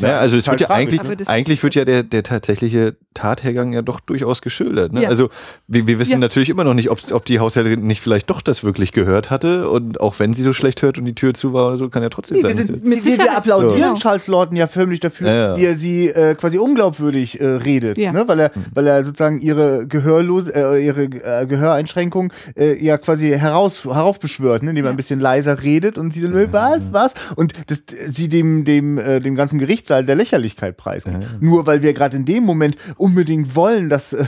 Naja, 0.00 0.18
also 0.18 0.36
es 0.36 0.48
wird 0.48 0.60
ja 0.60 0.66
tragisch. 0.66 0.98
eigentlich, 1.00 1.28
eigentlich 1.28 1.62
wird 1.62 1.74
ja 1.76 1.84
der, 1.84 2.02
der 2.02 2.22
tatsächliche 2.24 2.96
Tathergang 3.14 3.72
ja 3.72 3.82
doch 3.82 4.00
durchaus 4.00 4.42
geschildert. 4.42 4.92
Ne? 4.92 5.02
Ja. 5.04 5.08
Also 5.08 5.30
wir, 5.68 5.86
wir 5.86 5.98
wissen 6.00 6.12
Ja. 6.12 6.18
natürlich 6.18 6.50
immer 6.50 6.64
noch 6.64 6.74
nicht, 6.74 6.90
ob's- 6.90 7.12
ob 7.12 7.24
die 7.24 7.38
Haushälterin 7.38 7.86
nicht 7.86 8.00
vielleicht 8.00 8.28
doch 8.28 8.40
das 8.42 8.64
wirklich 8.64 8.92
gehört 8.92 9.30
hatte 9.30 9.70
und 9.70 10.00
auch 10.00 10.18
wenn 10.18 10.34
sie 10.34 10.42
so 10.42 10.52
schlecht 10.52 10.82
hört 10.82 10.98
und 10.98 11.04
die 11.04 11.14
Tür 11.14 11.32
zu 11.34 11.52
war 11.52 11.68
oder 11.68 11.76
so, 11.78 11.88
kann 11.88 12.02
ja 12.02 12.08
trotzdem 12.08 12.36
Nee, 12.38 12.42
wir, 12.42 12.54
sein. 12.54 12.66
sind, 12.66 12.84
Mit 12.84 12.98
wir, 12.98 13.04
wir 13.04 13.12
Sicherheit. 13.12 13.36
applaudieren 13.38 13.94
So. 13.96 14.02
Charles 14.02 14.26
Lawton 14.26 14.56
ja 14.56 14.66
förmlich 14.66 15.00
dafür, 15.00 15.28
Ja, 15.28 15.34
ja. 15.34 15.56
wie 15.56 15.64
er 15.64 15.76
sie 15.76 16.08
äh, 16.08 16.34
quasi 16.34 16.58
unglaubwürdig 16.58 17.40
äh, 17.40 17.46
redet, 17.46 17.96
Ja. 17.96 18.12
ne? 18.12 18.26
weil 18.26 18.40
er, 18.40 18.50
weil 18.74 18.86
er 18.88 19.04
sozusagen 19.04 19.40
ihre 19.40 19.86
Gehörlose, 19.86 20.52
äh, 20.54 20.84
ihre 20.84 21.04
äh, 21.04 21.46
Gehöreinschränkung 21.46 22.32
äh, 22.56 22.82
ja 22.84 22.98
quasi 22.98 23.28
heraus 23.30 23.84
heraufbeschwört, 23.84 24.62
ne? 24.62 24.70
indem 24.70 24.84
er 24.84 24.88
Ja. 24.88 24.94
ein 24.94 24.96
bisschen 24.96 25.20
leiser 25.20 25.62
redet 25.62 25.96
und 25.96 26.12
sie 26.12 26.22
dann 26.22 26.34
was 26.52 26.92
was 26.92 27.14
und 27.36 27.52
das, 27.68 27.84
sie 28.08 28.28
dem 28.28 28.64
dem 28.64 28.98
äh, 28.98 29.20
dem 29.20 29.36
ganzen 29.36 29.58
Gerichtssaal 29.76 30.04
der 30.06 30.16
Lächerlichkeit 30.16 30.76
preisgibt. 30.76 31.40
Nur 31.40 31.66
weil 31.66 31.82
wir 31.82 31.92
gerade 31.92 32.16
in 32.16 32.24
dem 32.24 32.44
Moment 32.44 32.76
unbedingt 32.96 33.54
wollen, 33.54 33.88
dass 33.88 34.14
äh, 34.14 34.24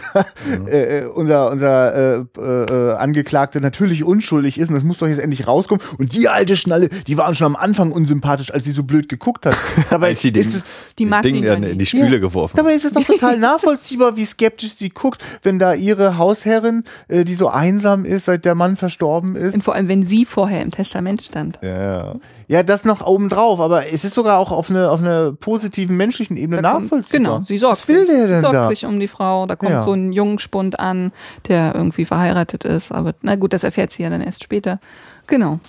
äh, 0.66 1.06
unser 1.06 1.50
unser 1.50 2.18
äh, 2.18 2.24
äh, 2.38 2.94
Angeklagte 2.96 3.60
natürlich 3.60 4.04
unschuldig 4.04 4.58
ist 4.58 4.68
und 4.68 4.74
das 4.74 4.84
muss 4.84 4.98
doch 4.98 5.08
jetzt 5.08 5.20
endlich 5.20 5.46
rauskommen 5.46 5.82
und 5.96 6.14
die 6.14 6.28
alte 6.28 6.56
Schnalle, 6.56 6.88
die 7.06 7.16
waren 7.16 7.34
schon 7.34 7.46
am 7.46 7.56
Anfang 7.56 7.92
unsympathisch, 7.92 8.52
als 8.52 8.66
sie 8.66 8.72
so 8.72 8.82
blöd 8.82 9.08
geguckt 9.08 9.46
hat. 9.46 9.56
Dabei 9.90 10.08
Als 10.08 10.20
sie 10.20 10.28
ist 10.28 10.36
den, 10.36 10.42
es 10.42 10.66
Die 10.98 11.04
den 11.06 11.22
Ding 11.22 11.44
ja 11.44 11.54
in 11.54 11.78
die. 11.78 11.86
Spüle 11.88 12.16
ja, 12.16 12.18
geworfen. 12.18 12.56
Dabei 12.56 12.74
ist 12.74 12.84
es 12.84 12.92
doch 12.92 13.04
total 13.04 13.38
nachvollziehbar, 13.38 14.16
wie 14.16 14.26
skeptisch 14.26 14.74
sie 14.74 14.90
guckt, 14.90 15.24
wenn 15.42 15.58
da 15.58 15.72
ihre 15.72 16.18
Hausherrin, 16.18 16.84
äh, 17.08 17.24
die 17.24 17.34
so 17.34 17.48
einsam 17.48 18.04
ist, 18.04 18.26
seit 18.26 18.44
der 18.44 18.54
Mann 18.54 18.76
verstorben 18.76 19.36
ist. 19.36 19.54
Und 19.54 19.64
vor 19.64 19.74
allem, 19.74 19.88
wenn 19.88 20.02
sie 20.02 20.26
vorher 20.26 20.60
im 20.60 20.70
Testament 20.70 21.22
stand. 21.22 21.58
Ja, 21.62 22.16
ja, 22.48 22.62
das 22.62 22.84
noch 22.84 23.06
obendrauf, 23.06 23.60
aber 23.60 23.86
es 23.92 24.04
ist 24.04 24.14
sogar 24.14 24.38
auch 24.38 24.50
auf 24.50 24.70
einer 24.70 24.90
auf 24.90 25.00
einer 25.00 25.32
positiven 25.32 25.96
menschlichen 25.96 26.36
Ebene 26.36 26.62
Da 26.62 26.72
kommt- 26.72 26.84
nachvollziehbar. 26.84 27.34
Genau, 27.36 27.44
sie 27.44 27.58
sorgt 27.58 27.78
Was 27.82 27.88
will 27.88 28.06
sich. 28.06 28.14
der 28.14 28.26
sie 28.26 28.32
denn 28.32 28.40
sorgt 28.40 28.54
da? 28.54 28.68
sich 28.70 28.84
um 28.86 28.98
die 28.98 29.06
Frau. 29.08 29.46
Da 29.46 29.54
kommt 29.54 29.70
Ja. 29.72 29.82
so 29.82 29.92
ein 29.92 30.12
Jungspund 30.12 30.80
an, 30.80 31.12
der 31.46 31.74
irgendwie 31.74 32.04
verheiratet 32.06 32.64
ist. 32.64 32.90
Aber 32.90 33.14
na 33.22 33.36
gut, 33.36 33.52
das 33.52 33.62
erfährt 33.64 33.92
sie 33.92 34.02
ja 34.02 34.10
dann 34.10 34.20
erst 34.22 34.42
später. 34.42 34.80
Genau. 35.26 35.60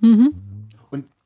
Und 0.00 0.32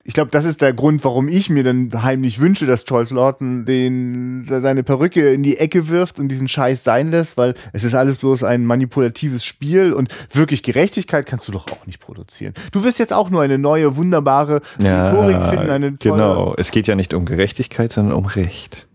ich 0.07 0.15
glaube, 0.15 0.31
das 0.31 0.45
ist 0.45 0.63
der 0.63 0.73
Grund, 0.73 1.03
warum 1.03 1.27
ich 1.27 1.51
mir 1.51 1.65
dann 1.65 1.91
heimlich 2.05 2.39
wünsche, 2.39 2.65
dass 2.65 2.85
Charles 2.85 3.11
Lawton 3.11 3.65
den, 3.65 4.47
seine 4.49 4.85
Perücke 4.85 5.33
in 5.33 5.43
die 5.43 5.57
Ecke 5.57 5.89
wirft 5.89 6.21
und 6.21 6.29
diesen 6.29 6.47
Scheiß 6.47 6.85
sein 6.85 7.11
lässt, 7.11 7.37
weil 7.37 7.55
es 7.73 7.83
ist 7.83 7.95
alles 7.95 8.19
bloß 8.19 8.45
ein 8.45 8.65
manipulatives 8.65 9.45
Spiel 9.45 9.93
und 9.93 10.09
wirklich 10.33 10.63
Gerechtigkeit 10.63 11.27
kannst 11.27 11.49
du 11.49 11.53
doch 11.53 11.67
auch 11.73 11.87
nicht 11.87 11.99
produzieren. 11.99 12.55
Du 12.71 12.85
wirst 12.85 13.01
jetzt 13.01 13.13
auch 13.13 13.31
nur 13.31 13.43
eine 13.43 13.59
neue, 13.59 13.97
wunderbare 13.97 14.61
Rhetorik 14.79 15.43
finden, 15.43 15.71
eine 15.71 15.99
tolle, 15.99 16.15
genau. 16.15 16.55
Es 16.57 16.71
geht 16.71 16.87
ja 16.87 16.95
nicht 16.95 17.13
um 17.13 17.25
Gerechtigkeit, 17.25 17.91
sondern 17.91 18.15
um 18.15 18.27
Recht. 18.27 18.87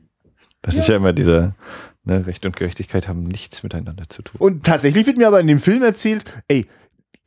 Das 0.61 0.77
ist 0.77 0.87
ja 0.87 0.95
immer 0.95 1.11
dieser, 1.11 1.55
ne, 2.05 2.25
Recht 2.25 2.45
und 2.45 2.55
Gerechtigkeit 2.55 3.09
haben 3.09 3.19
nichts 3.19 3.63
miteinander 3.63 4.07
zu 4.07 4.21
tun. 4.21 4.39
Und 4.39 4.63
tatsächlich 4.63 5.05
wird 5.05 5.17
mir 5.17 5.27
aber 5.27 5.41
in 5.41 5.47
dem 5.47 5.59
Film 5.59 5.83
erzählt, 5.83 6.23
ey, 6.47 6.67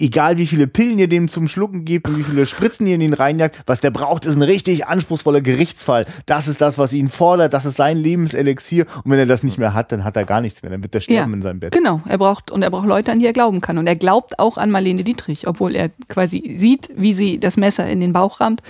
egal 0.05 0.37
wie 0.37 0.47
viele 0.47 0.67
Pillen 0.67 0.99
ihr 0.99 1.09
dem 1.09 1.29
zum 1.29 1.49
Schlucken 1.49 1.85
gebt 1.85 2.09
und 2.09 2.19
wie 2.19 2.23
viele 2.23 2.45
Spritzen 2.45 2.87
ihr 2.87 2.95
in 2.95 3.01
ihn 3.01 3.15
reinjagt, 3.15 3.63
was 3.67 3.81
der 3.81 3.91
braucht, 3.91 4.27
ist 4.27 4.37
ein 4.37 4.43
richtig 4.43 4.87
anspruchsvoller 4.87 5.41
Gerichtsfall. 5.41 6.05
Das 6.27 6.47
ist 6.47 6.61
das, 6.61 6.77
was 6.77 6.93
ihn 6.93 7.09
fordert, 7.09 7.55
das 7.55 7.65
ist 7.65 7.77
sein 7.77 7.97
Lebenselixier. 7.97 8.87
Und 9.03 9.11
wenn 9.11 9.19
er 9.19 9.27
das 9.27 9.43
nicht 9.43 9.57
mehr 9.57 9.73
hat, 9.73 9.93
dann 9.93 10.05
hat 10.05 10.17
er 10.17 10.25
gar 10.25 10.43
nichts 10.43 10.63
mehr, 10.63 10.71
dann 10.71 10.83
wird 10.83 10.95
er 10.95 11.01
sterben 11.01 11.31
Ja, 11.31 11.37
in 11.37 11.43
seinem 11.43 11.61
Bett. 11.61 11.73
Genau, 11.73 12.03
er 12.07 12.19
braucht 12.19 12.51
und 12.51 12.63
er 12.63 12.71
braucht 12.71 12.87
Leute, 12.87 13.13
an 13.13 13.19
die 13.19 13.27
er 13.27 13.33
glauben 13.33 13.63
kann. 13.63 13.79
Und 13.79 13.87
er 13.87 13.97
glaubt 13.97 14.39
auch 14.39 14.59
an 14.59 14.71
Marlene 14.71 15.05
Dietrich, 15.05 15.49
obwohl 15.49 15.75
er 15.75 15.91
quasi 16.09 16.53
sieht, 16.55 16.91
wie 16.95 17.15
sie 17.15 17.41
das 17.41 17.57
Messer 17.57 17.89
in 17.89 18.01
den 18.01 18.13
Bauch 18.13 18.41
rammt, 18.41 18.63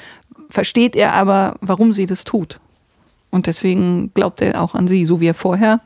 versteht 0.50 0.94
er 0.94 1.14
aber, 1.14 1.56
warum 1.60 1.92
sie 1.92 2.06
das 2.06 2.22
tut. 2.22 2.60
Und 3.30 3.48
deswegen 3.48 4.12
glaubt 4.14 4.40
er 4.40 4.62
auch 4.62 4.76
an 4.76 4.86
sie, 4.86 5.04
so 5.04 5.20
wie 5.20 5.26
er 5.26 5.34
vorher 5.34 5.80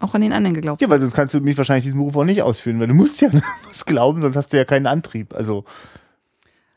auch 0.00 0.14
an 0.14 0.20
den 0.20 0.32
anderen 0.32 0.54
geglaubt 0.54 0.80
Ja, 0.80 0.88
weil 0.90 1.00
sonst 1.00 1.14
kannst 1.14 1.34
du 1.34 1.40
mich 1.40 1.56
wahrscheinlich 1.58 1.84
diesen 1.84 1.98
Beruf 1.98 2.16
auch 2.16 2.24
nicht 2.24 2.42
ausführen, 2.42 2.78
weil 2.80 2.88
du 2.88 2.94
musst 2.94 3.20
ja 3.20 3.28
was 3.68 3.84
glauben, 3.84 4.20
sonst 4.20 4.36
hast 4.36 4.52
du 4.52 4.56
ja 4.56 4.64
keinen 4.64 4.86
Antrieb. 4.86 5.34
Also, 5.34 5.64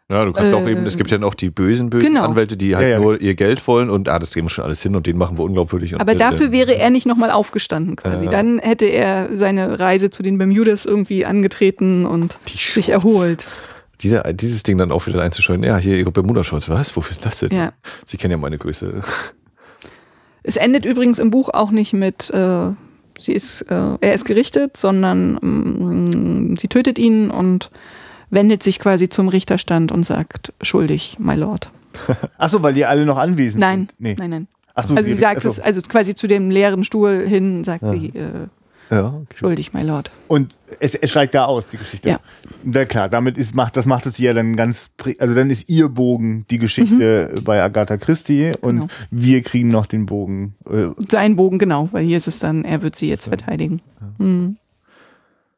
Ja, 0.09 0.26
du 0.26 0.34
kannst 0.34 0.53
auch 0.53 0.65
Äh, 0.65 0.72
eben, 0.72 0.86
es 0.86 0.97
gibt 0.97 1.09
ja 1.11 1.17
noch 1.17 1.34
die 1.36 1.49
bösen, 1.49 1.89
bösen 1.89 2.07
genau. 2.07 2.26
Anwälte, 2.26 2.57
die 2.57 2.76
halt 2.76 2.86
Ja, 2.86 2.93
ja. 2.93 2.99
nur 2.99 3.22
ihr 3.22 3.36
Geld 3.36 3.65
wollen 3.67 3.89
und 3.89 4.09
ah, 4.09 4.19
das 4.19 4.32
drehen 4.32 4.45
wir 4.45 4.49
schon 4.49 4.65
alles 4.65 4.82
hin 4.84 4.95
und 4.95 5.07
den 5.07 5.17
machen 5.17 5.38
wir 5.38 5.43
unglaubwürdig. 5.43 5.93
Und, 5.93 6.01
Aber 6.01 6.11
äh, 6.13 6.17
dafür 6.17 6.51
wäre 6.51 6.76
er 6.76 6.89
nicht 6.89 7.05
nochmal 7.05 7.32
aufgestanden 7.32 7.95
quasi. 7.95 8.26
Ja. 8.26 8.32
Dann 8.32 8.59
hätte 8.59 8.86
er 8.86 9.30
seine 9.38 9.80
Reise 9.80 10.09
zu 10.09 10.22
den 10.24 10.38
Bermudas 10.38 10.86
irgendwie 10.86 11.26
angetreten 11.26 12.05
und 12.05 12.38
Die 12.49 12.57
sich 12.57 12.89
erholt. 12.89 13.47
Dieser, 14.01 14.34
dieses 14.34 14.63
Ding 14.63 14.80
dann 14.80 14.91
auch 14.91 15.05
wieder 15.05 15.22
einzuscheuen, 15.22 15.63
ja, 15.63 15.78
hier 15.78 15.95
ihre 15.95 16.11
Bermuda-Shorts, 16.11 16.67
was? 16.69 16.95
Wofür 16.95 17.11
ist 17.11 17.24
das 17.26 17.39
denn? 17.39 17.51
Ja. 17.55 17.72
Sie 18.05 18.17
kennen 18.17 18.32
ja 18.32 18.38
meine 18.38 18.57
Größe. 18.57 19.01
Es 20.43 20.55
endet 20.55 20.86
übrigens 20.86 21.19
im 21.19 21.30
Buch 21.30 21.49
auch 21.49 21.69
nicht 21.69 21.93
mit, 21.93 22.32
äh, 22.32 22.69
sie 23.22 23.34
ist, 23.34 23.61
äh, 23.63 23.97
er 24.01 24.13
ist 24.13 24.26
gerichtet, 24.26 24.78
sondern 24.78 25.34
mm, 25.41 26.55
sie 26.57 26.67
tötet 26.67 26.99
ihn 26.99 27.30
und 27.32 27.72
wendet 28.30 28.63
sich 28.63 28.80
quasi 28.80 29.09
zum 29.09 29.28
Richterstand 29.28 29.91
und 29.91 30.03
sagt, 30.03 30.53
schuldig, 30.61 31.17
my 31.19 31.36
lord. 31.36 31.69
ach 32.38 32.49
so, 32.49 32.63
weil 32.63 32.74
die 32.74 32.86
alle 32.86 33.05
noch 33.05 33.17
anwesend 33.17 33.59
Nein, 33.61 33.80
sind. 33.80 33.95
Nee. 33.99 34.15
nein, 34.17 34.30
nein. 34.30 34.47
Ach 34.74 34.86
so, 34.86 34.95
Also 34.95 35.07
sie 35.09 35.15
sagt 35.15 35.39
ach 35.39 35.43
so. 35.43 35.49
es, 35.49 35.59
also 35.59 35.82
quasi 35.82 36.15
zu 36.15 36.28
dem 36.28 36.49
leeren 36.49 36.84
Stuhl 36.84 37.26
hin, 37.28 37.63
sagt 37.65 37.88
sie, 37.88 38.07
äh, 38.07 38.47
Ja, 38.91 39.07
okay. 39.07 39.35
schuldig, 39.37 39.73
my 39.73 39.81
lord. 39.83 40.11
Und 40.27 40.55
es, 40.79 40.95
es 40.95 41.09
steigt 41.11 41.33
da 41.33 41.45
aus, 41.45 41.69
die 41.69 41.77
Geschichte. 41.77 42.09
Ja. 42.09 42.19
Na 42.63 42.83
klar, 42.85 43.07
damit 43.09 43.37
ist, 43.37 43.55
macht, 43.55 43.77
das 43.77 43.85
macht 43.85 44.05
es 44.05 44.17
ja 44.17 44.33
dann 44.33 44.55
ganz, 44.57 44.91
pri- 44.99 45.17
also 45.19 45.33
dann 45.33 45.49
ist 45.49 45.69
ihr 45.69 45.87
Bogen 45.87 46.45
die 46.51 46.57
Geschichte 46.59 47.33
bei 47.43 47.61
Agatha 47.63 47.97
Christie 47.97 48.51
und 48.61 48.75
Mhm. 48.75 48.79
Genau. 48.81 48.91
wir 49.11 49.41
kriegen 49.43 49.69
noch 49.69 49.85
den 49.85 50.05
Bogen. 50.05 50.55
Äh, 50.69 50.87
Sein 51.09 51.35
Bogen, 51.37 51.57
genau, 51.57 51.87
weil 51.91 52.03
hier 52.05 52.17
ist 52.17 52.27
es 52.27 52.39
dann, 52.39 52.65
er 52.65 52.81
wird 52.81 52.95
sie 52.95 53.07
jetzt 53.09 53.27
verteidigen. 53.27 53.81
Hm. 54.17 54.57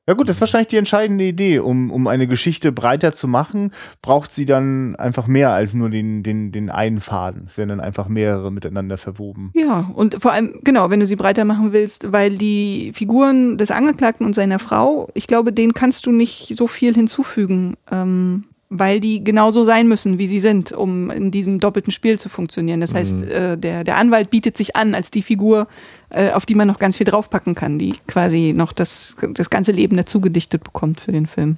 Ja 0.07 0.15
gut, 0.15 0.27
das 0.27 0.37
ist 0.37 0.41
wahrscheinlich 0.41 0.67
die 0.67 0.77
entscheidende 0.77 1.23
Idee. 1.23 1.59
Um, 1.59 1.91
um 1.91 2.07
eine 2.07 2.27
Geschichte 2.27 2.71
breiter 2.71 3.13
zu 3.13 3.27
machen, 3.27 3.71
braucht 4.01 4.31
sie 4.31 4.45
dann 4.45 4.95
einfach 4.97 5.27
mehr 5.27 5.51
als 5.51 5.73
nur 5.73 5.89
den, 5.89 6.23
den, 6.23 6.51
den 6.51 6.69
einen 6.69 6.99
Faden. 6.99 7.43
Es 7.45 7.57
werden 7.57 7.69
dann 7.69 7.79
einfach 7.79 8.09
mehrere 8.09 8.51
miteinander 8.51 8.97
verwoben. 8.97 9.51
Ja, 9.53 9.91
und 9.95 10.21
vor 10.21 10.33
allem, 10.33 10.59
genau, 10.63 10.89
wenn 10.89 10.99
du 10.99 11.07
sie 11.07 11.15
breiter 11.15 11.45
machen 11.45 11.71
willst, 11.71 12.11
weil 12.11 12.37
die 12.37 12.91
Figuren 12.93 13.57
des 13.57 13.71
Angeklagten 13.71 14.25
und 14.25 14.35
seiner 14.35 14.59
Frau, 14.59 15.09
ich 15.13 15.27
glaube, 15.27 15.53
denen 15.53 15.73
kannst 15.73 16.05
du 16.05 16.11
nicht 16.11 16.55
so 16.55 16.67
viel 16.67 16.93
hinzufügen, 16.93 17.75
ähm, 17.89 18.43
weil 18.69 18.99
die 18.99 19.23
genauso 19.23 19.65
sein 19.65 19.87
müssen, 19.87 20.17
wie 20.17 20.27
sie 20.27 20.39
sind, 20.39 20.71
um 20.71 21.11
in 21.11 21.29
diesem 21.29 21.59
doppelten 21.59 21.91
Spiel 21.91 22.19
zu 22.19 22.27
funktionieren. 22.27 22.81
Das 22.81 22.93
heißt, 22.93 23.21
äh, 23.23 23.57
der, 23.57 23.83
der 23.83 23.97
Anwalt 23.97 24.29
bietet 24.29 24.57
sich 24.57 24.75
an 24.75 24.95
als 24.95 25.11
die 25.11 25.21
Figur, 25.21 25.67
äh, 26.09 26.31
auf 26.31 26.45
die 26.45 26.55
man 26.55 26.67
noch 26.67 26.79
ganz 26.79 26.97
viel 26.97 27.05
draufpacken 27.05 27.55
kann, 27.55 27.77
die 27.77 27.93
quasi 28.07 28.53
noch 28.55 28.73
das, 28.73 29.15
das 29.33 29.49
ganze 29.49 29.71
Leben 29.71 29.95
dazu 29.95 30.21
gedichtet 30.21 30.63
bekommt 30.63 30.99
für 30.99 31.11
den 31.11 31.27
Film. 31.27 31.57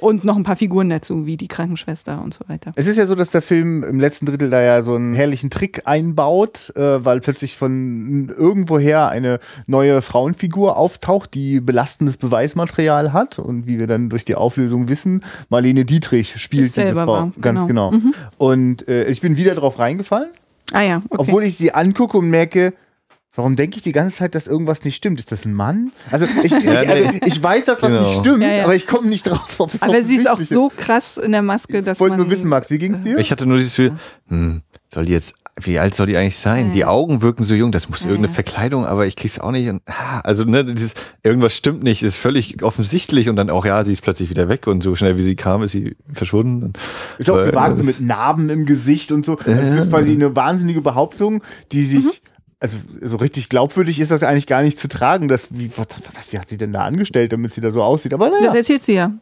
Und 0.00 0.24
noch 0.24 0.36
ein 0.36 0.42
paar 0.42 0.56
Figuren 0.56 0.88
dazu, 0.90 1.26
wie 1.26 1.36
die 1.36 1.48
Krankenschwester 1.48 2.20
und 2.22 2.34
so 2.34 2.48
weiter. 2.48 2.72
Es 2.76 2.86
ist 2.86 2.96
ja 2.96 3.06
so, 3.06 3.14
dass 3.14 3.30
der 3.30 3.42
Film 3.42 3.84
im 3.84 4.00
letzten 4.00 4.26
Drittel 4.26 4.50
da 4.50 4.60
ja 4.62 4.82
so 4.82 4.94
einen 4.94 5.14
herrlichen 5.14 5.50
Trick 5.50 5.82
einbaut, 5.84 6.72
äh, 6.76 7.04
weil 7.04 7.20
plötzlich 7.20 7.56
von 7.56 8.28
irgendwoher 8.36 9.08
eine 9.08 9.40
neue 9.66 10.02
Frauenfigur 10.02 10.76
auftaucht, 10.76 11.34
die 11.34 11.60
belastendes 11.60 12.16
Beweismaterial 12.16 13.12
hat 13.12 13.38
und 13.38 13.66
wie 13.66 13.78
wir 13.78 13.86
dann 13.86 14.08
durch 14.08 14.24
die 14.24 14.34
Auflösung 14.34 14.88
wissen, 14.88 15.22
Marlene 15.48 15.84
Dietrich 15.84 16.40
spielt 16.40 16.76
diese 16.76 16.92
Frau. 16.92 17.06
war, 17.06 17.32
Ganz 17.40 17.66
genau. 17.66 17.90
genau. 17.90 18.12
Und 18.38 18.88
äh, 18.88 19.04
ich 19.04 19.20
bin 19.20 19.36
wieder 19.36 19.54
drauf 19.54 19.78
reingefallen, 19.78 20.30
Ah 20.72 20.82
ja, 20.82 20.96
okay. 21.10 21.16
obwohl 21.18 21.42
ich 21.44 21.56
sie 21.56 21.72
angucke 21.74 22.16
und 22.16 22.30
merke, 22.30 22.72
Warum 23.36 23.54
denke 23.54 23.76
ich 23.76 23.82
die 23.82 23.92
ganze 23.92 24.16
Zeit, 24.16 24.34
dass 24.34 24.48
irgendwas 24.48 24.82
nicht 24.82 24.96
stimmt? 24.96 25.20
Ist 25.20 25.30
das 25.30 25.44
ein 25.44 25.54
Mann? 25.54 25.92
Also 26.10 26.26
ich, 26.42 26.52
ich, 26.52 26.68
also 26.68 27.10
ich 27.24 27.40
weiß, 27.42 27.64
dass 27.64 27.80
was 27.82 27.90
Genau. 27.90 28.02
nicht 28.02 28.18
stimmt, 28.18 28.42
Ja, 28.42 28.52
ja. 28.52 28.64
aber 28.64 28.74
ich 28.74 28.86
komme 28.88 29.08
nicht 29.08 29.22
drauf. 29.26 29.54
Ob 29.58 29.70
das 29.70 29.82
Aber 29.82 30.02
sie 30.02 30.16
ist 30.16 30.28
auch 30.28 30.40
so 30.40 30.70
krass 30.76 31.16
in 31.16 31.30
der 31.32 31.42
Maske, 31.42 31.82
dass 31.82 31.98
Ich 31.98 32.00
wollte 32.00 32.16
man... 32.16 32.26
nur 32.26 32.30
wissen, 32.30 32.48
Max, 32.48 32.70
wie 32.70 32.78
ging's 32.78 33.02
dir? 33.02 33.18
Ich 33.18 33.30
hatte 33.30 33.46
nur 33.46 33.58
dieses 33.58 33.76
Gefühl, 33.76 33.92
hm, 34.28 34.62
soll 34.92 35.04
die 35.04 35.12
jetzt, 35.12 35.36
wie 35.62 35.78
alt 35.78 35.94
soll 35.94 36.06
die 36.08 36.16
eigentlich 36.16 36.38
sein? 36.38 36.68
Ja. 36.68 36.72
Die 36.74 36.84
Augen 36.86 37.22
wirken 37.22 37.44
so 37.44 37.54
jung, 37.54 37.70
das 37.70 37.88
muss 37.88 38.00
Ja, 38.02 38.08
irgendeine 38.10 38.32
ja. 38.32 38.34
Verkleidung, 38.34 38.84
aber 38.84 39.06
ich 39.06 39.14
krieg's 39.14 39.38
auch 39.38 39.52
nicht. 39.52 39.68
Und, 39.68 39.82
also, 40.24 40.42
ne, 40.44 40.64
dieses, 40.64 40.94
irgendwas 41.22 41.54
stimmt 41.54 41.84
nicht, 41.84 42.02
ist 42.02 42.16
völlig 42.16 42.60
offensichtlich 42.64 43.28
und 43.28 43.36
dann 43.36 43.48
auch, 43.48 43.64
ja, 43.64 43.84
sie 43.84 43.92
ist 43.92 44.02
plötzlich 44.02 44.30
wieder 44.30 44.48
weg 44.48 44.66
und 44.66 44.82
so 44.82 44.96
schnell 44.96 45.16
wie 45.16 45.22
sie 45.22 45.36
kam, 45.36 45.62
ist 45.62 45.70
sie 45.72 45.96
verschwunden. 46.12 46.64
Und, 46.64 46.78
Ist 47.18 47.30
auch 47.30 47.38
äh, 47.38 47.46
gewagt, 47.46 47.76
so 47.78 47.84
mit 47.84 48.00
Narben 48.00 48.50
im 48.50 48.66
Gesicht 48.66 49.12
und 49.12 49.24
so. 49.24 49.36
Das 49.36 49.70
ist 49.70 49.90
quasi 49.90 50.12
eine 50.12 50.34
wahnsinnige 50.34 50.80
Behauptung, 50.80 51.44
die 51.70 51.84
sich 51.84 52.22
also 52.60 52.76
so 53.00 53.16
richtig 53.16 53.48
glaubwürdig 53.48 53.98
ist 53.98 54.10
das 54.10 54.22
eigentlich 54.22 54.46
gar 54.46 54.62
nicht 54.62 54.78
zu 54.78 54.86
tragen, 54.86 55.28
dass, 55.28 55.48
wie, 55.58 55.70
was, 55.76 55.86
was, 56.14 56.32
wie 56.32 56.38
hat 56.38 56.48
sie 56.48 56.58
denn 56.58 56.72
da 56.72 56.84
angestellt, 56.84 57.32
damit 57.32 57.54
sie 57.54 57.62
da 57.62 57.70
so 57.70 57.82
aussieht? 57.82 58.12
Aber 58.12 58.28
Das 58.28 58.40
naja. 58.40 58.54
erzählt 58.54 58.84
sie 58.84 58.92
ja. 58.94 59.12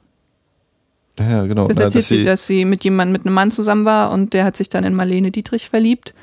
Ja, 1.19 1.31
ja, 1.31 1.47
genau. 1.47 1.69
Das 1.69 1.77
erzählt 1.77 1.95
dass 1.95 2.09
sie, 2.09 2.17
sie, 2.19 2.25
dass 2.25 2.47
sie 2.47 2.65
mit 2.65 2.85
jemandem, 2.85 3.13
mit 3.13 3.27
einem 3.27 3.35
Mann 3.35 3.51
zusammen 3.51 3.85
war 3.85 4.13
und 4.13 4.35
der 4.35 4.45
hat 4.45 4.57
sich 4.57 4.69
dann 4.69 4.85
in 4.85 4.95
Marlene 4.95 5.31
Dietrich 5.31 5.69
verliebt. 5.69 6.15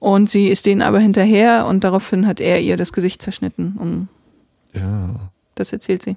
Und 0.00 0.30
sie 0.30 0.48
ist 0.48 0.66
denen 0.66 0.80
aber 0.80 1.00
hinterher 1.00 1.66
und 1.66 1.82
daraufhin 1.84 2.26
hat 2.26 2.40
er 2.40 2.60
ihr 2.60 2.76
das 2.76 2.92
Gesicht 2.92 3.20
zerschnitten. 3.20 3.76
Und 3.78 4.08
ja. 4.72 5.14
das 5.54 5.72
erzählt 5.72 6.02
sie. 6.02 6.16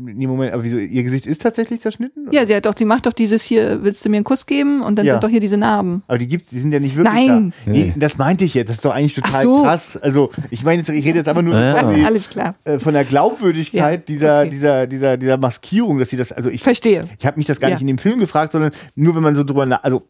Nee, 0.00 0.26
Moment, 0.26 0.52
aber 0.52 0.62
wieso, 0.64 0.76
ihr 0.78 1.02
Gesicht 1.02 1.26
ist 1.26 1.42
tatsächlich 1.42 1.80
zerschnitten? 1.80 2.28
Ja, 2.30 2.46
sie 2.46 2.54
hat 2.54 2.66
doch, 2.66 2.74
sie 2.76 2.84
macht 2.84 3.06
doch 3.06 3.12
dieses 3.12 3.42
hier, 3.42 3.82
willst 3.82 4.04
du 4.04 4.08
mir 4.10 4.16
einen 4.16 4.24
Kuss 4.24 4.46
geben? 4.46 4.80
Und 4.82 4.96
dann 4.96 5.06
Ja. 5.06 5.14
sind 5.14 5.24
doch 5.24 5.28
hier 5.28 5.40
diese 5.40 5.56
Narben. 5.56 6.02
Aber 6.06 6.18
die 6.18 6.28
gibt's, 6.28 6.50
die 6.50 6.60
sind 6.60 6.72
ja 6.72 6.80
nicht 6.80 6.96
wirklich 6.96 7.14
Nein. 7.28 7.52
da. 7.64 7.70
Nee, 7.72 7.92
das 7.96 8.18
meinte 8.18 8.44
ich 8.44 8.54
jetzt. 8.54 8.68
Das 8.68 8.76
ist 8.76 8.84
doch 8.84 8.92
eigentlich 8.94 9.14
total 9.14 9.42
so. 9.44 9.62
krass. 9.62 9.96
Also, 9.96 10.30
ich 10.50 10.62
meine 10.64 10.78
jetzt, 10.78 10.88
ich 10.90 11.04
rede 11.04 11.18
jetzt 11.18 11.28
einfach 11.28 11.42
nur 11.42 11.54
Ja. 11.54 11.80
quasi, 11.80 12.04
Alles 12.04 12.30
klar. 12.30 12.54
äh, 12.64 12.78
von 12.78 12.94
der 12.94 13.04
Glaubwürdigkeit 13.04 14.00
Ja, 14.00 14.14
dieser, 14.14 14.40
okay. 14.42 14.50
dieser, 14.50 14.86
dieser, 14.86 15.16
dieser 15.16 15.36
Maskierung, 15.38 15.98
dass 15.98 16.10
sie 16.10 16.16
das, 16.16 16.32
also 16.32 16.50
ich, 16.50 16.62
Verstehe. 16.62 17.02
ich 17.18 17.26
habe 17.26 17.36
mich 17.38 17.46
das 17.46 17.60
gar 17.60 17.70
Ja. 17.70 17.76
nicht 17.76 17.82
in 17.82 17.88
dem 17.88 17.98
Film 17.98 18.20
gefragt, 18.20 18.52
sondern 18.52 18.70
nur 18.94 19.14
wenn 19.16 19.22
man 19.22 19.34
so 19.34 19.44
drüber, 19.44 19.66
na 19.66 19.76
also 19.76 20.02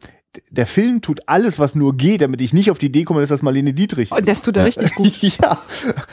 der 0.50 0.66
Film 0.66 1.00
tut 1.00 1.20
alles, 1.26 1.58
was 1.58 1.74
nur 1.74 1.96
geht, 1.96 2.20
damit 2.20 2.42
ich 2.42 2.52
nicht 2.52 2.70
auf 2.70 2.76
die 2.76 2.86
Idee 2.86 3.04
komme, 3.04 3.20
dass 3.20 3.30
das 3.30 3.40
Marlene 3.40 3.72
Dietrich 3.72 4.12
Und 4.12 4.28
das 4.28 4.42
tut 4.42 4.58
er 4.58 4.66
richtig 4.66 4.94
gut. 4.94 5.16
ja. 5.22 5.58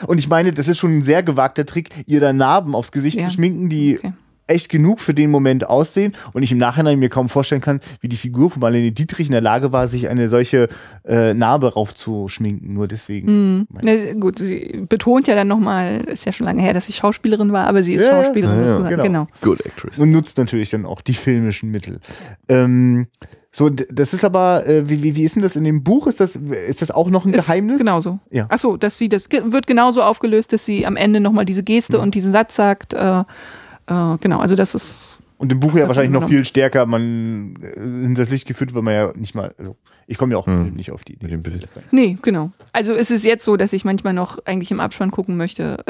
Und 0.06 0.16
ich 0.18 0.26
meine, 0.26 0.54
das 0.54 0.68
ist 0.68 0.78
schon 0.78 0.98
ein 0.98 1.02
sehr 1.02 1.22
gewagter 1.22 1.66
Trick, 1.66 1.90
ihr 2.06 2.18
da 2.18 2.32
Narben 2.32 2.74
aufs 2.74 2.92
Gesicht 2.92 3.18
Ja. 3.18 3.26
zu 3.28 3.34
schminken, 3.34 3.65
die 3.68 3.98
Okay. 3.98 4.12
Echt 4.46 4.68
genug 4.68 5.00
für 5.00 5.14
den 5.14 5.30
Moment 5.30 5.68
aussehen 5.68 6.12
und 6.32 6.42
ich 6.42 6.52
im 6.52 6.58
Nachhinein 6.58 6.98
mir 6.98 7.08
kaum 7.08 7.28
vorstellen 7.28 7.60
kann, 7.60 7.80
wie 8.00 8.08
die 8.08 8.16
Figur 8.16 8.50
von 8.50 8.60
Marlene 8.60 8.92
Dietrich 8.92 9.26
in 9.26 9.32
der 9.32 9.40
Lage 9.40 9.72
war, 9.72 9.88
sich 9.88 10.08
eine 10.08 10.28
solche 10.28 10.68
äh, 11.04 11.34
Narbe 11.34 11.74
raufzuschminken. 11.74 12.72
Nur 12.72 12.88
deswegen. 12.88 13.56
Mhm. 13.58 13.66
Na, 13.82 14.12
gut, 14.14 14.38
sie 14.38 14.84
betont 14.88 15.28
ja 15.28 15.34
dann 15.34 15.48
nochmal, 15.48 16.02
ist 16.04 16.24
ja 16.26 16.32
schon 16.32 16.46
lange 16.46 16.62
her, 16.62 16.74
dass 16.74 16.86
sie 16.86 16.92
Schauspielerin 16.92 17.52
war, 17.52 17.66
aber 17.66 17.82
sie 17.82 17.94
ist 17.94 18.02
Ja, 18.02 18.08
ja. 18.08 18.24
Schauspielerin. 18.24 18.60
Ja, 18.60 18.80
ja, 18.80 18.88
genau. 18.88 19.02
genau. 19.02 19.26
Good 19.42 19.64
Actress. 19.66 19.98
Und 19.98 20.10
nutzt 20.10 20.38
natürlich 20.38 20.70
dann 20.70 20.86
auch 20.86 21.00
die 21.00 21.14
filmischen 21.14 21.70
Mittel. 21.70 22.00
Ähm, 22.48 23.06
so, 23.50 23.70
das 23.70 24.12
ist 24.12 24.22
aber, 24.22 24.66
äh, 24.66 24.86
wie, 24.88 25.02
wie, 25.02 25.16
wie 25.16 25.24
ist 25.24 25.34
denn 25.34 25.42
das 25.42 25.56
in 25.56 25.64
dem 25.64 25.82
Buch? 25.82 26.06
Ist 26.06 26.20
das, 26.20 26.36
ist 26.36 26.82
das 26.82 26.90
auch 26.90 27.08
noch 27.08 27.24
ein 27.24 27.32
Ist 27.32 27.46
Geheimnis? 27.46 27.78
Genauso. 27.78 28.18
Ja. 28.30 28.44
Achso, 28.50 28.76
dass 28.76 28.98
sie 28.98 29.08
das 29.08 29.30
wird 29.30 29.66
genauso 29.66 30.02
aufgelöst, 30.02 30.52
dass 30.52 30.66
sie 30.66 30.84
am 30.84 30.96
Ende 30.96 31.20
nochmal 31.20 31.46
diese 31.46 31.62
Geste 31.62 31.98
und 31.98 32.14
diesen 32.14 32.32
Satz 32.32 32.54
sagt. 32.54 32.92
Äh, 32.92 33.24
äh, 33.86 34.16
genau, 34.20 34.38
also 34.38 34.56
das 34.56 34.74
ist. 34.74 35.18
Und 35.38 35.52
im 35.52 35.60
Buch 35.60 35.74
ja 35.74 35.86
wahrscheinlich 35.86 36.18
noch 36.18 36.28
viel 36.28 36.44
stärker, 36.46 36.86
man 36.86 37.56
äh, 37.60 37.78
in 37.78 38.14
das 38.14 38.30
Licht 38.30 38.46
geführt, 38.46 38.74
weil 38.74 38.82
man 38.82 38.94
ja 38.94 39.12
nicht 39.14 39.34
mal, 39.34 39.54
also 39.58 39.76
ich 40.06 40.16
komme 40.16 40.32
ja 40.32 40.38
auch 40.38 40.46
Hm. 40.46 40.74
Nicht 40.74 40.92
auf 40.92 41.04
die 41.04 41.14
Idee. 41.14 41.26
Mit 41.26 41.32
dem 41.32 41.42
Bild. 41.42 41.68
Nee, 41.90 42.16
genau. 42.22 42.52
Also 42.72 42.92
es 42.92 43.10
ist 43.10 43.24
jetzt 43.24 43.44
so, 43.44 43.56
dass 43.56 43.72
ich 43.72 43.84
manchmal 43.84 44.14
noch 44.14 44.38
eigentlich 44.46 44.70
im 44.70 44.80
Abspann 44.80 45.10
gucken 45.10 45.36
möchte, 45.36 45.84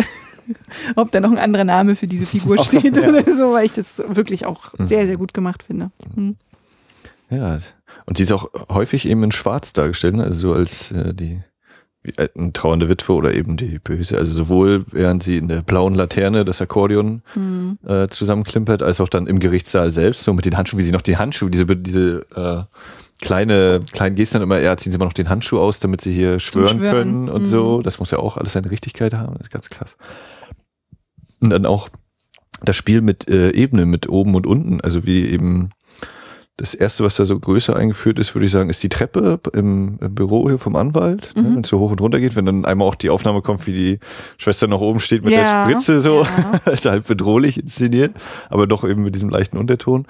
ob 0.96 1.12
da 1.12 1.20
noch 1.20 1.30
ein 1.30 1.38
anderer 1.38 1.64
Name 1.64 1.94
für 1.94 2.06
diese 2.06 2.26
Figur 2.26 2.58
steht 2.64 2.96
ja. 2.96 3.08
oder 3.08 3.22
so, 3.36 3.52
weil 3.52 3.66
ich 3.66 3.72
das 3.72 4.02
wirklich 4.08 4.46
auch 4.46 4.74
sehr, 4.78 5.06
sehr 5.06 5.16
gut 5.16 5.32
gemacht 5.32 5.62
finde. 5.62 5.90
Hm. 6.14 6.36
Ja, 7.30 7.58
und 8.06 8.16
sie 8.16 8.22
ist 8.22 8.32
auch 8.32 8.50
häufig 8.68 9.08
eben 9.08 9.22
in 9.24 9.32
Schwarz 9.32 9.72
dargestellt, 9.72 10.14
ne? 10.14 10.24
also 10.24 10.48
so 10.48 10.54
als 10.54 10.92
äh, 10.92 11.12
die 11.12 11.32
äh, 11.32 11.42
eine 12.16 12.52
trauernde 12.52 12.88
Witwe 12.88 13.12
oder 13.12 13.34
eben 13.34 13.56
die 13.56 13.78
Böse. 13.78 14.16
Also 14.18 14.32
sowohl 14.32 14.84
während 14.92 15.22
sie 15.22 15.36
in 15.38 15.48
der 15.48 15.62
blauen 15.62 15.94
Laterne 15.94 16.44
das 16.44 16.60
Akkordeon 16.62 17.22
Hm. 17.34 17.78
äh, 17.86 18.08
zusammenklimpert, 18.08 18.82
als 18.82 19.00
auch 19.00 19.08
dann 19.08 19.26
im 19.26 19.38
Gerichtssaal 19.38 19.90
selbst, 19.90 20.22
so 20.22 20.32
mit 20.32 20.44
den 20.44 20.56
Handschuhen, 20.56 20.78
wie 20.80 20.84
sie 20.84 20.92
noch 20.92 21.02
die 21.02 21.16
Handschuhe, 21.16 21.50
diese, 21.50 21.66
diese 21.66 22.26
äh, 22.34 22.62
kleine, 23.24 23.80
kleinen 23.92 24.16
Gesten 24.16 24.42
immer, 24.42 24.60
ja, 24.60 24.76
ziehen 24.76 24.92
sie 24.92 24.96
immer 24.96 25.06
noch 25.06 25.12
den 25.12 25.28
Handschuh 25.28 25.58
aus, 25.58 25.78
damit 25.80 26.00
sie 26.00 26.12
hier 26.12 26.38
schwören, 26.38 26.78
Schwören. 26.78 26.92
können 26.94 27.28
und 27.28 27.42
Mhm. 27.42 27.46
so. 27.46 27.82
Das 27.82 27.98
muss 27.98 28.10
ja 28.10 28.18
auch 28.18 28.36
alles 28.36 28.52
seine 28.52 28.70
Richtigkeit 28.70 29.14
haben, 29.14 29.34
das 29.34 29.46
ist 29.46 29.52
ganz 29.52 29.70
krass. 29.70 29.96
Und 31.40 31.50
dann 31.50 31.66
auch 31.66 31.88
das 32.62 32.76
Spiel 32.76 33.00
mit 33.02 33.28
äh, 33.28 33.50
Ebene, 33.50 33.84
mit 33.86 34.08
oben 34.08 34.34
und 34.34 34.46
unten, 34.46 34.80
also 34.80 35.04
wie 35.04 35.26
eben 35.26 35.70
das 36.58 36.72
erste, 36.72 37.04
was 37.04 37.16
da 37.16 37.26
so 37.26 37.38
größer 37.38 37.76
eingeführt 37.76 38.18
ist, 38.18 38.34
würde 38.34 38.46
ich 38.46 38.52
sagen, 38.52 38.70
ist 38.70 38.82
die 38.82 38.88
Treppe 38.88 39.38
im, 39.52 39.98
im 40.00 40.14
Büro 40.14 40.48
hier 40.48 40.58
vom 40.58 40.74
Anwalt, 40.74 41.32
ne, 41.36 41.42
Mhm. 41.42 41.54
wenn 41.56 41.60
es 41.64 41.68
so 41.68 41.78
hoch 41.78 41.90
und 41.90 42.00
runter 42.00 42.18
geht, 42.18 42.34
wenn 42.34 42.46
dann 42.46 42.64
einmal 42.64 42.88
auch 42.88 42.94
die 42.94 43.10
Aufnahme 43.10 43.42
kommt, 43.42 43.66
wie 43.66 43.72
die 43.74 43.98
Schwester 44.38 44.66
noch 44.66 44.80
oben 44.80 44.98
steht 44.98 45.22
mit 45.22 45.34
Ja, 45.34 45.66
der 45.66 45.70
Spritze 45.70 46.00
so, 46.00 46.22
ja. 46.22 46.26
also 46.64 46.90
halb 46.90 47.06
bedrohlich 47.06 47.60
inszeniert, 47.60 48.14
aber 48.48 48.66
doch 48.66 48.84
eben 48.88 49.02
mit 49.02 49.14
diesem 49.14 49.28
leichten 49.28 49.58
Unterton. 49.58 50.06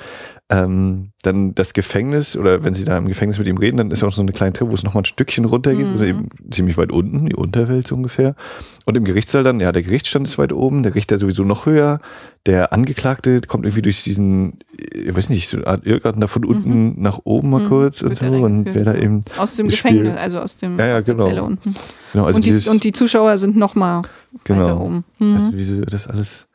Ähm, 0.49 1.11
dann 1.23 1.57
das 1.57 1.75
Gefängnis 1.75 2.37
oder 2.37 2.63
wenn 2.63 2.73
sie 2.73 2.85
da 2.85 2.97
im 2.97 3.09
Gefängnis 3.09 3.37
mit 3.41 3.49
ihm 3.49 3.57
reden, 3.59 3.79
dann 3.79 3.91
ist 3.91 4.05
auch 4.05 4.13
so 4.13 4.23
eine 4.23 4.31
kleine 4.31 4.53
Treppe, 4.53 4.71
wo 4.71 4.75
es 4.77 4.85
nochmal 4.85 5.03
ein 5.03 5.05
Stückchen 5.05 5.45
runtergeht, 5.45 5.85
Mhm. 5.87 5.93
also 5.95 6.05
eben 6.05 6.29
ziemlich 6.53 6.77
weit 6.77 6.93
unten, 6.93 7.27
die 7.27 7.35
Unterwelt 7.35 7.89
so 7.89 7.97
ungefähr. 7.97 8.37
Und 8.85 8.97
im 8.97 9.03
Gerichtssaal 9.05 9.43
dann, 9.43 9.59
ja, 9.59 9.73
der 9.73 9.83
Gerichtsstand 9.83 10.29
ist 10.29 10.39
weit 10.39 10.53
oben, 10.53 10.85
der 10.85 10.95
Richter 10.95 11.19
sowieso 11.19 11.43
noch 11.43 11.67
höher, 11.67 11.99
der 12.47 12.73
Angeklagte 12.73 13.41
kommt 13.41 13.65
irgendwie 13.65 13.83
durch 13.83 14.05
diesen, 14.05 14.61
ich 14.79 15.17
weiß 15.17 15.31
nicht, 15.31 15.49
so 15.49 15.57
eine 15.57 15.67
Art 15.67 15.85
Irrgarten 15.85 16.21
da 16.21 16.29
von 16.29 16.45
unten 16.45 17.03
nach 17.03 17.19
oben 17.25 17.51
mal 17.51 17.63
Mhm. 17.65 17.69
kurz 17.69 18.03
und 18.03 18.17
so 18.17 18.27
und 18.27 18.73
wer 18.73 18.85
da 18.85 18.95
eben, 18.95 19.23
Aus 19.39 19.57
dem 19.57 19.67
Gefängnis, 19.67 20.07
Spiel- 20.13 20.17
also 20.19 20.39
aus 20.39 20.59
dem 20.59 20.79
Ja, 20.79 20.87
ja, 20.87 20.99
aus 20.99 21.05
der 21.07 21.15
genau. 21.17 21.27
Zelle 21.27 21.43
unten. 21.43 21.75
genau, 22.13 22.25
also 22.25 22.37
und, 22.37 22.45
die, 22.45 22.51
dieses, 22.51 22.69
und 22.69 22.85
die 22.85 22.93
Zuschauer 22.93 23.37
sind 23.39 23.57
nochmal 23.57 24.03
Genau. 24.45 24.61
weiter 24.63 24.81
oben. 24.81 25.05
Mhm. 25.19 25.35
also 25.35 25.53
wie 25.55 25.65
so 25.65 25.81
das 25.81 26.07
alles 26.07 26.47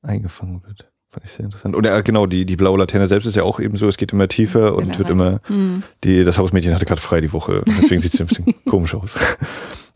eingefangen 0.00 0.62
wird. 0.66 0.90
Fand 1.14 1.24
ich 1.26 1.30
sehr 1.32 1.44
interessant. 1.44 1.76
Und 1.76 1.86
ja, 1.86 2.00
genau, 2.00 2.26
die, 2.26 2.44
die 2.44 2.56
blaue 2.56 2.76
Laterne 2.76 3.06
selbst 3.06 3.26
ist 3.26 3.36
ja 3.36 3.44
auch 3.44 3.60
eben 3.60 3.76
so, 3.76 3.86
es 3.86 3.96
geht 3.98 4.12
immer 4.12 4.26
tiefer 4.26 4.74
und 4.74 4.98
wird 4.98 5.08
immer, 5.10 5.40
Mhm. 5.48 5.84
die, 6.02 6.24
das 6.24 6.38
Hausmädchen 6.38 6.74
hatte 6.74 6.86
gerade 6.86 7.00
frei 7.00 7.20
die 7.20 7.32
Woche, 7.32 7.62
deswegen 7.66 8.02
sieht 8.02 8.12
es 8.14 8.20
ein 8.20 8.26
bisschen 8.26 8.52
komisch 8.68 8.94
aus. 8.96 9.14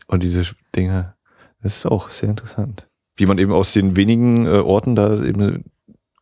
Und 0.07 0.23
diese 0.23 0.45
Dinge, 0.73 1.15
das 1.61 1.75
ist 1.75 1.85
auch 1.85 2.09
sehr 2.09 2.29
interessant. 2.29 2.87
Wie 3.17 3.25
man 3.25 3.37
eben 3.37 3.51
aus 3.51 3.73
den 3.73 3.97
wenigen 3.97 4.45
äh, 4.45 4.59
Orten 4.59 4.95
da 4.95 5.21
eben, 5.21 5.65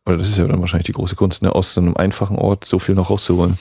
oder 0.04 0.16
das 0.18 0.28
ist 0.30 0.38
ja 0.38 0.48
dann 0.48 0.58
wahrscheinlich 0.60 0.86
die 0.86 0.92
große 0.92 1.14
Kunst, 1.14 1.42
ne, 1.42 1.54
aus 1.54 1.74
so 1.74 1.80
einem 1.80 1.96
einfachen 1.96 2.36
Ort 2.36 2.64
so 2.64 2.80
viel 2.80 2.96
noch 2.96 3.08
rauszuholen. 3.10 3.56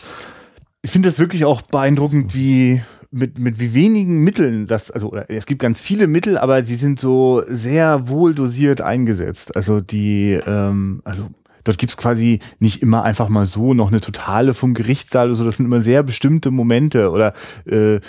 Ich 0.82 0.90
finde 0.90 1.08
das 1.08 1.20
wirklich 1.20 1.46
auch 1.46 1.62
beeindruckend, 1.62 2.34
wie 2.34 2.82
mit, 3.18 3.40
mit 3.40 3.60
wie 3.60 3.74
wenigen 3.74 4.24
Mitteln 4.24 4.68
das, 4.68 4.92
also 4.92 5.16
es 5.28 5.46
gibt 5.46 5.62
ganz 5.62 5.82
viele 5.82 6.08
Mittel, 6.08 6.38
aber 6.38 6.64
sie 6.64 6.76
sind 6.76 7.00
so 7.00 7.44
sehr 7.48 8.08
wohl 8.08 8.34
dosiert 8.34 8.82
eingesetzt. 8.82 9.56
Also 9.56 9.82
die, 9.82 10.40
ähm, 10.46 11.02
also 11.04 11.30
dort 11.64 11.78
gibt's 11.78 11.98
quasi 11.98 12.40
nicht 12.60 12.82
immer 12.82 13.04
einfach 13.04 13.30
mal 13.30 13.46
so 13.46 13.74
noch 13.74 13.90
eine 13.90 14.02
Totale 14.02 14.54
vom 14.54 14.74
Gerichtssaal 14.74 15.28
oder 15.28 15.36
so. 15.36 15.46
Das 15.46 15.58
sind 15.58 15.66
immer 15.66 15.82
sehr 15.82 16.04
bestimmte 16.04 16.52
Momente 16.52 17.10
oder 17.12 17.34
äh, 17.66 18.00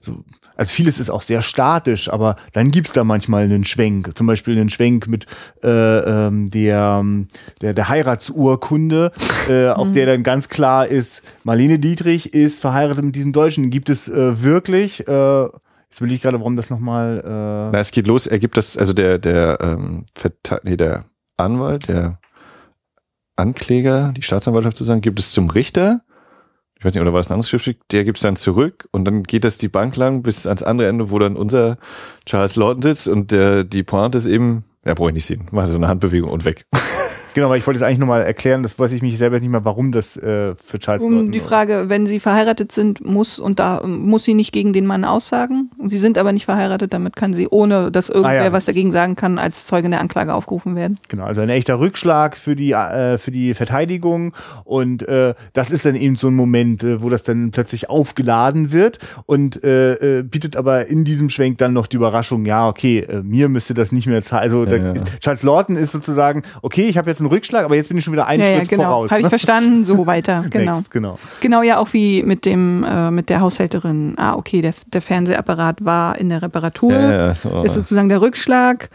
so. 0.00 0.24
Also 0.56 0.72
vieles 0.72 1.00
ist 1.00 1.10
auch 1.10 1.22
sehr 1.22 1.42
statisch, 1.42 2.08
aber 2.08 2.36
dann 2.52 2.70
gibt's 2.70 2.92
da 2.92 3.04
manchmal 3.04 3.44
einen 3.44 3.64
Schwenk. 3.64 4.16
Zum 4.16 4.26
Beispiel 4.26 4.58
einen 4.58 4.70
Schwenk 4.70 5.08
mit 5.08 5.26
äh, 5.62 5.68
ähm, 5.68 6.48
der, 6.50 6.98
ähm, 7.00 7.28
der, 7.60 7.74
der 7.74 7.88
Heiratsurkunde, 7.88 9.12
äh, 9.48 9.68
auf 9.68 9.92
der 9.92 10.06
dann 10.06 10.22
ganz 10.22 10.48
klar 10.48 10.86
ist, 10.86 11.22
Marlene 11.42 11.78
Dietrich 11.78 12.34
ist 12.34 12.60
verheiratet 12.60 13.04
mit 13.04 13.16
diesem 13.16 13.32
Deutschen. 13.32 13.70
Gibt 13.70 13.90
es 13.90 14.08
äh, 14.08 14.42
wirklich, 14.42 15.06
äh, 15.08 15.42
jetzt 15.42 16.00
will 16.00 16.12
ich 16.12 16.22
gerade, 16.22 16.38
warum 16.38 16.56
das 16.56 16.70
nochmal, 16.70 17.18
äh, 17.24 17.72
Na, 17.72 17.78
es 17.78 17.90
geht 17.90 18.06
los, 18.06 18.26
er 18.26 18.38
gibt 18.38 18.56
das, 18.56 18.76
also 18.76 18.92
der, 18.92 19.18
der, 19.18 19.58
ähm, 19.60 20.06
nee, 20.62 20.76
der 20.76 21.04
Anwalt, 21.36 21.88
der 21.88 22.20
Ankläger, 23.36 24.12
die 24.16 24.22
Staatsanwaltschaft 24.22 24.76
sozusagen, 24.76 25.00
gibt 25.00 25.18
es 25.18 25.32
zum 25.32 25.50
Richter. 25.50 26.02
Ich 26.84 26.86
weiß 26.86 26.92
nicht, 26.96 27.00
oder 27.00 27.14
war 27.14 27.20
es 27.20 27.30
ein 27.30 27.32
anderes 27.32 27.48
Schriftstück? 27.48 27.78
Der 27.92 28.04
gibt 28.04 28.18
es 28.18 28.22
dann 28.22 28.36
zurück 28.36 28.86
und 28.90 29.06
dann 29.06 29.22
geht 29.22 29.44
das 29.44 29.56
die 29.56 29.68
Bank 29.68 29.96
lang 29.96 30.22
bis 30.22 30.46
ans 30.46 30.62
andere 30.62 30.86
Ende, 30.86 31.10
wo 31.10 31.18
dann 31.18 31.34
unser 31.34 31.78
Charles 32.26 32.56
Lawton 32.56 32.82
sitzt 32.82 33.08
und 33.08 33.30
der, 33.30 33.64
die 33.64 33.82
Pointe 33.82 34.18
ist 34.18 34.26
eben, 34.26 34.64
ja, 34.84 34.92
brauche 34.92 35.08
ich 35.08 35.14
nicht 35.14 35.24
sehen, 35.24 35.46
macht 35.50 35.70
so 35.70 35.76
eine 35.76 35.88
Handbewegung 35.88 36.28
und 36.28 36.44
weg. 36.44 36.66
genau, 37.34 37.50
weil 37.50 37.58
ich 37.58 37.66
wollte 37.66 37.78
jetzt 37.80 37.86
eigentlich 37.86 37.98
nochmal 37.98 38.22
erklären, 38.22 38.62
das 38.62 38.78
weiß 38.78 38.92
ich 38.92 39.02
mich 39.02 39.18
selber 39.18 39.38
nicht 39.40 39.50
mehr, 39.50 39.64
warum 39.64 39.92
das 39.92 40.16
äh, 40.16 40.54
für 40.56 40.78
Charles 40.78 41.02
Um 41.02 41.12
Lawton 41.12 41.32
die 41.32 41.40
Frage, 41.40 41.84
wenn 41.88 42.06
sie 42.06 42.20
verheiratet 42.20 42.72
sind, 42.72 43.04
muss 43.04 43.38
und 43.38 43.58
da 43.58 43.82
muss 43.86 44.24
sie 44.24 44.34
nicht 44.34 44.52
gegen 44.52 44.72
den 44.72 44.86
Mann 44.86 45.04
aussagen. 45.04 45.70
Sie 45.84 45.98
sind 45.98 46.16
aber 46.18 46.32
nicht 46.32 46.44
verheiratet, 46.46 46.92
damit 46.94 47.16
kann 47.16 47.32
sie, 47.34 47.48
ohne 47.48 47.90
dass 47.90 48.08
irgendwer 48.08 48.40
Ah, 48.40 48.44
ja. 48.44 48.52
was 48.52 48.64
dagegen 48.64 48.90
sagen 48.92 49.16
kann, 49.16 49.38
als 49.38 49.66
Zeuge 49.66 49.86
in 49.86 49.90
der 49.90 50.00
Anklage 50.00 50.32
aufgerufen 50.34 50.76
werden. 50.76 50.98
Genau, 51.08 51.24
also 51.24 51.40
ein 51.40 51.48
echter 51.50 51.78
Rückschlag 51.78 52.36
für 52.36 52.56
die, 52.56 52.72
äh, 52.72 53.18
für 53.18 53.30
die 53.30 53.54
Verteidigung. 53.54 54.32
Und 54.64 55.06
äh, 55.08 55.34
das 55.52 55.70
ist 55.70 55.84
dann 55.84 55.94
eben 55.96 56.16
so 56.16 56.28
ein 56.28 56.34
Moment, 56.34 56.84
äh, 56.84 57.02
wo 57.02 57.10
das 57.10 57.22
dann 57.24 57.50
plötzlich 57.50 57.90
aufgeladen 57.90 58.72
wird 58.72 58.98
und 59.26 59.62
äh, 59.64 60.18
äh, 60.18 60.22
bietet 60.22 60.56
aber 60.56 60.86
in 60.86 61.04
diesem 61.04 61.28
Schwenk 61.30 61.58
dann 61.58 61.72
noch 61.72 61.86
die 61.86 61.96
Überraschung, 61.96 62.46
ja, 62.46 62.68
okay, 62.68 63.00
äh, 63.00 63.22
mir 63.22 63.48
müsste 63.48 63.74
das 63.74 63.92
nicht 63.92 64.06
mehr 64.06 64.22
zahlen. 64.22 64.42
Also 64.42 64.64
da, 64.64 64.76
Ja, 64.76 64.92
ja. 64.94 65.02
Charles 65.20 65.42
Lawton 65.42 65.76
ist 65.76 65.92
sozusagen, 65.92 66.42
okay, 66.62 66.86
ich 66.88 66.96
habe 66.98 67.08
jetzt 67.10 67.20
einen 67.24 67.32
Rückschlag, 67.32 67.64
aber 67.64 67.76
jetzt 67.76 67.88
bin 67.88 67.98
ich 67.98 68.04
schon 68.04 68.12
wieder 68.12 68.26
einen 68.26 68.42
ja, 68.42 68.48
ja, 68.50 68.58
Schritt 68.58 68.68
genau. 68.70 68.84
voraus. 68.84 69.10
Habe 69.10 69.20
ich 69.20 69.24
ne? 69.24 69.30
verstanden, 69.30 69.84
so 69.84 70.06
weiter. 70.06 70.44
Genau. 70.50 70.72
Next, 70.72 70.90
genau. 70.90 71.18
Genau, 71.40 71.62
ja, 71.62 71.78
auch 71.78 71.92
wie 71.92 72.22
mit 72.22 72.44
dem, 72.44 72.84
äh, 72.84 73.10
mit 73.10 73.28
der 73.28 73.40
Haushälterin. 73.40 74.14
Ah, 74.16 74.34
okay, 74.34 74.62
der, 74.62 74.74
der 74.86 75.02
Fernsehapparat 75.02 75.84
war 75.84 76.18
in 76.18 76.28
der 76.28 76.42
Reparatur. 76.42 76.92
ja, 76.92 77.34
so. 77.34 77.62
ist 77.62 77.74
sozusagen 77.74 78.08
der 78.08 78.20
Rückschlag. 78.20 78.90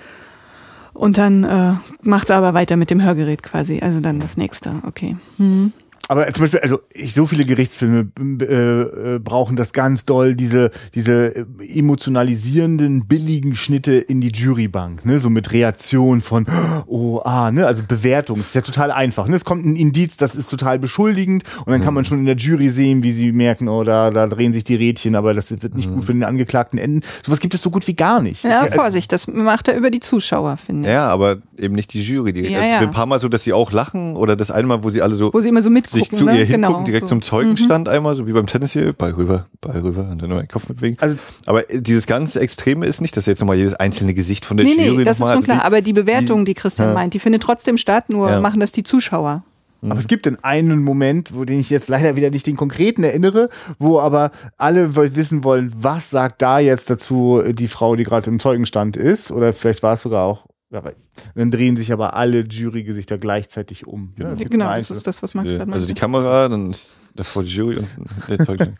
Und 0.93 1.17
dann 1.17 1.43
äh, 1.45 1.73
macht 2.01 2.29
er 2.29 2.37
aber 2.37 2.53
weiter 2.53 2.75
mit 2.75 2.91
dem 2.91 3.01
Hörgerät 3.01 3.41
quasi. 3.41 3.79
Also 3.81 4.01
dann 4.01 4.19
das 4.19 4.35
nächste, 4.35 4.73
okay. 4.85 5.15
Mhm. 5.37 5.71
Aber 6.09 6.33
zum 6.33 6.43
Beispiel, 6.43 6.59
also 6.61 6.79
ich, 6.91 7.13
so 7.13 7.27
viele 7.27 7.45
Gerichtsfilme 7.45 8.07
äh, 8.19 8.45
äh, 8.45 9.19
brauchen 9.19 9.55
das 9.55 9.73
ganz 9.73 10.05
doll, 10.05 10.33
diese, 10.33 10.71
diese 10.95 11.35
äh, 11.35 11.45
emotionalisierenden, 11.77 13.05
billigen 13.05 13.55
Schnitte 13.55 13.93
in 13.93 14.19
die 14.19 14.31
Jurybank, 14.31 15.05
ne? 15.05 15.19
So 15.19 15.29
mit 15.29 15.53
Reaktion 15.53 16.21
von 16.21 16.47
oh, 16.87 17.19
ah, 17.23 17.51
ne? 17.51 17.67
Also 17.67 17.83
Bewertung. 17.87 18.37
Das 18.37 18.47
ist 18.47 18.55
ja 18.55 18.61
total 18.61 18.89
einfach. 18.89 19.27
Ne? 19.27 19.35
Es 19.35 19.45
kommt 19.45 19.63
ein 19.67 19.75
Indiz, 19.75 20.17
das 20.17 20.35
ist 20.35 20.49
total 20.49 20.79
beschuldigend 20.79 21.43
und 21.63 21.71
dann 21.71 21.83
kann 21.83 21.93
man 21.93 22.05
schon 22.05 22.17
in 22.17 22.25
der 22.25 22.37
Jury 22.37 22.69
sehen, 22.69 23.03
wie 23.03 23.11
sie 23.11 23.31
merken, 23.31 23.69
oh, 23.69 23.83
da, 23.83 24.09
da 24.09 24.25
drehen 24.25 24.51
sich 24.51 24.63
die 24.63 24.75
Rädchen, 24.75 25.13
aber 25.13 25.35
das 25.35 25.51
wird 25.61 25.75
nicht 25.75 25.93
gut 25.93 26.05
für 26.05 26.13
den 26.13 26.23
Angeklagten 26.23 26.79
enden. 26.79 27.01
Sowas 27.23 27.39
gibt 27.39 27.53
es 27.53 27.61
so 27.61 27.69
gut 27.69 27.87
wie 27.87 27.93
gar 27.93 28.19
nicht. 28.19 28.43
Ja, 28.43 28.63
ist 28.63 28.73
Vorsicht, 28.73 29.11
das 29.11 29.27
macht 29.27 29.67
er 29.67 29.77
über 29.77 29.91
die 29.91 29.99
Zuschauer, 29.99 30.57
finde 30.57 30.89
ich. 30.89 30.93
Ja, 30.93 31.05
aber 31.05 31.37
eben 31.55 31.75
nicht 31.75 31.93
die 31.93 32.01
Jury. 32.01 32.33
Die, 32.33 32.41
Ja, 32.41 32.61
es 32.61 32.71
ja. 32.71 32.79
ist 32.79 32.87
ein 32.87 32.91
paar 32.91 33.05
Mal 33.05 33.19
so, 33.19 33.29
dass 33.29 33.43
sie 33.43 33.53
auch 33.53 33.71
lachen 33.71 34.15
oder 34.15 34.35
das 34.35 34.49
eine 34.49 34.65
Mal, 34.65 34.83
wo 34.83 34.89
sie 34.89 35.03
alle 35.03 35.13
so 35.13 35.31
Wo 35.31 35.39
sie 35.39 35.49
immer 35.49 35.61
so 35.61 35.69
mitgucken. 35.69 35.98
Sich 35.99 36.11
zu 36.11 36.25
ne? 36.25 36.31
ihr 36.39 36.45
hingucken, 36.45 36.61
genau, 36.73 36.83
direkt 36.83 37.07
so. 37.07 37.15
zum 37.15 37.21
Zeugenstand 37.21 37.87
einmal, 37.89 38.15
so 38.15 38.27
wie 38.27 38.33
beim 38.33 38.47
Tennis 38.47 38.73
hier, 38.73 38.93
Ball 38.93 39.11
rüber, 39.11 39.47
Ball 39.61 39.79
rüber 39.79 40.07
und 40.11 40.21
dann 40.21 40.29
noch 40.29 40.39
den 40.39 40.47
Kopf 40.47 40.67
mitwegen. 40.69 40.97
Also- 40.99 41.17
aber 41.45 41.69
äh, 41.69 41.81
dieses 41.81 42.07
ganz 42.07 42.35
Extreme 42.35 42.85
ist 42.85 43.01
nicht, 43.01 43.15
dass 43.17 43.25
jetzt 43.25 43.39
nochmal 43.39 43.57
jedes 43.57 43.73
einzelne 43.73 44.13
Gesicht 44.13 44.45
von 44.45 44.57
der 44.57 44.65
Nee, 44.65 44.73
Jury 44.85 44.97
nee, 44.99 45.03
das 45.03 45.19
ist 45.19 45.27
schon 45.31 45.43
klar. 45.43 45.63
aber 45.63 45.81
die 45.81 45.93
Bewertung, 45.93 46.45
die 46.45 46.53
Christian 46.53 46.89
Ja. 46.89 46.93
meint, 46.93 47.13
die 47.13 47.19
findet 47.19 47.43
trotzdem 47.43 47.77
statt, 47.77 48.05
nur 48.11 48.29
Ja. 48.29 48.41
machen 48.41 48.59
das 48.59 48.71
die 48.71 48.83
Zuschauer. 48.83 49.43
Aber 49.81 49.97
es 49.97 50.09
gibt 50.09 50.25
den 50.25 50.43
einen 50.43 50.83
Moment, 50.83 51.33
wo 51.33 51.45
den 51.45 51.57
ich 51.61 51.69
jetzt 51.69 51.87
leider 51.87 52.17
wieder 52.17 52.31
nicht 52.31 52.45
den 52.45 52.57
konkreten 52.57 53.01
erinnere, 53.05 53.47
wo 53.79 54.01
aber 54.01 54.31
alle 54.57 54.93
wissen 54.97 55.45
wollen, 55.45 55.71
was 55.73 56.09
sagt 56.09 56.41
da 56.41 56.59
jetzt 56.59 56.89
dazu 56.89 57.41
die 57.47 57.69
Frau, 57.69 57.95
die 57.95 58.03
gerade 58.03 58.29
im 58.29 58.41
Zeugenstand 58.41 58.97
ist, 58.97 59.31
oder 59.31 59.53
vielleicht 59.53 59.81
war 59.81 59.93
es 59.93 60.01
sogar 60.01 60.25
auch. 60.25 60.45
Ja, 60.71 60.77
aber 60.77 60.93
Dann 61.35 61.49
drehen 61.49 61.77
sich 61.77 61.91
aber 61.91 62.13
alle 62.13 62.41
Jurygesichter 62.41 63.17
gleichzeitig 63.17 63.87
um. 63.87 64.13
ne? 64.17 64.29
Es 64.33 64.39
gibt 64.39 64.51
Genau, 64.51 64.67
das 64.75 64.91
ist 64.91 65.07
das, 65.07 65.23
was 65.23 65.33
Max 65.33 65.49
gerade 65.49 65.71
also 65.71 65.85
die 65.87 65.93
meinte. 65.93 65.99
Kamera, 65.99 66.47
dann 66.47 66.69
ist 66.69 66.93
davor 67.15 67.43
die 67.43 67.49
Jury 67.49 67.77
und 67.77 67.87
der 68.27 68.39
Zeugenstand. 68.45 68.77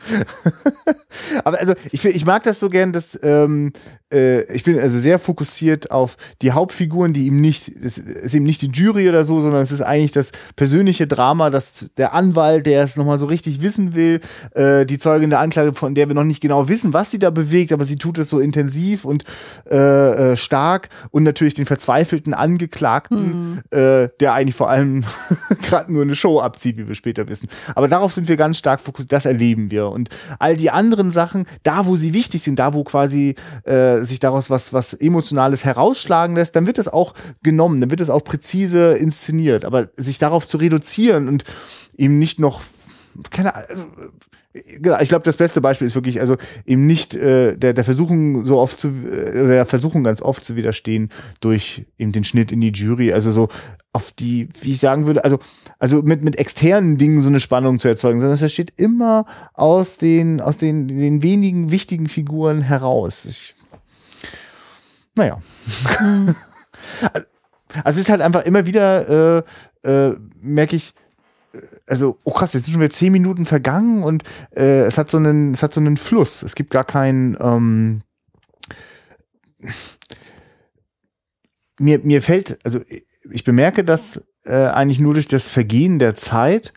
Aber 1.44 1.60
also 1.60 1.74
ich, 1.91 2.06
ich 2.06 2.26
mag 2.26 2.44
das 2.44 2.60
so 2.60 2.70
gern, 2.70 2.94
dass 2.94 3.20
ähm, 3.24 3.74
äh, 3.74 3.99
ich 4.11 4.64
bin 4.64 4.80
also 4.80 4.98
sehr 4.98 5.19
fokussiert 5.19 5.91
auf 5.91 6.18
die 6.41 6.52
Hauptfiguren, 6.52 7.14
die 7.14 7.27
ihm 7.27 7.41
nicht, 7.41 7.68
es 7.68 7.99
ist 7.99 8.34
eben 8.34 8.45
nicht 8.45 8.61
die 8.61 8.72
Jury 8.72 9.07
oder 9.07 9.23
so, 9.23 9.40
sondern 9.40 9.61
es 9.61 9.72
ist 9.72 9.81
eigentlich 9.81 10.11
das 10.11 10.31
persönliche 10.56 11.06
Drama, 11.06 11.49
dass 11.49 11.90
der 11.98 12.14
Anwalt, 12.14 12.65
der 12.65 12.84
es 12.84 12.98
nochmal 12.98 13.19
so 13.19 13.27
richtig 13.27 13.61
wissen 13.61 13.94
will, 13.94 14.19
äh, 14.56 14.86
die 14.86 14.98
Zeugin 14.98 15.30
der 15.30 15.40
Anklage, 15.40 15.73
von 15.73 15.94
der 15.94 16.07
wir 16.07 16.15
noch 16.15 16.23
nicht 16.23 16.41
genau 16.41 16.68
wissen, 16.68 16.94
was 16.94 17.11
sie 17.11 17.19
da 17.19 17.30
bewegt, 17.30 17.72
aber 17.72 17.86
sie 17.86 17.98
tut 17.98 18.18
es 18.18 18.30
so 18.30 18.40
intensiv 18.40 19.06
und 19.06 19.23
äh, 19.69 20.31
äh, 20.31 20.38
stark 20.38 20.90
und 21.11 21.23
natürlich 21.23 21.53
den 21.53 21.65
verzweifelten 21.65 22.34
Angeklagten, 22.34 23.61
äh, 23.72 24.10
der 24.19 24.34
eigentlich 24.34 24.56
vor 24.56 24.69
allem 24.69 25.03
gerade 25.61 25.91
nur 25.91 26.02
eine 26.02 26.15
Show 26.15 26.40
abzieht, 26.40 26.77
wie 26.77 26.88
wir 26.88 26.95
später 26.95 27.27
wissen. 27.27 27.48
Aber 27.76 27.88
darauf 27.88 28.14
sind 28.14 28.27
wir 28.27 28.38
ganz 28.38 28.57
stark 28.57 28.80
fokussiert, 28.80 29.11
das 29.11 29.26
erleben 29.26 29.72
wir. 29.72 29.90
Und 29.90 30.10
all 30.40 30.56
die 30.56 30.72
anderen 30.72 31.11
Sachen, 31.11 31.45
da 31.64 31.86
wo 31.86 31.95
sie 31.95 32.14
wichtig 32.14 32.44
sind, 32.44 32.60
da 32.60 32.73
wo 32.73 32.84
quasi 32.84 33.36
äh, 33.64 33.99
sich 34.06 34.20
daraus 34.20 34.50
was, 34.50 34.74
was 34.74 34.94
Emotionales 34.94 35.64
herausschlagen 35.64 36.36
lässt, 36.36 36.56
dann 36.56 36.66
wird 36.66 36.78
es 36.78 36.88
auch 36.88 37.14
genommen, 37.44 37.82
dann 37.82 37.92
wird 37.92 38.02
es 38.02 38.10
auch 38.10 38.24
präzise 38.24 38.94
inszeniert. 38.94 39.66
Aber 39.66 39.90
sich 39.96 40.18
darauf 40.18 40.48
zu 40.48 40.58
reduzieren 40.58 41.28
und 41.28 41.44
eben 41.98 42.20
nicht 42.20 42.40
noch, 42.40 42.62
keine 43.32 43.56
Ahnung, 43.56 43.88
Genau, 44.52 45.00
ich 45.00 45.10
glaube, 45.10 45.24
das 45.24 45.38
beste 45.38 45.62
Beispiel 45.62 45.86
ist 45.86 45.94
wirklich, 45.94 46.20
also 46.20 46.36
eben 46.66 46.88
nicht 46.88 47.14
äh, 47.14 47.56
der, 47.56 47.74
der 47.74 47.84
Versuchung 47.84 48.46
so 48.46 48.58
oft 48.58 48.80
zu, 48.80 48.88
äh, 48.88 49.48
der 49.48 49.66
Versuchung 49.68 50.04
ganz 50.04 50.24
oft 50.24 50.44
zu 50.44 50.56
widerstehen 50.56 51.10
durch 51.40 51.86
eben 52.00 52.12
den 52.14 52.24
Schnitt 52.24 52.52
in 52.52 52.60
die 52.60 52.72
Jury. 52.72 53.14
Also 53.14 53.30
so 53.30 53.50
auf 53.94 54.12
die, 54.12 54.50
wie 54.62 54.72
ich 54.72 54.80
sagen 54.80 55.06
würde, 55.06 55.24
also, 55.24 55.38
also 55.78 56.02
mit, 56.02 56.24
mit 56.24 56.36
externen 56.38 56.98
Dingen 56.98 57.22
so 57.22 57.28
eine 57.28 57.40
Spannung 57.40 57.78
zu 57.78 57.88
erzeugen, 57.88 58.20
sondern 58.20 58.34
es 58.34 58.42
entsteht 58.42 58.74
immer 58.78 59.28
aus 59.54 60.00
den, 60.00 60.42
aus 60.42 60.58
den, 60.58 60.88
den 60.88 61.22
wenigen 61.22 61.70
wichtigen 61.70 62.10
Figuren 62.10 62.62
heraus. 62.62 63.26
Ich, 63.26 63.56
naja. 65.20 65.40
also 67.84 67.86
es 67.86 67.98
ist 67.98 68.10
halt 68.10 68.22
einfach 68.22 68.46
immer 68.46 68.66
wieder, 68.66 69.44
äh, 69.84 70.10
äh, 70.10 70.16
merke 70.41 70.76
ich, 70.76 70.94
also, 71.88 72.18
oh 72.24 72.32
krass, 72.32 72.54
jetzt 72.54 72.66
sind 72.66 72.74
schon 72.74 72.82
wieder 72.82 72.94
zehn 72.94 73.12
Minuten 73.12 73.46
vergangen 73.46 74.04
und 74.04 74.24
äh, 74.56 74.84
es 74.84 74.98
hat 74.98 75.10
so 75.10 75.18
einen, 75.18 75.54
es 75.54 75.64
hat 75.64 75.74
so 75.74 75.80
einen 75.80 75.98
Fluss. 75.98 76.44
Es 76.44 76.56
gibt 76.56 76.70
gar 76.72 76.84
keinen, 76.84 77.36
ähm, 77.40 78.02
mir, 81.80 82.00
mir 82.00 82.22
fällt, 82.22 82.60
also 82.64 82.82
ich 83.32 83.44
bemerke 83.44 83.84
das 83.84 84.24
äh, 84.46 84.54
eigentlich 84.54 85.00
nur 85.00 85.14
durch 85.14 85.28
das 85.28 85.52
Vergehen 85.52 86.00
der 86.00 86.16
Zeit, 86.16 86.74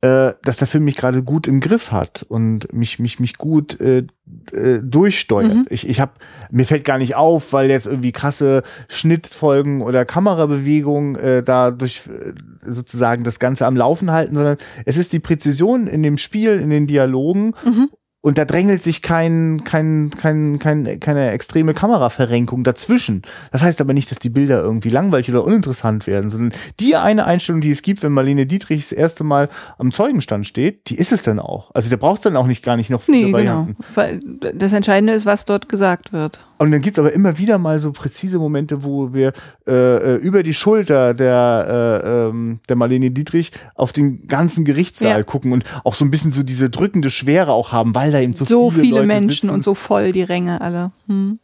äh, 0.00 0.34
dass 0.42 0.56
der 0.56 0.66
Film 0.66 0.84
mich 0.84 0.96
gerade 0.96 1.22
gut 1.22 1.48
im 1.48 1.60
Griff 1.60 1.92
hat 1.92 2.24
und 2.28 2.72
mich, 2.72 2.98
mich, 2.98 3.18
mich 3.18 3.36
gut 3.38 3.80
äh, 3.80 4.06
äh, 4.52 4.80
durchsteuert. 4.82 5.54
Mhm. 5.54 5.66
Ich, 5.70 5.88
ich 5.88 6.00
hab, 6.00 6.18
mir 6.50 6.64
fällt 6.64 6.84
gar 6.84 6.98
nicht 6.98 7.16
auf, 7.16 7.52
weil 7.52 7.70
jetzt 7.70 7.86
irgendwie 7.86 8.12
krasse 8.12 8.62
Schnittfolgen 8.88 9.82
oder 9.82 10.04
Kamerabewegungen 10.04 11.16
äh, 11.16 11.42
da 11.42 11.70
durch 11.70 12.02
äh, 12.06 12.32
sozusagen 12.60 13.24
das 13.24 13.38
Ganze 13.38 13.66
am 13.66 13.76
Laufen 13.76 14.10
halten, 14.10 14.34
sondern 14.34 14.56
es 14.84 14.96
ist 14.96 15.12
die 15.12 15.20
Präzision 15.20 15.86
in 15.86 16.02
dem 16.02 16.18
Spiel, 16.18 16.58
in 16.60 16.70
den 16.70 16.86
Dialogen 16.86 17.54
Mhm. 17.64 17.90
Und 18.26 18.38
da 18.38 18.44
drängelt 18.44 18.82
sich 18.82 19.02
kein, 19.02 19.62
kein, 19.62 20.10
kein, 20.10 20.58
kein, 20.58 20.98
keine 20.98 21.30
extreme 21.30 21.74
Kameraverrenkung 21.74 22.64
dazwischen. 22.64 23.22
Das 23.52 23.62
heißt 23.62 23.80
aber 23.80 23.92
nicht, 23.92 24.10
dass 24.10 24.18
die 24.18 24.30
Bilder 24.30 24.60
irgendwie 24.60 24.88
langweilig 24.88 25.30
oder 25.30 25.44
uninteressant 25.44 26.08
werden, 26.08 26.28
sondern 26.28 26.58
die 26.80 26.96
eine 26.96 27.24
Einstellung, 27.24 27.60
die 27.60 27.70
es 27.70 27.82
gibt, 27.82 28.02
wenn 28.02 28.10
Marlene 28.10 28.46
Dietrich 28.46 28.80
das 28.80 28.90
erste 28.90 29.22
Mal 29.22 29.48
am 29.78 29.92
Zeugenstand 29.92 30.44
steht, 30.44 30.90
die 30.90 30.96
ist 30.96 31.12
es 31.12 31.22
dann 31.22 31.38
auch. 31.38 31.70
Also 31.72 31.88
da 31.88 31.94
braucht 31.94 32.16
es 32.16 32.22
dann 32.24 32.36
auch 32.36 32.48
nicht 32.48 32.64
gar 32.64 32.76
nicht 32.76 32.90
noch 32.90 33.00
viele 33.00 33.18
Nee, 33.18 33.24
genau. 33.26 33.34
Varianten. 33.36 33.76
Weil 33.94 34.18
das 34.54 34.72
Entscheidende 34.72 35.12
ist, 35.12 35.24
was 35.24 35.44
dort 35.44 35.68
gesagt 35.68 36.12
wird. 36.12 36.40
Und 36.58 36.70
dann 36.70 36.80
gibt's 36.80 36.98
aber 36.98 37.12
immer 37.12 37.36
wieder 37.38 37.58
mal 37.58 37.78
so 37.80 37.92
präzise 37.92 38.38
Momente, 38.38 38.82
wo 38.82 39.12
wir 39.12 39.32
äh, 39.66 39.72
äh, 39.72 40.16
über 40.16 40.42
die 40.42 40.54
Schulter 40.54 41.12
der, 41.14 42.00
äh, 42.02 42.08
ähm, 42.28 42.60
der 42.68 42.76
Marlene 42.76 43.10
Dietrich 43.10 43.52
auf 43.74 43.92
den 43.92 44.26
ganzen 44.26 44.64
Gerichtssaal 44.64 45.18
Ja. 45.18 45.22
gucken 45.22 45.52
und 45.52 45.64
auch 45.84 45.94
so 45.94 46.04
ein 46.04 46.10
bisschen 46.10 46.32
so 46.32 46.42
diese 46.42 46.70
drückende 46.70 47.10
Schwere 47.10 47.52
auch 47.52 47.72
haben, 47.72 47.94
weil 47.94 48.10
da 48.10 48.20
eben 48.20 48.34
so, 48.34 48.44
So 48.46 48.70
viele, 48.70 48.82
viele 48.82 49.02
Menschen 49.06 49.30
sitzen. 49.48 49.50
und 49.50 49.62
so 49.64 49.74
voll 49.74 50.12
die 50.12 50.22
Ränge 50.22 50.60
alle. 50.62 50.92
Hm. 51.08 51.38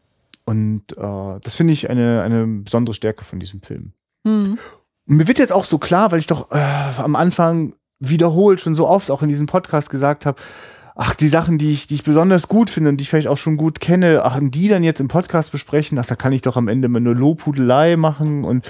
Und 0.45 0.83
äh, 0.97 1.41
das 1.43 1.55
finde 1.57 1.73
ich 1.75 1.89
eine, 1.91 2.23
eine 2.23 2.47
besondere 2.47 2.95
Stärke 2.95 3.25
von 3.25 3.39
diesem 3.39 3.61
Film. 3.61 3.93
Hm. 4.27 4.59
Und 5.09 5.17
mir 5.17 5.29
wird 5.29 5.39
jetzt 5.39 5.53
auch 5.53 5.65
so 5.65 5.79
klar, 5.79 6.11
weil 6.13 6.21
ich 6.21 6.27
doch 6.27 6.51
äh, 6.53 6.59
am 6.97 7.17
Anfang 7.17 7.75
wiederholt 8.01 8.61
schon 8.61 8.75
so 8.75 8.89
oft 8.89 9.11
auch 9.11 9.23
in 9.23 9.29
diesem 9.29 9.47
Podcast 9.47 9.91
gesagt 9.91 10.27
habe, 10.27 10.41
ach, 10.95 11.15
die 11.15 11.29
Sachen, 11.29 11.59
die 11.59 11.73
ich, 11.73 11.87
die 11.87 11.95
ich 11.95 12.03
besonders 12.03 12.49
gut 12.49 12.71
finde 12.71 12.91
und 12.91 12.97
die 12.99 13.03
ich 13.03 13.11
vielleicht 13.11 13.29
auch 13.29 13.39
schon 13.39 13.57
gut 13.57 13.81
kenne, 13.81 14.23
ach, 14.25 14.37
und 14.37 14.55
die 14.55 14.69
dann 14.69 14.85
jetzt 14.85 15.01
im 15.01 15.09
Podcast 15.09 15.53
besprechen, 15.53 15.99
ach, 15.99 16.07
da 16.07 16.17
kann 16.17 16.33
ich 16.33 16.43
doch 16.43 16.57
am 16.57 16.69
Ende 16.69 16.87
immer 16.87 17.01
nur 17.01 17.15
Lobhudelei 17.15 17.97
machen. 17.97 18.45
Und 18.45 18.69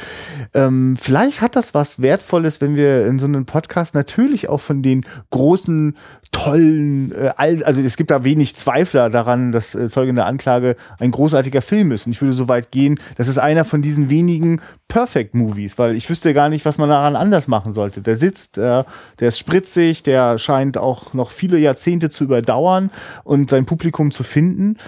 ähm, 0.55 0.97
vielleicht 1.01 1.41
hat 1.41 1.57
das 1.57 1.75
was 1.75 2.01
Wertvolles, 2.01 2.61
wenn 2.61 2.77
wir 2.77 3.07
in 3.07 3.19
so 3.19 3.27
einem 3.27 3.45
Podcast 3.45 3.95
natürlich 3.95 4.49
auch 4.49 4.61
von 4.61 4.83
den 4.83 5.05
großen, 5.31 5.97
tollen, 6.33 7.13
äh, 7.13 7.33
also 7.37 7.83
es 7.83 7.97
gibt 7.97 8.11
da 8.11 8.25
wenig 8.25 8.57
Zweifler 8.57 9.11
daran, 9.11 9.53
dass 9.53 9.75
äh, 9.75 9.89
Zeuge 9.91 10.11
in 10.11 10.17
der 10.17 10.27
Anklage 10.27 10.77
ein 10.99 11.13
großartiger 11.13 11.63
Film 11.63 11.93
ist. 11.93 12.07
Und 12.07 12.13
ich 12.13 12.21
würde 12.21 12.35
so 12.35 12.49
weit 12.49 12.73
gehen, 12.73 12.99
das 13.17 13.29
ist 13.29 13.39
einer 13.39 13.65
von 13.65 13.83
diesen 13.83 14.11
wenigen 14.11 14.61
Perfect 14.89 15.35
Movies, 15.35 15.79
weil 15.79 15.95
ich 15.95 16.11
wüsste 16.11 16.35
gar 16.35 16.49
nicht, 16.49 16.65
was 16.65 16.79
man 16.79 16.89
daran 16.89 17.15
anders 17.15 17.47
machen 17.47 17.73
sollte. 17.73 18.01
Der 18.01 18.17
sitzt, 18.17 18.59
äh, 18.59 18.83
der 19.21 19.29
ist 19.29 19.39
spritzig, 19.39 20.03
der 20.03 20.39
scheint 20.39 20.79
auch 20.79 21.15
noch 21.15 21.31
viele 21.31 21.59
Jahrzehnte 21.59 22.11
zu 22.11 22.25
überdauern 22.25 22.91
und 23.23 23.51
sein 23.51 23.67
Publikum 23.67 24.11
zu 24.11 24.25
finden. 24.25 24.79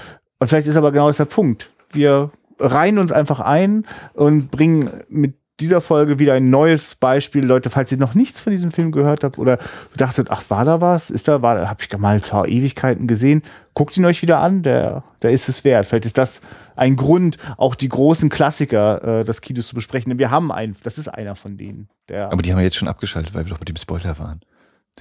Und 0.41 0.49
vielleicht 0.49 0.67
ist 0.67 0.77
aber 0.77 0.93
genau 0.93 1.07
das 1.07 1.19
der 1.19 1.27
Punkt. 1.27 1.71
Wir 1.93 2.31
reihen 2.59 2.99
uns 2.99 3.13
einfach 3.13 3.41
ein 3.41 3.85
und 4.15 4.51
bringen 4.51 4.91
mit 5.09 5.35
dieser 5.61 5.81
Folge 5.81 6.19
wieder 6.19 6.35
ein 6.35 6.51
neues 6.51 6.97
Beispiel. 6.97 7.45
Leute, 7.45 7.71
falls 7.71 7.93
ihr 7.93 7.99
noch 7.99 8.15
nichts 8.15 8.41
von 8.41 8.51
diesem 8.51 8.73
Film 8.73 8.91
gehört 8.91 9.23
habt 9.23 9.39
oder 9.39 9.59
dachtet, 9.97 10.31
ach, 10.31 10.43
war 10.49 10.65
da 10.65 10.81
was? 10.81 11.11
Ist 11.11 11.29
da, 11.29 11.43
war, 11.43 11.69
habe 11.69 11.83
ich 11.83 11.99
mal 11.99 12.21
vor 12.21 12.49
Ewigkeiten 12.49 13.07
gesehen. 13.07 13.43
Guckt 13.75 13.97
ihn 13.97 14.05
euch 14.05 14.23
wieder 14.23 14.39
an, 14.39 14.63
der, 14.63 15.05
der 15.23 15.31
ist 15.31 15.49
es 15.49 15.65
wert. 15.65 15.87
Vielleicht 15.87 16.07
ist 16.07 16.19
das 16.19 16.41
ein 16.77 16.97
Grund, 16.97 17.39
auch 17.57 17.75
die 17.75 17.89
großen 17.89 18.31
Klassiker 18.31 19.21
äh, 19.21 19.25
des 19.25 19.41
Kinos 19.41 19.69
zu 19.69 19.75
besprechen. 19.75 20.11
Denn 20.11 20.19
wir 20.19 20.31
haben 20.31 20.51
einen, 20.51 20.77
das 20.83 20.99
ist 20.99 21.09
einer 21.09 21.37
von 21.37 21.57
denen. 21.57 21.89
Der, 22.09 22.33
Aber 22.33 22.43
die 22.43 22.51
haben 22.51 22.59
wir 22.59 22.65
jetzt 22.65 22.77
schon 22.77 22.89
abgeschaltet, 22.89 23.35
weil 23.35 23.45
wir 23.45 23.51
doch 23.51 23.61
mit 23.61 23.69
dem 23.69 23.77
Spoiler 23.77 24.19
waren. 24.19 24.41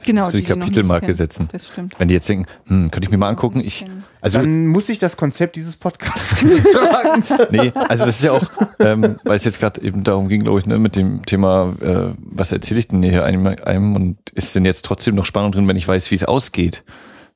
Genau. 0.05 0.21
Musst 0.21 0.33
du 0.33 0.37
die 0.37 0.43
die 0.43 0.49
Kapitelmarke 0.49 1.13
setzen. 1.13 1.47
Das 1.51 1.67
stimmt. 1.67 1.99
Wenn 1.99 2.07
die 2.07 2.15
jetzt 2.15 2.27
denken, 2.27 2.45
hm, 2.67 2.91
könnte 2.91 3.05
ich 3.05 3.11
mir 3.11 3.17
mal 3.17 3.29
angucken, 3.29 3.61
ich, 3.63 3.85
also, 4.21 4.39
dann 4.39 4.67
muss 4.67 4.89
ich 4.89 4.99
das 4.99 5.17
Konzept 5.17 5.55
dieses 5.55 5.75
Podcasts 5.75 6.43
nee, 7.51 7.71
also 7.87 8.05
das 8.05 8.17
ist 8.17 8.23
ja 8.23 8.31
auch, 8.31 8.43
ähm, 8.79 9.17
weil 9.23 9.35
es 9.35 9.45
jetzt 9.45 9.59
gerade 9.59 9.81
eben 9.81 10.03
darum 10.03 10.27
ging, 10.27 10.43
glaube 10.43 10.59
ich, 10.59 10.65
ne, 10.65 10.79
mit 10.79 10.95
dem 10.95 11.25
Thema, 11.25 11.73
äh, 11.81 12.13
was 12.17 12.51
erzähle 12.51 12.79
ich 12.79 12.87
denn 12.87 13.03
hier 13.03 13.23
einem, 13.23 13.45
einem 13.45 13.95
und 13.95 14.17
ist 14.31 14.55
denn 14.55 14.65
jetzt 14.65 14.83
trotzdem 14.83 15.15
noch 15.15 15.25
Spannung 15.25 15.51
drin, 15.51 15.67
wenn 15.67 15.77
ich 15.77 15.87
weiß, 15.87 16.11
wie 16.11 16.15
es 16.15 16.23
ausgeht? 16.23 16.83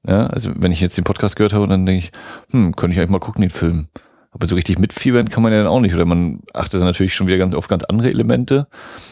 Ja, 0.05 0.27
also 0.27 0.51
wenn 0.55 0.71
ich 0.71 0.81
jetzt 0.81 0.97
den 0.97 1.03
Podcast 1.03 1.35
gehört 1.35 1.53
habe, 1.53 1.67
dann 1.67 1.85
denke 1.85 2.05
ich, 2.05 2.11
hm, 2.51 2.75
könnte 2.75 2.93
ich 2.93 2.99
eigentlich 2.99 3.11
mal 3.11 3.19
gucken, 3.19 3.41
den 3.41 3.49
Film. 3.49 3.87
Aber 4.37 4.47
so 4.47 4.55
richtig 4.55 4.77
mitfiebern 4.77 5.29
kann 5.29 5.41
man 5.43 5.51
ja 5.51 5.57
dann 5.59 5.67
auch 5.67 5.79
nicht. 5.79 5.95
Oder 5.95 6.05
man 6.05 6.39
achtet 6.53 6.79
dann 6.79 6.87
natürlich 6.87 7.15
schon 7.15 7.25
wieder 7.27 7.37
ganz 7.39 7.55
auf 7.55 7.67
ganz 7.67 7.83
andere 7.85 8.09
Elemente. 8.09 8.67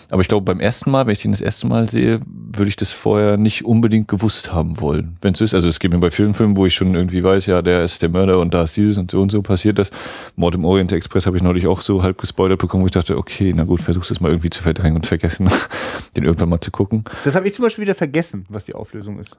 Aber 0.10 0.22
ich 0.22 0.28
glaube, 0.28 0.46
beim 0.46 0.60
ersten 0.60 0.92
Mal, 0.92 1.08
wenn 1.08 1.14
ich 1.14 1.24
den 1.24 1.32
das 1.32 1.42
erste 1.42 1.66
Mal 1.68 1.90
sehe, 1.90 2.20
würde 2.28 2.70
ich 2.70 2.76
das 2.76 2.92
vorher 2.92 3.38
nicht 3.38 3.66
unbedingt 3.66 4.08
gewusst 4.08 4.54
haben 4.54 4.80
wollen. 4.80 5.18
Wenn 5.22 5.34
es 5.34 5.42
ist, 5.42 5.54
also 5.56 5.68
es 5.68 5.80
geht 5.80 5.92
mir 5.92 5.98
bei 6.00 6.12
vielen 6.12 6.34
Filmen, 6.36 6.56
wo 6.56 6.66
ich 6.68 6.76
schon 6.76 6.94
irgendwie 6.94 7.24
weiß, 7.24 7.48
ja, 7.48 7.62
der 7.64 7.84
ist 7.84 8.02
der 8.04 8.10
Mörder 8.10 8.40
und 8.40 8.54
da 8.54 8.64
ist 8.64 8.78
dieses 8.78 8.98
und 9.00 9.10
so 9.10 9.22
und 9.22 9.32
so 9.32 9.42
passiert 9.42 9.80
das. 9.80 9.90
Mord 10.36 10.54
im 10.56 10.64
Orient 10.64 10.92
Express 10.92 11.26
habe 11.26 11.38
ich 11.38 11.44
neulich 11.44 11.66
auch 11.66 11.82
so 11.82 12.04
halb 12.04 12.20
gespoilert 12.20 12.60
bekommen, 12.60 12.84
wo 12.84 12.86
ich 12.88 12.92
dachte, 12.92 13.18
okay, 13.18 13.52
na 13.56 13.64
gut, 13.64 13.82
versuch's 13.82 14.12
es 14.12 14.22
mal 14.22 14.30
irgendwie 14.30 14.52
zu 14.52 14.62
verdrängen 14.62 14.98
und 14.98 15.08
vergessen, 15.08 15.50
den 16.16 16.24
irgendwann 16.24 16.50
mal 16.50 16.62
zu 16.62 16.70
gucken. 16.72 17.04
Das 17.24 17.34
habe 17.36 17.48
ich 17.48 17.56
zum 17.56 17.64
Beispiel 17.64 17.82
wieder 17.84 17.96
vergessen, 17.96 18.46
was 18.50 18.66
die 18.66 18.76
Auflösung 18.76 19.20
ist. 19.20 19.38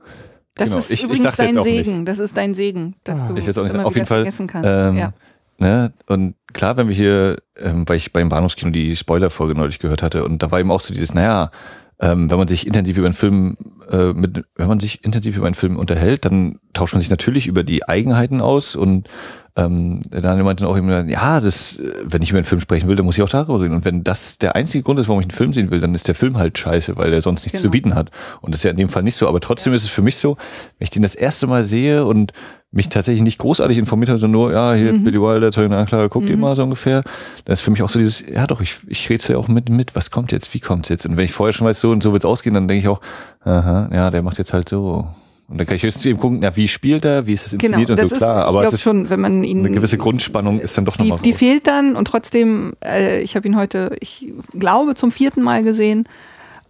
Das 0.57 0.71
Genau. 0.71 0.79
ist 0.79 0.91
Ich- 0.91 1.01
ich 1.01 1.05
übrigens 1.05 1.25
jetzt 1.25 1.39
dein 1.39 1.59
auch 1.59 1.65
nicht. 1.65 1.85
Segen. 1.87 2.05
Das 2.07 2.19
ist 2.19 2.37
dein 2.37 2.55
Segen, 2.55 2.95
dass 3.05 3.27
du 3.29 3.37
Ich 3.37 3.47
jetzt 3.47 3.59
auch 3.59 3.65
nicht. 3.65 3.77
Auf 3.77 3.95
jeden 3.95 4.07
Fall. 4.07 4.19
vergessen 4.21 4.47
kannst. 4.47 4.69
Ähm, 4.69 4.97
ja. 4.97 5.13
Ne? 5.59 5.93
Und 6.07 6.35
klar, 6.53 6.77
wenn 6.77 6.89
wir 6.89 6.95
hier, 6.95 7.37
ähm, 7.59 7.89
weil 7.89 7.97
ich 7.97 8.13
beim 8.13 8.29
Bahnhofskino 8.29 8.71
die 8.71 8.97
Spoiler-Folge 8.97 9.55
neulich 9.55 9.79
gehört 9.79 10.03
hatte, 10.03 10.25
und 10.25 10.43
da 10.43 10.51
war 10.51 10.61
eben 10.61 10.71
auch 10.71 10.81
so 10.81 10.93
dieses, 10.93 11.15
naja, 11.15 11.51
ähm, 11.99 12.31
wenn 12.31 12.39
man 12.39 12.49
sich 12.49 12.67
intensiv 12.67 12.99
über 12.99 13.07
einen 13.07 13.15
Film, 13.15 13.57
äh, 13.91 14.13
mit, 14.13 14.45
wenn 14.55 14.69
man 14.69 14.81
sich 14.81 15.03
intensiv 15.03 15.37
über 15.37 15.47
einen 15.47 15.55
Film 15.55 15.77
unterhält, 15.77 16.25
dann 16.25 16.59
tauscht 16.75 16.95
man 16.95 17.01
sich 17.01 17.11
natürlich 17.11 17.47
über 17.47 17.63
die 17.63 17.89
Eigenheiten 17.89 18.41
aus 18.41 18.77
und 18.77 19.09
ähm, 19.57 20.01
dann 20.11 20.43
meinte 20.43 20.65
dann 20.65 20.71
auch 20.73 20.77
immer, 20.77 21.05
ja, 21.07 21.41
das, 21.41 21.79
äh, 21.79 21.91
wenn 22.05 22.21
ich 22.23 22.29
über 22.31 22.39
einen 22.39 22.45
Film 22.45 22.61
sprechen 22.61 22.89
will, 22.89 22.97
dann 22.97 23.07
muss 23.07 23.17
ich 23.17 23.23
auch 23.25 23.29
darüber 23.29 23.61
reden. 23.61 23.75
Und 23.75 23.85
wenn 23.87 24.05
das 24.05 24.37
der 24.39 24.55
einzige 24.55 24.85
Grund 24.85 25.01
ist, 25.01 25.09
warum 25.09 25.21
ich 25.21 25.25
einen 25.27 25.31
Film 25.31 25.53
sehen 25.55 25.71
will, 25.71 25.81
dann 25.81 25.95
ist 25.95 26.09
der 26.09 26.15
Film 26.15 26.37
halt 26.37 26.59
scheiße, 26.59 26.97
weil 26.97 27.13
er 27.13 27.23
sonst 27.23 27.45
nichts 27.45 27.61
zu 27.63 27.69
Genau. 27.69 27.73
bieten 27.73 27.95
hat. 27.95 28.11
Und 28.43 28.53
das 28.53 28.61
ist 28.61 28.65
ja 28.65 28.71
in 28.71 28.77
dem 28.77 28.89
Fall 28.91 29.03
nicht 29.03 29.17
so. 29.17 29.27
Aber 29.29 29.41
trotzdem 29.41 29.73
ist 29.73 29.85
es 29.85 29.89
für 29.91 30.03
mich 30.03 30.17
so, 30.19 30.37
wenn 30.79 30.85
ich 30.85 30.91
den 30.91 31.03
das 31.03 31.15
erste 31.15 31.47
Mal 31.47 31.65
sehe 31.65 32.05
und 32.05 32.33
mich 32.71 32.91
tatsächlich 32.91 33.23
nicht 33.23 33.39
großartig 33.39 33.79
informiert 33.79 34.11
habe, 34.11 34.19
sondern 34.19 34.39
nur, 34.41 34.53
ja, 34.53 34.75
hier 34.75 34.93
Mhm. 34.93 35.05
Billy 35.05 35.21
Wilder, 35.23 35.51
Zeugen 35.53 35.73
Anklage, 35.73 36.11
guck 36.11 36.27
dir 36.27 36.37
mal 36.37 36.55
so 36.55 36.63
ungefähr. 36.63 37.03
Das 37.47 37.61
ist 37.61 37.65
für 37.65 37.71
mich 37.71 37.83
auch 37.83 37.89
so 37.89 37.99
dieses, 37.99 38.23
ja 38.29 38.47
doch, 38.47 38.61
ich, 38.61 38.81
ich 38.89 39.09
rätsel 39.09 39.33
ja 39.37 39.39
auch 39.39 39.49
mit, 39.49 39.71
mit, 39.71 39.95
was 39.97 40.11
kommt 40.11 40.33
jetzt, 40.33 40.53
wie 40.53 40.61
kommt's 40.61 40.91
jetzt? 40.91 41.07
Und 41.07 41.17
wenn 41.17 41.25
ich 41.25 41.33
vorher 41.33 41.55
schon 41.55 41.67
weiß, 41.67 41.81
so 41.81 41.91
und 41.93 42.03
so 42.03 42.13
wird's 42.13 42.27
ausgehen, 42.27 42.53
dann 42.53 42.69
denke 42.69 42.83
ich 42.83 42.89
auch, 42.89 43.01
aha, 43.43 43.89
ja, 43.95 44.11
der 44.11 44.23
macht 44.23 44.37
jetzt 44.37 44.53
halt 44.53 44.69
so. 44.69 45.07
Und 45.49 45.59
dann 45.59 45.67
kann 45.67 45.77
ich 45.77 45.83
höchstens 45.85 46.05
eben 46.07 46.19
gucken, 46.19 46.43
ja, 46.43 46.57
wie 46.57 46.67
spielt 46.67 47.05
er, 47.05 47.27
wie 47.29 47.35
ist 47.35 47.47
es 47.47 47.53
Genau, 47.53 47.79
inszeniert 47.79 47.91
das 47.91 48.01
und 48.01 48.09
so, 48.11 48.17
klar. 48.17 48.43
ist, 48.43 48.49
aber 48.49 48.59
ich 48.59 48.63
es 48.63 48.63
glaube 48.63 48.75
ist 48.75 48.83
schon, 48.83 49.11
wenn 49.11 49.21
man 49.21 49.45
ihn 49.45 49.59
eine 49.61 49.71
gewisse 49.71 49.97
Grundspannung 49.97 50.59
ist 50.59 50.77
dann 50.77 50.85
doch 50.85 50.97
die, 50.97 51.05
nochmal 51.05 51.21
die 51.23 51.33
fehlt 51.35 51.67
dann 51.69 51.95
und 51.95 52.07
trotzdem, 52.09 52.73
äh, 52.85 53.21
ich 53.23 53.37
habe 53.37 53.47
ihn 53.47 53.57
heute, 53.57 53.97
ich 54.01 54.33
glaube, 54.59 54.95
zum 54.97 55.13
vierten 55.13 55.43
Mal 55.43 55.63
gesehen 55.63 56.09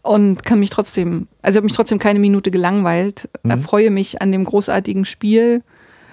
und 0.02 0.44
kann 0.44 0.60
mich 0.60 0.68
trotzdem, 0.70 1.26
also 1.40 1.56
habe 1.56 1.64
mich 1.64 1.72
trotzdem 1.72 1.98
keine 1.98 2.18
Minute 2.18 2.50
gelangweilt, 2.50 3.28
Mhm. 3.44 3.50
erfreue 3.52 3.90
mich 3.90 4.20
an 4.20 4.30
dem 4.30 4.44
großartigen 4.44 5.04
Spiel. 5.06 5.62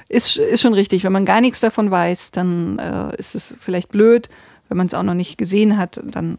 Ist, 0.07 0.37
ist 0.37 0.61
schon 0.61 0.73
richtig, 0.73 1.03
wenn 1.03 1.11
man 1.11 1.25
gar 1.25 1.41
nichts 1.41 1.59
davon 1.59 1.91
weiß, 1.91 2.31
dann 2.31 2.79
äh, 2.79 3.15
ist 3.17 3.35
es 3.35 3.57
vielleicht 3.59 3.89
blöd. 3.89 4.29
Wenn 4.69 4.77
man 4.77 4.87
es 4.87 4.93
auch 4.93 5.03
noch 5.03 5.15
nicht 5.15 5.37
gesehen 5.37 5.77
hat, 5.77 6.01
dann 6.05 6.37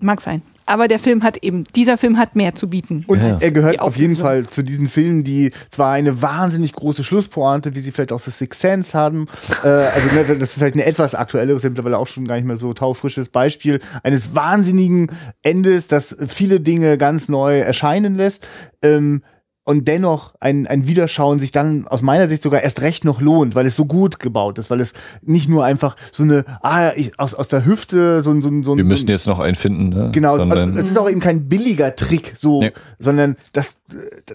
mag 0.00 0.20
sein. 0.20 0.42
Aber 0.66 0.88
der 0.88 0.98
Film 0.98 1.22
hat 1.22 1.36
eben, 1.38 1.64
dieser 1.76 1.98
Film 1.98 2.18
hat 2.18 2.36
mehr 2.36 2.54
zu 2.54 2.68
bieten. 2.68 3.04
Und 3.06 3.20
Ja. 3.20 3.38
er 3.40 3.50
gehört 3.50 3.80
auf 3.80 3.96
jeden. 3.96 4.14
Fall 4.16 4.46
zu 4.48 4.62
diesen 4.62 4.88
Filmen, 4.88 5.24
die 5.24 5.50
zwar 5.70 5.92
eine 5.92 6.22
wahnsinnig 6.22 6.72
große 6.72 7.02
Schlusspointe, 7.04 7.74
wie 7.74 7.80
sie 7.80 7.90
vielleicht 7.92 8.12
aus 8.12 8.24
The 8.24 8.30
Sixth 8.30 8.60
Sense 8.60 8.96
haben, 8.96 9.26
äh, 9.64 9.68
also 9.68 10.14
ne, 10.14 10.24
das 10.38 10.50
ist 10.50 10.54
vielleicht 10.54 10.76
ein 10.76 10.80
etwas 10.80 11.14
aktuelleres, 11.14 11.64
mittlerweile 11.64 11.98
auch 11.98 12.06
schon 12.06 12.26
gar 12.26 12.36
nicht 12.36 12.44
mehr 12.46 12.56
so 12.56 12.72
taufrisches 12.72 13.28
Beispiel 13.28 13.80
eines 14.02 14.34
wahnsinnigen 14.34 15.10
Endes, 15.42 15.88
das 15.88 16.16
viele 16.28 16.60
Dinge 16.60 16.96
ganz 16.96 17.28
neu 17.28 17.58
erscheinen 17.58 18.14
lässt. 18.14 18.46
Ähm, 18.82 19.22
und 19.64 19.88
dennoch 19.88 20.34
ein, 20.40 20.66
ein 20.66 20.86
Wiederschauen 20.86 21.38
sich 21.38 21.50
dann 21.50 21.88
aus 21.88 22.02
meiner 22.02 22.28
Sicht 22.28 22.42
sogar 22.42 22.62
erst 22.62 22.82
recht 22.82 23.04
noch 23.04 23.20
lohnt, 23.20 23.54
weil 23.54 23.66
es 23.66 23.74
so 23.74 23.86
gut 23.86 24.20
gebaut 24.20 24.58
ist, 24.58 24.70
weil 24.70 24.80
es 24.80 24.92
nicht 25.22 25.48
nur 25.48 25.64
einfach 25.64 25.96
so 26.12 26.22
eine, 26.22 26.44
ah, 26.62 26.92
ich, 26.94 27.18
aus, 27.18 27.32
aus 27.32 27.48
der 27.48 27.64
Hüfte 27.64 28.22
so 28.22 28.30
ein, 28.30 28.42
so 28.42 28.50
ein, 28.50 28.62
so 28.62 28.72
ein 28.72 28.76
Wir 28.76 28.84
müssen 28.84 29.08
jetzt 29.08 29.26
noch 29.26 29.40
einen 29.40 29.54
finden, 29.54 29.88
ne? 29.88 30.10
Genau, 30.12 30.36
Sondern, 30.36 30.76
es 30.76 30.90
ist 30.90 30.98
auch 30.98 31.08
eben 31.08 31.20
kein 31.20 31.48
billiger 31.48 31.96
Trick, 31.96 32.34
so, 32.36 32.60
Nee. 32.60 32.72
sondern 32.98 33.36
das, 33.52 33.78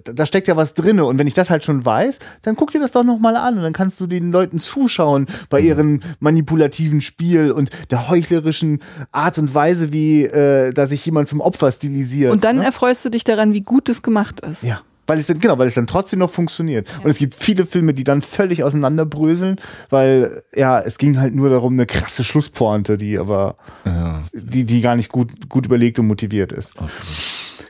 da, 0.03 0.14
da 0.14 0.26
steckt 0.26 0.47
ja 0.47 0.57
was 0.57 0.73
drinne. 0.73 1.06
Und 1.06 1.19
wenn 1.19 1.27
ich 1.27 1.35
das 1.35 1.51
halt 1.51 1.64
schon 1.64 1.85
weiß, 1.85 2.18
dann 2.41 2.56
guck 2.56 2.72
dir 2.72 2.80
das 2.80 2.91
doch 2.93 3.03
nochmal 3.03 3.35
an 3.35 3.57
und 3.57 3.64
dann 3.64 3.73
kannst 3.73 4.01
du 4.01 4.07
den 4.07 4.31
Leuten 4.31 4.57
zuschauen 4.57 5.27
bei 5.51 5.60
ihrem 5.60 6.01
manipulativen 6.19 7.01
Spiel 7.01 7.51
und 7.51 7.69
der 7.91 8.10
heuchlerischen 8.10 8.80
Art 9.11 9.38
und 9.38 9.53
Weise, 9.53 9.93
wie 9.93 10.23
äh, 10.23 10.73
da 10.73 10.88
sich 10.88 11.06
jemand 11.06 11.27
zum 11.27 11.39
Opfer 11.39 11.72
stilisiert. 11.72 12.31
Und 12.31 12.43
dann 12.43 12.57
ne? 12.57 12.65
erfreust 12.65 13.06
du 13.06 13.10
dich 13.10 13.23
daran, 13.23 13.53
wie 13.53 13.61
gut 13.61 13.89
es 13.89 14.01
gemacht 14.01 14.39
ist. 14.39 14.64
Ja. 14.64 14.81
Weil 15.10 15.18
es 15.19 15.26
dann, 15.26 15.40
genau, 15.40 15.57
weil 15.57 15.68
es 15.68 15.73
dann 15.73 15.88
trotzdem 15.88 16.19
noch 16.19 16.30
funktioniert. 16.30 16.88
Und 17.03 17.10
es 17.10 17.18
gibt 17.18 17.34
viele 17.34 17.65
Filme, 17.65 17.95
die 17.95 18.03
dann 18.03 18.22
völlig 18.22 18.64
auseinanderbröseln, 18.64 19.56
weil, 19.90 20.44
ja, 20.53 20.80
es 20.80 20.99
ging 20.99 21.19
halt 21.19 21.34
nur 21.34 21.49
darum, 21.49 21.73
eine 21.73 21.88
krasse 21.88 22.23
Schlusspointe, 22.23 22.95
die 22.95 23.18
aber, 23.18 23.56
ja. 23.86 24.22
die, 24.34 24.65
die 24.65 24.81
gar 24.81 24.95
nicht 24.95 25.11
gut, 25.11 25.49
gut 25.49 25.65
überlegt 25.65 25.98
und 25.98 26.06
motiviert 26.06 26.52
ist. 26.52 26.76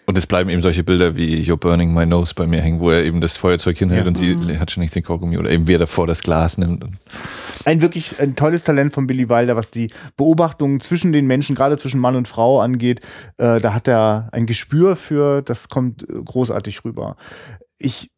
Und 0.10 0.18
es 0.18 0.26
bleiben 0.26 0.50
eben 0.50 0.64
solche 0.64 0.84
Bilder 0.84 1.16
wie 1.16 1.44
You're 1.44 1.58
Burning 1.58 1.94
My 1.94 2.04
Nose 2.04 2.34
bei 2.36 2.48
mir 2.48 2.62
hängen, 2.62 2.80
wo 2.80 2.90
er 2.90 3.04
eben 3.04 3.22
das 3.22 3.38
Feuerzeug 3.38 3.78
hinhält 3.78 4.06
Ja. 4.06 4.08
und 4.08 4.18
sie 4.18 4.58
hat 4.58 4.72
schon 4.72 4.82
nichts 4.82 4.96
den 4.96 5.04
Kaugummi 5.04 5.38
oder 5.38 5.52
eben 5.52 5.68
wie 5.68 5.76
er 5.76 5.78
davor 5.78 6.08
das 6.08 6.24
Glas 6.24 6.58
nimmt. 6.58 6.84
Ein 7.64 7.80
wirklich 7.84 8.20
ein 8.20 8.36
tolles 8.36 8.64
Talent 8.64 8.92
von 8.92 9.06
Billy 9.06 9.30
Wilder, 9.30 9.56
was 9.56 9.70
die 9.70 9.92
Beobachtung 10.18 10.80
zwischen 10.80 11.12
den 11.12 11.28
Menschen, 11.28 11.56
gerade 11.56 11.78
zwischen 11.78 12.00
Mann 12.00 12.16
und 12.16 12.28
Frau 12.28 12.60
angeht. 12.60 13.02
Äh, 13.38 13.60
da 13.60 13.76
hat 13.76 13.88
er 13.88 14.30
ein 14.32 14.48
Gespür 14.48 14.96
für, 14.96 15.44
das 15.44 15.70
kommt 15.70 16.02
äh, 16.10 16.14
großartig 16.26 16.84
rüber. 16.84 17.16
Ich 17.78 18.10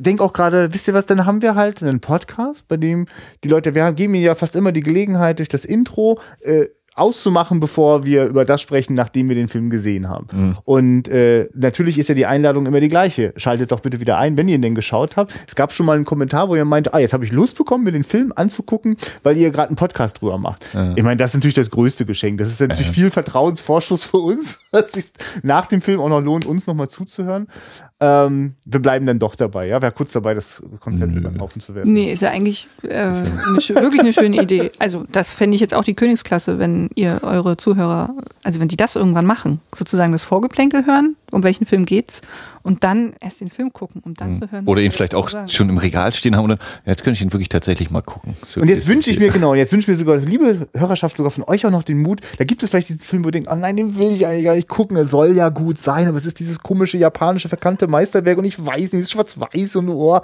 denke 0.00 0.24
auch 0.24 0.32
gerade, 0.32 0.72
wisst 0.74 0.88
ihr 0.88 0.94
was, 0.94 1.06
dann 1.06 1.24
haben 1.24 1.42
wir 1.42 1.54
halt 1.54 1.82
einen 1.84 2.00
Podcast, 2.00 2.66
bei 2.66 2.76
dem 2.76 3.06
die 3.44 3.48
Leute, 3.48 3.76
wir 3.76 3.92
geben 3.92 4.14
ihnen 4.14 4.24
ja 4.24 4.34
fast 4.34 4.56
immer 4.56 4.72
die 4.72 4.80
Gelegenheit, 4.82 5.38
durch 5.38 5.48
das 5.48 5.64
Intro 5.64 6.20
äh, 6.40 6.66
auszumachen, 6.98 7.60
bevor 7.60 8.04
wir 8.04 8.26
über 8.26 8.44
das 8.44 8.60
sprechen, 8.60 8.94
nachdem 8.94 9.28
wir 9.28 9.36
den 9.36 9.48
Film 9.48 9.70
gesehen 9.70 10.08
haben. 10.08 10.26
Und 10.64 11.08
äh, 11.08 11.48
natürlich 11.54 11.98
ist 11.98 12.08
ja 12.08 12.14
die 12.14 12.26
Einladung 12.26 12.66
immer 12.66 12.80
die 12.80 12.88
gleiche. 12.88 13.32
Schaltet 13.36 13.72
doch 13.72 13.80
bitte 13.80 14.00
wieder 14.00 14.18
ein, 14.18 14.36
wenn 14.36 14.48
ihr 14.48 14.56
ihn 14.56 14.62
denn 14.62 14.74
geschaut 14.74 15.16
habt. 15.16 15.32
Es 15.46 15.54
gab 15.54 15.72
schon 15.72 15.86
mal 15.86 15.96
einen 15.96 16.04
Kommentar, 16.04 16.48
wo 16.48 16.56
ihr 16.56 16.64
meinte, 16.64 16.94
ah, 16.94 16.98
jetzt 16.98 17.12
habe 17.12 17.24
ich 17.24 17.32
Lust 17.32 17.56
bekommen, 17.56 17.84
mir 17.84 17.92
den 17.92 18.04
Film 18.04 18.32
anzugucken, 18.34 18.96
weil 19.22 19.36
ihr 19.36 19.50
gerade 19.50 19.68
einen 19.68 19.76
Podcast 19.76 20.20
drüber 20.20 20.38
macht. 20.38 20.64
Ich 20.96 21.02
meine, 21.02 21.16
das 21.16 21.30
ist 21.30 21.34
natürlich 21.34 21.54
das 21.54 21.70
größte 21.70 22.04
Geschenk. 22.06 22.38
Das 22.38 22.48
ist 22.48 22.60
natürlich 22.60 22.90
viel 22.92 23.10
Vertrauensvorschuss 23.10 24.04
für 24.04 24.18
uns, 24.18 24.60
dass 24.72 24.86
es 24.86 24.92
sich 24.92 25.04
nach 25.42 25.66
dem 25.66 25.80
Film 25.80 26.00
auch 26.00 26.08
noch 26.08 26.20
lohnt, 26.20 26.46
uns 26.46 26.66
nochmal 26.66 26.88
zuzuhören. 26.88 27.48
Ähm, 28.00 28.54
wir 28.64 28.80
bleiben 28.80 29.06
dann 29.06 29.18
doch 29.18 29.34
dabei, 29.34 29.66
ja. 29.66 29.82
Wäre 29.82 29.90
kurz 29.90 30.12
dabei, 30.12 30.34
das 30.34 30.62
Konzept 30.78 31.16
über 31.16 31.30
den 31.30 31.40
Haufen 31.40 31.60
zu 31.60 31.74
werfen. 31.74 31.92
Nee, 31.92 32.12
ist 32.12 32.22
ja 32.22 32.30
eigentlich 32.30 32.68
äh, 32.82 32.94
eine, 32.94 33.16
wirklich 33.56 34.00
eine 34.00 34.12
schöne 34.12 34.40
Idee. 34.40 34.70
Also 34.78 35.04
das 35.10 35.32
fände 35.32 35.56
ich 35.56 35.60
jetzt 35.60 35.74
auch 35.74 35.82
die 35.82 35.94
Königsklasse, 35.94 36.60
wenn 36.60 36.90
ihr 36.94 37.20
eure 37.22 37.56
Zuhörer, 37.56 38.14
also 38.44 38.60
wenn 38.60 38.68
die 38.68 38.76
das 38.76 38.94
irgendwann 38.94 39.26
machen, 39.26 39.60
sozusagen 39.74 40.12
das 40.12 40.22
Vorgeplänkel 40.22 40.86
hören, 40.86 41.16
um 41.30 41.42
welchen 41.42 41.66
Film 41.66 41.84
geht's, 41.84 42.22
und 42.62 42.84
dann 42.84 43.14
erst 43.20 43.40
den 43.40 43.50
Film 43.50 43.72
gucken, 43.72 44.02
um 44.04 44.14
dann 44.14 44.34
zu 44.34 44.50
hören. 44.50 44.66
Oder 44.66 44.82
ihn 44.82 44.90
vielleicht 44.90 45.14
auch 45.14 45.28
sagen. 45.28 45.48
schon 45.48 45.68
im 45.68 45.78
Regal 45.78 46.12
stehen 46.12 46.36
haben 46.36 46.44
und 46.44 46.50
dann, 46.50 46.58
jetzt 46.84 47.02
könnte 47.02 47.16
ich 47.16 47.22
ihn 47.22 47.32
wirklich 47.32 47.48
tatsächlich 47.48 47.90
mal 47.90 48.02
gucken. 48.02 48.34
So 48.46 48.60
Und 48.60 48.68
jetzt 48.68 48.86
wünsche 48.86 49.10
ich 49.10 49.18
mir, 49.18 49.28
genau, 49.32 49.54
jetzt 49.54 49.72
wünsche 49.72 49.84
ich 49.84 49.88
mir 49.88 49.94
sogar, 49.94 50.16
liebe 50.18 50.68
Hörerschaft, 50.74 51.16
sogar 51.16 51.30
von 51.30 51.44
euch 51.44 51.64
auch 51.64 51.70
noch 51.70 51.82
den 51.82 52.02
Mut. 52.02 52.20
Da 52.38 52.44
gibt 52.44 52.62
es 52.62 52.70
vielleicht 52.70 52.90
diesen 52.90 53.00
Film, 53.00 53.24
wo 53.24 53.28
ihr 53.28 53.32
denkt, 53.32 53.48
oh 53.50 53.54
nein, 53.54 53.76
den 53.76 53.96
will 53.96 54.10
ich 54.10 54.26
eigentlich 54.26 54.44
gar 54.44 54.54
nicht 54.54 54.68
gucken. 54.68 54.96
Er 54.96 55.04
soll 55.04 55.34
ja 55.34 55.48
gut 55.48 55.78
sein, 55.78 56.08
aber 56.08 56.18
es 56.18 56.26
ist 56.26 56.40
dieses 56.40 56.60
komische 56.60 56.98
japanische 56.98 57.48
verkannte 57.48 57.86
Meisterwerk 57.86 58.38
und 58.38 58.44
ich 58.44 58.64
weiß 58.64 58.92
nicht, 58.92 58.94
es 58.94 59.00
ist 59.00 59.10
schwarz-weiß 59.12 59.76
und 59.76 59.88
oh. 59.88 60.20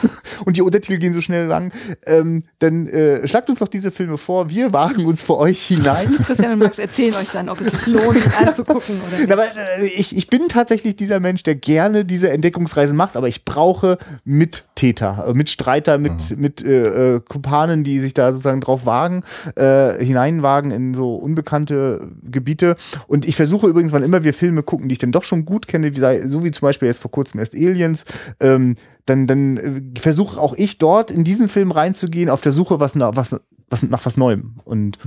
und 0.44 0.56
die 0.56 0.62
Untertitel 0.62 0.98
gehen 0.98 1.12
so 1.12 1.20
schnell 1.20 1.46
lang. 1.46 1.72
Ähm, 2.04 2.42
dann 2.58 2.86
äh, 2.88 3.26
schlagt 3.26 3.48
uns 3.48 3.60
doch 3.60 3.68
diese 3.68 3.90
Filme 3.90 4.18
vor. 4.18 4.50
Wir 4.50 4.72
wagen 4.72 5.06
uns 5.06 5.22
für 5.22 5.38
euch 5.38 5.62
hinein. 5.66 6.08
Christian 6.24 6.52
und 6.52 6.58
Max 6.58 6.78
erzählen 6.78 7.14
euch 7.14 7.30
dann, 7.32 7.48
ob 7.48 7.60
es 7.60 7.68
sich 7.68 7.86
lohnt, 7.86 8.18
anzugucken 8.38 9.00
oder 9.08 9.18
nicht. 9.18 9.32
Aber 9.32 9.44
äh, 9.44 9.86
ich, 9.86 10.16
ich 10.16 10.28
bin 10.28 10.45
tatsächlich 10.48 10.96
dieser 10.96 11.20
Mensch, 11.20 11.42
der 11.42 11.54
gerne 11.54 12.04
diese 12.04 12.30
Entdeckungsreisen 12.30 12.96
macht, 12.96 13.16
aber 13.16 13.28
ich 13.28 13.44
brauche 13.44 13.98
Mittäter, 14.24 15.26
äh, 15.28 15.34
Mitstreiter, 15.34 15.98
mit, 15.98 16.36
mit 16.36 16.64
äh, 16.64 17.16
äh, 17.16 17.20
Kumpanen, 17.20 17.84
die 17.84 17.98
sich 18.00 18.14
da 18.14 18.32
sozusagen 18.32 18.60
drauf 18.60 18.86
wagen, 18.86 19.22
äh, 19.54 20.02
hineinwagen 20.04 20.70
in 20.70 20.94
so 20.94 21.14
unbekannte 21.16 22.08
Gebiete. 22.22 22.76
Und 23.06 23.26
ich 23.26 23.36
versuche 23.36 23.66
übrigens, 23.66 23.92
wann 23.92 24.02
immer 24.02 24.24
wir 24.24 24.34
Filme 24.34 24.62
gucken, 24.62 24.88
die 24.88 24.94
ich 24.94 24.98
dann 24.98 25.12
doch 25.12 25.24
schon 25.24 25.44
gut 25.44 25.68
kenne, 25.68 25.94
wie 25.94 26.28
so 26.28 26.44
wie 26.44 26.50
zum 26.50 26.66
Beispiel 26.66 26.88
jetzt 26.88 27.00
vor 27.00 27.10
kurzem 27.10 27.40
erst 27.40 27.54
Aliens, 27.54 28.04
ähm, 28.40 28.76
dann, 29.06 29.26
dann 29.26 29.56
äh, 29.56 30.00
versuche 30.00 30.40
auch 30.40 30.54
ich 30.56 30.78
dort 30.78 31.10
in 31.10 31.24
diesen 31.24 31.48
Film 31.48 31.70
reinzugehen, 31.70 32.30
auf 32.30 32.40
der 32.40 32.52
Suche 32.52 32.80
was, 32.80 32.98
was, 32.98 33.36
was, 33.70 33.82
nach 33.82 34.04
was 34.04 34.16
Neuem. 34.16 34.56
Und 34.64 34.98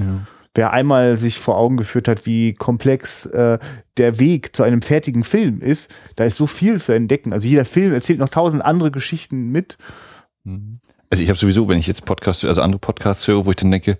wer 0.55 0.71
einmal 0.71 1.17
sich 1.17 1.39
vor 1.39 1.57
Augen 1.57 1.77
geführt 1.77 2.07
hat, 2.07 2.25
wie 2.25 2.53
komplex 2.53 3.25
äh, 3.27 3.59
der 3.97 4.19
Weg 4.19 4.55
zu 4.55 4.63
einem 4.63 4.81
fertigen 4.81 5.23
Film 5.23 5.61
ist, 5.61 5.91
da 6.15 6.23
ist 6.23 6.37
so 6.37 6.47
viel 6.47 6.79
zu 6.81 6.91
entdecken. 6.91 7.33
Also 7.33 7.47
jeder 7.47 7.65
Film 7.65 7.93
erzählt 7.93 8.19
noch 8.19 8.29
tausend 8.29 8.63
andere 8.63 8.91
Geschichten 8.91 9.49
mit. 9.51 9.77
Also 11.09 11.23
ich 11.23 11.29
habe 11.29 11.39
sowieso, 11.39 11.67
wenn 11.67 11.77
ich 11.77 11.87
jetzt 11.87 12.05
Podcasts, 12.05 12.45
also 12.45 12.61
andere 12.61 12.79
Podcasts 12.79 13.27
höre, 13.27 13.45
wo 13.45 13.51
ich 13.51 13.57
dann 13.57 13.71
denke, 13.71 13.97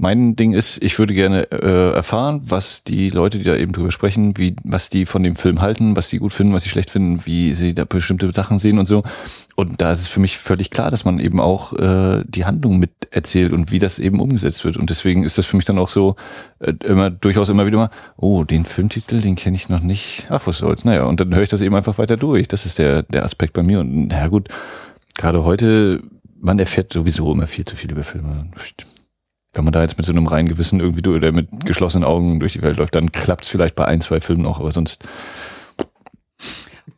mein 0.00 0.34
Ding 0.34 0.54
ist, 0.54 0.82
ich 0.82 0.98
würde 0.98 1.12
gerne 1.12 1.50
äh, 1.52 1.92
erfahren, 1.92 2.40
was 2.44 2.84
die 2.84 3.10
Leute, 3.10 3.36
die 3.36 3.44
da 3.44 3.54
eben 3.54 3.72
drüber 3.72 3.90
sprechen, 3.90 4.36
wie, 4.38 4.56
was 4.64 4.88
die 4.88 5.04
von 5.04 5.22
dem 5.22 5.36
Film 5.36 5.60
halten, 5.60 5.94
was 5.94 6.08
sie 6.08 6.18
gut 6.18 6.32
finden, 6.32 6.54
was 6.54 6.62
sie 6.62 6.70
schlecht 6.70 6.90
finden, 6.90 7.26
wie 7.26 7.52
sie 7.52 7.74
da 7.74 7.84
bestimmte 7.84 8.32
Sachen 8.32 8.58
sehen 8.58 8.78
und 8.78 8.86
so. 8.86 9.02
Und 9.56 9.82
da 9.82 9.92
ist 9.92 10.00
es 10.00 10.06
für 10.06 10.20
mich 10.20 10.38
völlig 10.38 10.70
klar, 10.70 10.90
dass 10.90 11.04
man 11.04 11.18
eben 11.18 11.38
auch 11.38 11.74
äh, 11.74 12.24
die 12.26 12.46
Handlung 12.46 12.78
mit 12.78 12.90
erzählt 13.10 13.52
und 13.52 13.70
wie 13.72 13.78
das 13.78 13.98
eben 13.98 14.20
umgesetzt 14.20 14.64
wird. 14.64 14.78
Und 14.78 14.88
deswegen 14.88 15.22
ist 15.22 15.36
das 15.36 15.44
für 15.44 15.56
mich 15.56 15.66
dann 15.66 15.78
auch 15.78 15.90
so 15.90 16.16
äh, 16.60 16.72
immer 16.84 17.10
durchaus 17.10 17.50
immer 17.50 17.66
wieder 17.66 17.76
mal, 17.76 17.90
oh, 18.16 18.44
den 18.44 18.64
Filmtitel, 18.64 19.20
den 19.20 19.36
kenne 19.36 19.56
ich 19.56 19.68
noch 19.68 19.82
nicht. 19.82 20.28
Ach, 20.30 20.46
was 20.46 20.58
soll's. 20.58 20.86
Naja, 20.86 21.04
und 21.04 21.20
dann 21.20 21.34
höre 21.34 21.42
ich 21.42 21.50
das 21.50 21.60
eben 21.60 21.74
einfach 21.74 21.98
weiter 21.98 22.16
durch. 22.16 22.48
Das 22.48 22.64
ist 22.64 22.78
der, 22.78 23.02
der 23.02 23.24
Aspekt 23.24 23.52
bei 23.52 23.62
mir. 23.62 23.80
Und 23.80 24.08
naja 24.08 24.28
gut, 24.28 24.48
gerade 25.18 25.44
heute, 25.44 26.02
man 26.40 26.58
erfährt 26.58 26.90
sowieso 26.90 27.30
immer 27.32 27.46
viel 27.46 27.66
zu 27.66 27.76
viel 27.76 27.92
über 27.92 28.02
Filme 28.02 28.46
wenn 29.52 29.64
man 29.64 29.72
da 29.72 29.82
jetzt 29.82 29.96
mit 29.96 30.06
so 30.06 30.12
einem 30.12 30.26
reinen 30.26 30.48
Gewissen 30.48 30.80
irgendwie 30.80 31.02
durch, 31.02 31.16
oder 31.16 31.32
mit 31.32 31.66
geschlossenen 31.66 32.04
Augen 32.04 32.40
durch 32.40 32.52
die 32.52 32.62
Welt 32.62 32.76
läuft, 32.76 32.94
dann 32.94 33.10
klappt 33.10 33.44
es 33.44 33.50
vielleicht 33.50 33.74
bei 33.74 33.84
ein, 33.84 34.00
zwei 34.00 34.20
Filmen 34.20 34.46
auch, 34.46 34.60
aber 34.60 34.72
sonst. 34.72 35.04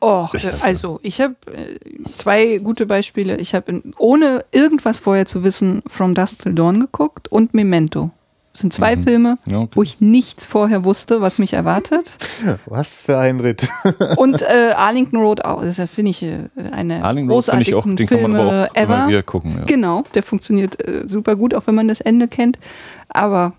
Oh, 0.01 0.27
also 0.62 0.99
ich 1.03 1.20
habe 1.20 1.37
äh, 1.53 1.79
zwei 2.16 2.59
gute 2.59 2.87
Beispiele. 2.87 3.37
Ich 3.37 3.55
habe 3.55 3.83
ohne 3.99 4.45
irgendwas 4.51 4.99
vorher 4.99 5.27
zu 5.27 5.45
wissen 5.45 5.83
From 5.87 6.15
Dust 6.15 6.43
Till 6.43 6.55
Dawn 6.55 6.81
geguckt 6.81 7.29
und 7.29 7.55
Memento. 7.55 8.11
Das 8.53 8.61
sind 8.61 8.73
zwei 8.73 8.97
mhm. 8.97 9.05
Filme, 9.05 9.39
okay. 9.47 9.69
wo 9.73 9.83
ich 9.83 10.01
nichts 10.01 10.45
vorher 10.45 10.85
wusste, 10.85 11.23
was 11.23 11.39
mich 11.39 11.55
erwartet. 11.55 12.12
Was 12.66 13.01
für 13.01 13.19
ein 13.19 13.41
Ritt. 13.41 13.69
Und 14.16 14.43
äh, 14.43 14.73
Arlington 14.77 15.20
Road 15.20 15.45
auch. 15.45 15.62
Das 15.62 15.81
finde 15.91 16.11
ich 16.11 16.23
äh, 16.23 16.49
eine 16.70 17.03
Arlington 17.03 17.33
großartige 17.33 17.77
Road 17.77 17.87
ich 17.87 17.93
auch, 17.93 17.97
den 17.97 18.09
Filme 18.09 18.23
kann 18.23 18.33
man 18.33 18.41
aber 18.41 18.51
auch 18.51 18.77
ever. 18.77 18.95
Immer 18.95 19.09
wieder 19.09 19.23
gucken. 19.23 19.57
Ja. 19.59 19.65
Genau, 19.65 20.05
der 20.15 20.23
funktioniert 20.23 20.87
äh, 20.87 21.05
super 21.07 21.37
gut, 21.37 21.55
auch 21.55 21.66
wenn 21.66 21.74
man 21.74 21.89
das 21.89 22.01
Ende 22.01 22.29
kennt. 22.29 22.59
Aber 23.09 23.55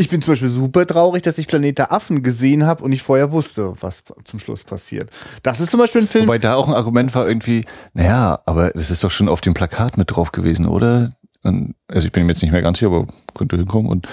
ich 0.00 0.08
bin 0.08 0.22
zum 0.22 0.32
Beispiel 0.32 0.48
super 0.48 0.86
traurig, 0.86 1.24
dass 1.24 1.38
ich 1.38 1.48
Planet 1.48 1.76
der 1.76 1.92
Affen 1.92 2.22
gesehen 2.22 2.64
habe 2.64 2.84
und 2.84 2.92
ich 2.92 3.02
vorher 3.02 3.32
wusste, 3.32 3.74
was 3.80 4.04
zum 4.24 4.38
Schluss 4.38 4.62
passiert. 4.62 5.10
Das 5.42 5.58
ist 5.58 5.72
zum 5.72 5.80
Beispiel 5.80 6.02
ein 6.02 6.06
Film. 6.06 6.26
Wobei 6.26 6.38
da 6.38 6.54
auch 6.54 6.68
ein 6.68 6.74
Argument 6.74 7.12
war 7.16 7.26
irgendwie, 7.26 7.64
naja, 7.94 8.38
aber 8.46 8.76
es 8.76 8.92
ist 8.92 9.02
doch 9.02 9.10
schon 9.10 9.28
auf 9.28 9.40
dem 9.40 9.54
Plakat 9.54 9.98
mit 9.98 10.14
drauf 10.14 10.30
gewesen, 10.30 10.66
oder? 10.66 11.10
Und, 11.42 11.74
also 11.86 12.06
ich 12.06 12.12
bin 12.12 12.26
mir 12.26 12.32
jetzt 12.32 12.42
nicht 12.42 12.52
mehr 12.52 12.62
ganz 12.62 12.78
sicher, 12.78 12.90
aber 12.90 13.06
könnte 13.34 13.56
hinkommen 13.56 13.90
und 13.90 14.06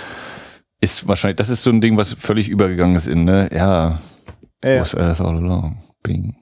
ist 0.81 1.07
wahrscheinlich, 1.07 1.37
das 1.37 1.49
ist 1.49 1.63
so 1.63 1.71
ein 1.71 1.81
Ding, 1.81 1.97
was 1.97 2.13
völlig 2.13 2.49
übergegangen 2.49 2.95
ist 2.95 3.07
in, 3.07 3.23
ne? 3.23 3.49
Ja. 3.51 3.99
ja. 4.63 4.81
Was 4.81 4.95
all 4.95 5.37
along. 5.37 5.77
Bing. 6.03 6.35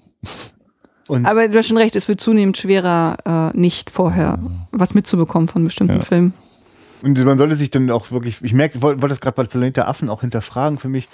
Und 1.08 1.26
aber 1.26 1.48
du 1.48 1.58
hast 1.58 1.68
schon 1.68 1.78
recht, 1.78 1.96
es 1.96 2.08
wird 2.08 2.22
zunehmend 2.22 2.58
schwerer, 2.58 3.52
äh, 3.54 3.58
nicht 3.58 3.90
vorher 3.90 4.40
was 4.72 4.94
mitzubekommen 4.94 5.48
von 5.48 5.64
bestimmten 5.64 5.98
ja. 5.98 6.04
Filmen. 6.04 6.34
Und 7.02 7.24
man 7.26 7.38
sollte 7.38 7.58
sich 7.58 7.70
dann 7.70 7.90
auch 7.92 8.12
wirklich, 8.12 8.42
ich 8.42 8.54
merke, 8.54 8.78
ich 8.78 8.82
wollte 8.82 9.08
das 9.08 9.20
gerade 9.20 9.36
bei 9.36 9.44
Planet 9.44 9.76
der 9.76 9.88
Affen 9.90 10.10
auch 10.10 10.22
hinterfragen 10.22 10.80
für 10.80 10.88
mich. 10.88 11.10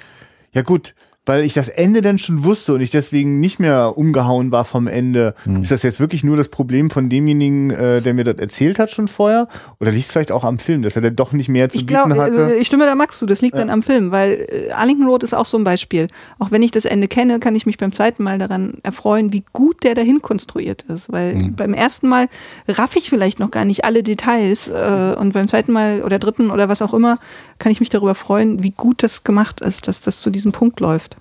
Ja 0.54 0.62
gut, 0.62 0.94
weil 1.30 1.44
ich 1.44 1.54
das 1.54 1.70
Ende 1.70 2.02
dann 2.02 2.18
schon 2.18 2.44
wusste 2.44 2.74
und 2.74 2.82
ich 2.82 2.90
deswegen 2.90 3.40
nicht 3.40 3.60
mehr 3.60 4.00
umgehauen 4.00 4.52
war 4.52 4.66
vom 4.66 4.88
Ende. 4.88 5.36
Hm. 5.44 5.62
Ist 5.62 5.72
das 5.72 5.84
jetzt 5.84 6.00
wirklich 6.00 6.24
nur 6.24 6.36
das 6.36 6.48
Problem 6.48 6.90
von 6.90 7.08
demjenigen, 7.08 7.70
äh, 7.70 8.02
der 8.02 8.16
mir 8.16 8.24
das 8.24 8.38
erzählt 8.38 8.80
hat 8.80 8.90
schon 8.90 9.08
vorher? 9.08 9.48
Oder 9.80 9.92
liegt 9.92 10.08
es 10.08 10.12
vielleicht 10.12 10.32
auch 10.32 10.44
am 10.44 10.58
Film, 10.58 10.82
dass 10.82 10.96
er 10.96 11.04
dann 11.04 11.16
doch 11.16 11.32
nicht 11.32 11.48
mehr 11.48 11.70
zu 11.70 11.78
ich 11.78 11.86
glaub, 11.86 12.06
bieten 12.06 12.20
hatte? 12.20 12.42
Also 12.42 12.56
ich 12.56 12.66
stimme 12.66 12.88
da 12.88 12.96
Max 12.96 13.20
zu, 13.20 13.28
das 13.28 13.44
liegt 13.44 13.54
ja. 13.54 13.60
dann 13.60 13.70
am 13.70 13.84
Film, 13.84 14.10
weil 14.10 14.48
äh, 14.50 14.72
Arlington 14.72 15.06
Road 15.06 15.22
ist 15.22 15.36
auch 15.36 15.46
so 15.46 15.56
ein 15.60 15.64
Beispiel. 15.64 16.08
Auch 16.40 16.50
wenn 16.50 16.64
ich 16.64 16.72
das 16.72 16.86
Ende 16.86 17.08
kenne, 17.08 17.40
kann 17.40 17.56
ich 17.56 17.68
mich 17.68 17.78
beim 17.78 17.92
zweiten 17.92 18.24
Mal 18.24 18.40
daran 18.40 18.80
erfreuen, 18.82 19.32
wie 19.32 19.44
gut 19.54 19.84
der 19.84 19.94
dahin 19.94 20.24
konstruiert 20.24 20.82
ist. 20.88 21.12
Weil 21.12 21.36
hm. 21.36 21.56
beim 21.56 21.76
ersten 21.76 22.08
Mal 22.08 22.28
raff 22.68 22.96
ich 22.96 23.08
vielleicht 23.08 23.40
noch 23.40 23.52
gar 23.52 23.66
nicht 23.66 23.86
alle 23.86 24.02
Details 24.02 24.68
äh, 24.68 25.16
und 25.16 25.34
beim 25.34 25.48
zweiten 25.48 25.74
Mal 25.74 26.02
oder 26.02 26.18
dritten 26.18 26.50
oder 26.50 26.70
was 26.70 26.82
auch 26.82 26.96
immer, 26.96 27.20
kann 27.60 27.72
ich 27.72 27.82
mich 27.82 27.92
darüber 27.92 28.16
freuen, 28.16 28.64
wie 28.64 28.72
gut 28.72 29.04
das 29.04 29.24
gemacht 29.24 29.62
ist, 29.62 29.88
dass 29.88 30.02
das 30.02 30.22
zu 30.22 30.32
diesem 30.32 30.54
Punkt 30.54 30.80
läuft. 30.80 31.19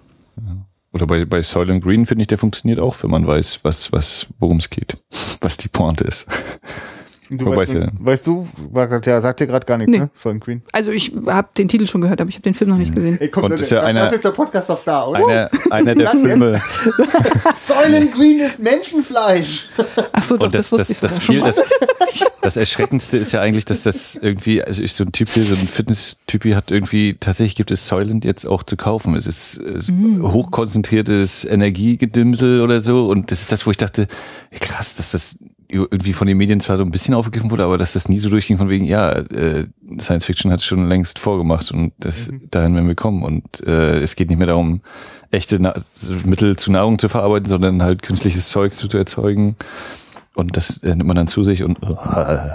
Oder 0.92 1.06
bei, 1.06 1.24
bei 1.24 1.42
Soylent 1.42 1.84
Green 1.84 2.06
finde 2.06 2.22
ich, 2.22 2.28
der 2.28 2.38
funktioniert 2.38 2.80
auch, 2.80 3.02
wenn 3.02 3.10
man 3.10 3.26
weiß, 3.26 3.60
was, 3.62 3.92
was, 3.92 4.26
worum 4.38 4.58
es 4.58 4.70
geht, 4.70 4.96
was 5.40 5.56
die 5.56 5.68
Pointe 5.68 6.04
ist. 6.04 6.26
Du 7.30 7.54
weißt, 7.54 7.74
ja. 7.74 7.88
weißt 7.98 8.26
du, 8.26 8.48
der 9.04 9.20
sagt 9.20 9.40
dir 9.40 9.46
gerade 9.46 9.66
gar 9.66 9.76
nichts, 9.76 9.92
nee. 9.92 9.98
ne? 9.98 10.10
Silent 10.14 10.44
Green. 10.44 10.62
Also 10.72 10.90
ich 10.90 11.12
habe 11.26 11.48
den 11.56 11.68
Titel 11.68 11.86
schon 11.86 12.00
gehört, 12.00 12.20
aber 12.20 12.30
ich 12.30 12.36
habe 12.36 12.44
den 12.44 12.54
Film 12.54 12.70
noch 12.70 12.78
nicht 12.78 12.94
gesehen. 12.94 13.20
Ey, 13.20 13.28
komm, 13.28 13.44
Und 13.44 13.52
ist 13.52 13.70
ja 13.70 13.82
einer, 13.82 14.02
dafür 14.02 14.14
ist 14.16 14.24
der 14.24 14.30
Podcast 14.30 14.70
doch 14.70 14.82
da, 14.84 15.06
oder? 15.06 15.18
Einer, 15.18 15.50
einer 15.70 15.94
der 15.94 16.10
Filme. 16.10 16.60
Silent 17.56 18.14
Green 18.14 18.40
ist 18.40 18.60
Menschenfleisch. 18.60 19.68
Ach 20.12 20.22
so, 20.22 20.36
doch, 20.36 20.46
Und 20.46 20.54
das, 20.54 20.70
das, 20.70 20.88
das, 20.88 21.00
das, 21.00 21.18
viel, 21.18 21.40
das, 21.40 21.70
das 22.40 22.56
Erschreckendste 22.56 23.18
ist 23.18 23.32
ja 23.32 23.40
eigentlich, 23.40 23.66
dass 23.66 23.82
das 23.82 24.16
irgendwie, 24.16 24.62
also 24.62 24.82
ich 24.82 24.94
so 24.94 25.04
ein 25.04 25.12
Typ 25.12 25.28
hier, 25.30 25.44
so 25.44 25.54
ein 25.54 25.68
Fitness-Typ 25.68 26.44
hier 26.44 26.56
hat 26.56 26.70
irgendwie, 26.70 27.16
tatsächlich 27.20 27.56
gibt 27.56 27.70
es 27.70 27.86
Soylent 27.86 28.24
jetzt 28.24 28.46
auch 28.46 28.62
zu 28.62 28.76
kaufen. 28.76 29.14
Es 29.16 29.26
ist, 29.26 29.60
mm. 29.90 30.22
hochkonzentriertes 30.22 31.44
Energiegedimsel 31.44 32.62
oder 32.62 32.80
so. 32.80 33.06
Und 33.06 33.30
das 33.30 33.42
ist 33.42 33.52
das, 33.52 33.66
wo 33.66 33.70
ich 33.70 33.76
dachte, 33.76 34.06
krass, 34.60 34.96
dass 34.96 35.12
das 35.12 35.38
irgendwie 35.68 36.14
von 36.14 36.26
den 36.26 36.38
Medien 36.38 36.60
zwar 36.60 36.78
so 36.78 36.82
ein 36.82 36.90
bisschen 36.90 37.14
aufgegriffen 37.14 37.50
wurde, 37.50 37.64
aber 37.64 37.76
dass 37.76 37.92
das 37.92 38.08
nie 38.08 38.18
so 38.18 38.30
durchging 38.30 38.56
von 38.56 38.68
wegen, 38.68 38.84
ja, 38.84 39.12
äh, 39.12 39.66
Science 40.00 40.24
Fiction 40.24 40.50
hat 40.50 40.60
es 40.60 40.64
schon 40.64 40.88
längst 40.88 41.18
vorgemacht 41.18 41.70
und 41.70 41.92
das 42.00 42.30
mhm. 42.30 42.42
dahin 42.50 42.74
werden 42.74 42.88
wir 42.88 42.94
kommen. 42.94 43.22
Und 43.22 43.66
äh, 43.66 44.00
es 44.00 44.16
geht 44.16 44.30
nicht 44.30 44.38
mehr 44.38 44.46
darum, 44.46 44.80
echte 45.30 45.58
Na 45.60 45.74
Mittel 46.24 46.56
zu 46.56 46.72
Nahrung 46.72 46.98
zu 46.98 47.08
verarbeiten, 47.08 47.48
sondern 47.48 47.82
halt 47.82 48.02
künstliches 48.02 48.48
Zeug 48.48 48.72
zu, 48.72 48.88
zu 48.88 48.96
erzeugen. 48.96 49.56
Und 50.38 50.56
das 50.56 50.78
äh, 50.84 50.94
nimmt 50.94 51.08
man 51.08 51.16
dann 51.16 51.26
zu 51.26 51.42
sich 51.42 51.64
und. 51.64 51.82
Uh, 51.82 51.96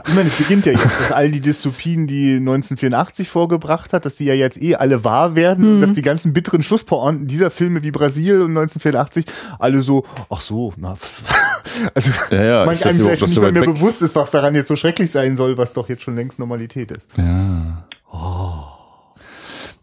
ich 0.08 0.16
meine, 0.16 0.30
es 0.30 0.38
beginnt 0.38 0.66
ja 0.66 0.72
jetzt, 0.72 0.86
dass 0.86 1.12
all 1.12 1.30
die 1.30 1.42
Dystopien, 1.42 2.08
die 2.08 2.38
1984 2.38 3.28
vorgebracht 3.28 3.92
hat, 3.92 4.06
dass 4.06 4.16
die 4.16 4.24
ja 4.24 4.34
jetzt 4.34 4.62
eh 4.62 4.76
alle 4.76 5.04
wahr 5.04 5.36
werden, 5.36 5.76
mhm. 5.76 5.82
dass 5.82 5.92
die 5.92 6.02
ganzen 6.02 6.32
bitteren 6.32 6.64
Schlusspointen 6.64 7.28
dieser 7.28 7.52
Filme 7.52 7.84
wie 7.84 7.92
Brasil 7.92 8.36
und 8.36 8.52
1984 8.52 9.26
alle 9.60 9.82
so, 9.82 10.06
ach 10.30 10.40
so, 10.40 10.72
na, 10.78 10.96
also 11.94 12.12
ja, 12.32 12.44
ja, 12.44 12.66
manch 12.66 12.86
einem 12.86 13.00
vielleicht 13.00 13.22
nicht 13.22 13.34
so 13.34 13.42
mehr 13.42 13.52
bewusst 13.52 14.02
ist, 14.02 14.16
was 14.16 14.32
daran 14.32 14.56
jetzt 14.56 14.70
so 14.70 14.78
schrecklich 14.78 15.12
sein 15.12 15.36
soll, 15.36 15.58
was 15.58 15.74
doch 15.74 15.90
jetzt 15.90 16.04
schon 16.04 16.16
längst 16.16 16.40
Normalität 16.40 16.90
ist. 16.90 17.10
Ja. 17.18 17.86
Oh. 18.14 18.63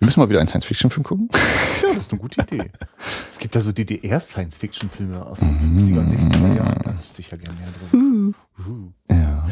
Wir 0.01 0.07
müssen 0.07 0.21
mal 0.21 0.31
wieder 0.31 0.39
einen 0.39 0.49
Science-Fiction-Film 0.49 1.05
gucken. 1.05 1.29
Ja, 1.83 1.95
das 1.95 2.05
ist 2.05 2.13
eine 2.13 2.21
gute 2.21 2.41
Idee. 2.43 2.71
Es 3.31 3.39
gibt 3.39 3.55
da 3.55 3.61
so 3.61 3.73
DDR-Science-Fiction-Filme 3.73 5.25
aus 5.25 5.41
den 5.41 5.49
50er 5.49 5.99
und 5.99 6.09
60er 6.09 6.57
Jahren. 6.57 6.81
Da 6.83 6.99
wüsste 6.99 7.21
ich 7.21 7.31
ja 7.31 7.37
gerne 7.37 7.59
mehr 7.59 7.69
drin. 7.91 8.35
Uh. 8.59 8.93
Ja. 9.13 9.45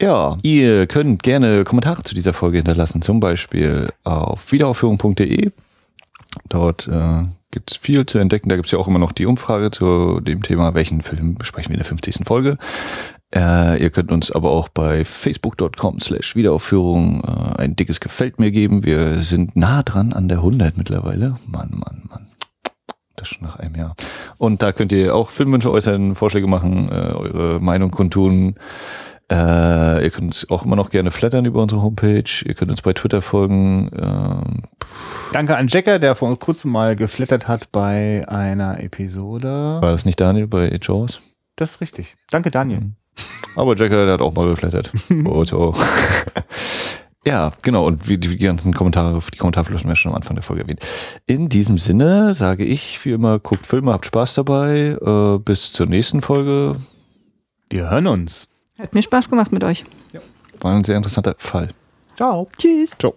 Ja, 0.00 0.38
ihr 0.42 0.86
könnt 0.86 1.22
gerne 1.22 1.64
Kommentare 1.64 2.02
zu 2.02 2.14
dieser 2.14 2.32
Folge 2.32 2.58
hinterlassen, 2.58 3.02
zum 3.02 3.20
Beispiel 3.20 3.90
auf 4.04 4.50
wiederaufführung.de. 4.50 5.50
Dort 6.48 6.88
äh, 6.88 7.24
gibt 7.50 7.72
es 7.72 7.76
viel 7.76 8.06
zu 8.06 8.18
entdecken. 8.18 8.48
Da 8.48 8.56
gibt 8.56 8.66
es 8.66 8.72
ja 8.72 8.78
auch 8.78 8.88
immer 8.88 8.98
noch 8.98 9.12
die 9.12 9.26
Umfrage 9.26 9.70
zu 9.70 10.20
dem 10.20 10.42
Thema, 10.42 10.74
welchen 10.74 11.02
Film 11.02 11.34
besprechen 11.34 11.70
wir 11.70 11.74
in 11.74 11.80
der 11.80 11.86
50. 11.86 12.26
Folge. 12.26 12.56
Äh, 13.34 13.80
ihr 13.80 13.90
könnt 13.90 14.10
uns 14.10 14.32
aber 14.32 14.50
auch 14.50 14.68
bei 14.68 15.04
facebook.com 15.04 16.00
slash 16.00 16.34
Wiederaufführung 16.34 17.22
äh, 17.22 17.62
ein 17.62 17.76
dickes 17.76 18.00
Gefällt 18.00 18.40
mir 18.40 18.50
geben. 18.50 18.84
Wir 18.84 19.18
sind 19.18 19.54
nah 19.54 19.82
dran 19.82 20.12
an 20.12 20.28
der 20.28 20.38
100 20.38 20.76
mittlerweile. 20.76 21.36
Mann, 21.46 21.70
Mann, 21.70 22.02
Mann. 22.08 22.26
Das 23.14 23.28
schon 23.28 23.46
nach 23.46 23.58
einem 23.58 23.76
Jahr. 23.76 23.94
Und 24.38 24.62
da 24.62 24.72
könnt 24.72 24.92
ihr 24.92 25.14
auch 25.14 25.30
Filmwünsche 25.30 25.70
äußern, 25.70 26.14
Vorschläge 26.14 26.48
machen, 26.48 26.88
äh, 26.88 26.94
eure 26.94 27.60
Meinung 27.60 27.90
kundtun. 27.90 28.56
Äh, 29.30 30.02
ihr 30.02 30.10
könnt 30.10 30.26
uns 30.26 30.50
auch 30.50 30.64
immer 30.64 30.74
noch 30.74 30.90
gerne 30.90 31.12
flattern 31.12 31.44
über 31.44 31.62
unsere 31.62 31.82
Homepage. 31.82 32.24
Ihr 32.44 32.54
könnt 32.54 32.72
uns 32.72 32.82
bei 32.82 32.94
Twitter 32.94 33.22
folgen. 33.22 33.90
Ähm, 33.96 34.62
Danke 35.32 35.56
an 35.56 35.68
Jacker, 35.68 36.00
der 36.00 36.16
vor 36.16 36.36
kurzem 36.36 36.72
mal 36.72 36.96
geflattert 36.96 37.46
hat 37.46 37.70
bei 37.70 38.24
einer 38.26 38.82
Episode. 38.82 39.78
War 39.80 39.92
das 39.92 40.04
nicht 40.04 40.18
Daniel 40.18 40.48
bei 40.48 40.76
Jaws? 40.82 41.20
Das 41.54 41.72
ist 41.72 41.80
richtig. 41.80 42.16
Danke, 42.30 42.50
Daniel. 42.50 42.80
Mhm. 42.80 42.96
Aber 43.56 43.76
Jacker, 43.76 44.04
der 44.04 44.14
hat 44.14 44.20
auch 44.20 44.34
mal 44.34 44.48
geflattert. 44.48 44.90
oh, 45.24 45.44
so. 45.44 45.74
Ja, 47.26 47.52
genau. 47.62 47.86
Und 47.86 48.08
wie 48.08 48.16
die 48.16 48.38
ganzen 48.38 48.72
Kommentare, 48.72 49.20
die 49.32 49.38
Kommentarflüsse 49.38 49.82
haben 49.82 49.90
wir 49.90 49.96
schon 49.96 50.12
am 50.12 50.16
Anfang 50.16 50.36
der 50.36 50.42
Folge 50.42 50.62
erwähnt. 50.62 50.80
In 51.26 51.48
diesem 51.48 51.76
Sinne 51.76 52.34
sage 52.34 52.64
ich, 52.64 53.04
wie 53.04 53.12
immer, 53.12 53.38
guckt 53.38 53.66
Filme, 53.66 53.92
habt 53.92 54.06
Spaß 54.06 54.34
dabei. 54.34 54.96
Äh, 55.00 55.38
bis 55.38 55.72
zur 55.72 55.86
nächsten 55.86 56.22
Folge. 56.22 56.76
Wir 57.68 57.90
hören 57.90 58.06
uns. 58.06 58.48
Hat 58.78 58.94
mir 58.94 59.02
Spaß 59.02 59.28
gemacht 59.28 59.52
mit 59.52 59.62
euch. 59.64 59.84
Ja. 60.12 60.20
War 60.60 60.74
ein 60.74 60.84
sehr 60.84 60.96
interessanter 60.96 61.34
Fall. 61.36 61.68
Ciao. 62.16 62.48
Tschüss. 62.56 62.96
Ciao. 62.98 63.14